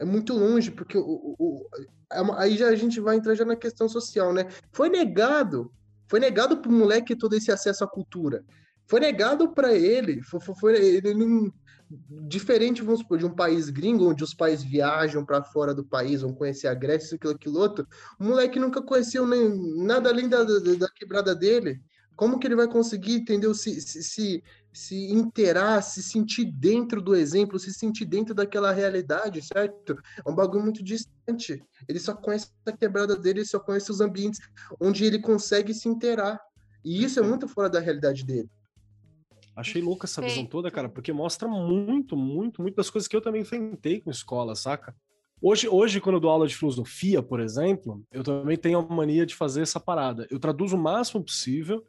É 0.00 0.04
muito 0.04 0.32
longe, 0.32 0.70
porque 0.70 0.96
o, 0.96 1.04
o, 1.04 1.36
o, 1.38 1.68
é 2.10 2.18
aí 2.36 2.56
já 2.56 2.68
a 2.68 2.74
gente 2.74 2.98
vai 2.98 3.16
entrar 3.16 3.34
já 3.34 3.44
na 3.44 3.56
questão 3.56 3.88
social, 3.88 4.32
né? 4.32 4.46
Foi 4.72 4.88
negado, 4.88 5.70
foi 6.08 6.18
negado 6.18 6.56
pro 6.58 6.72
moleque 6.72 7.14
todo 7.14 7.34
esse 7.34 7.52
acesso 7.52 7.84
à 7.84 7.86
cultura. 7.86 8.42
Foi 8.86 9.00
negado 9.00 9.52
para 9.52 9.74
ele, 9.74 10.22
foi, 10.22 10.40
foi, 10.40 10.74
ele 10.78 11.14
não, 11.14 11.52
diferente, 12.28 12.82
vamos 12.82 13.00
supor, 13.00 13.18
de 13.18 13.26
um 13.26 13.34
país 13.34 13.70
gringo, 13.70 14.08
onde 14.08 14.24
os 14.24 14.34
pais 14.34 14.62
viajam 14.62 15.24
para 15.24 15.42
fora 15.42 15.74
do 15.74 15.84
país, 15.84 16.22
vão 16.22 16.32
conhecer 16.32 16.68
a 16.68 16.74
Grécia, 16.74 17.16
aquilo, 17.16 17.32
aquilo 17.32 17.58
outro, 17.58 17.86
o 18.18 18.24
moleque 18.24 18.58
nunca 18.58 18.82
conheceu 18.82 19.26
nem, 19.26 19.48
nada 19.84 20.08
além 20.08 20.28
da, 20.28 20.42
da, 20.42 20.58
da, 20.58 20.88
quebrada 20.90 21.34
dele. 21.34 21.80
Como 22.16 22.38
que 22.38 22.46
ele 22.46 22.54
vai 22.54 22.68
conseguir, 22.68 23.14
entendeu? 23.16 23.52
Se, 23.54 23.80
se, 23.80 24.02
se, 24.02 24.44
se 24.72 25.12
interar, 25.12 25.82
se 25.82 26.00
sentir 26.00 26.44
dentro 26.44 27.02
do 27.02 27.14
exemplo, 27.14 27.58
se 27.58 27.72
sentir 27.72 28.04
dentro 28.04 28.32
daquela 28.34 28.70
realidade, 28.70 29.42
certo? 29.42 29.98
É 30.24 30.30
um 30.30 30.34
bagulho 30.34 30.62
muito 30.62 30.82
distante. 30.82 31.60
Ele 31.88 31.98
só 31.98 32.14
conhece 32.14 32.50
a 32.66 32.72
quebrada 32.72 33.16
dele, 33.16 33.40
ele 33.40 33.46
só 33.46 33.58
conhece 33.58 33.90
os 33.90 34.00
ambientes 34.00 34.40
onde 34.80 35.04
ele 35.04 35.18
consegue 35.18 35.74
se 35.74 35.88
interar. 35.88 36.40
E 36.84 37.02
isso 37.02 37.18
é 37.18 37.22
muito 37.22 37.48
fora 37.48 37.68
da 37.68 37.80
realidade 37.80 38.24
dele. 38.24 38.48
Achei 39.56 39.80
louca 39.80 40.06
essa 40.06 40.20
visão 40.20 40.44
toda, 40.44 40.70
cara, 40.70 40.88
porque 40.88 41.12
mostra 41.12 41.48
muito, 41.48 42.16
muito, 42.16 42.60
muito 42.60 42.74
das 42.74 42.90
coisas 42.90 43.06
que 43.06 43.14
eu 43.14 43.20
também 43.20 43.42
enfrentei 43.42 44.00
com 44.00 44.10
escola, 44.10 44.56
saca? 44.56 44.94
Hoje, 45.40 45.68
hoje, 45.68 46.00
quando 46.00 46.16
eu 46.16 46.20
dou 46.20 46.30
aula 46.30 46.46
de 46.46 46.56
filosofia, 46.56 47.22
por 47.22 47.38
exemplo, 47.38 48.02
eu 48.10 48.24
também 48.24 48.56
tenho 48.56 48.78
a 48.78 48.82
mania 48.82 49.26
de 49.26 49.34
fazer 49.34 49.62
essa 49.62 49.78
parada. 49.78 50.26
Eu 50.30 50.40
traduzo 50.40 50.76
o 50.76 50.80
máximo 50.80 51.22
possível 51.22 51.84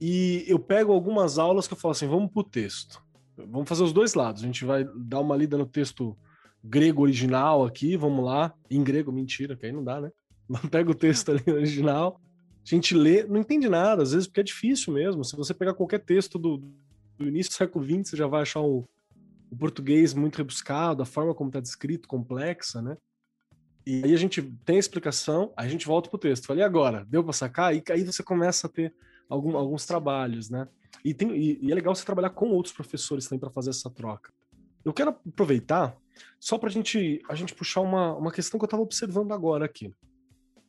e 0.00 0.44
eu 0.46 0.58
pego 0.58 0.92
algumas 0.92 1.38
aulas 1.38 1.66
que 1.66 1.74
eu 1.74 1.78
falo 1.78 1.92
assim, 1.92 2.06
vamos 2.06 2.30
pro 2.30 2.44
texto. 2.44 3.02
Vamos 3.36 3.68
fazer 3.68 3.82
os 3.82 3.92
dois 3.92 4.14
lados. 4.14 4.42
A 4.42 4.46
gente 4.46 4.64
vai 4.64 4.84
dar 4.94 5.20
uma 5.20 5.36
lida 5.36 5.56
no 5.56 5.66
texto 5.66 6.16
grego 6.62 7.02
original 7.02 7.64
aqui, 7.64 7.96
vamos 7.96 8.24
lá. 8.24 8.52
Em 8.70 8.84
grego, 8.84 9.10
mentira, 9.10 9.56
que 9.56 9.66
aí 9.66 9.72
não 9.72 9.82
dá, 9.82 10.00
né? 10.00 10.10
Pega 10.70 10.90
o 10.90 10.94
texto 10.94 11.30
ali 11.30 11.42
original 11.50 12.20
a 12.74 12.78
gente 12.78 12.94
lê, 12.94 13.24
não 13.24 13.40
entende 13.40 13.68
nada, 13.68 14.02
às 14.02 14.12
vezes 14.12 14.26
porque 14.26 14.40
é 14.40 14.44
difícil 14.44 14.92
mesmo. 14.92 15.24
Se 15.24 15.36
você 15.36 15.54
pegar 15.54 15.74
qualquer 15.74 16.00
texto 16.00 16.38
do, 16.38 16.58
do 17.16 17.28
início 17.28 17.52
do 17.52 17.56
século 17.56 17.84
XX, 17.84 18.10
você 18.10 18.16
já 18.16 18.26
vai 18.26 18.42
achar 18.42 18.60
o, 18.60 18.84
o 19.50 19.56
português 19.56 20.12
muito 20.14 20.36
rebuscado, 20.36 21.02
a 21.02 21.06
forma 21.06 21.34
como 21.34 21.48
está 21.48 21.60
descrito, 21.60 22.08
complexa, 22.08 22.82
né? 22.82 22.96
E 23.86 24.02
aí 24.04 24.12
a 24.12 24.16
gente 24.16 24.42
tem 24.64 24.76
a 24.76 24.80
explicação, 24.80 25.52
a 25.56 25.68
gente 25.68 25.86
volta 25.86 26.10
pro 26.10 26.18
texto. 26.18 26.46
Falei, 26.46 26.64
agora? 26.64 27.06
Deu 27.08 27.22
para 27.22 27.32
sacar? 27.32 27.72
E 27.72 27.82
aí 27.88 28.02
você 28.02 28.20
começa 28.20 28.66
a 28.66 28.70
ter 28.70 28.92
algum, 29.28 29.56
alguns 29.56 29.86
trabalhos, 29.86 30.50
né? 30.50 30.66
E, 31.04 31.14
tem, 31.14 31.30
e, 31.36 31.58
e, 31.62 31.70
é 31.70 31.74
legal 31.74 31.94
você 31.94 32.04
trabalhar 32.04 32.30
com 32.30 32.48
outros 32.48 32.74
professores 32.74 33.26
também 33.26 33.38
para 33.38 33.50
fazer 33.50 33.70
essa 33.70 33.88
troca. 33.88 34.32
Eu 34.84 34.92
quero 34.92 35.10
aproveitar 35.10 35.96
só 36.40 36.58
para 36.58 36.68
gente, 36.68 37.22
a 37.28 37.34
gente 37.36 37.54
puxar 37.54 37.80
uma, 37.80 38.14
uma 38.16 38.32
questão 38.32 38.58
que 38.58 38.64
eu 38.64 38.66
estava 38.66 38.82
observando 38.82 39.32
agora 39.32 39.64
aqui. 39.64 39.94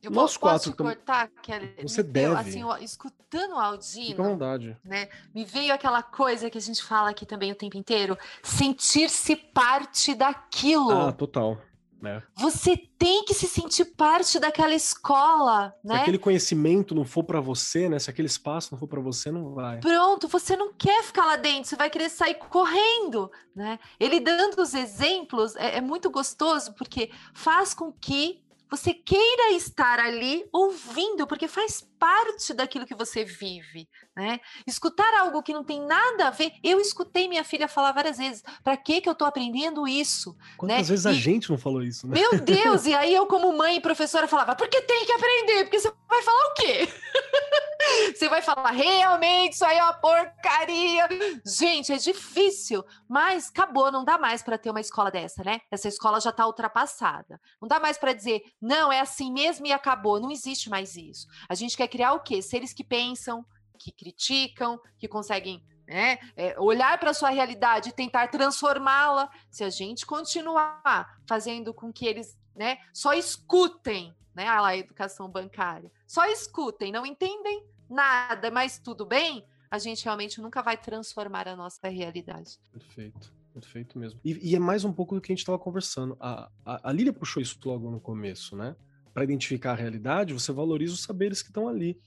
Eu 0.02 0.10
Nós 0.10 0.36
posso, 0.36 0.40
quatro 0.40 0.72
posso 0.72 0.94
cortar, 0.94 1.28
Kelly? 1.42 1.74
Você 1.82 2.02
me 2.02 2.08
deve. 2.10 2.34
assim, 2.34 2.64
ó, 2.64 2.76
escutando 2.78 3.54
o 3.54 3.58
Aldino. 3.58 4.06
Fica 4.06 4.22
à 4.22 4.28
vontade. 4.28 4.76
Né, 4.84 5.08
me 5.34 5.44
veio 5.44 5.74
aquela 5.74 6.02
coisa 6.02 6.48
que 6.48 6.58
a 6.58 6.60
gente 6.60 6.82
fala 6.82 7.10
aqui 7.10 7.26
também 7.26 7.50
o 7.50 7.56
tempo 7.56 7.76
inteiro: 7.76 8.16
sentir-se 8.42 9.34
parte 9.34 10.14
daquilo. 10.14 10.90
Ah, 10.90 11.12
total. 11.12 11.58
É. 12.04 12.22
Você 12.36 12.76
tem 12.76 13.24
que 13.24 13.34
se 13.34 13.48
sentir 13.48 13.86
parte 13.86 14.38
daquela 14.38 14.72
escola, 14.72 15.74
né? 15.82 15.96
Se 15.96 16.02
aquele 16.02 16.18
conhecimento 16.18 16.94
não 16.94 17.04
for 17.04 17.24
para 17.24 17.40
você, 17.40 17.88
né? 17.88 17.98
Se 17.98 18.08
aquele 18.08 18.28
espaço 18.28 18.68
não 18.70 18.78
for 18.78 18.86
para 18.86 19.00
você, 19.00 19.32
não 19.32 19.52
vai. 19.52 19.80
Pronto, 19.80 20.28
você 20.28 20.56
não 20.56 20.72
quer 20.72 21.02
ficar 21.02 21.26
lá 21.26 21.36
dentro, 21.36 21.68
você 21.68 21.74
vai 21.76 21.90
querer 21.90 22.08
sair 22.08 22.34
correndo, 22.34 23.30
né? 23.54 23.80
Ele 23.98 24.20
dando 24.20 24.60
os 24.62 24.74
exemplos 24.74 25.56
é, 25.56 25.78
é 25.78 25.80
muito 25.80 26.08
gostoso 26.08 26.72
porque 26.74 27.10
faz 27.34 27.74
com 27.74 27.90
que 27.92 28.44
você 28.70 28.92
queira 28.92 29.52
estar 29.52 29.98
ali 29.98 30.46
ouvindo, 30.52 31.26
porque 31.26 31.48
faz 31.48 31.80
parte 31.98 32.52
daquilo 32.52 32.86
que 32.86 32.94
você 32.94 33.24
vive, 33.24 33.88
né? 34.18 34.40
Escutar 34.66 35.08
algo 35.20 35.44
que 35.44 35.52
não 35.52 35.62
tem 35.62 35.80
nada 35.80 36.26
a 36.26 36.30
ver. 36.30 36.52
Eu 36.62 36.80
escutei 36.80 37.28
minha 37.28 37.44
filha 37.44 37.68
falar 37.68 37.92
várias 37.92 38.18
vezes: 38.18 38.42
para 38.64 38.76
que 38.76 39.00
que 39.00 39.08
eu 39.08 39.14
tô 39.14 39.24
aprendendo 39.24 39.86
isso? 39.86 40.36
Quantas 40.56 40.76
né? 40.76 40.82
vezes 40.82 41.04
e, 41.04 41.08
a 41.08 41.12
gente 41.12 41.48
não 41.48 41.56
falou 41.56 41.84
isso, 41.84 42.08
né? 42.08 42.18
Meu 42.18 42.40
Deus! 42.40 42.84
e 42.86 42.94
aí 42.94 43.14
eu, 43.14 43.26
como 43.26 43.56
mãe 43.56 43.76
e 43.76 43.80
professora, 43.80 44.26
falava: 44.26 44.56
porque 44.56 44.82
tem 44.82 45.06
que 45.06 45.12
aprender, 45.12 45.64
porque 45.64 45.78
você 45.78 45.92
vai 46.08 46.22
falar 46.22 46.46
o 46.46 46.54
quê? 46.54 46.88
Você 48.14 48.28
vai 48.28 48.42
falar, 48.42 48.72
realmente, 48.72 49.52
isso 49.52 49.64
aí 49.64 49.78
é 49.78 49.82
uma 49.82 49.94
porcaria. 49.94 51.08
Gente, 51.46 51.92
é 51.92 51.96
difícil, 51.96 52.84
mas 53.08 53.48
acabou, 53.48 53.90
não 53.92 54.04
dá 54.04 54.18
mais 54.18 54.42
para 54.42 54.58
ter 54.58 54.70
uma 54.70 54.80
escola 54.80 55.10
dessa, 55.10 55.44
né? 55.44 55.60
Essa 55.70 55.88
escola 55.88 56.20
já 56.20 56.30
está 56.30 56.44
ultrapassada. 56.44 57.40
Não 57.60 57.68
dá 57.68 57.78
mais 57.78 57.96
para 57.96 58.12
dizer, 58.12 58.42
não, 58.60 58.92
é 58.92 59.00
assim 59.00 59.32
mesmo 59.32 59.66
e 59.66 59.72
acabou. 59.72 60.20
Não 60.20 60.30
existe 60.30 60.68
mais 60.68 60.96
isso. 60.96 61.28
A 61.48 61.54
gente 61.54 61.76
quer 61.76 61.88
criar 61.88 62.12
o 62.12 62.20
quê? 62.20 62.42
Seres 62.42 62.72
que 62.72 62.82
pensam, 62.82 63.46
que 63.78 63.92
criticam, 63.92 64.80
que 64.98 65.08
conseguem 65.08 65.62
né? 65.88 66.18
É, 66.36 66.58
olhar 66.60 66.98
para 66.98 67.10
a 67.10 67.14
sua 67.14 67.30
realidade 67.30 67.88
e 67.88 67.92
tentar 67.92 68.28
transformá-la. 68.28 69.30
Se 69.50 69.64
a 69.64 69.70
gente 69.70 70.04
continuar 70.04 71.18
fazendo 71.26 71.72
com 71.72 71.90
que 71.90 72.06
eles 72.06 72.38
né, 72.54 72.78
só 72.92 73.14
escutem 73.14 74.14
né, 74.34 74.46
a 74.46 74.76
educação 74.76 75.30
bancária, 75.30 75.90
só 76.06 76.26
escutem, 76.26 76.92
não 76.92 77.06
entendem 77.06 77.64
nada, 77.88 78.50
mas 78.50 78.78
tudo 78.78 79.06
bem, 79.06 79.44
a 79.70 79.78
gente 79.78 80.04
realmente 80.04 80.40
nunca 80.40 80.62
vai 80.62 80.76
transformar 80.76 81.48
a 81.48 81.56
nossa 81.56 81.88
realidade. 81.88 82.58
Perfeito, 82.70 83.32
perfeito 83.54 83.98
mesmo. 83.98 84.20
E, 84.22 84.50
e 84.50 84.54
é 84.54 84.58
mais 84.58 84.84
um 84.84 84.92
pouco 84.92 85.14
do 85.14 85.20
que 85.20 85.32
a 85.32 85.34
gente 85.34 85.40
estava 85.40 85.58
conversando. 85.58 86.16
A, 86.20 86.50
a, 86.64 86.90
a 86.90 86.92
Lília 86.92 87.12
puxou 87.12 87.42
isso 87.42 87.58
logo 87.64 87.90
no 87.90 88.00
começo, 88.00 88.54
né? 88.54 88.76
Para 89.14 89.24
identificar 89.24 89.72
a 89.72 89.76
realidade, 89.76 90.34
você 90.34 90.52
valoriza 90.52 90.94
os 90.94 91.02
saberes 91.02 91.42
que 91.42 91.48
estão 91.48 91.66
ali. 91.66 91.98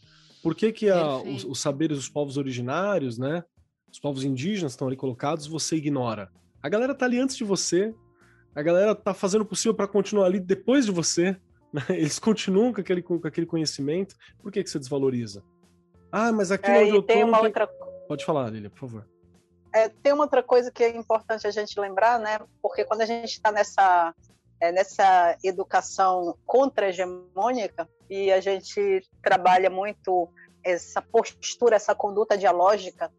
Por 0.41 0.55
que, 0.55 0.71
que 0.71 0.89
a, 0.89 1.17
os, 1.17 1.43
os, 1.43 1.59
saberes 1.59 1.97
dos 1.97 2.09
povos 2.09 2.37
originários, 2.37 3.17
né? 3.17 3.43
Os 3.91 3.99
povos 3.99 4.23
indígenas 4.23 4.71
estão 4.71 4.87
ali 4.87 4.97
colocados, 4.97 5.45
você 5.45 5.75
ignora. 5.75 6.31
A 6.61 6.69
galera 6.69 6.95
tá 6.95 7.05
ali 7.05 7.19
antes 7.19 7.35
de 7.35 7.43
você, 7.43 7.93
a 8.55 8.61
galera 8.61 8.95
tá 8.95 9.13
fazendo 9.13 9.41
o 9.41 9.45
possível 9.45 9.73
para 9.73 9.87
continuar 9.87 10.25
ali 10.25 10.39
depois 10.39 10.85
de 10.85 10.91
você. 10.91 11.37
Né? 11.73 11.81
Eles 11.87 12.19
continuam 12.19 12.73
com 12.73 12.81
aquele, 12.81 13.01
com 13.01 13.21
aquele 13.23 13.45
conhecimento. 13.45 14.13
Por 14.41 14.51
que, 14.51 14.61
que 14.61 14.69
você 14.69 14.77
desvaloriza? 14.77 15.41
Ah, 16.11 16.29
mas 16.29 16.51
aqui 16.51 16.69
é, 16.69 16.81
onde 16.81 16.89
eu 16.97 17.01
tem 17.01 17.21
tô, 17.21 17.27
uma 17.27 17.37
tem... 17.37 17.47
outra... 17.47 17.67
Pode 18.09 18.25
falar, 18.25 18.49
Lilia, 18.49 18.69
por 18.69 18.79
favor. 18.79 19.07
É, 19.73 19.87
tem 19.87 20.11
uma 20.11 20.25
outra 20.25 20.43
coisa 20.43 20.69
que 20.69 20.83
é 20.83 20.97
importante 20.97 21.47
a 21.47 21.51
gente 21.51 21.79
lembrar, 21.79 22.19
né? 22.19 22.39
Porque 22.61 22.83
quando 22.83 22.99
a 22.99 23.05
gente 23.05 23.29
está 23.29 23.53
nessa, 23.53 24.13
é, 24.61 24.71
nessa 24.71 25.35
educação 25.43 26.37
contra-hegemônica 26.45 27.89
e 28.09 28.31
a 28.31 28.39
gente 28.39 29.01
trabalha 29.21 29.69
muito 29.69 30.29
essa 30.63 31.01
postura, 31.01 31.75
essa 31.75 31.95
conduta 31.95 32.37
dialógica, 32.37 33.11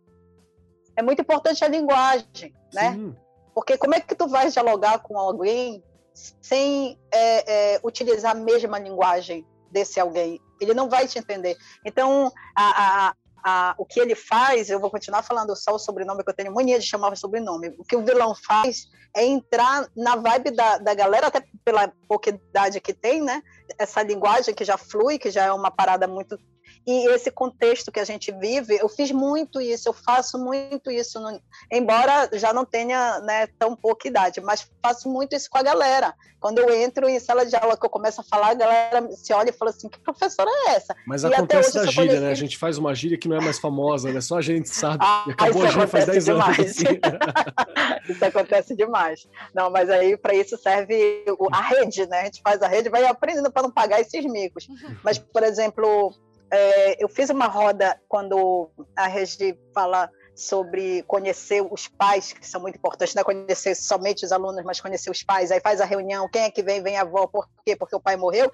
é 0.97 1.03
muito 1.03 1.20
importante 1.20 1.64
a 1.64 1.68
linguagem, 1.68 2.55
né? 2.72 2.93
Sim. 2.93 3.16
Porque 3.55 3.76
como 3.76 3.95
é 3.95 4.01
que 4.01 4.14
tu 4.14 4.28
vais 4.28 4.53
dialogar 4.53 5.01
com 5.01 5.18
alguém 5.18 5.82
sem 6.14 6.99
é, 7.11 7.74
é, 7.74 7.80
utilizar 7.82 8.32
a 8.32 8.38
mesma 8.38 8.78
linguagem 8.78 9.47
desse 9.70 9.99
alguém? 9.99 10.40
ele 10.62 10.74
não 10.74 10.88
vai 10.88 11.07
te 11.07 11.18
entender. 11.18 11.57
Então, 11.84 12.32
a, 12.57 13.09
a, 13.09 13.14
a, 13.43 13.74
o 13.78 13.84
que 13.84 14.01
ele 14.01 14.14
faz, 14.14 14.70
eu 14.70 14.78
vou 14.78 14.90
continuar 14.90 15.22
falando 15.22 15.55
só 15.57 15.74
o 15.74 15.78
sobrenome, 15.78 16.22
que 16.22 16.30
eu 16.30 16.34
tenho 16.34 16.55
mania 16.55 16.78
de 16.78 16.86
chamar 16.86 17.12
o 17.12 17.16
sobrenome. 17.16 17.74
O 17.78 17.84
que 17.84 17.97
o 17.97 18.05
vilão 18.05 18.34
faz 18.34 18.88
é 19.14 19.24
entrar 19.24 19.88
na 19.97 20.16
vibe 20.16 20.53
da, 20.53 20.78
da 20.78 20.95
galera, 20.95 21.26
até 21.26 21.45
pela 21.64 21.93
pouca 22.09 22.30
idade 22.30 22.80
que 22.80 22.95
tem, 22.95 23.20
né? 23.20 23.43
Essa 23.78 24.03
linguagem 24.03 24.55
que 24.55 24.64
já 24.64 24.78
flui, 24.78 25.18
que 25.18 25.30
já 25.30 25.45
é 25.47 25.53
uma 25.53 25.70
parada 25.70 26.07
muito. 26.07 26.38
E 26.86 27.08
esse 27.10 27.30
contexto 27.30 27.92
que 27.92 28.00
a 28.00 28.04
gente 28.04 28.32
vive, 28.32 28.78
eu 28.80 28.88
fiz 28.88 29.10
muito 29.10 29.60
isso, 29.60 29.88
eu 29.88 29.92
faço 29.92 30.38
muito 30.38 30.90
isso, 30.90 31.20
no, 31.20 31.40
embora 31.70 32.28
já 32.34 32.52
não 32.52 32.64
tenha 32.64 33.20
né, 33.20 33.46
tão 33.58 33.76
pouca 33.76 34.08
idade, 34.08 34.40
mas 34.40 34.68
faço 34.82 35.08
muito 35.08 35.34
isso 35.34 35.48
com 35.50 35.58
a 35.58 35.62
galera. 35.62 36.14
Quando 36.40 36.58
eu 36.58 36.74
entro 36.74 37.08
em 37.08 37.20
sala 37.20 37.46
de 37.46 37.54
aula, 37.54 37.76
que 37.76 37.86
eu 37.86 37.90
começo 37.90 38.20
a 38.20 38.24
falar, 38.24 38.48
a 38.48 38.54
galera 38.54 39.08
se 39.12 39.32
olha 39.32 39.50
e 39.50 39.52
fala 39.52 39.70
assim: 39.70 39.88
que 39.88 40.00
professora 40.00 40.50
é 40.50 40.70
essa? 40.70 40.92
Mas 41.06 41.22
e 41.22 41.26
acontece 41.26 41.72
da 41.72 41.86
gíria, 41.86 41.94
conheci... 41.94 42.20
né? 42.20 42.30
A 42.32 42.34
gente 42.34 42.58
faz 42.58 42.78
uma 42.78 42.92
gíria 42.96 43.16
que 43.16 43.28
não 43.28 43.36
é 43.36 43.40
mais 43.40 43.60
famosa, 43.60 44.10
né? 44.10 44.20
Só 44.20 44.38
a 44.38 44.42
gente 44.42 44.68
sabe. 44.68 44.98
Ah, 45.00 45.24
e 45.28 45.30
acabou 45.30 45.62
a 45.62 45.68
gíria 45.68 45.86
faz 45.86 46.06
10 46.06 46.28
anos. 46.30 46.58
Assim. 46.58 46.82
isso 48.10 48.24
acontece 48.24 48.74
demais. 48.74 49.28
Não, 49.54 49.70
mas 49.70 49.88
aí 49.88 50.16
para 50.16 50.34
isso 50.34 50.56
serve 50.56 51.24
a 51.52 51.62
rede, 51.62 52.06
né? 52.06 52.22
A 52.22 52.24
gente 52.24 52.42
faz 52.42 52.60
a 52.60 52.66
rede 52.66 52.88
vai 52.88 53.04
aprendendo 53.04 53.50
para 53.50 53.62
não 53.62 53.70
pagar 53.70 54.00
esses 54.00 54.24
micos. 54.24 54.66
Mas, 55.02 55.18
por 55.18 55.42
exemplo, 55.42 56.12
é, 56.53 57.03
eu 57.03 57.09
fiz 57.09 57.30
uma 57.30 57.46
roda 57.46 57.98
quando 58.07 58.70
a 58.94 59.07
Regi 59.07 59.59
fala 59.74 60.11
sobre 60.34 61.03
conhecer 61.05 61.62
os 61.62 61.88
pais, 61.88 62.32
que 62.32 62.46
são 62.46 62.61
muito 62.61 62.76
importantes, 62.76 63.14
não 63.14 63.22
é 63.22 63.24
conhecer 63.24 63.74
somente 63.74 64.24
os 64.24 64.32
alunos, 64.32 64.62
mas 64.64 64.80
conhecer 64.80 65.11
os 65.11 65.22
pais. 65.22 65.50
Aí 65.50 65.61
faz 65.61 65.80
a 65.80 65.84
reunião, 65.84 66.28
quem 66.28 66.42
é 66.42 66.50
que 66.50 66.62
vem? 66.62 66.82
Vem 66.82 66.96
a 66.96 67.03
avó, 67.03 67.26
por 67.26 67.48
quê? 67.64 67.74
Porque 67.74 67.96
o 67.96 68.00
pai 68.00 68.16
morreu. 68.16 68.50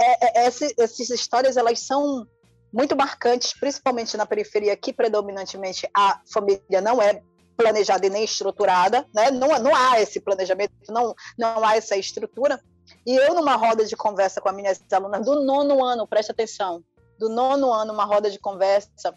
É, 0.00 0.42
é, 0.42 0.46
esse, 0.46 0.74
essas 0.78 1.10
histórias, 1.10 1.56
elas 1.56 1.80
são 1.80 2.26
muito 2.72 2.96
marcantes, 2.96 3.52
principalmente 3.52 4.16
na 4.16 4.26
periferia, 4.26 4.76
que 4.76 4.92
predominantemente 4.92 5.88
a 5.94 6.20
família 6.32 6.80
não 6.80 7.00
é 7.00 7.22
planejada 7.56 8.06
e 8.06 8.10
nem 8.10 8.24
estruturada, 8.24 9.06
né? 9.14 9.30
não, 9.30 9.48
não 9.60 9.76
há 9.76 10.00
esse 10.00 10.18
planejamento, 10.18 10.72
não, 10.88 11.14
não 11.38 11.64
há 11.64 11.76
essa 11.76 11.96
estrutura. 11.96 12.60
E 13.06 13.14
eu, 13.16 13.34
numa 13.34 13.54
roda 13.54 13.84
de 13.84 13.96
conversa 13.96 14.40
com 14.40 14.48
as 14.48 14.56
minhas 14.56 14.80
alunas 14.90 15.24
do 15.24 15.44
nono 15.44 15.84
ano, 15.84 16.06
preste 16.06 16.32
atenção, 16.32 16.82
do 17.24 17.30
nono 17.30 17.72
ano, 17.72 17.92
uma 17.92 18.04
roda 18.04 18.30
de 18.30 18.38
conversa, 18.38 19.14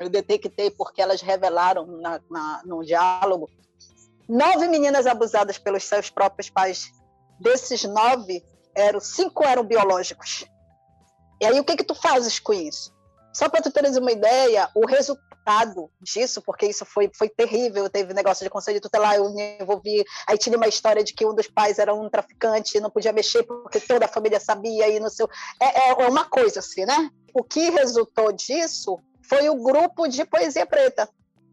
eu 0.00 0.08
detectei 0.08 0.70
porque 0.70 1.02
elas 1.02 1.20
revelaram 1.20 1.86
na, 1.86 2.20
na, 2.30 2.62
no 2.64 2.82
diálogo 2.82 3.50
nove 4.26 4.68
meninas 4.68 5.06
abusadas 5.06 5.58
pelos 5.58 5.84
seus 5.84 6.08
próprios 6.08 6.48
pais. 6.48 6.90
Desses 7.38 7.84
nove, 7.84 8.42
eram 8.74 9.00
cinco 9.00 9.44
eram 9.44 9.62
biológicos. 9.62 10.46
E 11.40 11.44
aí 11.44 11.60
o 11.60 11.64
que 11.64 11.76
que 11.76 11.84
tu 11.84 11.94
fazes 11.94 12.38
com 12.38 12.54
isso? 12.54 12.95
Só 13.36 13.50
para 13.50 13.60
tu 13.60 13.70
teres 13.70 13.98
uma 13.98 14.10
ideia, 14.10 14.70
o 14.74 14.86
resultado 14.86 15.90
disso, 16.00 16.40
porque 16.40 16.64
isso 16.64 16.86
foi, 16.86 17.10
foi 17.14 17.28
terrível, 17.28 17.86
teve 17.90 18.14
negócio 18.14 18.42
de 18.42 18.48
conselho 18.48 18.80
tutelar, 18.80 19.16
eu 19.16 19.30
me 19.30 19.58
envolvi, 19.60 20.02
aí 20.26 20.38
tinha 20.38 20.56
uma 20.56 20.66
história 20.66 21.04
de 21.04 21.12
que 21.12 21.26
um 21.26 21.34
dos 21.34 21.46
pais 21.46 21.78
era 21.78 21.92
um 21.92 22.08
traficante, 22.08 22.80
não 22.80 22.88
podia 22.88 23.12
mexer 23.12 23.42
porque 23.42 23.78
toda 23.78 24.06
a 24.06 24.08
família 24.08 24.40
sabia, 24.40 24.88
e 24.88 24.98
no 24.98 25.10
seu... 25.10 25.28
É, 25.60 25.90
é 25.90 26.08
uma 26.08 26.24
coisa 26.24 26.60
assim, 26.60 26.86
né? 26.86 27.10
O 27.34 27.44
que 27.44 27.68
resultou 27.68 28.32
disso 28.32 28.98
foi 29.28 29.50
o 29.50 29.62
grupo 29.62 30.08
de 30.08 30.24
Poesia 30.24 30.64
Preta, 30.64 31.06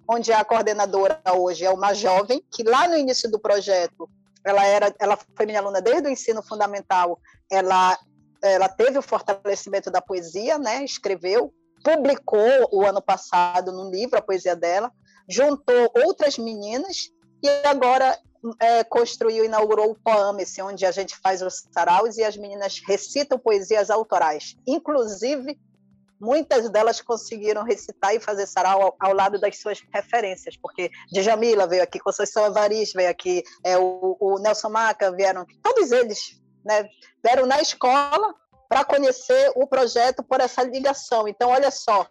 onde 0.08 0.32
a 0.32 0.46
coordenadora 0.46 1.22
hoje 1.36 1.66
é 1.66 1.70
uma 1.70 1.94
jovem, 1.94 2.42
que 2.50 2.64
lá 2.64 2.88
no 2.88 2.96
início 2.96 3.30
do 3.30 3.42
projeto, 3.42 4.10
ela, 4.46 4.66
era, 4.66 4.96
ela 4.98 5.20
foi 5.36 5.46
minha 5.46 5.60
aluna 5.60 5.82
desde 5.82 6.08
o 6.08 6.12
ensino 6.12 6.42
fundamental, 6.42 7.20
ela 7.52 8.00
ela 8.42 8.68
teve 8.68 8.98
o 8.98 9.02
fortalecimento 9.02 9.90
da 9.90 10.02
poesia, 10.02 10.60
né? 10.60 10.84
Escreveu, 10.84 11.54
publicou 11.84 12.70
o 12.72 12.86
ano 12.86 13.02
passado 13.02 13.72
no 13.72 13.92
livro 13.92 14.18
a 14.18 14.22
poesia 14.22 14.56
dela, 14.56 14.92
juntou 15.28 15.92
outras 16.06 16.38
meninas 16.38 17.10
e 17.44 17.50
agora 17.68 18.18
é, 18.60 18.84
construiu, 18.84 19.46
inaugurou 19.46 19.92
o 19.92 19.96
Poame, 19.96 20.44
onde 20.62 20.86
a 20.86 20.92
gente 20.92 21.16
faz 21.18 21.42
os 21.42 21.66
saraus 21.72 22.18
e 22.18 22.24
as 22.24 22.38
meninas 22.38 22.82
recitam 22.86 23.38
poesias 23.38 23.90
autorais. 23.90 24.56
Inclusive, 24.68 25.58
muitas 26.20 26.70
delas 26.70 27.02
conseguiram 27.02 27.64
recitar 27.64 28.16
e 28.16 28.20
fazer 28.20 28.48
sarau 28.48 28.82
ao, 28.82 28.96
ao, 29.00 29.14
lado 29.14 29.40
das 29.40 29.60
suas 29.60 29.82
referências, 29.94 30.58
porque 30.58 30.90
Djamila 31.12 31.68
veio 31.68 31.84
aqui, 31.84 32.00
Conceição 32.00 32.46
Evaristo 32.46 32.98
veio 32.98 33.10
aqui, 33.10 33.44
é, 33.64 33.78
o, 33.78 34.18
o 34.20 34.40
Nelson 34.40 34.70
Maca 34.70 35.12
vieram, 35.12 35.46
todos 35.62 35.92
eles 35.92 36.42
né, 36.66 36.88
vieram 37.24 37.46
na 37.46 37.62
escola 37.62 38.34
para 38.74 38.84
conhecer 38.84 39.52
o 39.56 39.68
projeto 39.68 40.24
por 40.24 40.42
essa 40.42 40.64
ligação. 40.64 41.28
Então, 41.28 41.52
olha 41.52 41.70
só, 41.70 42.08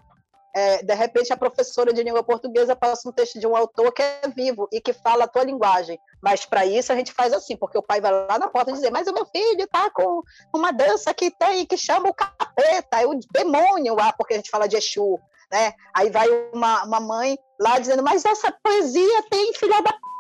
é, 0.54 0.80
de 0.80 0.94
repente 0.94 1.32
a 1.32 1.36
professora 1.36 1.92
de 1.92 2.04
língua 2.04 2.22
portuguesa 2.22 2.76
passa 2.76 3.08
um 3.08 3.12
texto 3.12 3.40
de 3.40 3.48
um 3.48 3.56
autor 3.56 3.90
que 3.90 4.00
é 4.00 4.20
vivo 4.28 4.68
e 4.70 4.80
que 4.80 4.92
fala 4.92 5.24
a 5.24 5.26
tua 5.26 5.42
linguagem. 5.42 5.98
Mas 6.22 6.46
para 6.46 6.64
isso 6.64 6.92
a 6.92 6.94
gente 6.94 7.12
faz 7.12 7.32
assim, 7.32 7.56
porque 7.56 7.76
o 7.76 7.82
pai 7.82 8.00
vai 8.00 8.12
lá 8.12 8.38
na 8.38 8.48
porta 8.48 8.72
dizer, 8.72 8.92
mas 8.92 9.08
o 9.08 9.12
meu 9.12 9.26
filho 9.26 9.64
está 9.64 9.90
com 9.90 10.22
uma 10.54 10.72
dança 10.72 11.12
que 11.12 11.32
tem, 11.32 11.66
que 11.66 11.76
chama 11.76 12.08
o 12.08 12.14
capeta, 12.14 13.00
é 13.00 13.06
o 13.06 13.18
demônio 13.32 13.96
lá, 13.96 14.12
porque 14.12 14.34
a 14.34 14.36
gente 14.36 14.50
fala 14.50 14.68
de 14.68 14.76
Exu, 14.76 15.18
né? 15.50 15.74
Aí 15.92 16.10
vai 16.10 16.28
uma, 16.52 16.84
uma 16.84 17.00
mãe 17.00 17.36
lá 17.58 17.76
dizendo, 17.80 18.04
mas 18.04 18.24
essa 18.24 18.52
poesia 18.62 19.22
tem 19.28 19.52
filha 19.54 19.82
da 19.82 19.90
assim, 19.90 20.11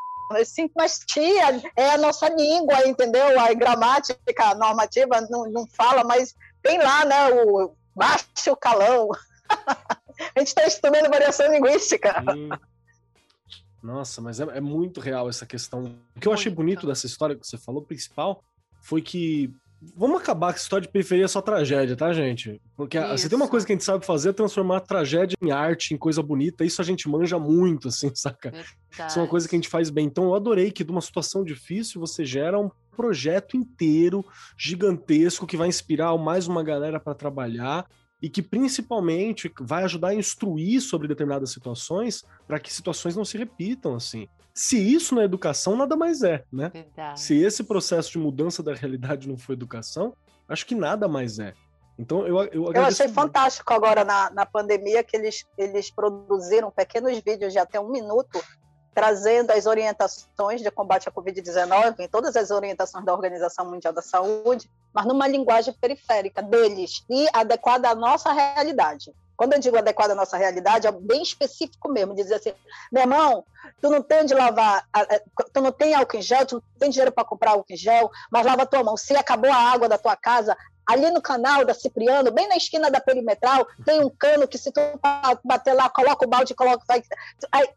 mas 0.74 1.00
tia, 1.06 1.62
é 1.76 1.90
a 1.90 1.98
nossa 1.98 2.28
língua, 2.28 2.86
entendeu? 2.86 3.38
A 3.38 3.52
gramática 3.52 4.54
normativa 4.54 5.20
não, 5.30 5.50
não 5.50 5.66
fala, 5.66 6.04
mas 6.04 6.34
tem 6.62 6.78
lá, 6.78 7.04
né, 7.04 7.30
o 7.30 7.74
baixo 7.94 8.56
calão. 8.60 9.08
a 9.50 10.38
gente 10.38 10.48
está 10.48 10.66
estudando 10.66 11.10
variação 11.10 11.52
linguística. 11.52 12.14
Sim. 12.32 12.48
Nossa, 13.82 14.20
mas 14.20 14.38
é, 14.38 14.44
é, 14.44 14.60
muito 14.60 15.00
real 15.00 15.28
essa 15.28 15.44
questão. 15.44 15.96
O 16.16 16.20
que 16.20 16.28
eu 16.28 16.32
achei 16.32 16.50
bonito 16.50 16.86
dessa 16.86 17.06
história 17.06 17.34
que 17.34 17.46
você 17.46 17.58
falou, 17.58 17.82
principal, 17.82 18.42
foi 18.80 19.02
que 19.02 19.52
Vamos 19.96 20.20
acabar 20.20 20.48
com 20.48 20.54
essa 20.54 20.62
história 20.62 20.86
de 20.86 20.92
periferia 20.92 21.26
só 21.26 21.42
tragédia, 21.42 21.96
tá, 21.96 22.12
gente? 22.12 22.60
Porque 22.76 22.98
isso. 22.98 23.08
você 23.18 23.28
tem 23.28 23.36
uma 23.36 23.48
coisa 23.48 23.66
que 23.66 23.72
a 23.72 23.74
gente 23.74 23.84
sabe 23.84 24.06
fazer 24.06 24.30
é 24.30 24.32
transformar 24.32 24.80
tragédia 24.80 25.36
em 25.42 25.50
arte, 25.50 25.92
em 25.92 25.96
coisa 25.96 26.22
bonita. 26.22 26.64
Isso 26.64 26.80
a 26.80 26.84
gente 26.84 27.08
manja 27.08 27.38
muito, 27.38 27.88
assim, 27.88 28.10
saca? 28.14 28.50
Verdade. 28.50 29.10
Isso 29.10 29.18
é 29.18 29.22
uma 29.22 29.28
coisa 29.28 29.48
que 29.48 29.56
a 29.56 29.58
gente 29.58 29.68
faz 29.68 29.90
bem. 29.90 30.06
Então 30.06 30.24
eu 30.24 30.34
adorei 30.34 30.70
que 30.70 30.84
de 30.84 30.90
uma 30.90 31.00
situação 31.00 31.42
difícil 31.42 32.00
você 32.00 32.24
gera 32.24 32.58
um 32.58 32.70
projeto 32.96 33.56
inteiro, 33.56 34.24
gigantesco, 34.56 35.46
que 35.46 35.56
vai 35.56 35.68
inspirar 35.68 36.16
mais 36.16 36.46
uma 36.46 36.62
galera 36.62 37.00
para 37.00 37.14
trabalhar 37.14 37.86
e 38.20 38.28
que 38.28 38.40
principalmente 38.40 39.50
vai 39.60 39.82
ajudar 39.82 40.08
a 40.08 40.14
instruir 40.14 40.80
sobre 40.80 41.08
determinadas 41.08 41.50
situações 41.50 42.22
para 42.46 42.60
que 42.60 42.72
situações 42.72 43.16
não 43.16 43.24
se 43.24 43.36
repitam 43.36 43.96
assim. 43.96 44.28
Se 44.54 44.76
isso 44.76 45.14
não 45.14 45.22
é 45.22 45.24
educação, 45.24 45.76
nada 45.76 45.96
mais 45.96 46.22
é, 46.22 46.44
né? 46.52 46.70
Verdade. 46.72 47.20
Se 47.20 47.36
esse 47.42 47.64
processo 47.64 48.12
de 48.12 48.18
mudança 48.18 48.62
da 48.62 48.74
realidade 48.74 49.28
não 49.28 49.38
for 49.38 49.52
educação, 49.52 50.14
acho 50.48 50.66
que 50.66 50.74
nada 50.74 51.08
mais 51.08 51.38
é. 51.38 51.54
Então 51.98 52.26
eu 52.26 52.42
eu, 52.44 52.72
eu 52.72 52.82
achei 52.82 53.06
muito. 53.06 53.14
fantástico 53.14 53.72
agora 53.72 54.04
na, 54.04 54.30
na 54.30 54.46
pandemia 54.46 55.02
que 55.02 55.16
eles 55.16 55.44
eles 55.56 55.90
produziram 55.90 56.70
pequenos 56.70 57.18
vídeos 57.20 57.52
de 57.52 57.58
até 57.58 57.80
um 57.80 57.90
minuto 57.90 58.42
trazendo 58.94 59.50
as 59.52 59.66
orientações 59.66 60.60
de 60.60 60.70
combate 60.70 61.08
à 61.08 61.12
Covid-19, 61.12 62.00
em 62.00 62.08
todas 62.08 62.36
as 62.36 62.50
orientações 62.50 63.04
da 63.04 63.12
Organização 63.12 63.70
Mundial 63.70 63.92
da 63.92 64.02
Saúde, 64.02 64.70
mas 64.92 65.06
numa 65.06 65.26
linguagem 65.26 65.72
periférica 65.72 66.42
deles 66.42 67.02
e 67.08 67.26
adequada 67.32 67.88
à 67.88 67.94
nossa 67.94 68.32
realidade. 68.32 69.10
Quando 69.36 69.54
eu 69.54 69.58
digo 69.58 69.76
adequada 69.76 70.12
à 70.12 70.16
nossa 70.16 70.36
realidade, 70.36 70.86
é 70.86 70.92
bem 70.92 71.22
específico 71.22 71.88
mesmo, 71.88 72.14
dizer 72.14 72.34
assim, 72.34 72.52
meu 72.90 73.02
irmão, 73.02 73.44
tu 73.80 73.90
não 73.90 74.02
tem 74.02 74.24
de 74.24 74.34
lavar, 74.34 74.86
tu 75.52 75.60
não 75.60 75.72
tem 75.72 75.94
álcool 75.94 76.16
em 76.16 76.22
gel, 76.22 76.46
tu 76.46 76.54
não 76.56 76.78
tem 76.78 76.90
dinheiro 76.90 77.12
para 77.12 77.24
comprar 77.24 77.52
álcool 77.52 77.72
em 77.72 77.76
gel, 77.76 78.10
mas 78.30 78.46
lava 78.46 78.66
tua 78.66 78.84
mão. 78.84 78.96
Se 78.96 79.16
acabou 79.16 79.50
a 79.50 79.56
água 79.56 79.88
da 79.88 79.98
tua 79.98 80.16
casa, 80.16 80.56
ali 80.86 81.10
no 81.10 81.22
canal 81.22 81.64
da 81.64 81.74
Cipriano, 81.74 82.30
bem 82.30 82.48
na 82.48 82.56
esquina 82.56 82.90
da 82.90 83.00
perimetral, 83.00 83.66
tem 83.84 84.02
um 84.02 84.10
cano 84.10 84.48
que 84.48 84.58
se 84.58 84.70
tu 84.72 84.80
bater 85.44 85.72
lá, 85.72 85.88
coloca 85.88 86.24
o 86.24 86.28
balde, 86.28 86.54
coloca. 86.54 86.84
Vai... 86.86 87.02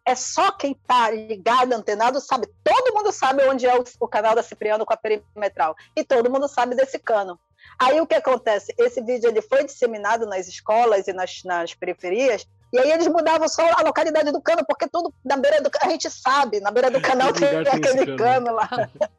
É 0.03 0.15
só 0.15 0.51
quem 0.51 0.71
está 0.71 1.09
ligado, 1.11 1.73
antenado, 1.73 2.19
sabe. 2.19 2.47
Todo 2.63 2.93
mundo 2.93 3.11
sabe 3.11 3.43
onde 3.47 3.65
é 3.65 3.73
o 3.99 4.07
canal 4.07 4.35
da 4.35 4.43
Cipriano 4.43 4.85
com 4.85 4.93
a 4.93 4.97
perimetral. 4.97 5.75
E 5.95 6.03
todo 6.03 6.29
mundo 6.29 6.47
sabe 6.47 6.75
desse 6.75 6.99
cano. 6.99 7.39
Aí 7.77 7.99
o 7.99 8.07
que 8.07 8.15
acontece? 8.15 8.73
Esse 8.77 9.01
vídeo 9.01 9.29
ele 9.29 9.41
foi 9.41 9.63
disseminado 9.63 10.25
nas 10.25 10.47
escolas 10.47 11.07
e 11.07 11.13
nas, 11.13 11.43
nas 11.43 11.73
periferias, 11.73 12.47
e 12.73 12.79
aí 12.79 12.91
eles 12.91 13.07
mudavam 13.07 13.47
só 13.47 13.63
a 13.73 13.83
localidade 13.83 14.31
do 14.31 14.41
cano, 14.41 14.65
porque 14.67 14.87
tudo 14.87 15.13
na 15.23 15.37
beira 15.37 15.61
do 15.61 15.69
a 15.81 15.89
gente 15.89 16.09
sabe, 16.09 16.59
na 16.59 16.71
beira 16.71 16.91
do 16.91 16.99
canal 17.01 17.31
tem, 17.31 17.47
tem 17.47 17.73
aquele 17.73 18.17
cano. 18.17 18.17
cano 18.17 18.51
lá. 18.53 18.69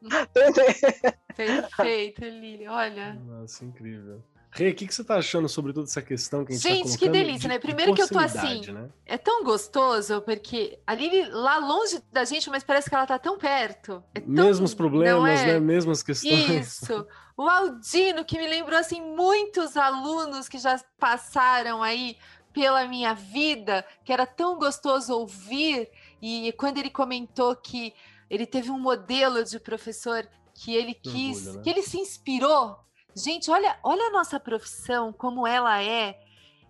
Perfeito, 1.34 2.24
Lili, 2.24 2.68
olha. 2.68 3.14
Nossa, 3.14 3.64
incrível. 3.64 4.22
Rê, 4.50 4.70
o 4.70 4.74
que, 4.74 4.86
que 4.86 4.94
você 4.94 5.04
tá 5.04 5.16
achando 5.16 5.48
sobre 5.50 5.72
toda 5.74 5.86
essa 5.86 6.00
questão 6.00 6.42
que 6.42 6.52
a 6.52 6.56
gente 6.56 6.62
tá 6.62 6.74
Gente, 6.74 6.92
tá 6.92 6.98
que 6.98 7.08
delícia, 7.10 7.40
de, 7.40 7.48
né? 7.48 7.58
Primeiro 7.58 7.94
que 7.94 8.00
eu 8.00 8.08
tô 8.08 8.18
assim, 8.18 8.62
né? 8.72 8.88
é 9.04 9.18
tão 9.18 9.44
gostoso, 9.44 10.22
porque 10.22 10.78
a 10.86 10.94
Lili 10.94 11.28
lá 11.28 11.58
longe 11.58 12.02
da 12.10 12.24
gente, 12.24 12.48
mas 12.48 12.64
parece 12.64 12.88
que 12.88 12.94
ela 12.94 13.06
tá 13.06 13.18
tão 13.18 13.36
perto. 13.36 14.02
É 14.14 14.20
tão, 14.20 14.30
Mesmos 14.30 14.72
problemas, 14.72 15.40
é? 15.40 15.46
né? 15.46 15.60
Mesmas 15.60 16.02
questões. 16.02 16.48
Isso. 16.48 17.06
O 17.36 17.42
Aldino, 17.42 18.24
que 18.24 18.38
me 18.38 18.46
lembrou, 18.46 18.78
assim, 18.78 19.00
muitos 19.00 19.76
alunos 19.76 20.48
que 20.48 20.58
já 20.58 20.80
passaram 20.98 21.82
aí 21.82 22.16
pela 22.52 22.86
minha 22.88 23.12
vida, 23.12 23.84
que 24.02 24.12
era 24.12 24.26
tão 24.26 24.58
gostoso 24.58 25.12
ouvir. 25.12 25.90
E 26.22 26.52
quando 26.52 26.78
ele 26.78 26.88
comentou 26.88 27.54
que 27.54 27.92
ele 28.30 28.46
teve 28.46 28.70
um 28.70 28.78
modelo 28.78 29.44
de 29.44 29.60
professor 29.60 30.26
que 30.54 30.74
ele 30.74 30.94
quis, 30.94 31.38
orgulho, 31.38 31.56
né? 31.58 31.62
que 31.62 31.70
ele 31.70 31.82
se 31.82 31.98
inspirou. 31.98 32.78
Gente, 33.14 33.50
olha, 33.50 33.78
olha 33.82 34.06
a 34.06 34.10
nossa 34.10 34.40
profissão, 34.40 35.12
como 35.12 35.46
ela 35.46 35.82
é. 35.82 36.18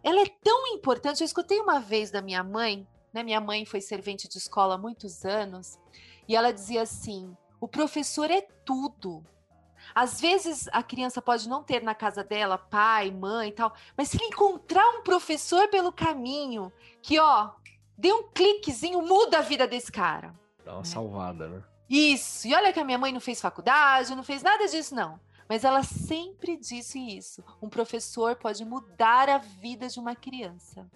ela 0.03 0.21
é 0.21 0.27
tão 0.43 0.67
importante. 0.69 1.21
Eu 1.21 1.27
escutei 1.27 1.61
uma 1.61 1.79
vez 1.79 2.11
da 2.11 2.21
minha 2.21 2.43
mãe, 2.43 2.87
né? 3.13 3.23
Minha 3.23 3.41
mãe 3.41 3.65
foi 3.65 3.81
servente 3.81 4.29
de 4.29 4.39
escola 4.39 4.75
há 4.75 4.79
muitos 4.79 5.25
anos, 5.25 5.79
e 6.29 6.35
ela 6.35 6.53
dizia 6.53 6.83
assim: 6.83 7.37
o 7.61 7.69
professor 7.69 8.31
é 8.31 8.43
tudo. 8.65 9.25
Às 9.97 10.21
vezes 10.21 10.69
a 10.73 10.83
criança 10.83 11.23
pode 11.23 11.49
não 11.49 11.63
ter 11.63 11.83
na 11.83 11.95
casa 11.95 12.23
dela 12.23 12.59
pai, 12.59 13.11
mãe 13.11 13.49
e 13.49 13.53
tal, 13.53 13.73
mas 13.97 14.11
se 14.11 14.19
ele 14.19 14.27
encontrar 14.27 14.87
um 14.91 15.03
professor 15.03 15.69
pelo 15.69 15.91
caminho 15.91 16.71
que, 17.01 17.19
ó, 17.19 17.53
dê 17.97 18.13
um 18.13 18.25
cliquezinho, 18.25 19.01
muda 19.01 19.39
a 19.39 19.41
vida 19.41 19.67
desse 19.67 19.91
cara. 19.91 20.39
Dá 20.63 20.75
uma 20.75 20.85
salvada, 20.85 21.49
né? 21.49 21.65
Isso. 21.89 22.47
E 22.47 22.55
olha 22.55 22.75
que 22.75 22.79
a 22.79 22.85
minha 22.85 22.99
mãe 22.99 23.11
não 23.11 23.23
fez 23.23 23.41
faculdade, 23.41 24.15
não 24.15 24.23
fez 24.23 24.43
nada 24.43 24.69
disso, 24.69 24.95
não. 24.95 25.19
Mas 25.49 25.65
ela 25.65 25.83
sempre 25.83 26.59
disse 26.59 26.99
isso. 26.99 27.43
Um 27.63 27.71
professor 27.71 28.37
pode 28.37 28.67
mudar 28.67 29.31
a 29.31 29.39
vida 29.39 29.89
de 29.89 29.99
uma 29.99 30.15
criança. 30.15 30.87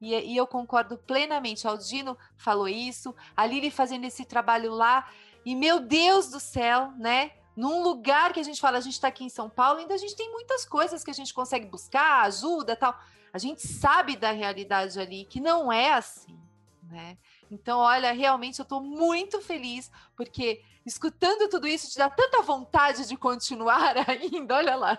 E, 0.00 0.14
e 0.14 0.34
eu 0.34 0.46
concordo 0.46 0.96
plenamente. 0.96 1.66
O 1.66 1.70
Aldino 1.70 2.16
falou 2.38 2.68
isso, 2.68 3.14
a 3.36 3.44
Lili 3.44 3.70
fazendo 3.70 4.06
esse 4.06 4.24
trabalho 4.24 4.72
lá. 4.72 5.10
E 5.44 5.54
meu 5.54 5.78
Deus 5.78 6.30
do 6.30 6.40
céu, 6.40 6.92
né? 6.96 7.32
Num 7.56 7.82
lugar 7.82 8.34
que 8.34 8.40
a 8.40 8.42
gente 8.42 8.60
fala, 8.60 8.76
a 8.76 8.82
gente 8.82 8.92
está 8.92 9.08
aqui 9.08 9.24
em 9.24 9.30
São 9.30 9.48
Paulo, 9.48 9.80
ainda 9.80 9.94
a 9.94 9.98
gente 9.98 10.14
tem 10.14 10.30
muitas 10.30 10.66
coisas 10.66 11.02
que 11.02 11.10
a 11.10 11.14
gente 11.14 11.32
consegue 11.32 11.66
buscar, 11.66 12.22
ajuda 12.26 12.76
tal. 12.76 12.94
A 13.32 13.38
gente 13.38 13.66
sabe 13.66 14.14
da 14.14 14.30
realidade 14.30 15.00
ali, 15.00 15.24
que 15.24 15.40
não 15.40 15.72
é 15.72 15.94
assim, 15.94 16.38
né? 16.82 17.16
Então, 17.50 17.78
olha, 17.78 18.12
realmente 18.12 18.58
eu 18.58 18.62
estou 18.64 18.82
muito 18.82 19.40
feliz, 19.40 19.90
porque 20.14 20.62
escutando 20.84 21.48
tudo 21.48 21.66
isso 21.66 21.90
te 21.90 21.96
dá 21.96 22.10
tanta 22.10 22.42
vontade 22.42 23.08
de 23.08 23.16
continuar 23.16 23.96
ainda, 24.06 24.56
olha 24.56 24.76
lá. 24.76 24.98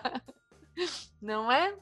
Não 1.22 1.50
é? 1.50 1.76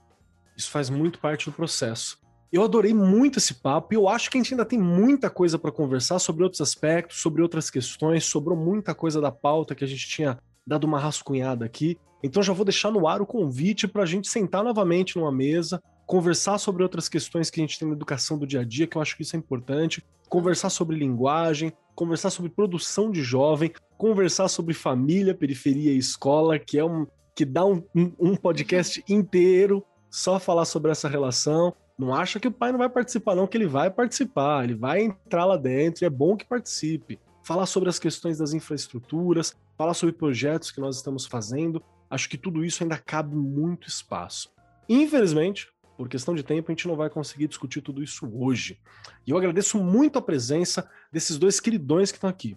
Isso 0.57 0.71
faz 0.71 0.91
muito 0.91 1.19
parte 1.19 1.47
do 1.47 1.53
processo. 1.53 2.19
Eu 2.53 2.63
adorei 2.63 2.95
muito 2.95 3.39
esse 3.39 3.55
papo 3.55 3.93
e 3.93 3.97
eu 3.97 4.09
acho 4.09 4.31
que 4.31 4.39
a 4.39 4.43
gente 4.43 4.55
ainda 4.55 4.65
tem 4.65 4.79
muita 4.79 5.29
coisa 5.29 5.59
para 5.59 5.73
conversar 5.73 6.19
sobre 6.19 6.45
outros 6.45 6.61
aspectos, 6.61 7.21
sobre 7.21 7.43
outras 7.43 7.69
questões, 7.69 8.25
sobrou 8.25 8.57
muita 8.57 8.95
coisa 8.95 9.21
da 9.21 9.33
pauta 9.33 9.75
que 9.75 9.85
a 9.85 9.87
gente 9.87 10.09
tinha 10.09 10.39
dado 10.67 10.85
uma 10.85 10.99
rascunhada 10.99 11.65
aqui. 11.65 11.99
Então 12.23 12.43
já 12.43 12.53
vou 12.53 12.65
deixar 12.65 12.91
no 12.91 13.07
ar 13.07 13.21
o 13.21 13.27
convite 13.27 13.87
para 13.87 14.03
a 14.03 14.07
gente 14.07 14.29
sentar 14.29 14.65
novamente 14.65 15.17
numa 15.17 15.31
mesa, 15.31 15.83
conversar 16.07 16.59
sobre 16.59 16.83
outras 16.83 17.09
questões 17.09 17.51
que 17.51 17.61
a 17.61 17.63
gente 17.65 17.79
tem 17.79 17.89
na 17.89 17.95
educação 17.95 18.39
do 18.39 18.47
dia 18.47 18.61
a 18.61 18.65
dia, 18.65 18.87
que 18.87 18.97
eu 18.97 19.03
acho 19.03 19.17
que 19.17 19.23
isso 19.23 19.37
é 19.37 19.39
importante, 19.39 20.05
conversar 20.29 20.71
sobre 20.71 20.97
linguagem, 20.97 21.73
conversar 21.95 22.31
sobre 22.31 22.51
produção 22.51 23.11
de 23.11 23.23
jovem, 23.23 23.73
conversar 23.97 24.49
sobre 24.49 24.75
família, 24.75 25.35
periferia 25.35 25.93
e 25.93 25.99
escola, 25.99 26.59
que 26.59 26.79
é 26.79 26.85
um 26.85 27.07
que 27.35 27.45
dá 27.45 27.67
um, 27.67 27.83
um 27.95 28.35
podcast 28.35 29.05
inteiro 29.07 29.85
só 30.11 30.41
falar 30.41 30.65
sobre 30.65 30.91
essa 30.91 31.07
relação. 31.07 31.75
Não 31.99 32.15
acha 32.15 32.41
que 32.41 32.49
o 32.49 32.53
pai 32.53 32.73
não 32.73 32.79
vai 32.79 32.89
participar, 32.89 33.35
não, 33.35 33.47
que 33.47 33.59
ele 33.59 33.67
vai 33.67 33.91
participar, 33.91 34.65
ele 34.65 34.75
vai 34.75 35.03
entrar 35.03 35.45
lá 35.45 35.59
dentro, 35.59 36.03
e 36.03 36.07
é 36.07 36.11
bom 36.11 36.35
que 36.35 36.47
participe. 36.47 37.19
Falar 37.47 37.67
sobre 37.67 37.89
as 37.89 38.01
questões 38.01 38.39
das 38.39 38.53
infraestruturas, 38.53 39.55
falar 39.79 39.95
sobre 39.95 40.13
projetos 40.13 40.73
que 40.73 40.81
nós 40.81 40.97
estamos 40.97 41.27
fazendo. 41.27 41.81
Acho 42.11 42.29
que 42.29 42.37
tudo 42.37 42.65
isso 42.65 42.83
ainda 42.83 42.99
cabe 42.99 43.37
muito 43.37 43.87
espaço. 43.87 44.51
Infelizmente, 44.89 45.69
por 45.97 46.09
questão 46.09 46.35
de 46.35 46.43
tempo, 46.43 46.73
a 46.73 46.75
gente 46.75 46.89
não 46.89 46.97
vai 46.97 47.09
conseguir 47.09 47.47
discutir 47.47 47.83
tudo 47.83 48.03
isso 48.03 48.29
hoje. 48.35 48.81
E 49.25 49.31
eu 49.31 49.39
agradeço 49.39 49.79
muito 49.79 50.19
a 50.19 50.23
presença 50.23 50.91
desses 51.13 51.39
dois 51.39 51.61
queridões 51.61 52.11
que 52.11 52.17
estão 52.17 52.29
aqui. 52.29 52.57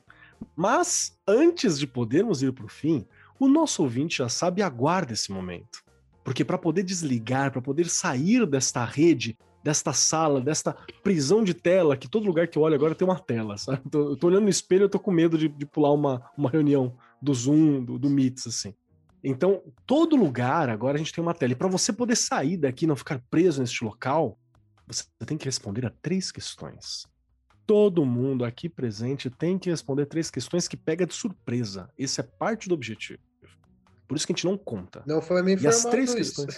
Mas, 0.55 1.15
antes 1.27 1.77
de 1.77 1.85
podermos 1.85 2.41
ir 2.41 2.51
para 2.51 2.65
o 2.65 2.67
fim, 2.67 3.05
o 3.39 3.47
nosso 3.47 3.83
ouvinte 3.83 4.17
já 4.17 4.27
sabe 4.27 4.61
e 4.61 4.63
aguarda 4.63 5.13
esse 5.13 5.31
momento. 5.31 5.83
Porque 6.23 6.43
para 6.43 6.57
poder 6.57 6.81
desligar, 6.81 7.51
para 7.51 7.61
poder 7.61 7.87
sair 7.87 8.43
desta 8.47 8.83
rede, 8.85 9.37
desta 9.63 9.93
sala, 9.93 10.41
desta 10.41 10.73
prisão 11.03 11.43
de 11.43 11.53
tela, 11.53 11.97
que 11.97 12.07
todo 12.07 12.25
lugar 12.25 12.47
que 12.47 12.57
eu 12.57 12.61
olho 12.61 12.75
agora 12.75 12.95
tem 12.95 13.07
uma 13.07 13.19
tela, 13.19 13.57
sabe? 13.57 13.81
Eu 13.93 14.15
tô 14.15 14.27
olhando 14.27 14.43
no 14.43 14.49
espelho, 14.49 14.83
eu 14.83 14.89
tô 14.89 14.99
com 14.99 15.11
medo 15.11 15.37
de, 15.37 15.47
de 15.49 15.65
pular 15.65 15.91
uma, 15.91 16.29
uma 16.37 16.49
reunião 16.49 16.95
do 17.21 17.33
Zoom, 17.33 17.83
do, 17.83 17.99
do 17.99 18.09
Meets, 18.09 18.47
assim. 18.47 18.73
Então, 19.23 19.61
todo 19.85 20.15
lugar 20.15 20.69
agora 20.69 20.95
a 20.95 20.97
gente 20.97 21.13
tem 21.13 21.21
uma 21.21 21.33
tela. 21.33 21.51
E 21.51 21.55
para 21.55 21.67
você 21.67 21.91
poder 21.91 22.15
sair 22.15 22.57
daqui, 22.57 22.87
não 22.87 22.95
ficar 22.95 23.21
preso 23.29 23.59
neste 23.61 23.83
local, 23.83 24.39
você 24.87 25.03
tem 25.25 25.37
que 25.37 25.45
responder 25.45 25.85
a 25.85 25.93
três 26.01 26.31
questões. 26.31 27.05
Todo 27.65 28.05
mundo 28.05 28.45
aqui 28.45 28.67
presente 28.67 29.29
tem 29.29 29.59
que 29.59 29.69
responder 29.69 30.05
três 30.05 30.31
questões 30.31 30.67
que 30.67 30.77
pega 30.77 31.05
de 31.05 31.13
surpresa. 31.13 31.89
Esse 31.97 32.21
é 32.21 32.23
parte 32.23 32.67
do 32.67 32.73
objetivo. 32.73 33.19
Por 34.09 34.17
isso 34.17 34.25
que 34.25 34.33
a 34.33 34.35
gente 34.35 34.45
não 34.47 34.57
conta. 34.57 35.03
Não 35.05 35.21
foi 35.21 35.43
me 35.43 35.53
informado 35.53 35.75
e 35.75 35.77
as 35.77 35.85
três 35.85 36.15
isso. 36.15 36.47
questões. 36.47 36.57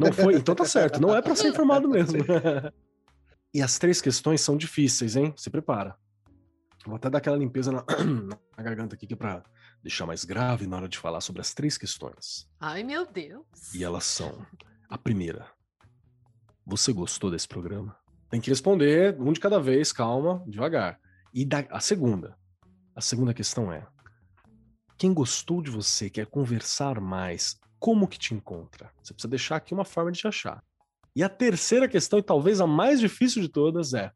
Não 0.00 0.12
foi, 0.12 0.36
então 0.36 0.54
tá 0.54 0.64
certo. 0.64 1.02
Não 1.02 1.14
é 1.14 1.20
para 1.20 1.34
ser 1.34 1.48
informado 1.48 1.88
mesmo. 1.90 2.20
e 3.52 3.60
as 3.60 3.80
três 3.80 4.00
questões 4.00 4.40
são 4.40 4.56
difíceis, 4.56 5.16
hein? 5.16 5.34
Se 5.36 5.50
prepara. 5.50 5.96
Vou 6.86 6.94
até 6.94 7.10
dar 7.10 7.18
aquela 7.18 7.36
limpeza 7.36 7.72
na, 7.72 7.84
na 8.56 8.62
garganta 8.62 8.94
aqui 8.94 9.08
que 9.08 9.14
é 9.14 9.16
para 9.16 9.42
deixar 9.82 10.06
mais 10.06 10.24
grave 10.24 10.68
na 10.68 10.76
hora 10.76 10.88
de 10.88 10.96
falar 10.96 11.20
sobre 11.20 11.40
as 11.40 11.52
três 11.52 11.76
questões. 11.76 12.48
Ai, 12.60 12.84
meu 12.84 13.04
Deus. 13.04 13.74
E 13.74 13.82
elas 13.82 14.04
são: 14.04 14.46
a 14.88 14.96
primeira, 14.96 15.48
você 16.64 16.92
gostou 16.92 17.28
desse 17.28 17.48
programa? 17.48 17.96
Tem 18.30 18.40
que 18.40 18.50
responder 18.50 19.20
um 19.20 19.32
de 19.32 19.40
cada 19.40 19.58
vez, 19.58 19.92
calma, 19.92 20.44
devagar. 20.46 21.00
E 21.32 21.44
da, 21.44 21.66
a 21.70 21.80
segunda, 21.80 22.38
a 22.94 23.00
segunda 23.00 23.34
questão 23.34 23.72
é: 23.72 23.84
quem 24.96 25.12
gostou 25.12 25.60
de 25.60 25.70
você, 25.70 26.08
quer 26.08 26.26
conversar 26.26 27.00
mais, 27.00 27.58
como 27.78 28.08
que 28.08 28.18
te 28.18 28.34
encontra? 28.34 28.90
Você 29.02 29.12
precisa 29.12 29.28
deixar 29.28 29.56
aqui 29.56 29.74
uma 29.74 29.84
forma 29.84 30.12
de 30.12 30.20
te 30.20 30.28
achar. 30.28 30.62
E 31.16 31.22
a 31.22 31.28
terceira 31.28 31.88
questão, 31.88 32.18
e 32.18 32.22
talvez 32.22 32.60
a 32.60 32.66
mais 32.66 32.98
difícil 33.00 33.42
de 33.42 33.48
todas, 33.48 33.94
é: 33.94 34.12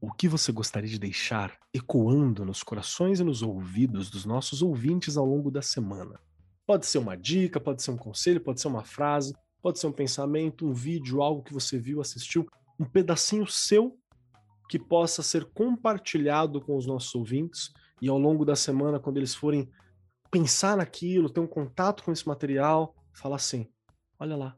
o 0.00 0.12
que 0.12 0.28
você 0.28 0.52
gostaria 0.52 0.88
de 0.88 0.98
deixar 0.98 1.56
ecoando 1.72 2.44
nos 2.44 2.62
corações 2.62 3.20
e 3.20 3.24
nos 3.24 3.42
ouvidos 3.42 4.10
dos 4.10 4.24
nossos 4.24 4.60
ouvintes 4.60 5.16
ao 5.16 5.24
longo 5.24 5.50
da 5.50 5.62
semana? 5.62 6.20
Pode 6.66 6.86
ser 6.86 6.98
uma 6.98 7.16
dica, 7.16 7.60
pode 7.60 7.82
ser 7.82 7.90
um 7.90 7.96
conselho, 7.96 8.40
pode 8.40 8.60
ser 8.60 8.68
uma 8.68 8.84
frase, 8.84 9.34
pode 9.62 9.78
ser 9.78 9.86
um 9.86 9.92
pensamento, 9.92 10.66
um 10.66 10.72
vídeo, 10.72 11.22
algo 11.22 11.42
que 11.42 11.52
você 11.52 11.78
viu, 11.78 12.00
assistiu, 12.00 12.46
um 12.78 12.84
pedacinho 12.84 13.46
seu 13.46 13.98
que 14.68 14.78
possa 14.78 15.22
ser 15.22 15.44
compartilhado 15.52 16.60
com 16.60 16.76
os 16.76 16.86
nossos 16.86 17.14
ouvintes 17.14 17.70
e 18.00 18.08
ao 18.08 18.18
longo 18.18 18.44
da 18.44 18.56
semana, 18.56 18.98
quando 18.98 19.16
eles 19.16 19.34
forem 19.34 19.70
pensar 20.30 20.76
naquilo, 20.76 21.30
ter 21.30 21.40
um 21.40 21.46
contato 21.46 22.02
com 22.02 22.12
esse 22.12 22.26
material, 22.26 22.94
falar 23.12 23.36
assim: 23.36 23.68
olha 24.18 24.36
lá, 24.36 24.56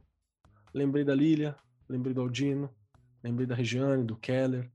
lembrei 0.73 1.05
da 1.05 1.15
Lília, 1.15 1.57
lembrei 1.89 2.15
do 2.15 2.21
Aldino, 2.21 2.71
lembrei 3.23 3.47
da 3.47 3.55
Regiane, 3.55 4.05
do 4.05 4.17
Keller, 4.17 4.71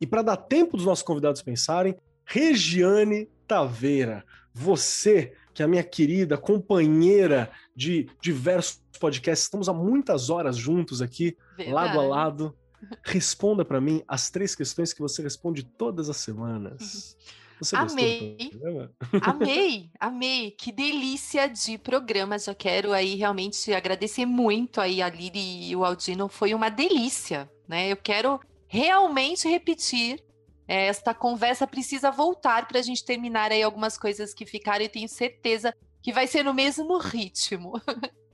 e 0.00 0.06
para 0.06 0.22
dar 0.22 0.36
tempo 0.36 0.76
dos 0.76 0.86
nossos 0.86 1.04
convidados 1.04 1.42
pensarem, 1.42 1.96
Regiane 2.24 3.26
Taveira, 3.46 4.24
você, 4.52 5.34
que 5.54 5.62
é 5.62 5.64
a 5.64 5.68
minha 5.68 5.84
querida 5.84 6.36
companheira 6.36 7.50
de 7.74 8.08
diversos 8.20 8.82
podcasts, 8.98 9.44
estamos 9.44 9.68
há 9.68 9.72
muitas 9.72 10.30
horas 10.30 10.56
juntos 10.56 11.00
aqui, 11.00 11.36
Verdade. 11.56 11.74
lado 11.74 12.00
a 12.00 12.02
lado. 12.02 12.56
Responda 13.02 13.64
para 13.64 13.80
mim 13.80 14.02
as 14.06 14.30
três 14.30 14.54
questões 14.54 14.92
que 14.92 15.00
você 15.00 15.22
responde 15.22 15.64
todas 15.64 16.08
as 16.10 16.16
semanas. 16.18 17.16
Você 17.58 17.74
amei, 17.74 18.50
amei, 19.22 19.90
amei. 19.98 20.50
Que 20.50 20.70
delícia 20.70 21.48
de 21.48 21.78
programa. 21.78 22.38
Já 22.38 22.54
quero 22.54 22.92
aí 22.92 23.14
realmente 23.14 23.72
agradecer 23.72 24.26
muito 24.26 24.80
aí 24.80 25.00
a 25.00 25.08
Lili 25.08 25.70
e 25.70 25.76
o 25.76 25.84
Aldino. 25.84 26.28
Foi 26.28 26.52
uma 26.52 26.68
delícia, 26.68 27.50
né? 27.66 27.88
Eu 27.88 27.96
quero 27.96 28.38
realmente 28.68 29.48
repetir. 29.48 30.22
É, 30.68 30.86
esta 30.88 31.14
conversa 31.14 31.66
precisa 31.66 32.10
voltar 32.10 32.66
para 32.66 32.80
a 32.80 32.82
gente 32.82 33.04
terminar 33.04 33.52
aí 33.52 33.62
algumas 33.62 33.96
coisas 33.96 34.34
que 34.34 34.44
ficaram 34.44 34.84
e 34.84 34.88
tenho 34.88 35.08
certeza 35.08 35.72
que 36.02 36.12
vai 36.12 36.26
ser 36.26 36.42
no 36.42 36.52
mesmo 36.52 36.98
ritmo. 36.98 37.80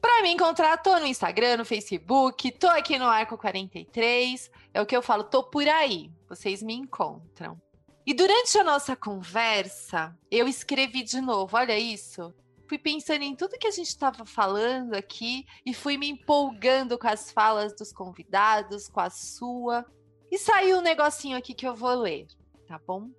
para 0.00 0.22
me 0.22 0.30
encontrar, 0.30 0.76
tô 0.78 0.98
no 0.98 1.06
Instagram, 1.06 1.58
no 1.58 1.64
Facebook, 1.64 2.50
tô 2.52 2.68
aqui 2.68 2.98
no 2.98 3.06
Arco 3.06 3.36
43. 3.36 4.50
É 4.72 4.80
o 4.80 4.86
que 4.86 4.96
eu 4.96 5.02
falo, 5.02 5.24
tô 5.24 5.44
por 5.44 5.68
aí. 5.68 6.10
Vocês 6.28 6.62
me 6.62 6.74
encontram. 6.74 7.60
E 8.06 8.12
durante 8.12 8.58
a 8.58 8.64
nossa 8.64 8.96
conversa, 8.96 10.16
eu 10.30 10.48
escrevi 10.48 11.02
de 11.02 11.20
novo, 11.20 11.56
olha 11.56 11.78
isso 11.78 12.34
fui 12.72 12.78
pensando 12.78 13.20
em 13.20 13.36
tudo 13.36 13.58
que 13.58 13.66
a 13.66 13.70
gente 13.70 13.88
estava 13.88 14.24
falando 14.24 14.94
aqui 14.94 15.44
e 15.66 15.74
fui 15.74 15.98
me 15.98 16.08
empolgando 16.08 16.98
com 16.98 17.06
as 17.06 17.30
falas 17.30 17.76
dos 17.76 17.92
convidados, 17.92 18.88
com 18.88 18.98
a 18.98 19.10
sua. 19.10 19.84
E 20.30 20.38
saiu 20.38 20.78
um 20.78 20.80
negocinho 20.80 21.36
aqui 21.36 21.52
que 21.52 21.68
eu 21.68 21.74
vou 21.74 21.94
ler, 21.94 22.26
tá 22.66 22.80
bom? 22.86 23.10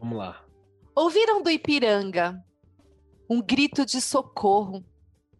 Vamos 0.00 0.18
lá. 0.18 0.44
Ouviram 0.96 1.40
do 1.40 1.48
Ipiranga 1.48 2.44
um 3.30 3.40
grito 3.40 3.86
de 3.86 4.00
socorro. 4.00 4.84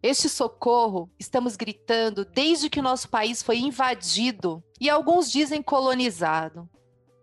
Este 0.01 0.29
socorro 0.29 1.11
estamos 1.19 1.57
gritando 1.57 2.25
desde 2.25 2.71
que 2.71 2.79
o 2.79 2.83
nosso 2.83 3.09
país 3.09 3.43
foi 3.43 3.59
invadido 3.59 4.63
e 4.81 4.89
alguns 4.89 5.29
dizem 5.33 5.61
colonizado. 5.61 6.71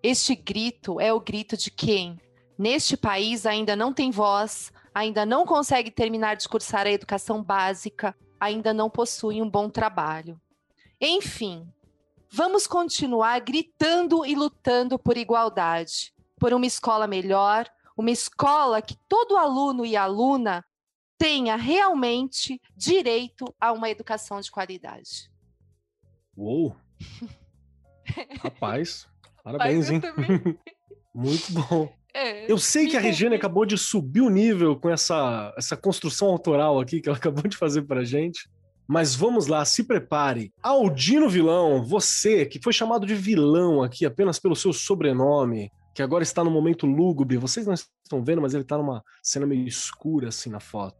Este 0.07 0.35
grito 0.35 0.99
é 1.01 1.11
o 1.11 1.19
grito 1.19 1.57
de 1.57 1.71
quem, 1.71 2.21
neste 2.55 2.95
país, 2.95 3.43
ainda 3.43 3.75
não 3.75 3.91
tem 3.91 4.11
voz, 4.11 4.71
ainda 4.93 5.25
não 5.25 5.47
consegue 5.47 5.89
terminar 5.89 6.35
de 6.35 6.47
cursar 6.47 6.85
a 6.85 6.91
educação 6.91 7.41
básica, 7.41 8.15
ainda 8.39 8.71
não 8.71 8.87
possui 8.87 9.41
um 9.41 9.49
bom 9.49 9.67
trabalho. 9.67 10.39
Enfim, 11.01 11.67
vamos 12.29 12.67
continuar 12.67 13.39
gritando 13.39 14.23
e 14.23 14.35
lutando 14.35 14.99
por 14.99 15.17
igualdade, 15.17 16.13
por 16.39 16.53
uma 16.53 16.67
escola 16.67 17.07
melhor, 17.07 17.67
uma 17.97 18.11
escola 18.11 18.83
que 18.83 18.95
todo 19.09 19.37
aluno 19.37 19.83
e 19.83 19.97
aluna 19.97 20.63
tenha 21.17 21.55
realmente 21.55 22.61
direito 22.77 23.45
a 23.59 23.71
uma 23.71 23.89
educação 23.89 24.39
de 24.39 24.51
qualidade. 24.51 25.31
Uou! 26.37 26.75
Rapaz, 28.39 29.07
parabéns, 29.45 29.89
hein? 29.89 30.01
Muito 31.13 31.53
bom. 31.53 31.89
É, 32.13 32.51
eu 32.51 32.57
sei 32.57 32.87
que 32.87 32.97
a 32.97 32.99
Regiane 32.99 33.35
acabou 33.35 33.65
de 33.65 33.77
subir 33.77 34.21
o 34.21 34.29
nível 34.29 34.75
com 34.75 34.89
essa, 34.89 35.53
essa 35.57 35.77
construção 35.77 36.29
autoral 36.29 36.79
aqui 36.79 36.99
que 36.99 37.07
ela 37.07 37.17
acabou 37.19 37.43
de 37.43 37.55
fazer 37.55 37.83
pra 37.83 38.03
gente. 38.03 38.49
Mas 38.87 39.15
vamos 39.15 39.47
lá, 39.47 39.63
se 39.65 39.83
prepare. 39.83 40.53
Aldino 40.61 41.29
Vilão, 41.29 41.83
você 41.83 42.45
que 42.45 42.61
foi 42.61 42.71
chamado 42.71 43.05
de 43.05 43.15
vilão 43.15 43.81
aqui 43.81 44.05
apenas 44.05 44.39
pelo 44.39 44.55
seu 44.55 44.71
sobrenome, 44.71 45.71
que 45.93 46.01
agora 46.01 46.23
está 46.23 46.43
no 46.43 46.51
momento 46.51 46.85
lúgubre, 46.85 47.37
vocês 47.37 47.65
não 47.65 47.73
estão 47.73 48.23
vendo, 48.23 48.41
mas 48.41 48.53
ele 48.53 48.63
está 48.63 48.77
numa 48.77 49.03
cena 49.23 49.45
meio 49.45 49.67
escura 49.67 50.29
assim 50.29 50.49
na 50.49 50.59
foto. 50.59 50.97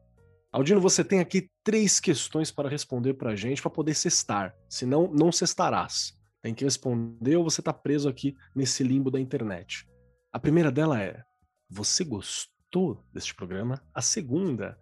Aldino, 0.52 0.80
você 0.80 1.04
tem 1.04 1.20
aqui 1.20 1.50
três 1.64 2.00
questões 2.00 2.50
para 2.50 2.70
responder 2.70 3.14
para 3.14 3.32
a 3.32 3.36
gente 3.36 3.62
para 3.62 3.70
poder 3.70 3.94
cestar, 3.94 4.56
senão 4.70 5.12
não 5.14 5.32
cestarás. 5.32 6.14
Tem 6.46 6.54
que 6.54 6.64
responder 6.64 7.38
ou 7.38 7.44
você 7.44 7.60
está 7.60 7.74
preso 7.74 8.08
aqui 8.08 8.38
nesse 8.56 8.84
limbo 8.84 9.10
da 9.10 9.20
internet. 9.20 9.90
A 10.32 10.40
primeira 10.40 10.72
dela 10.72 11.02
é: 11.02 11.24
você 11.68 12.04
gostou 12.04 13.04
deste 13.12 13.34
programa? 13.34 13.84
A 13.92 14.00
segunda, 14.00 14.78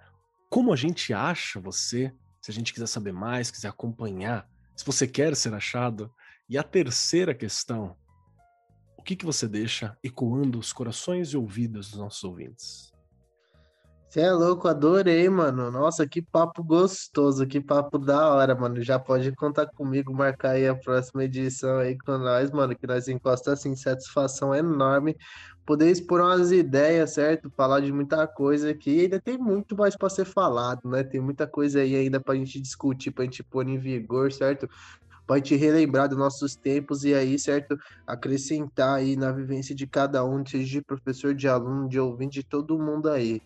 como 0.49 0.73
a 0.73 0.75
gente 0.75 1.13
acha 1.13 1.61
você 1.61 2.13
se 2.41 2.51
a 2.51 2.53
gente 2.53 2.73
quiser 2.73 2.87
saber 2.87 3.13
mais, 3.13 3.49
quiser 3.49 3.69
acompanhar, 3.69 4.45
se 4.75 4.85
você 4.85 5.07
quer 5.07 5.37
ser 5.37 5.53
achado. 5.53 6.13
E 6.49 6.57
a 6.57 6.63
terceira 6.63 7.33
questão, 7.33 7.95
o 8.97 9.01
que, 9.01 9.15
que 9.15 9.25
você 9.25 9.47
deixa 9.47 9.97
ecoando 10.03 10.59
os 10.59 10.73
corações 10.73 11.29
e 11.29 11.37
ouvidos 11.37 11.91
dos 11.91 11.97
nossos 11.97 12.25
ouvintes? 12.25 12.92
Você 14.13 14.21
é 14.21 14.31
louco, 14.31 14.67
adorei, 14.67 15.27
mano. 15.27 15.71
Nossa, 15.71 16.07
que 16.07 16.21
papo 16.21 16.63
gostoso, 16.63 17.47
que 17.47 17.59
papo 17.59 17.97
da 17.97 18.29
hora, 18.31 18.53
mano. 18.53 18.79
Já 18.79 18.99
pode 18.99 19.31
contar 19.31 19.65
comigo, 19.65 20.13
marcar 20.13 20.51
aí 20.51 20.67
a 20.67 20.75
próxima 20.75 21.23
edição 21.23 21.79
aí 21.79 21.97
com 21.97 22.19
nós, 22.19 22.51
mano, 22.51 22.75
que 22.75 22.85
nós 22.85 23.07
encosta 23.07 23.53
assim, 23.53 23.75
satisfação 23.75 24.53
enorme 24.53 25.17
poder 25.65 25.89
expor 25.89 26.21
umas 26.21 26.51
ideias, 26.51 27.15
certo? 27.15 27.49
Falar 27.57 27.79
de 27.79 27.91
muita 27.91 28.27
coisa 28.27 28.69
aqui. 28.69 29.01
ainda 29.01 29.19
tem 29.19 29.35
muito 29.35 29.75
mais 29.75 29.95
para 29.97 30.09
ser 30.09 30.25
falado, 30.25 30.87
né? 30.87 31.03
Tem 31.03 31.19
muita 31.19 31.47
coisa 31.47 31.79
aí 31.79 31.95
ainda 31.95 32.19
para 32.19 32.35
a 32.35 32.37
gente 32.37 32.61
discutir, 32.61 33.09
para 33.09 33.23
a 33.23 33.25
gente 33.25 33.41
pôr 33.41 33.67
em 33.67 33.79
vigor, 33.79 34.31
certo? 34.31 34.69
Para 35.25 35.37
a 35.37 35.39
gente 35.39 35.55
relembrar 35.55 36.07
dos 36.07 36.19
nossos 36.19 36.55
tempos 36.55 37.03
e 37.03 37.15
aí, 37.15 37.39
certo? 37.39 37.75
Acrescentar 38.05 38.97
aí 38.99 39.15
na 39.15 39.31
vivência 39.31 39.73
de 39.73 39.87
cada 39.87 40.23
um, 40.23 40.45
seja 40.45 40.69
de 40.69 40.81
professor, 40.83 41.33
de 41.33 41.47
aluno, 41.47 41.89
de 41.89 41.99
ouvinte, 41.99 42.41
de 42.41 42.43
todo 42.45 42.77
mundo 42.77 43.09
aí. 43.09 43.41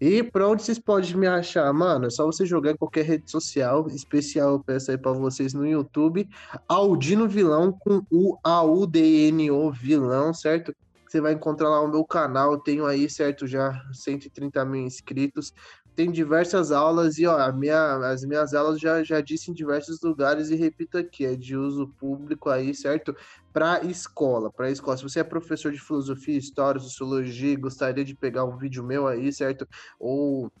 E 0.00 0.22
para 0.22 0.46
onde 0.46 0.62
vocês 0.62 0.78
podem 0.78 1.16
me 1.16 1.26
achar? 1.26 1.72
Mano, 1.72 2.06
é 2.06 2.10
só 2.10 2.26
você 2.26 2.44
jogar 2.44 2.72
em 2.72 2.76
qualquer 2.76 3.04
rede 3.04 3.30
social. 3.30 3.86
Especial 3.88 4.52
eu 4.52 4.60
peço 4.60 4.90
aí 4.90 4.98
para 4.98 5.12
vocês 5.12 5.54
no 5.54 5.66
YouTube. 5.66 6.28
Aldino 6.68 7.26
Vilão 7.26 7.72
com 7.72 8.02
o 8.10 8.38
A-U-D-N-O 8.44 9.72
Vilão, 9.72 10.34
certo? 10.34 10.74
Você 11.08 11.20
vai 11.20 11.32
encontrar 11.32 11.70
lá 11.70 11.80
o 11.80 11.88
meu 11.88 12.04
canal, 12.04 12.52
eu 12.52 12.58
tenho 12.58 12.84
aí, 12.84 13.08
certo, 13.08 13.46
já 13.46 13.80
130 13.92 14.64
mil 14.64 14.82
inscritos. 14.82 15.52
Tem 15.96 16.12
diversas 16.12 16.70
aulas 16.70 17.16
e, 17.18 17.26
ó, 17.26 17.52
minha, 17.52 17.96
as 18.06 18.22
minhas 18.22 18.52
aulas 18.52 18.78
já, 18.78 19.02
já 19.02 19.20
disse 19.22 19.50
em 19.50 19.54
diversos 19.54 20.02
lugares 20.02 20.50
e 20.50 20.54
repito 20.54 20.98
aqui, 20.98 21.24
é 21.24 21.34
de 21.34 21.56
uso 21.56 21.88
público 21.98 22.50
aí, 22.50 22.74
certo? 22.74 23.16
Para 23.50 23.82
escola, 23.84 24.52
para 24.52 24.70
escola. 24.70 24.98
Se 24.98 25.02
você 25.02 25.20
é 25.20 25.24
professor 25.24 25.72
de 25.72 25.80
filosofia, 25.80 26.36
história, 26.36 26.78
sociologia, 26.80 27.58
gostaria 27.58 28.04
de 28.04 28.14
pegar 28.14 28.44
um 28.44 28.58
vídeo 28.58 28.84
meu 28.84 29.06
aí, 29.08 29.32
certo? 29.32 29.66
Ou 29.98 30.52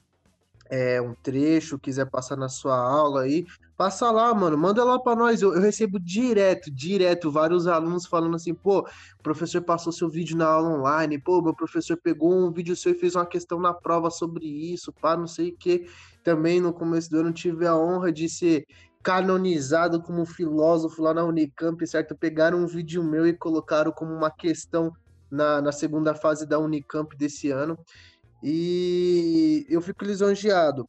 é, 0.70 1.00
um 1.00 1.14
trecho, 1.14 1.78
quiser 1.78 2.06
passar 2.06 2.36
na 2.36 2.48
sua 2.48 2.76
aula 2.76 3.22
aí, 3.22 3.46
passa 3.76 4.10
lá, 4.10 4.32
mano, 4.34 4.56
manda 4.56 4.82
lá 4.84 4.98
para 4.98 5.16
nós. 5.16 5.42
Eu, 5.42 5.54
eu, 5.54 5.60
recebo 5.60 5.98
direto, 5.98 6.70
direto, 6.70 7.30
vários 7.30 7.66
alunos 7.66 8.06
falando 8.06 8.36
assim, 8.36 8.54
pô, 8.54 8.86
professor 9.22 9.62
passou 9.62 9.92
seu 9.92 10.08
vídeo 10.08 10.36
na 10.36 10.46
aula 10.46 10.68
online, 10.70 11.18
pô, 11.18 11.42
meu 11.42 11.54
professor 11.54 11.96
pegou 11.96 12.32
um 12.32 12.52
vídeo 12.52 12.76
seu 12.76 12.92
e 12.92 12.98
fez 12.98 13.14
uma 13.14 13.26
questão 13.26 13.60
na 13.60 13.74
prova 13.74 14.10
sobre 14.10 14.46
isso, 14.46 14.92
pá, 14.92 15.16
não 15.16 15.26
sei 15.26 15.50
o 15.50 15.56
que. 15.56 15.88
Também 16.22 16.60
no 16.60 16.72
começo 16.72 17.10
do 17.10 17.18
ano 17.18 17.32
tive 17.32 17.66
a 17.66 17.76
honra 17.76 18.12
de 18.12 18.28
ser 18.28 18.66
canonizado 19.02 20.02
como 20.02 20.26
filósofo 20.26 21.02
lá 21.02 21.14
na 21.14 21.24
Unicamp, 21.24 21.86
certo? 21.86 22.16
Pegaram 22.16 22.58
um 22.58 22.66
vídeo 22.66 23.04
meu 23.04 23.26
e 23.26 23.32
colocaram 23.32 23.92
como 23.92 24.12
uma 24.12 24.30
questão 24.30 24.92
na, 25.30 25.60
na 25.60 25.70
segunda 25.70 26.14
fase 26.14 26.46
da 26.46 26.58
Unicamp 26.58 27.16
desse 27.16 27.50
ano. 27.50 27.78
E 28.48 29.66
eu 29.68 29.82
fico 29.82 30.04
lisonjeado. 30.04 30.88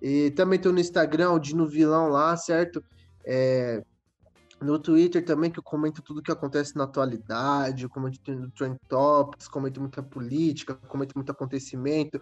E 0.00 0.30
também 0.32 0.58
estou 0.58 0.74
no 0.74 0.78
Instagram, 0.78 1.30
o 1.32 1.38
Dino 1.38 1.66
Vilão 1.66 2.08
lá, 2.08 2.36
certo? 2.36 2.84
É, 3.24 3.82
no 4.60 4.78
Twitter 4.78 5.24
também, 5.24 5.50
que 5.50 5.58
eu 5.58 5.62
comento 5.62 6.02
tudo 6.02 6.22
que 6.22 6.32
acontece 6.32 6.76
na 6.76 6.84
atualidade, 6.84 7.84
eu 7.84 7.90
comento 7.90 8.18
Trend 8.20 8.76
Topics, 8.88 9.48
comento 9.48 9.80
muita 9.80 10.02
política, 10.02 10.74
comento 10.74 11.12
muito 11.16 11.30
acontecimento, 11.30 12.20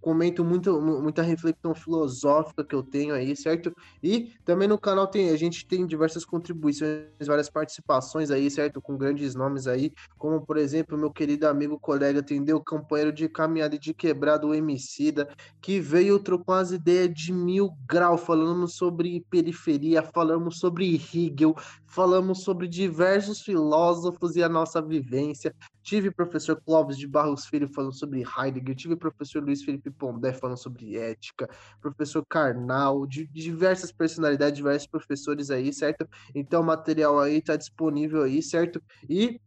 comento 0.00 0.44
muito, 0.44 0.80
muita 0.80 1.22
reflexão 1.22 1.74
filosófica 1.74 2.64
que 2.64 2.74
eu 2.74 2.82
tenho 2.82 3.14
aí, 3.14 3.34
certo? 3.34 3.74
E 4.02 4.34
também 4.44 4.68
no 4.68 4.78
canal 4.78 5.06
tem, 5.06 5.30
a 5.30 5.36
gente 5.36 5.66
tem 5.66 5.86
diversas 5.86 6.24
contribuições, 6.24 7.08
várias 7.26 7.48
participações 7.48 8.30
aí, 8.30 8.50
certo? 8.50 8.80
Com 8.82 8.96
grandes 8.96 9.34
nomes 9.34 9.66
aí, 9.66 9.92
como 10.18 10.44
por 10.44 10.56
exemplo, 10.56 10.98
meu 10.98 11.10
querido 11.10 11.48
amigo, 11.48 11.78
colega, 11.78 12.20
entendeu? 12.20 12.62
Companheiro 12.62 13.12
de 13.12 13.28
caminhada 13.28 13.76
e 13.76 13.78
de 13.78 13.94
quebrado, 13.94 14.48
o 14.48 14.54
Emicida, 14.54 15.28
que 15.62 15.80
veio 15.80 16.18
trocou 16.18 16.54
as 16.54 16.72
ideias 16.72 17.12
de 17.14 17.32
mil 17.32 17.70
grau, 17.88 18.18
falando 18.18 18.68
sobre 18.68 19.24
periferia, 19.30 20.02
falamos 20.02 20.58
sobre 20.58 20.94
Hegel, 20.94 21.53
falamos 21.86 22.42
sobre 22.42 22.68
diversos 22.68 23.40
filósofos 23.42 24.36
e 24.36 24.42
a 24.42 24.48
nossa 24.48 24.80
vivência. 24.80 25.54
Tive 25.82 26.10
professor 26.10 26.60
Clóvis 26.64 26.96
de 26.96 27.06
Barros 27.06 27.46
Filho 27.46 27.68
falando 27.68 27.94
sobre 27.94 28.22
Heidegger, 28.22 28.74
tive 28.74 28.96
professor 28.96 29.42
Luiz 29.42 29.62
Felipe 29.62 29.90
Pondé 29.90 30.32
falando 30.32 30.56
sobre 30.56 30.96
ética, 30.96 31.48
professor 31.80 32.24
Karnal, 32.28 33.06
de 33.06 33.26
diversas 33.26 33.92
personalidades, 33.92 34.56
diversos 34.56 34.88
professores 34.88 35.50
aí, 35.50 35.72
certo? 35.72 36.08
Então 36.34 36.62
o 36.62 36.64
material 36.64 37.20
aí 37.20 37.42
tá 37.42 37.56
disponível 37.56 38.22
aí, 38.22 38.42
certo? 38.42 38.82
E 39.08 39.40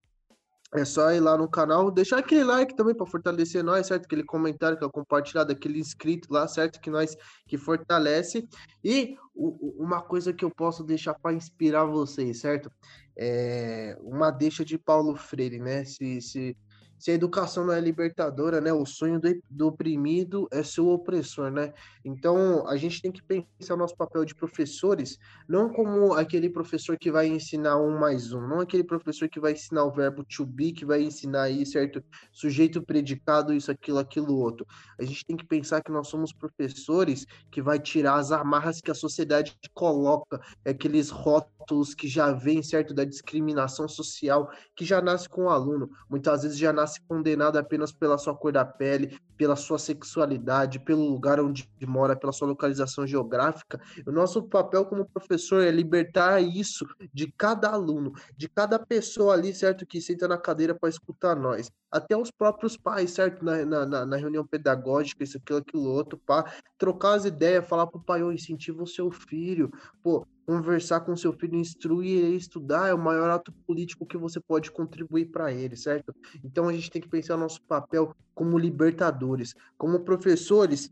é 0.74 0.84
só 0.84 1.12
ir 1.12 1.20
lá 1.20 1.38
no 1.38 1.50
canal, 1.50 1.90
deixar 1.90 2.20
aquele 2.20 2.44
like 2.44 2.76
também 2.76 2.94
para 2.94 3.06
fortalecer 3.06 3.64
nós, 3.64 3.88
certo? 3.88 4.06
Aquele 4.06 4.24
comentário 4.24 4.78
que 4.78 4.84
é 4.84 4.90
compartilhado, 4.90 5.52
aquele 5.52 5.80
inscrito 5.80 6.32
lá, 6.32 6.48
certo? 6.48 6.82
Que 6.82 6.90
nós 6.90 7.16
que 7.48 7.58
fortalece. 7.58 8.48
E 8.84 9.16
uma 9.34 10.02
coisa 10.02 10.34
que 10.34 10.44
eu 10.44 10.52
posso 10.52 10.84
deixar 10.84 11.14
para 11.14 11.34
inspirar 11.34 11.86
vocês, 11.86 12.40
certo? 12.40 12.72
É 13.18 13.98
uma 14.02 14.30
deixa 14.30 14.66
de 14.66 14.78
Paulo 14.78 15.16
Freire, 15.16 15.60
né? 15.60 15.86
Se, 15.86 16.22
se 16.22 16.58
se 16.98 17.12
a 17.12 17.14
educação 17.14 17.66
não 17.66 17.74
é 17.74 17.80
libertadora, 17.80 18.60
né? 18.60 18.74
O 18.74 18.86
sonho 18.86 19.20
do, 19.20 19.30
do 19.50 19.68
oprimido 19.68 20.48
é 20.52 20.64
ser 20.64 20.82
o 20.82 20.90
opressor, 20.90 21.52
né? 21.52 21.74
Então, 22.04 22.68
a 22.68 22.76
gente 22.76 23.02
tem 23.02 23.12
que 23.12 23.22
pensar 23.22 23.76
o 23.76 23.78
nosso 23.78 23.96
papel 23.96 24.26
de 24.26 24.34
professores, 24.34 25.20
não 25.48 25.70
como 25.70 26.14
aquele 26.14 26.50
professor 26.50 26.98
que 26.98 27.12
vai 27.12 27.28
ensinar 27.28 27.78
um 27.78 28.00
mais 28.00 28.32
um, 28.34 28.48
não 28.48 28.60
aquele 28.62 28.84
professor 28.84 29.30
que 29.30 29.40
vai 29.40 29.52
ensinar 29.52 29.84
o 29.84 29.92
verbo 29.92 30.24
to 30.24 30.46
be, 30.46 30.72
que 30.72 30.86
vai 30.86 31.02
ensinar 31.02 31.44
aí, 31.44 31.66
certo? 31.66 32.04
Sujeito, 32.32 32.82
predicado, 32.82 33.54
isso, 33.54 33.70
aquilo, 33.70 34.00
aquilo, 34.00 34.38
outro. 34.38 34.66
A 35.00 35.04
gente 35.04 35.26
tem 35.26 35.38
que 35.38 35.46
pensar 35.46 35.82
que 35.82 35.92
nós 35.92 36.08
somos 36.08 36.34
professores 36.34 37.26
que 37.52 37.62
vai 37.62 37.80
tirar 37.80 38.16
as 38.16 38.32
amarras 38.32 38.82
que 38.82 38.90
a 38.92 38.96
sociedade 38.96 39.58
coloca, 39.74 40.40
aqueles 40.66 41.10
rótulos 41.10 41.94
que 41.94 42.08
já 42.08 42.32
vêm, 42.32 42.64
certo? 42.64 42.94
Da 42.94 43.04
discriminação 43.04 43.88
social, 43.88 44.50
que 44.76 44.86
já 44.86 45.02
nasce 45.02 45.28
com 45.28 45.44
o 45.44 45.50
aluno. 45.50 45.90
Muitas 46.10 46.44
vezes 46.44 46.58
já 46.58 46.72
nasce 46.72 46.87
nasce 46.88 47.02
condenado 47.02 47.58
apenas 47.58 47.92
pela 47.92 48.18
sua 48.18 48.34
cor 48.34 48.54
da 48.54 48.64
pele, 48.64 49.20
pela 49.36 49.58
sua 49.58 49.78
sexualidade, 49.78 50.80
pelo 50.80 51.04
lugar 51.04 51.40
onde 51.40 51.70
mora, 51.86 52.16
pela 52.16 52.32
sua 52.32 52.48
localização 52.48 53.06
geográfica. 53.06 53.80
O 54.06 54.12
nosso 54.12 54.42
papel 54.44 54.86
como 54.86 55.06
professor 55.06 55.62
é 55.62 55.70
libertar 55.70 56.42
isso 56.42 56.88
de 57.14 57.32
cada 57.38 57.70
aluno, 57.70 58.14
de 58.38 58.48
cada 58.48 58.80
pessoa 58.80 59.34
ali, 59.34 59.54
certo, 59.54 59.86
que 59.86 60.00
senta 60.00 60.28
na 60.28 60.38
cadeira 60.38 60.74
para 60.74 60.90
escutar 60.90 61.36
nós. 61.36 61.70
Até 61.92 62.16
os 62.16 62.32
próprios 62.32 62.78
pais, 62.78 63.12
certo, 63.12 63.44
na, 63.44 63.66
na, 63.66 64.06
na, 64.06 64.18
reunião 64.18 64.46
pedagógica, 64.46 65.24
isso, 65.24 65.38
aquilo, 65.38 65.60
aquilo, 65.60 65.90
outro, 65.90 66.18
para 66.18 66.52
trocar 66.78 67.14
as 67.14 67.26
ideias, 67.26 67.68
falar 67.68 67.88
pro 67.88 68.00
pai, 68.00 68.24
oh, 68.24 68.32
incentiva 68.32 68.82
o 68.82 68.88
seu 68.88 69.12
filho, 69.12 69.72
pô, 70.02 70.26
conversar 70.48 71.02
com 71.02 71.14
seu 71.18 71.34
filho, 71.34 71.58
instruir 71.58 72.24
ele 72.24 72.38
estudar 72.38 72.88
é 72.88 72.94
o 72.94 72.98
maior 72.98 73.30
ato 73.30 73.52
político 73.68 74.06
que 74.06 74.18
você 74.18 74.40
pode 74.40 74.72
contribuir 74.72 75.26
para 75.26 75.52
ele, 75.52 75.76
certo? 75.76 76.16
Então 76.42 76.70
a 76.70 76.74
gente 76.74 76.90
tem 76.90 77.02
que 77.02 77.10
pensar 77.10 77.36
no 77.36 77.44
nosso 77.44 77.62
papel 77.64 78.16
como 78.34 78.58
libertadores, 78.58 79.54
como 79.78 80.00
professores. 80.00 80.90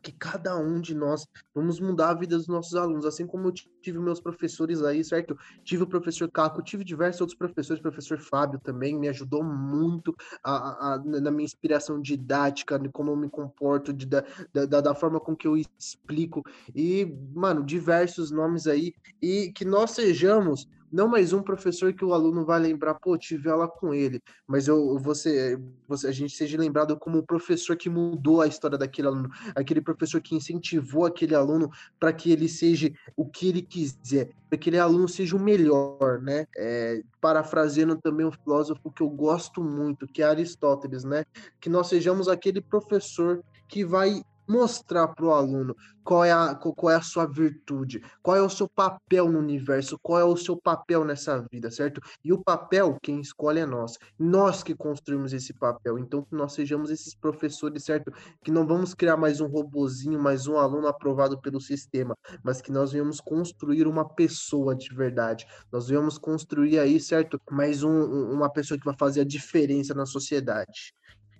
Que 0.00 0.12
cada 0.12 0.56
um 0.56 0.80
de 0.80 0.94
nós 0.94 1.26
vamos 1.54 1.80
mudar 1.80 2.10
a 2.10 2.14
vida 2.14 2.36
dos 2.36 2.48
nossos 2.48 2.74
alunos, 2.74 3.04
assim 3.04 3.26
como 3.26 3.48
eu 3.48 3.52
tive 3.52 3.98
meus 3.98 4.20
professores 4.20 4.82
aí, 4.82 5.04
certo? 5.04 5.36
Tive 5.64 5.82
o 5.82 5.86
professor 5.86 6.30
Caco, 6.30 6.62
tive 6.62 6.84
diversos 6.84 7.20
outros 7.20 7.38
professores, 7.38 7.82
professor 7.82 8.18
Fábio 8.18 8.60
também, 8.60 8.98
me 8.98 9.08
ajudou 9.08 9.42
muito 9.42 10.14
a, 10.42 10.94
a, 10.94 10.98
na 10.98 11.30
minha 11.30 11.44
inspiração 11.44 12.00
didática, 12.00 12.78
de 12.78 12.88
como 12.88 13.10
eu 13.10 13.16
me 13.16 13.28
comporto, 13.28 13.92
de, 13.92 14.06
da, 14.06 14.24
da, 14.52 14.80
da 14.80 14.94
forma 14.94 15.20
com 15.20 15.36
que 15.36 15.46
eu 15.46 15.56
explico, 15.56 16.42
e, 16.74 17.16
mano, 17.34 17.64
diversos 17.64 18.30
nomes 18.30 18.66
aí, 18.66 18.94
e 19.20 19.52
que 19.52 19.64
nós 19.64 19.92
sejamos 19.92 20.66
não 20.92 21.08
mais 21.08 21.32
um 21.32 21.42
professor 21.42 21.92
que 21.92 22.04
o 22.04 22.14
aluno 22.14 22.44
vai 22.44 22.60
lembrar, 22.60 22.94
pô, 22.94 23.18
tive 23.18 23.50
aula 23.50 23.68
com 23.68 23.92
ele, 23.92 24.22
mas 24.46 24.68
eu, 24.68 24.98
você, 24.98 25.58
você, 25.86 26.06
a 26.06 26.12
gente 26.12 26.36
seja 26.36 26.56
lembrado 26.56 26.96
como 26.96 27.18
o 27.18 27.26
professor 27.26 27.76
que 27.76 27.90
mudou 27.90 28.40
a 28.40 28.46
história 28.46 28.78
daquele 28.78 29.08
aluno, 29.08 29.28
aquele 29.54 29.80
professor 29.80 30.20
que 30.20 30.36
incentivou 30.36 31.04
aquele 31.04 31.34
aluno 31.34 31.70
para 31.98 32.12
que 32.12 32.30
ele 32.30 32.48
seja 32.48 32.92
o 33.16 33.26
que 33.26 33.48
ele 33.48 33.62
quiser, 33.62 34.30
para 34.48 34.58
que 34.58 34.68
aquele 34.68 34.78
aluno 34.78 35.08
seja 35.08 35.34
o 35.34 35.40
melhor, 35.40 36.20
né? 36.20 36.46
É, 36.56 37.02
parafraseando 37.20 37.96
também 37.96 38.26
um 38.26 38.32
filósofo 38.32 38.90
que 38.90 39.02
eu 39.02 39.08
gosto 39.08 39.62
muito, 39.62 40.06
que 40.06 40.22
é 40.22 40.26
Aristóteles, 40.26 41.04
né? 41.04 41.24
Que 41.58 41.70
nós 41.70 41.88
sejamos 41.88 42.28
aquele 42.28 42.60
professor 42.60 43.42
que 43.66 43.84
vai 43.84 44.22
mostrar 44.48 45.08
para 45.08 45.24
o 45.24 45.32
aluno 45.32 45.76
qual 46.02 46.24
é, 46.24 46.32
a, 46.32 46.54
qual 46.54 46.90
é 46.90 46.96
a 46.96 47.02
sua 47.02 47.26
virtude, 47.26 48.02
qual 48.22 48.34
é 48.34 48.40
o 48.40 48.48
seu 48.48 48.66
papel 48.66 49.30
no 49.30 49.38
universo, 49.38 49.98
qual 50.02 50.18
é 50.18 50.24
o 50.24 50.38
seu 50.38 50.56
papel 50.56 51.04
nessa 51.04 51.46
vida, 51.52 51.70
certo? 51.70 52.00
E 52.24 52.32
o 52.32 52.42
papel, 52.42 52.96
quem 53.02 53.20
escolhe 53.20 53.60
é 53.60 53.66
nós. 53.66 53.98
Nós 54.18 54.62
que 54.62 54.74
construímos 54.74 55.34
esse 55.34 55.52
papel. 55.52 55.98
Então, 55.98 56.22
que 56.22 56.34
nós 56.34 56.54
sejamos 56.54 56.90
esses 56.90 57.14
professores, 57.14 57.84
certo? 57.84 58.10
Que 58.42 58.50
não 58.50 58.66
vamos 58.66 58.94
criar 58.94 59.18
mais 59.18 59.42
um 59.42 59.48
robozinho, 59.48 60.18
mais 60.18 60.46
um 60.46 60.56
aluno 60.56 60.86
aprovado 60.86 61.38
pelo 61.42 61.60
sistema, 61.60 62.16
mas 62.42 62.62
que 62.62 62.72
nós 62.72 62.92
venhamos 62.92 63.20
construir 63.20 63.86
uma 63.86 64.08
pessoa 64.08 64.74
de 64.74 64.88
verdade. 64.94 65.46
Nós 65.70 65.88
venhamos 65.88 66.16
construir 66.16 66.78
aí, 66.78 66.98
certo? 66.98 67.38
Mais 67.50 67.82
um, 67.82 68.30
uma 68.32 68.48
pessoa 68.50 68.78
que 68.78 68.86
vai 68.86 68.96
fazer 68.98 69.20
a 69.20 69.26
diferença 69.26 69.92
na 69.92 70.06
sociedade. 70.06 70.94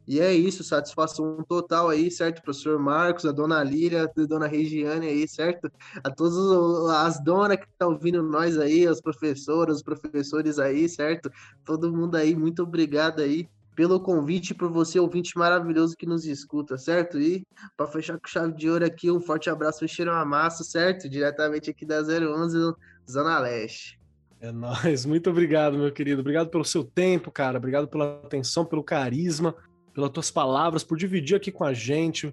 E 0.08 0.20
é 0.20 0.32
isso, 0.32 0.64
satisfação 0.64 1.44
total 1.46 1.90
aí, 1.90 2.10
certo? 2.10 2.42
Professor 2.42 2.78
Marcos, 2.78 3.26
a 3.26 3.30
dona 3.30 3.62
Lília, 3.62 4.04
a 4.04 4.26
dona 4.26 4.46
Regiane 4.46 5.06
aí, 5.06 5.28
certo? 5.28 5.70
A 6.02 6.10
todas 6.10 6.34
as 6.96 7.22
donas 7.22 7.58
que 7.58 7.66
estão 7.66 7.90
ouvindo 7.90 8.22
nós 8.22 8.56
aí, 8.56 8.86
as 8.86 9.02
professoras, 9.02 9.76
os 9.76 9.82
professores 9.82 10.58
aí, 10.58 10.88
certo? 10.88 11.30
Todo 11.62 11.92
mundo 11.92 12.16
aí, 12.16 12.34
muito 12.34 12.62
obrigado 12.62 13.20
aí 13.20 13.46
pelo 13.76 14.00
convite, 14.00 14.54
por 14.54 14.72
você, 14.72 14.98
ouvinte 14.98 15.36
maravilhoso 15.36 15.94
que 15.94 16.06
nos 16.06 16.24
escuta, 16.24 16.78
certo? 16.78 17.20
E 17.20 17.46
para 17.76 17.86
fechar 17.86 18.18
com 18.18 18.26
chave 18.26 18.54
de 18.54 18.70
ouro 18.70 18.86
aqui, 18.86 19.10
um 19.10 19.20
forte 19.20 19.50
abraço, 19.50 19.86
cheiro 19.86 20.10
a 20.10 20.24
massa, 20.24 20.64
certo? 20.64 21.06
Diretamente 21.06 21.68
aqui 21.68 21.84
da 21.84 22.00
011, 22.00 22.74
Zona 23.08 23.38
Leste. 23.40 24.00
É 24.40 24.50
nóis, 24.50 25.04
muito 25.04 25.28
obrigado, 25.28 25.76
meu 25.76 25.92
querido. 25.92 26.22
Obrigado 26.22 26.48
pelo 26.48 26.64
seu 26.64 26.82
tempo, 26.82 27.30
cara. 27.30 27.58
Obrigado 27.58 27.88
pela 27.88 28.20
atenção, 28.24 28.64
pelo 28.64 28.82
carisma 28.82 29.54
pelas 29.98 30.12
tuas 30.12 30.30
palavras, 30.30 30.84
por 30.84 30.96
dividir 30.96 31.34
aqui 31.34 31.50
com 31.50 31.64
a 31.64 31.74
gente 31.74 32.32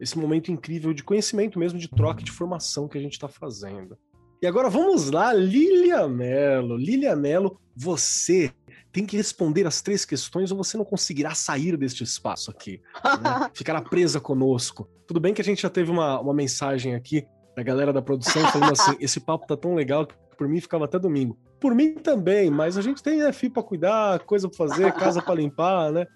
esse 0.00 0.16
momento 0.16 0.50
incrível 0.50 0.94
de 0.94 1.04
conhecimento 1.04 1.58
mesmo, 1.58 1.78
de 1.78 1.86
troca, 1.86 2.22
de 2.22 2.32
formação 2.32 2.88
que 2.88 2.96
a 2.96 3.00
gente 3.02 3.12
está 3.12 3.28
fazendo. 3.28 3.98
E 4.40 4.46
agora 4.46 4.70
vamos 4.70 5.10
lá, 5.10 5.30
Lilia 5.30 6.08
Mello. 6.08 6.74
Lilia 6.74 7.14
Mello, 7.14 7.60
você 7.76 8.50
tem 8.90 9.04
que 9.04 9.14
responder 9.14 9.66
as 9.66 9.82
três 9.82 10.06
questões 10.06 10.50
ou 10.50 10.56
você 10.56 10.78
não 10.78 10.86
conseguirá 10.86 11.34
sair 11.34 11.76
deste 11.76 12.02
espaço 12.02 12.50
aqui. 12.50 12.80
Né? 13.04 13.50
Ficará 13.52 13.82
presa 13.82 14.18
conosco. 14.18 14.88
Tudo 15.06 15.20
bem 15.20 15.34
que 15.34 15.42
a 15.42 15.44
gente 15.44 15.60
já 15.60 15.68
teve 15.68 15.90
uma, 15.90 16.18
uma 16.18 16.32
mensagem 16.32 16.94
aqui 16.94 17.26
da 17.54 17.62
galera 17.62 17.92
da 17.92 18.00
produção 18.00 18.42
falando 18.50 18.72
assim: 18.72 18.96
esse 19.04 19.20
papo 19.20 19.46
tá 19.46 19.56
tão 19.56 19.74
legal 19.74 20.06
que 20.06 20.14
por 20.38 20.48
mim 20.48 20.62
ficava 20.62 20.86
até 20.86 20.98
domingo. 20.98 21.38
Por 21.60 21.74
mim 21.74 21.92
também, 21.92 22.50
mas 22.50 22.78
a 22.78 22.80
gente 22.80 23.02
tem 23.02 23.18
né, 23.18 23.30
para 23.52 23.62
cuidar, 23.62 24.20
coisa 24.20 24.48
para 24.48 24.56
fazer, 24.56 24.92
casa 24.94 25.20
para 25.20 25.34
limpar, 25.34 25.92
né? 25.92 26.06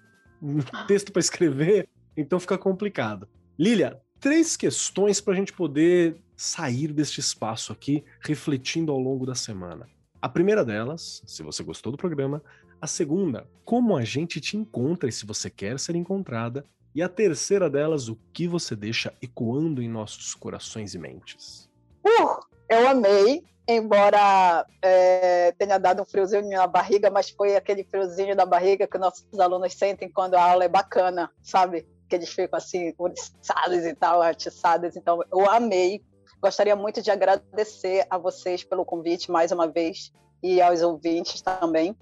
Texto 0.87 1.11
para 1.11 1.19
escrever, 1.19 1.87
então 2.15 2.39
fica 2.39 2.57
complicado. 2.57 3.27
Lilia, 3.57 3.99
três 4.19 4.55
questões 4.55 5.21
para 5.21 5.33
a 5.33 5.35
gente 5.35 5.53
poder 5.53 6.17
sair 6.35 6.93
deste 6.93 7.19
espaço 7.19 7.73
aqui, 7.73 8.03
refletindo 8.21 8.91
ao 8.91 8.99
longo 8.99 9.25
da 9.25 9.35
semana. 9.35 9.87
A 10.21 10.29
primeira 10.29 10.63
delas, 10.63 11.21
se 11.25 11.43
você 11.43 11.63
gostou 11.63 11.91
do 11.91 11.97
programa. 11.97 12.41
A 12.79 12.85
segunda, 12.85 13.47
como 13.65 13.97
a 13.97 14.03
gente 14.03 14.39
te 14.39 14.55
encontra 14.55 15.09
e 15.09 15.11
se 15.11 15.25
você 15.25 15.49
quer 15.49 15.79
ser 15.79 15.95
encontrada. 15.95 16.63
E 16.93 17.01
a 17.01 17.09
terceira 17.09 17.69
delas, 17.69 18.07
o 18.07 18.17
que 18.33 18.47
você 18.47 18.75
deixa 18.75 19.13
ecoando 19.21 19.81
em 19.81 19.89
nossos 19.89 20.33
corações 20.35 20.93
e 20.93 20.99
mentes. 20.99 21.69
Uh, 22.05 22.39
eu 22.69 22.87
amei 22.87 23.43
embora 23.67 24.65
é, 24.81 25.51
tenha 25.53 25.77
dado 25.77 26.01
um 26.01 26.05
friozinho 26.05 26.47
na 26.49 26.65
barriga, 26.65 27.09
mas 27.09 27.29
foi 27.29 27.55
aquele 27.55 27.83
friozinho 27.83 28.35
da 28.35 28.45
barriga 28.45 28.87
que 28.87 28.97
nossos 28.97 29.39
alunos 29.39 29.73
sentem 29.73 30.09
quando 30.09 30.35
a 30.35 30.51
aula 30.51 30.63
é 30.63 30.69
bacana, 30.69 31.29
sabe? 31.43 31.85
Que 32.07 32.15
eles 32.15 32.29
ficam 32.29 32.57
assim, 32.57 32.93
oriçados 32.97 33.85
e 33.85 33.93
tal, 33.93 34.21
atiçados. 34.21 34.95
Então, 34.95 35.21
eu 35.31 35.49
amei. 35.49 36.01
Gostaria 36.41 36.75
muito 36.75 37.01
de 37.01 37.11
agradecer 37.11 38.05
a 38.09 38.17
vocês 38.17 38.63
pelo 38.63 38.85
convite 38.85 39.29
mais 39.29 39.51
uma 39.51 39.67
vez 39.67 40.13
e 40.41 40.61
aos 40.61 40.81
ouvintes 40.81 41.41
também. 41.41 41.97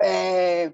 É, 0.00 0.72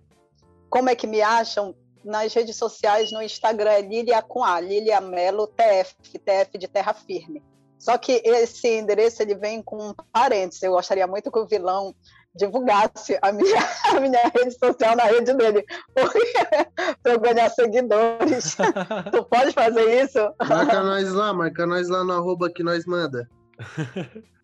como 0.71 0.89
é 0.89 0.97
que 0.97 1.07
me 1.07 1.21
acham? 1.21 1.75
Nas 2.03 2.33
redes 2.33 2.57
sociais, 2.57 3.13
no 3.13 3.23
Instagram 3.23 3.71
é 3.71 3.83
Lilia 3.83 4.23
com 4.23 4.43
A, 4.43 4.59
Lilia 4.59 5.01
Melo 5.01 5.47
TF, 5.47 5.95
TF 6.19 6.59
de 6.59 6.67
Terra 6.67 6.95
Firme. 6.95 7.43
Só 7.83 7.99
que 7.99 8.23
esse 8.25 8.69
endereço 8.69 9.21
ele 9.23 9.35
vem 9.35 9.61
com 9.61 9.89
um 9.89 9.95
parênteses. 10.13 10.63
Eu 10.63 10.71
gostaria 10.71 11.05
muito 11.05 11.33
que 11.33 11.39
o 11.41 11.49
vilão 11.49 11.93
divulgasse 12.33 13.19
a 13.21 13.33
minha, 13.33 13.57
a 13.91 13.99
minha 13.99 14.23
rede 14.33 14.57
social 14.57 14.95
na 14.95 15.03
rede 15.03 15.35
dele, 15.35 15.67
para 15.93 16.05
eu 17.13 17.19
ganhar 17.19 17.51
seguidores. 17.51 18.57
tu 19.11 19.25
pode 19.25 19.51
fazer 19.51 20.05
isso? 20.05 20.21
Marca 20.49 20.81
nós 20.81 21.13
lá, 21.13 21.35
marca 21.35 21.67
nós 21.67 21.89
lá 21.89 22.05
no 22.05 22.13
arroba 22.13 22.49
que 22.53 22.63
nós 22.63 22.87
manda. 22.87 23.29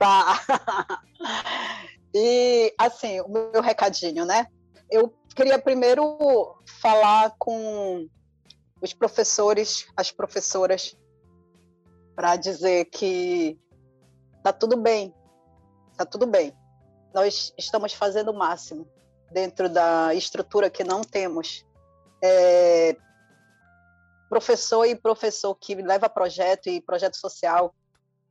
Tá. 0.00 0.40
E, 2.12 2.74
assim, 2.76 3.20
o 3.20 3.28
meu 3.28 3.62
recadinho, 3.62 4.24
né? 4.24 4.48
Eu 4.90 5.14
queria 5.36 5.60
primeiro 5.60 6.58
falar 6.80 7.32
com 7.38 8.08
os 8.82 8.92
professores, 8.92 9.86
as 9.96 10.10
professoras 10.10 10.96
para 12.18 12.34
dizer 12.34 12.86
que 12.86 13.56
tá 14.42 14.52
tudo 14.52 14.76
bem, 14.76 15.14
tá 15.96 16.04
tudo 16.04 16.26
bem. 16.26 16.52
Nós 17.14 17.54
estamos 17.56 17.92
fazendo 17.92 18.32
o 18.32 18.36
máximo 18.36 18.88
dentro 19.30 19.68
da 19.68 20.12
estrutura 20.12 20.68
que 20.68 20.82
não 20.82 21.02
temos. 21.02 21.64
É, 22.20 22.96
professor 24.28 24.84
e 24.84 24.96
professor 24.96 25.54
que 25.54 25.76
leva 25.76 26.08
projeto 26.08 26.68
e 26.68 26.80
projeto 26.80 27.16
social, 27.16 27.72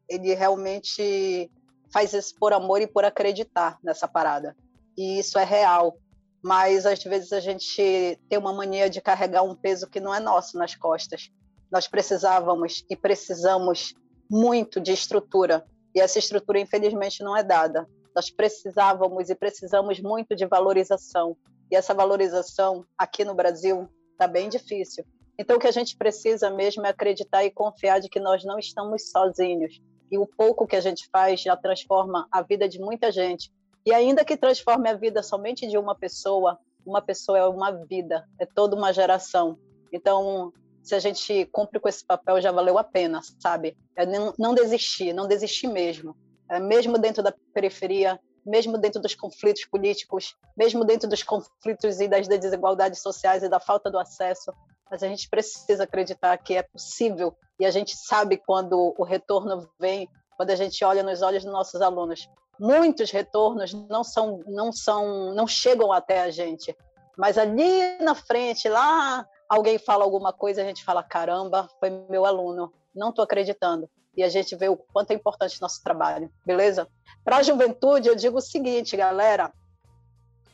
ele 0.09 0.33
realmente 0.33 1.49
faz 1.89 2.11
isso 2.11 2.35
por 2.37 2.51
amor 2.51 2.81
e 2.81 2.87
por 2.87 3.05
acreditar 3.05 3.79
nessa 3.81 4.05
parada. 4.05 4.53
E 4.97 5.17
isso 5.17 5.39
é 5.39 5.45
real. 5.45 5.97
Mas 6.43 6.85
às 6.85 7.01
vezes 7.01 7.31
a 7.31 7.39
gente 7.39 8.19
tem 8.27 8.37
uma 8.37 8.51
mania 8.51 8.89
de 8.89 8.99
carregar 8.99 9.43
um 9.43 9.55
peso 9.55 9.87
que 9.87 10.01
não 10.01 10.13
é 10.13 10.19
nosso 10.19 10.57
nas 10.57 10.75
costas 10.75 11.31
nós 11.71 11.87
precisávamos 11.87 12.83
e 12.89 12.95
precisamos 12.95 13.93
muito 14.29 14.79
de 14.79 14.91
estrutura, 14.91 15.65
e 15.95 15.99
essa 15.99 16.19
estrutura, 16.19 16.59
infelizmente, 16.59 17.23
não 17.23 17.35
é 17.35 17.43
dada. 17.43 17.87
Nós 18.15 18.29
precisávamos 18.29 19.29
e 19.29 19.35
precisamos 19.35 19.99
muito 19.99 20.35
de 20.35 20.45
valorização, 20.45 21.35
e 21.71 21.75
essa 21.75 21.93
valorização 21.93 22.85
aqui 22.97 23.23
no 23.23 23.35
Brasil 23.35 23.87
está 24.11 24.27
bem 24.27 24.49
difícil. 24.49 25.05
Então, 25.39 25.57
o 25.57 25.59
que 25.59 25.67
a 25.67 25.71
gente 25.71 25.95
precisa 25.95 26.49
mesmo 26.49 26.85
é 26.85 26.89
acreditar 26.89 27.45
e 27.45 27.51
confiar 27.51 27.99
de 27.99 28.09
que 28.09 28.19
nós 28.19 28.43
não 28.43 28.57
estamos 28.57 29.11
sozinhos. 29.11 29.79
E 30.09 30.17
o 30.17 30.25
pouco 30.25 30.65
que 30.65 30.75
a 30.75 30.81
gente 30.81 31.07
faz 31.11 31.41
já 31.41 31.55
transforma 31.55 32.27
a 32.31 32.41
vida 32.41 32.67
de 32.67 32.79
muita 32.79 33.11
gente. 33.11 33.51
E 33.85 33.93
ainda 33.93 34.25
que 34.25 34.35
transforme 34.35 34.89
a 34.89 34.95
vida 34.95 35.21
somente 35.21 35.67
de 35.67 35.77
uma 35.77 35.93
pessoa, 35.93 36.57
uma 36.85 37.01
pessoa 37.01 37.37
é 37.37 37.45
uma 37.45 37.71
vida, 37.71 38.27
é 38.39 38.45
toda 38.45 38.75
uma 38.75 38.91
geração. 38.91 39.59
Então, 39.93 40.51
se 40.87 40.95
a 40.95 40.99
gente 40.99 41.45
cumpre 41.47 41.81
com 41.81 41.89
esse 41.89 42.05
papel, 42.05 42.39
já 42.39 42.49
valeu 42.49 42.77
a 42.77 42.83
pena, 42.83 43.19
sabe? 43.41 43.77
É 43.93 44.05
não, 44.05 44.33
não 44.39 44.55
desistir, 44.55 45.11
não 45.11 45.27
desistir 45.27 45.67
mesmo. 45.67 46.15
É, 46.49 46.61
mesmo 46.61 46.97
dentro 46.97 47.21
da 47.21 47.33
periferia, 47.53 48.17
mesmo 48.45 48.77
dentro 48.77 49.01
dos 49.01 49.13
conflitos 49.13 49.65
políticos, 49.65 50.37
mesmo 50.55 50.85
dentro 50.85 51.09
dos 51.09 51.21
conflitos 51.21 51.99
e 51.99 52.07
das 52.07 52.25
desigualdades 52.25 53.01
sociais 53.01 53.43
e 53.43 53.49
da 53.49 53.59
falta 53.59 53.91
do 53.91 53.99
acesso, 53.99 54.53
mas 54.89 55.03
a 55.03 55.07
gente 55.09 55.29
precisa 55.29 55.83
acreditar 55.83 56.37
que 56.37 56.55
é 56.55 56.63
possível 56.63 57.35
e 57.59 57.65
a 57.65 57.71
gente 57.71 57.93
sabe 57.97 58.37
quando 58.37 58.95
o 58.97 59.03
retorno 59.03 59.69
vem, 59.77 60.07
quando 60.37 60.51
a 60.51 60.55
gente 60.55 60.85
olha 60.85 61.03
nos 61.03 61.21
olhos 61.21 61.43
dos 61.43 61.51
nossos 61.51 61.81
alunos. 61.81 62.29
Muitos 62.57 63.11
retornos 63.11 63.73
não 63.73 64.05
são, 64.05 64.41
não 64.47 64.71
são, 64.71 65.33
não 65.33 65.45
chegam 65.45 65.91
até 65.91 66.21
a 66.21 66.31
gente, 66.31 66.73
mas 67.17 67.37
ali 67.37 67.97
na 67.99 68.15
frente, 68.15 68.69
lá 68.69 69.27
alguém 69.49 69.77
fala 69.77 70.03
alguma 70.03 70.33
coisa, 70.33 70.61
a 70.61 70.65
gente 70.65 70.83
fala: 70.83 71.03
caramba, 71.03 71.69
foi 71.79 71.89
meu 71.89 72.25
aluno, 72.25 72.73
não 72.93 73.09
estou 73.09 73.23
acreditando. 73.23 73.89
E 74.15 74.23
a 74.23 74.29
gente 74.29 74.55
vê 74.55 74.67
o 74.67 74.75
quanto 74.77 75.11
é 75.11 75.13
importante 75.13 75.61
nosso 75.61 75.83
trabalho, 75.83 76.31
beleza? 76.45 76.87
Para 77.23 77.37
a 77.37 77.43
juventude, 77.43 78.07
eu 78.07 78.15
digo 78.15 78.37
o 78.37 78.41
seguinte, 78.41 78.97
galera: 78.97 79.53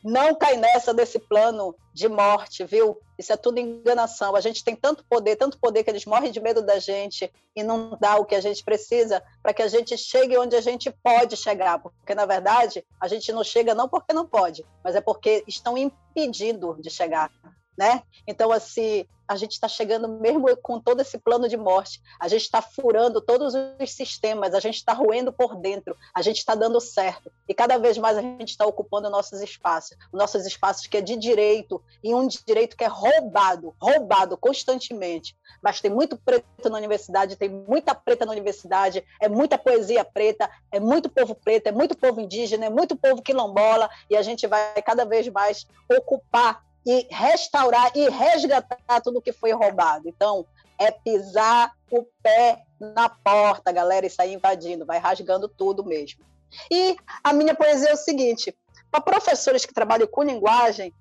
não 0.04 0.36
cai 0.36 0.58
nessa 0.58 0.94
desse 0.94 1.18
plano 1.18 1.74
de 1.94 2.10
morte, 2.10 2.66
viu? 2.66 3.00
Isso 3.18 3.32
é 3.32 3.38
tudo 3.38 3.60
enganação. 3.60 4.36
A 4.36 4.42
gente 4.42 4.64
tem 4.64 4.76
tanto 4.76 5.06
poder, 5.06 5.38
tanto 5.38 5.58
poder 5.58 5.84
que 5.84 5.90
eles 5.90 6.06
morrem 6.06 6.32
de 6.32 6.42
medo 6.42 6.62
da 6.62 6.78
gente 6.78 7.32
e 7.56 7.64
não 7.64 7.98
dá 8.02 8.18
o 8.18 8.26
que 8.26 8.36
a 8.36 8.42
gente 8.42 8.64
precisa 8.66 9.24
para 9.42 9.54
que 9.54 9.62
a 9.62 9.68
gente 9.68 9.98
chegue 9.98 10.38
onde 10.38 10.58
a 10.58 10.62
gente 10.62 10.92
pode 10.92 11.38
chegar. 11.38 11.80
Porque, 11.80 12.14
na 12.14 12.26
verdade, 12.26 12.86
a 13.00 13.08
gente 13.08 13.32
não 13.32 13.46
chega 13.46 13.74
não 13.74 13.88
porque 13.88 14.12
não 14.12 14.28
pode, 14.28 14.66
mas 14.84 14.96
é 14.96 15.00
porque 15.00 15.44
estão 15.48 15.78
impedindo 15.78 16.76
de 16.82 16.90
chegar 16.90 17.32
né? 17.78 18.04
Então, 18.28 18.52
assim, 18.52 19.06
a 19.28 19.36
gente 19.36 19.54
está 19.54 19.68
chegando 19.68 20.08
mesmo 20.08 20.56
com 20.58 20.80
todo 20.80 21.02
esse 21.02 21.18
plano 21.18 21.48
de 21.48 21.58
morte, 21.58 22.02
a 22.20 22.28
gente 22.28 22.42
está 22.42 22.62
furando 22.62 23.22
todos 23.22 23.54
os 23.56 23.92
sistemas, 23.92 24.54
a 24.54 24.60
gente 24.60 24.76
está 24.76 24.94
roendo 24.94 25.32
por 25.32 25.56
dentro, 25.56 25.96
a 26.14 26.22
gente 26.22 26.38
está 26.38 26.56
dando 26.56 26.80
certo. 26.80 27.32
E 27.48 27.54
cada 27.54 27.78
vez 27.78 27.98
mais 27.98 28.18
a 28.18 28.22
gente 28.22 28.50
está 28.50 28.66
ocupando 28.66 29.10
nossos 29.10 29.42
espaços, 29.42 29.98
nossos 30.12 30.46
espaços 30.46 30.88
que 30.88 30.98
é 30.98 31.02
de 31.02 31.16
direito, 31.16 31.82
e 32.04 32.14
um 32.14 32.28
direito 32.28 32.76
que 32.76 32.84
é 32.84 32.88
roubado, 32.88 33.74
roubado 33.80 34.38
constantemente. 34.38 35.36
Mas 35.62 35.82
tem 35.82 35.90
muito 35.90 36.18
preto 36.18 36.70
na 36.70 36.78
universidade, 36.78 37.36
tem 37.36 37.50
muita 37.50 37.96
preta 37.96 38.26
na 38.26 38.32
universidade, 38.32 39.04
é 39.20 39.30
muita 39.30 39.58
poesia 39.58 40.04
preta, 40.04 40.50
é 40.72 40.80
muito 40.80 41.10
povo 41.10 41.34
preto, 41.34 41.68
é 41.68 41.72
muito 41.72 41.98
povo 41.98 42.20
indígena, 42.20 42.66
é 42.66 42.70
muito 42.70 42.96
povo 42.96 43.22
quilombola, 43.22 43.90
e 44.10 44.18
a 44.18 44.22
gente 44.22 44.46
vai 44.48 44.82
cada 44.82 45.06
vez 45.06 45.28
mais 45.30 45.66
ocupar 45.90 46.64
e 46.86 47.08
restaurar 47.10 47.92
e 47.96 48.10
resgatar 48.10 49.02
tudo 49.02 49.22
que 49.22 49.32
foi 49.32 49.52
roubado. 49.52 50.08
Então, 50.08 50.46
é 50.80 50.92
pisar 50.92 51.72
o 51.92 52.06
pé 52.22 52.64
na 52.80 53.08
porta, 53.10 53.72
galera, 53.72 54.06
e 54.06 54.10
sair 54.10 54.34
invadindo, 54.34 54.86
vai 54.86 54.98
rasgando 54.98 55.48
tudo 55.48 55.84
mesmo. 55.84 56.24
E 56.70 56.96
a 57.24 57.34
minha 57.34 57.56
poesia 57.56 57.90
é 57.90 57.94
o 57.94 57.98
seguinte: 57.98 58.56
para 58.92 59.02
professores 59.02 59.66
que 59.66 59.74
trabalham 59.74 60.08
com 60.08 60.24
linguagem, 60.24 60.94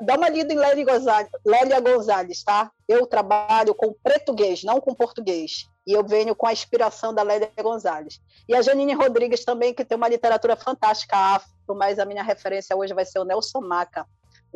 dá 0.00 0.16
uma 0.16 0.28
lida 0.28 0.52
em 0.52 0.56
Lélia 0.56 0.84
Gonzalez, 0.84 1.28
Lélia 1.44 1.80
Gonzalez, 1.80 2.42
tá? 2.42 2.70
Eu 2.88 3.06
trabalho 3.06 3.74
com 3.74 3.92
português, 3.92 4.62
não 4.62 4.80
com 4.80 4.94
português. 4.94 5.68
E 5.86 5.92
eu 5.92 6.04
venho 6.04 6.34
com 6.34 6.46
a 6.46 6.52
inspiração 6.52 7.14
da 7.14 7.22
Lélia 7.22 7.50
Gonzalez. 7.62 8.20
E 8.48 8.54
a 8.54 8.62
Janine 8.62 8.92
Rodrigues 8.92 9.44
também, 9.44 9.72
que 9.72 9.84
tem 9.84 9.96
uma 9.96 10.08
literatura 10.08 10.56
fantástica 10.56 11.16
afro, 11.16 11.48
mas 11.76 11.98
a 11.98 12.04
minha 12.04 12.24
referência 12.24 12.76
hoje 12.76 12.92
vai 12.92 13.04
ser 13.04 13.20
o 13.20 13.24
Nelson 13.24 13.60
Maca, 13.60 14.04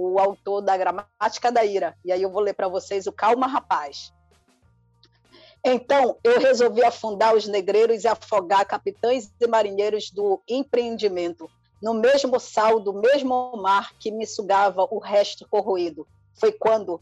o 0.00 0.18
autor 0.18 0.62
da 0.62 0.76
Gramática 0.76 1.52
da 1.52 1.64
Ira. 1.64 1.96
E 2.04 2.10
aí 2.10 2.22
eu 2.22 2.30
vou 2.30 2.40
ler 2.40 2.54
para 2.54 2.68
vocês 2.68 3.06
o 3.06 3.12
Calma 3.12 3.46
Rapaz. 3.46 4.12
Então, 5.62 6.16
eu 6.24 6.40
resolvi 6.40 6.82
afundar 6.82 7.34
os 7.34 7.46
negreiros 7.46 8.04
e 8.04 8.08
afogar 8.08 8.64
capitães 8.64 9.30
e 9.38 9.46
marinheiros 9.46 10.10
do 10.10 10.42
empreendimento, 10.48 11.50
no 11.82 11.92
mesmo 11.92 12.40
sal 12.40 12.80
do 12.80 12.94
mesmo 12.94 13.56
mar 13.56 13.92
que 13.98 14.10
me 14.10 14.26
sugava 14.26 14.88
o 14.90 14.98
resto 14.98 15.46
corroído. 15.48 16.06
Foi 16.38 16.50
quando 16.50 17.00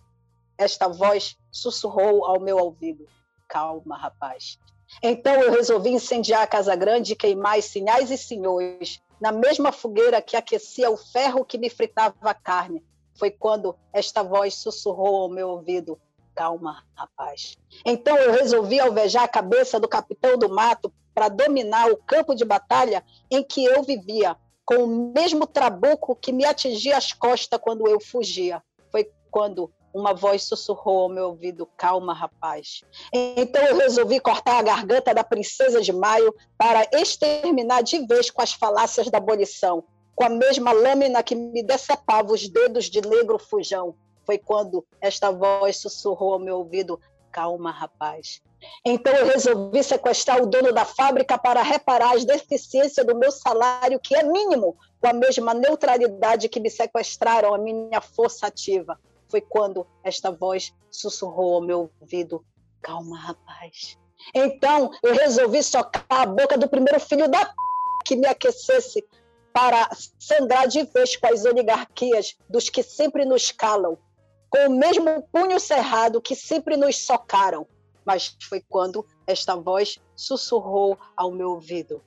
esta 0.56 0.88
voz 0.88 1.36
sussurrou 1.52 2.24
ao 2.24 2.40
meu 2.40 2.56
ouvido: 2.56 3.06
Calma, 3.46 3.96
rapaz. 3.96 4.58
Então 5.02 5.34
eu 5.34 5.52
resolvi 5.52 5.90
incendiar 5.90 6.42
a 6.42 6.46
Casa 6.46 6.74
Grande 6.74 7.12
e 7.12 7.16
queimar 7.16 7.62
sinhais 7.62 8.10
e 8.10 8.18
senhores, 8.18 9.00
na 9.20 9.32
mesma 9.32 9.72
fogueira 9.72 10.22
que 10.22 10.36
aquecia 10.36 10.90
o 10.90 10.96
ferro 10.96 11.44
que 11.44 11.58
me 11.58 11.68
fritava 11.68 12.14
a 12.22 12.34
carne. 12.34 12.84
Foi 13.14 13.30
quando 13.30 13.76
esta 13.92 14.22
voz 14.22 14.54
sussurrou 14.54 15.22
ao 15.22 15.28
meu 15.28 15.48
ouvido: 15.48 15.98
Calma, 16.34 16.84
rapaz. 16.94 17.56
Então 17.84 18.16
eu 18.16 18.32
resolvi 18.32 18.78
alvejar 18.78 19.24
a 19.24 19.28
cabeça 19.28 19.80
do 19.80 19.88
capitão 19.88 20.38
do 20.38 20.48
mato 20.48 20.92
para 21.14 21.28
dominar 21.28 21.90
o 21.90 21.96
campo 21.96 22.34
de 22.34 22.44
batalha 22.44 23.04
em 23.28 23.42
que 23.42 23.64
eu 23.64 23.82
vivia, 23.82 24.36
com 24.64 24.84
o 24.84 25.12
mesmo 25.12 25.46
trabuco 25.46 26.14
que 26.14 26.32
me 26.32 26.44
atingia 26.44 26.96
as 26.96 27.12
costas 27.12 27.58
quando 27.60 27.88
eu 27.88 28.00
fugia. 28.00 28.62
Foi 28.92 29.10
quando 29.30 29.72
uma 29.92 30.12
voz 30.12 30.44
sussurrou 30.44 31.02
ao 31.02 31.08
meu 31.08 31.28
ouvido: 31.28 31.66
Calma, 31.76 32.12
rapaz. 32.12 32.82
Então 33.12 33.62
eu 33.62 33.76
resolvi 33.76 34.20
cortar 34.20 34.58
a 34.58 34.62
garganta 34.62 35.14
da 35.14 35.24
princesa 35.24 35.80
de 35.80 35.92
Maio 35.92 36.34
para 36.56 36.88
exterminar 36.92 37.82
de 37.82 38.06
vez 38.06 38.30
com 38.30 38.42
as 38.42 38.52
falácias 38.52 39.10
da 39.10 39.18
abolição, 39.18 39.84
com 40.14 40.24
a 40.24 40.28
mesma 40.28 40.72
lâmina 40.72 41.22
que 41.22 41.34
me 41.34 41.62
decepava 41.62 42.32
os 42.32 42.48
dedos 42.48 42.86
de 42.86 43.00
negro 43.00 43.38
fujão. 43.38 43.94
Foi 44.24 44.38
quando 44.38 44.84
esta 45.00 45.30
voz 45.30 45.78
sussurrou 45.78 46.34
ao 46.34 46.38
meu 46.38 46.58
ouvido: 46.58 47.00
Calma, 47.30 47.70
rapaz. 47.70 48.42
Então 48.84 49.12
eu 49.14 49.26
resolvi 49.26 49.84
sequestrar 49.84 50.42
o 50.42 50.46
dono 50.46 50.72
da 50.72 50.84
fábrica 50.84 51.38
para 51.38 51.62
reparar 51.62 52.16
as 52.16 52.24
deficiências 52.24 53.06
do 53.06 53.16
meu 53.16 53.30
salário, 53.30 54.00
que 54.00 54.16
é 54.16 54.24
mínimo, 54.24 54.76
com 55.00 55.08
a 55.08 55.12
mesma 55.12 55.54
neutralidade 55.54 56.48
que 56.48 56.58
me 56.58 56.68
sequestraram 56.68 57.54
a 57.54 57.58
minha 57.58 58.00
força 58.00 58.48
ativa 58.48 58.98
foi 59.28 59.40
quando 59.40 59.86
esta 60.02 60.30
voz 60.30 60.74
sussurrou 60.90 61.54
ao 61.54 61.60
meu 61.60 61.90
ouvido: 62.00 62.44
Calma, 62.82 63.18
rapaz. 63.18 63.98
Então 64.34 64.90
eu 65.02 65.14
resolvi 65.14 65.62
socar 65.62 66.04
a 66.08 66.26
boca 66.26 66.58
do 66.58 66.68
primeiro 66.68 66.98
filho 67.00 67.28
da 67.28 67.46
p... 67.46 67.52
que 68.04 68.16
me 68.16 68.26
aquecesse 68.26 69.06
para 69.52 69.88
sangrar 70.18 70.68
de 70.68 70.82
vez 70.84 71.16
com 71.16 71.26
as 71.32 71.44
oligarquias 71.44 72.36
dos 72.48 72.68
que 72.68 72.82
sempre 72.82 73.24
nos 73.24 73.50
calam, 73.50 73.98
com 74.50 74.66
o 74.66 74.78
mesmo 74.78 75.22
punho 75.32 75.58
cerrado 75.58 76.20
que 76.20 76.34
sempre 76.34 76.76
nos 76.76 76.96
socaram. 76.98 77.66
Mas 78.04 78.36
foi 78.48 78.60
quando 78.68 79.06
esta 79.26 79.54
voz 79.54 79.98
sussurrou 80.16 80.98
ao 81.16 81.30
meu 81.30 81.50
ouvido: 81.50 82.02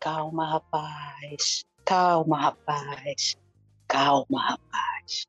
Calma, 0.00 0.52
rapaz. 0.52 1.64
Calma, 1.84 2.40
rapaz. 2.40 3.36
Calma, 3.86 4.40
rapaz. 4.40 5.26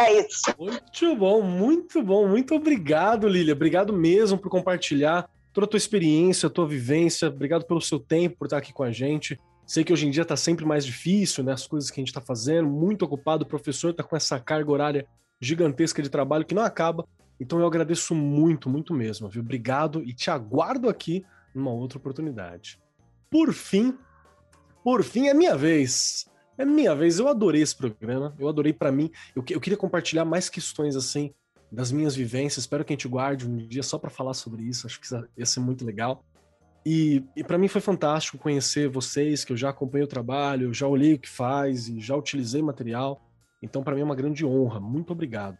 É 0.00 0.20
isso. 0.20 0.54
Muito 0.56 1.16
bom, 1.16 1.42
muito 1.42 2.02
bom. 2.02 2.28
Muito 2.28 2.54
obrigado, 2.54 3.26
Lília. 3.26 3.52
Obrigado 3.52 3.92
mesmo 3.92 4.38
por 4.38 4.48
compartilhar 4.48 5.28
toda 5.52 5.66
a 5.66 5.68
tua 5.68 5.76
experiência, 5.76 6.46
a 6.46 6.50
tua 6.50 6.68
vivência. 6.68 7.28
Obrigado 7.28 7.64
pelo 7.64 7.80
seu 7.80 7.98
tempo, 7.98 8.36
por 8.38 8.44
estar 8.44 8.58
aqui 8.58 8.72
com 8.72 8.84
a 8.84 8.92
gente. 8.92 9.38
Sei 9.66 9.82
que 9.82 9.92
hoje 9.92 10.06
em 10.06 10.10
dia 10.10 10.22
está 10.22 10.36
sempre 10.36 10.64
mais 10.64 10.86
difícil, 10.86 11.42
né? 11.42 11.52
As 11.52 11.66
coisas 11.66 11.90
que 11.90 12.00
a 12.00 12.02
gente 12.02 12.08
está 12.08 12.20
fazendo, 12.20 12.68
muito 12.68 13.04
ocupado. 13.04 13.44
O 13.44 13.48
professor 13.48 13.90
está 13.90 14.04
com 14.04 14.16
essa 14.16 14.38
carga 14.38 14.70
horária 14.70 15.06
gigantesca 15.40 16.00
de 16.00 16.08
trabalho 16.08 16.44
que 16.44 16.54
não 16.54 16.62
acaba. 16.62 17.04
Então 17.40 17.58
eu 17.58 17.66
agradeço 17.66 18.14
muito, 18.14 18.70
muito 18.70 18.94
mesmo, 18.94 19.28
viu? 19.28 19.42
Obrigado 19.42 20.02
e 20.02 20.12
te 20.14 20.30
aguardo 20.30 20.88
aqui 20.88 21.24
numa 21.54 21.72
outra 21.72 21.98
oportunidade. 21.98 22.78
Por 23.30 23.52
fim, 23.52 23.96
por 24.82 25.02
fim 25.02 25.28
é 25.28 25.34
minha 25.34 25.56
vez. 25.56 26.28
É 26.58 26.64
minha 26.64 26.92
vez, 26.92 27.20
eu 27.20 27.28
adorei 27.28 27.62
esse 27.62 27.76
programa, 27.76 28.34
eu 28.36 28.48
adorei 28.48 28.72
para 28.72 28.90
mim. 28.90 29.12
Eu, 29.34 29.44
eu 29.48 29.60
queria 29.60 29.76
compartilhar 29.76 30.24
mais 30.24 30.50
questões 30.50 30.96
assim 30.96 31.32
das 31.70 31.92
minhas 31.92 32.16
vivências. 32.16 32.64
Espero 32.64 32.84
que 32.84 32.92
a 32.92 32.96
gente 32.96 33.06
guarde 33.06 33.48
um 33.48 33.56
dia 33.56 33.82
só 33.82 33.96
para 33.96 34.10
falar 34.10 34.34
sobre 34.34 34.64
isso. 34.64 34.84
Acho 34.84 35.00
que 35.00 35.06
ia 35.36 35.46
ser 35.46 35.60
muito 35.60 35.84
legal. 35.84 36.24
E, 36.84 37.22
e 37.36 37.44
para 37.44 37.58
mim 37.58 37.68
foi 37.68 37.80
fantástico 37.80 38.38
conhecer 38.38 38.88
vocês, 38.88 39.44
que 39.44 39.52
eu 39.52 39.56
já 39.56 39.70
acompanhei 39.70 40.04
o 40.04 40.08
trabalho, 40.08 40.68
eu 40.68 40.74
já 40.74 40.86
olhei 40.86 41.14
o 41.14 41.18
que 41.18 41.28
faz 41.28 41.88
e 41.88 42.00
já 42.00 42.16
utilizei 42.16 42.60
material. 42.60 43.22
Então, 43.62 43.84
para 43.84 43.94
mim 43.94 44.00
é 44.00 44.04
uma 44.04 44.16
grande 44.16 44.44
honra. 44.44 44.80
Muito 44.80 45.12
obrigado. 45.12 45.56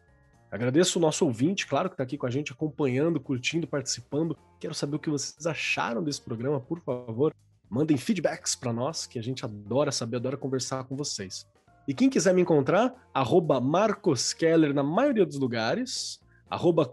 Agradeço 0.51 0.99
o 0.99 1.03
nosso 1.03 1.27
ouvinte, 1.27 1.67
claro, 1.67 1.91
que 1.91 1.95
está 1.95 2.03
aqui 2.03 2.17
com 2.17 2.27
a 2.27 2.31
gente, 2.31 2.51
acompanhando, 2.53 3.21
curtindo, 3.21 3.69
participando. 3.69 4.37
Quero 4.59 4.75
saber 4.75 4.97
o 4.97 4.99
que 4.99 5.11
vocês 5.11 5.47
acharam 5.47 6.03
desse 6.03 6.23
programa, 6.23 6.59
por 6.59 6.81
favor. 6.81 7.33
Mandem 7.71 7.97
feedbacks 7.97 8.55
para 8.55 8.73
nós, 8.73 9.07
que 9.07 9.19
a 9.19 9.23
gente 9.23 9.45
adora 9.45 9.93
saber, 9.93 10.17
adora 10.17 10.37
conversar 10.37 10.85
com 10.85 10.97
vocês. 10.97 11.47
E 11.87 11.95
quem 11.95 12.11
quiser 12.11 12.35
me 12.35 12.43
encontrar, 12.43 12.95
arroba 13.15 13.61
Marcos 13.61 14.33
Keller 14.33 14.75
na 14.75 14.83
maioria 14.83 15.25
dos 15.25 15.39
lugares, 15.39 16.21
arroba 16.51 16.91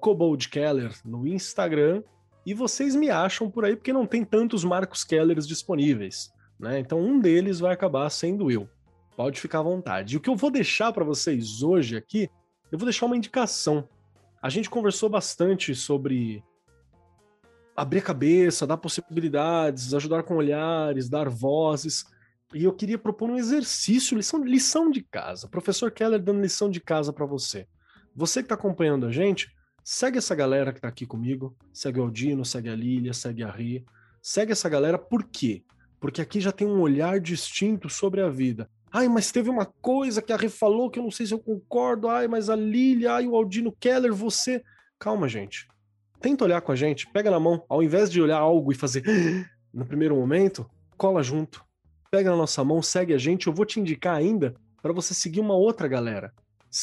Keller 0.50 0.94
no 1.04 1.28
Instagram, 1.28 2.04
e 2.46 2.54
vocês 2.54 2.96
me 2.96 3.10
acham 3.10 3.50
por 3.50 3.66
aí 3.66 3.76
porque 3.76 3.92
não 3.92 4.06
tem 4.06 4.24
tantos 4.24 4.64
Marcos 4.64 5.04
Kellers 5.04 5.48
disponíveis. 5.48 6.32
Né? 6.60 6.80
Então 6.80 7.00
um 7.00 7.20
deles 7.20 7.60
vai 7.60 7.74
acabar 7.74 8.10
sendo 8.10 8.52
eu. 8.52 8.70
Pode 9.18 9.40
ficar 9.40 9.60
à 9.60 9.64
vontade. 9.64 10.14
E 10.14 10.18
o 10.18 10.22
que 10.22 10.30
eu 10.30 10.36
vou 10.36 10.52
deixar 10.52 10.92
para 10.92 11.04
vocês 11.04 11.64
hoje 11.64 11.98
aqui, 11.98 12.30
eu 12.72 12.78
vou 12.78 12.86
deixar 12.86 13.06
uma 13.06 13.18
indicação. 13.18 13.88
A 14.42 14.50
gente 14.50 14.70
conversou 14.70 15.10
bastante 15.10 15.74
sobre 15.74 16.44
abrir 17.76 18.00
a 18.00 18.04
cabeça, 18.04 18.66
dar 18.66 18.78
possibilidades, 18.78 19.94
ajudar 19.94 20.24
com 20.24 20.36
olhares, 20.36 21.10
dar 21.10 21.30
vozes. 21.30 22.06
E 22.54 22.64
eu 22.64 22.74
queria 22.74 22.98
propor 22.98 23.30
um 23.30 23.38
exercício, 23.38 24.16
lição, 24.16 24.44
lição 24.44 24.90
de 24.90 25.02
casa. 25.02 25.48
Professor 25.48 25.92
Keller 25.92 26.22
dando 26.22 26.42
lição 26.42 26.70
de 26.70 26.80
casa 26.80 27.12
para 27.12 27.26
você. 27.26 27.68
Você 28.16 28.42
que 28.42 28.46
está 28.46 28.56
acompanhando 28.56 29.06
a 29.06 29.12
gente, 29.12 29.54
segue 29.84 30.18
essa 30.18 30.34
galera 30.34 30.72
que 30.72 30.78
está 30.78 30.88
aqui 30.88 31.06
comigo. 31.06 31.56
Segue 31.74 32.00
o 32.00 32.04
Aldino, 32.04 32.46
segue 32.46 32.70
a 32.70 32.76
Lília, 32.76 33.14
segue 33.14 33.44
a 33.44 33.52
Ri. 33.52 33.86
Segue 34.22 34.54
essa 34.54 34.70
galera 34.70 34.98
por 34.98 35.24
quê? 35.24 35.64
Porque 36.00 36.22
aqui 36.22 36.40
já 36.40 36.52
tem 36.52 36.68
um 36.68 36.80
olhar 36.80 37.20
distinto 37.20 37.90
sobre 37.90 38.22
a 38.22 38.30
vida. 38.30 38.70
Ai, 38.92 39.10
mas 39.10 39.32
teve 39.32 39.50
uma 39.50 39.66
coisa 39.66 40.22
que 40.22 40.32
a 40.32 40.38
Rê 40.38 40.48
falou 40.48 40.90
que 40.90 40.98
eu 40.98 41.04
não 41.04 41.12
sei 41.12 41.26
se 41.26 41.34
eu 41.34 41.40
concordo. 41.40 42.08
Ai, 42.08 42.30
mas 42.30 42.50
a 42.50 42.56
Lilia, 42.56 43.14
ai, 43.14 43.28
o 43.28 43.36
Aldino 43.36 43.76
Keller, 43.78 44.14
você. 44.14 44.64
Calma, 44.98 45.28
gente. 45.28 45.68
Tenta 46.26 46.44
olhar 46.44 46.60
com 46.60 46.72
a 46.72 46.76
gente, 46.76 47.06
pega 47.06 47.30
na 47.30 47.40
mão, 47.40 47.64
ao 47.70 47.84
invés 47.84 48.10
de 48.10 48.20
olhar 48.20 48.40
algo 48.40 48.72
e 48.72 48.76
fazer 48.76 49.04
no 49.72 49.86
primeiro 49.86 50.16
momento, 50.16 50.68
cola 50.98 51.22
junto. 51.22 51.64
Pega 52.10 52.32
na 52.32 52.36
nossa 52.36 52.64
mão, 52.64 52.82
segue 52.82 53.14
a 53.14 53.18
gente. 53.20 53.46
Eu 53.46 53.54
vou 53.54 53.64
te 53.64 53.80
indicar 53.80 54.16
ainda 54.16 54.56
para 54.82 54.92
você 54.92 55.14
seguir 55.14 55.40
uma 55.40 55.54
outra 55.54 55.88
galera. 55.88 56.34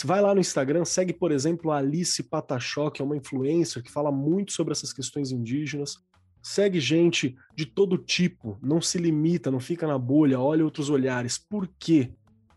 Vai 0.05 0.21
lá 0.21 0.33
no 0.33 0.41
Instagram, 0.41 0.85
segue, 0.85 1.13
por 1.13 1.33
exemplo, 1.33 1.73
a 1.73 1.79
Alice 1.79 2.23
Patachó, 2.23 2.89
que 2.89 3.03
é 3.03 3.05
uma 3.05 3.17
influencer 3.17 3.83
que 3.83 3.91
fala 3.91 4.13
muito 4.13 4.53
sobre 4.53 4.71
essas 4.71 4.93
questões 4.93 5.33
indígenas. 5.33 5.97
Segue 6.41 6.79
gente 6.79 7.37
de 7.57 7.67
todo 7.67 7.99
tipo, 7.99 8.61
não 8.63 8.81
se 8.81 8.97
limita, 8.97 9.51
não 9.51 9.59
fica 9.59 9.89
na 9.89 9.99
bolha, 9.99 10.39
olha 10.39 10.65
outros 10.65 10.89
olhares. 10.89 11.37
Por 11.37 11.69
quê? 11.81 12.13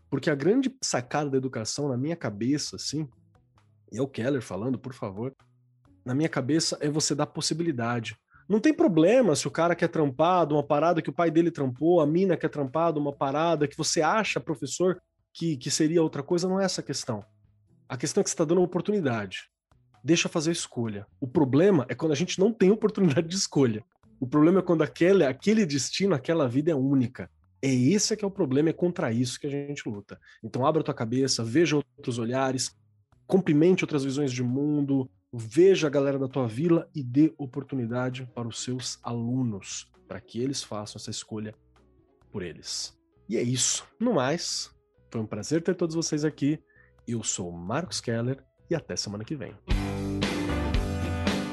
Porque 0.08 0.30
a 0.30 0.36
grande 0.36 0.72
sacada 0.80 1.30
da 1.30 1.36
educação, 1.36 1.88
na 1.88 1.96
minha 1.96 2.14
cabeça, 2.14 2.76
assim, 2.76 3.08
e 3.90 3.98
é 3.98 4.02
o 4.02 4.06
Keller 4.06 4.40
falando, 4.40 4.78
por 4.78 4.94
favor, 4.94 5.34
na 6.06 6.14
minha 6.14 6.28
cabeça 6.28 6.78
é 6.80 6.88
você 6.88 7.16
dar 7.16 7.26
possibilidade. 7.26 8.16
Não 8.48 8.60
tem 8.60 8.72
problema 8.72 9.34
se 9.34 9.48
o 9.48 9.50
cara 9.50 9.74
quer 9.74 9.88
trampar 9.88 10.46
de 10.46 10.54
uma 10.54 10.62
parada 10.62 11.02
que 11.02 11.10
o 11.10 11.12
pai 11.12 11.32
dele 11.32 11.50
trampou, 11.50 12.00
a 12.00 12.06
mina 12.06 12.36
quer 12.36 12.48
trampar 12.48 12.92
de 12.92 13.00
uma 13.00 13.12
parada 13.12 13.66
que 13.66 13.76
você 13.76 14.00
acha, 14.00 14.38
professor, 14.38 15.02
que, 15.34 15.56
que 15.56 15.68
seria 15.68 16.00
outra 16.00 16.22
coisa, 16.22 16.48
não 16.48 16.60
é 16.60 16.64
essa 16.64 16.80
a 16.80 16.84
questão. 16.84 17.24
A 17.88 17.96
questão 17.96 18.20
é 18.20 18.24
que 18.24 18.30
você 18.30 18.34
está 18.34 18.44
dando 18.44 18.58
uma 18.58 18.66
oportunidade. 18.66 19.50
Deixa 20.02 20.28
fazer 20.28 20.50
a 20.50 20.52
escolha. 20.52 21.08
O 21.20 21.26
problema 21.26 21.84
é 21.88 21.94
quando 21.94 22.12
a 22.12 22.16
gente 22.16 22.38
não 22.38 22.52
tem 22.52 22.70
oportunidade 22.72 23.26
de 23.26 23.34
escolha. 23.34 23.84
O 24.20 24.28
problema 24.28 24.60
é 24.60 24.62
quando 24.62 24.82
aquele, 24.82 25.24
aquele 25.24 25.66
destino, 25.66 26.14
aquela 26.14 26.48
vida 26.48 26.70
é 26.70 26.74
única. 26.74 27.28
É 27.60 27.74
esse 27.74 28.16
que 28.16 28.24
é 28.24 28.28
o 28.28 28.30
problema, 28.30 28.68
é 28.68 28.72
contra 28.72 29.10
isso 29.10 29.40
que 29.40 29.46
a 29.48 29.50
gente 29.50 29.88
luta. 29.88 30.20
Então 30.40 30.64
abra 30.64 30.84
tua 30.84 30.94
cabeça, 30.94 31.42
veja 31.42 31.74
outros 31.74 32.16
olhares, 32.16 32.70
cumprimente 33.26 33.82
outras 33.82 34.04
visões 34.04 34.30
de 34.30 34.42
mundo, 34.44 35.10
veja 35.36 35.86
a 35.86 35.90
galera 35.90 36.18
da 36.18 36.28
tua 36.28 36.48
vila 36.48 36.88
e 36.94 37.02
dê 37.02 37.34
oportunidade 37.36 38.28
para 38.34 38.48
os 38.48 38.62
seus 38.62 38.98
alunos, 39.02 39.90
para 40.08 40.20
que 40.20 40.40
eles 40.40 40.62
façam 40.62 40.98
essa 40.98 41.10
escolha 41.10 41.54
por 42.30 42.42
eles. 42.42 42.96
E 43.28 43.36
é 43.36 43.42
isso. 43.42 43.86
No 44.00 44.14
mais, 44.14 44.70
foi 45.10 45.20
um 45.20 45.26
prazer 45.26 45.62
ter 45.62 45.74
todos 45.74 45.94
vocês 45.94 46.24
aqui. 46.24 46.62
Eu 47.06 47.22
sou 47.22 47.52
Marcos 47.52 48.00
Keller 48.00 48.42
e 48.70 48.74
até 48.74 48.96
semana 48.96 49.24
que 49.24 49.36
vem. 49.36 49.54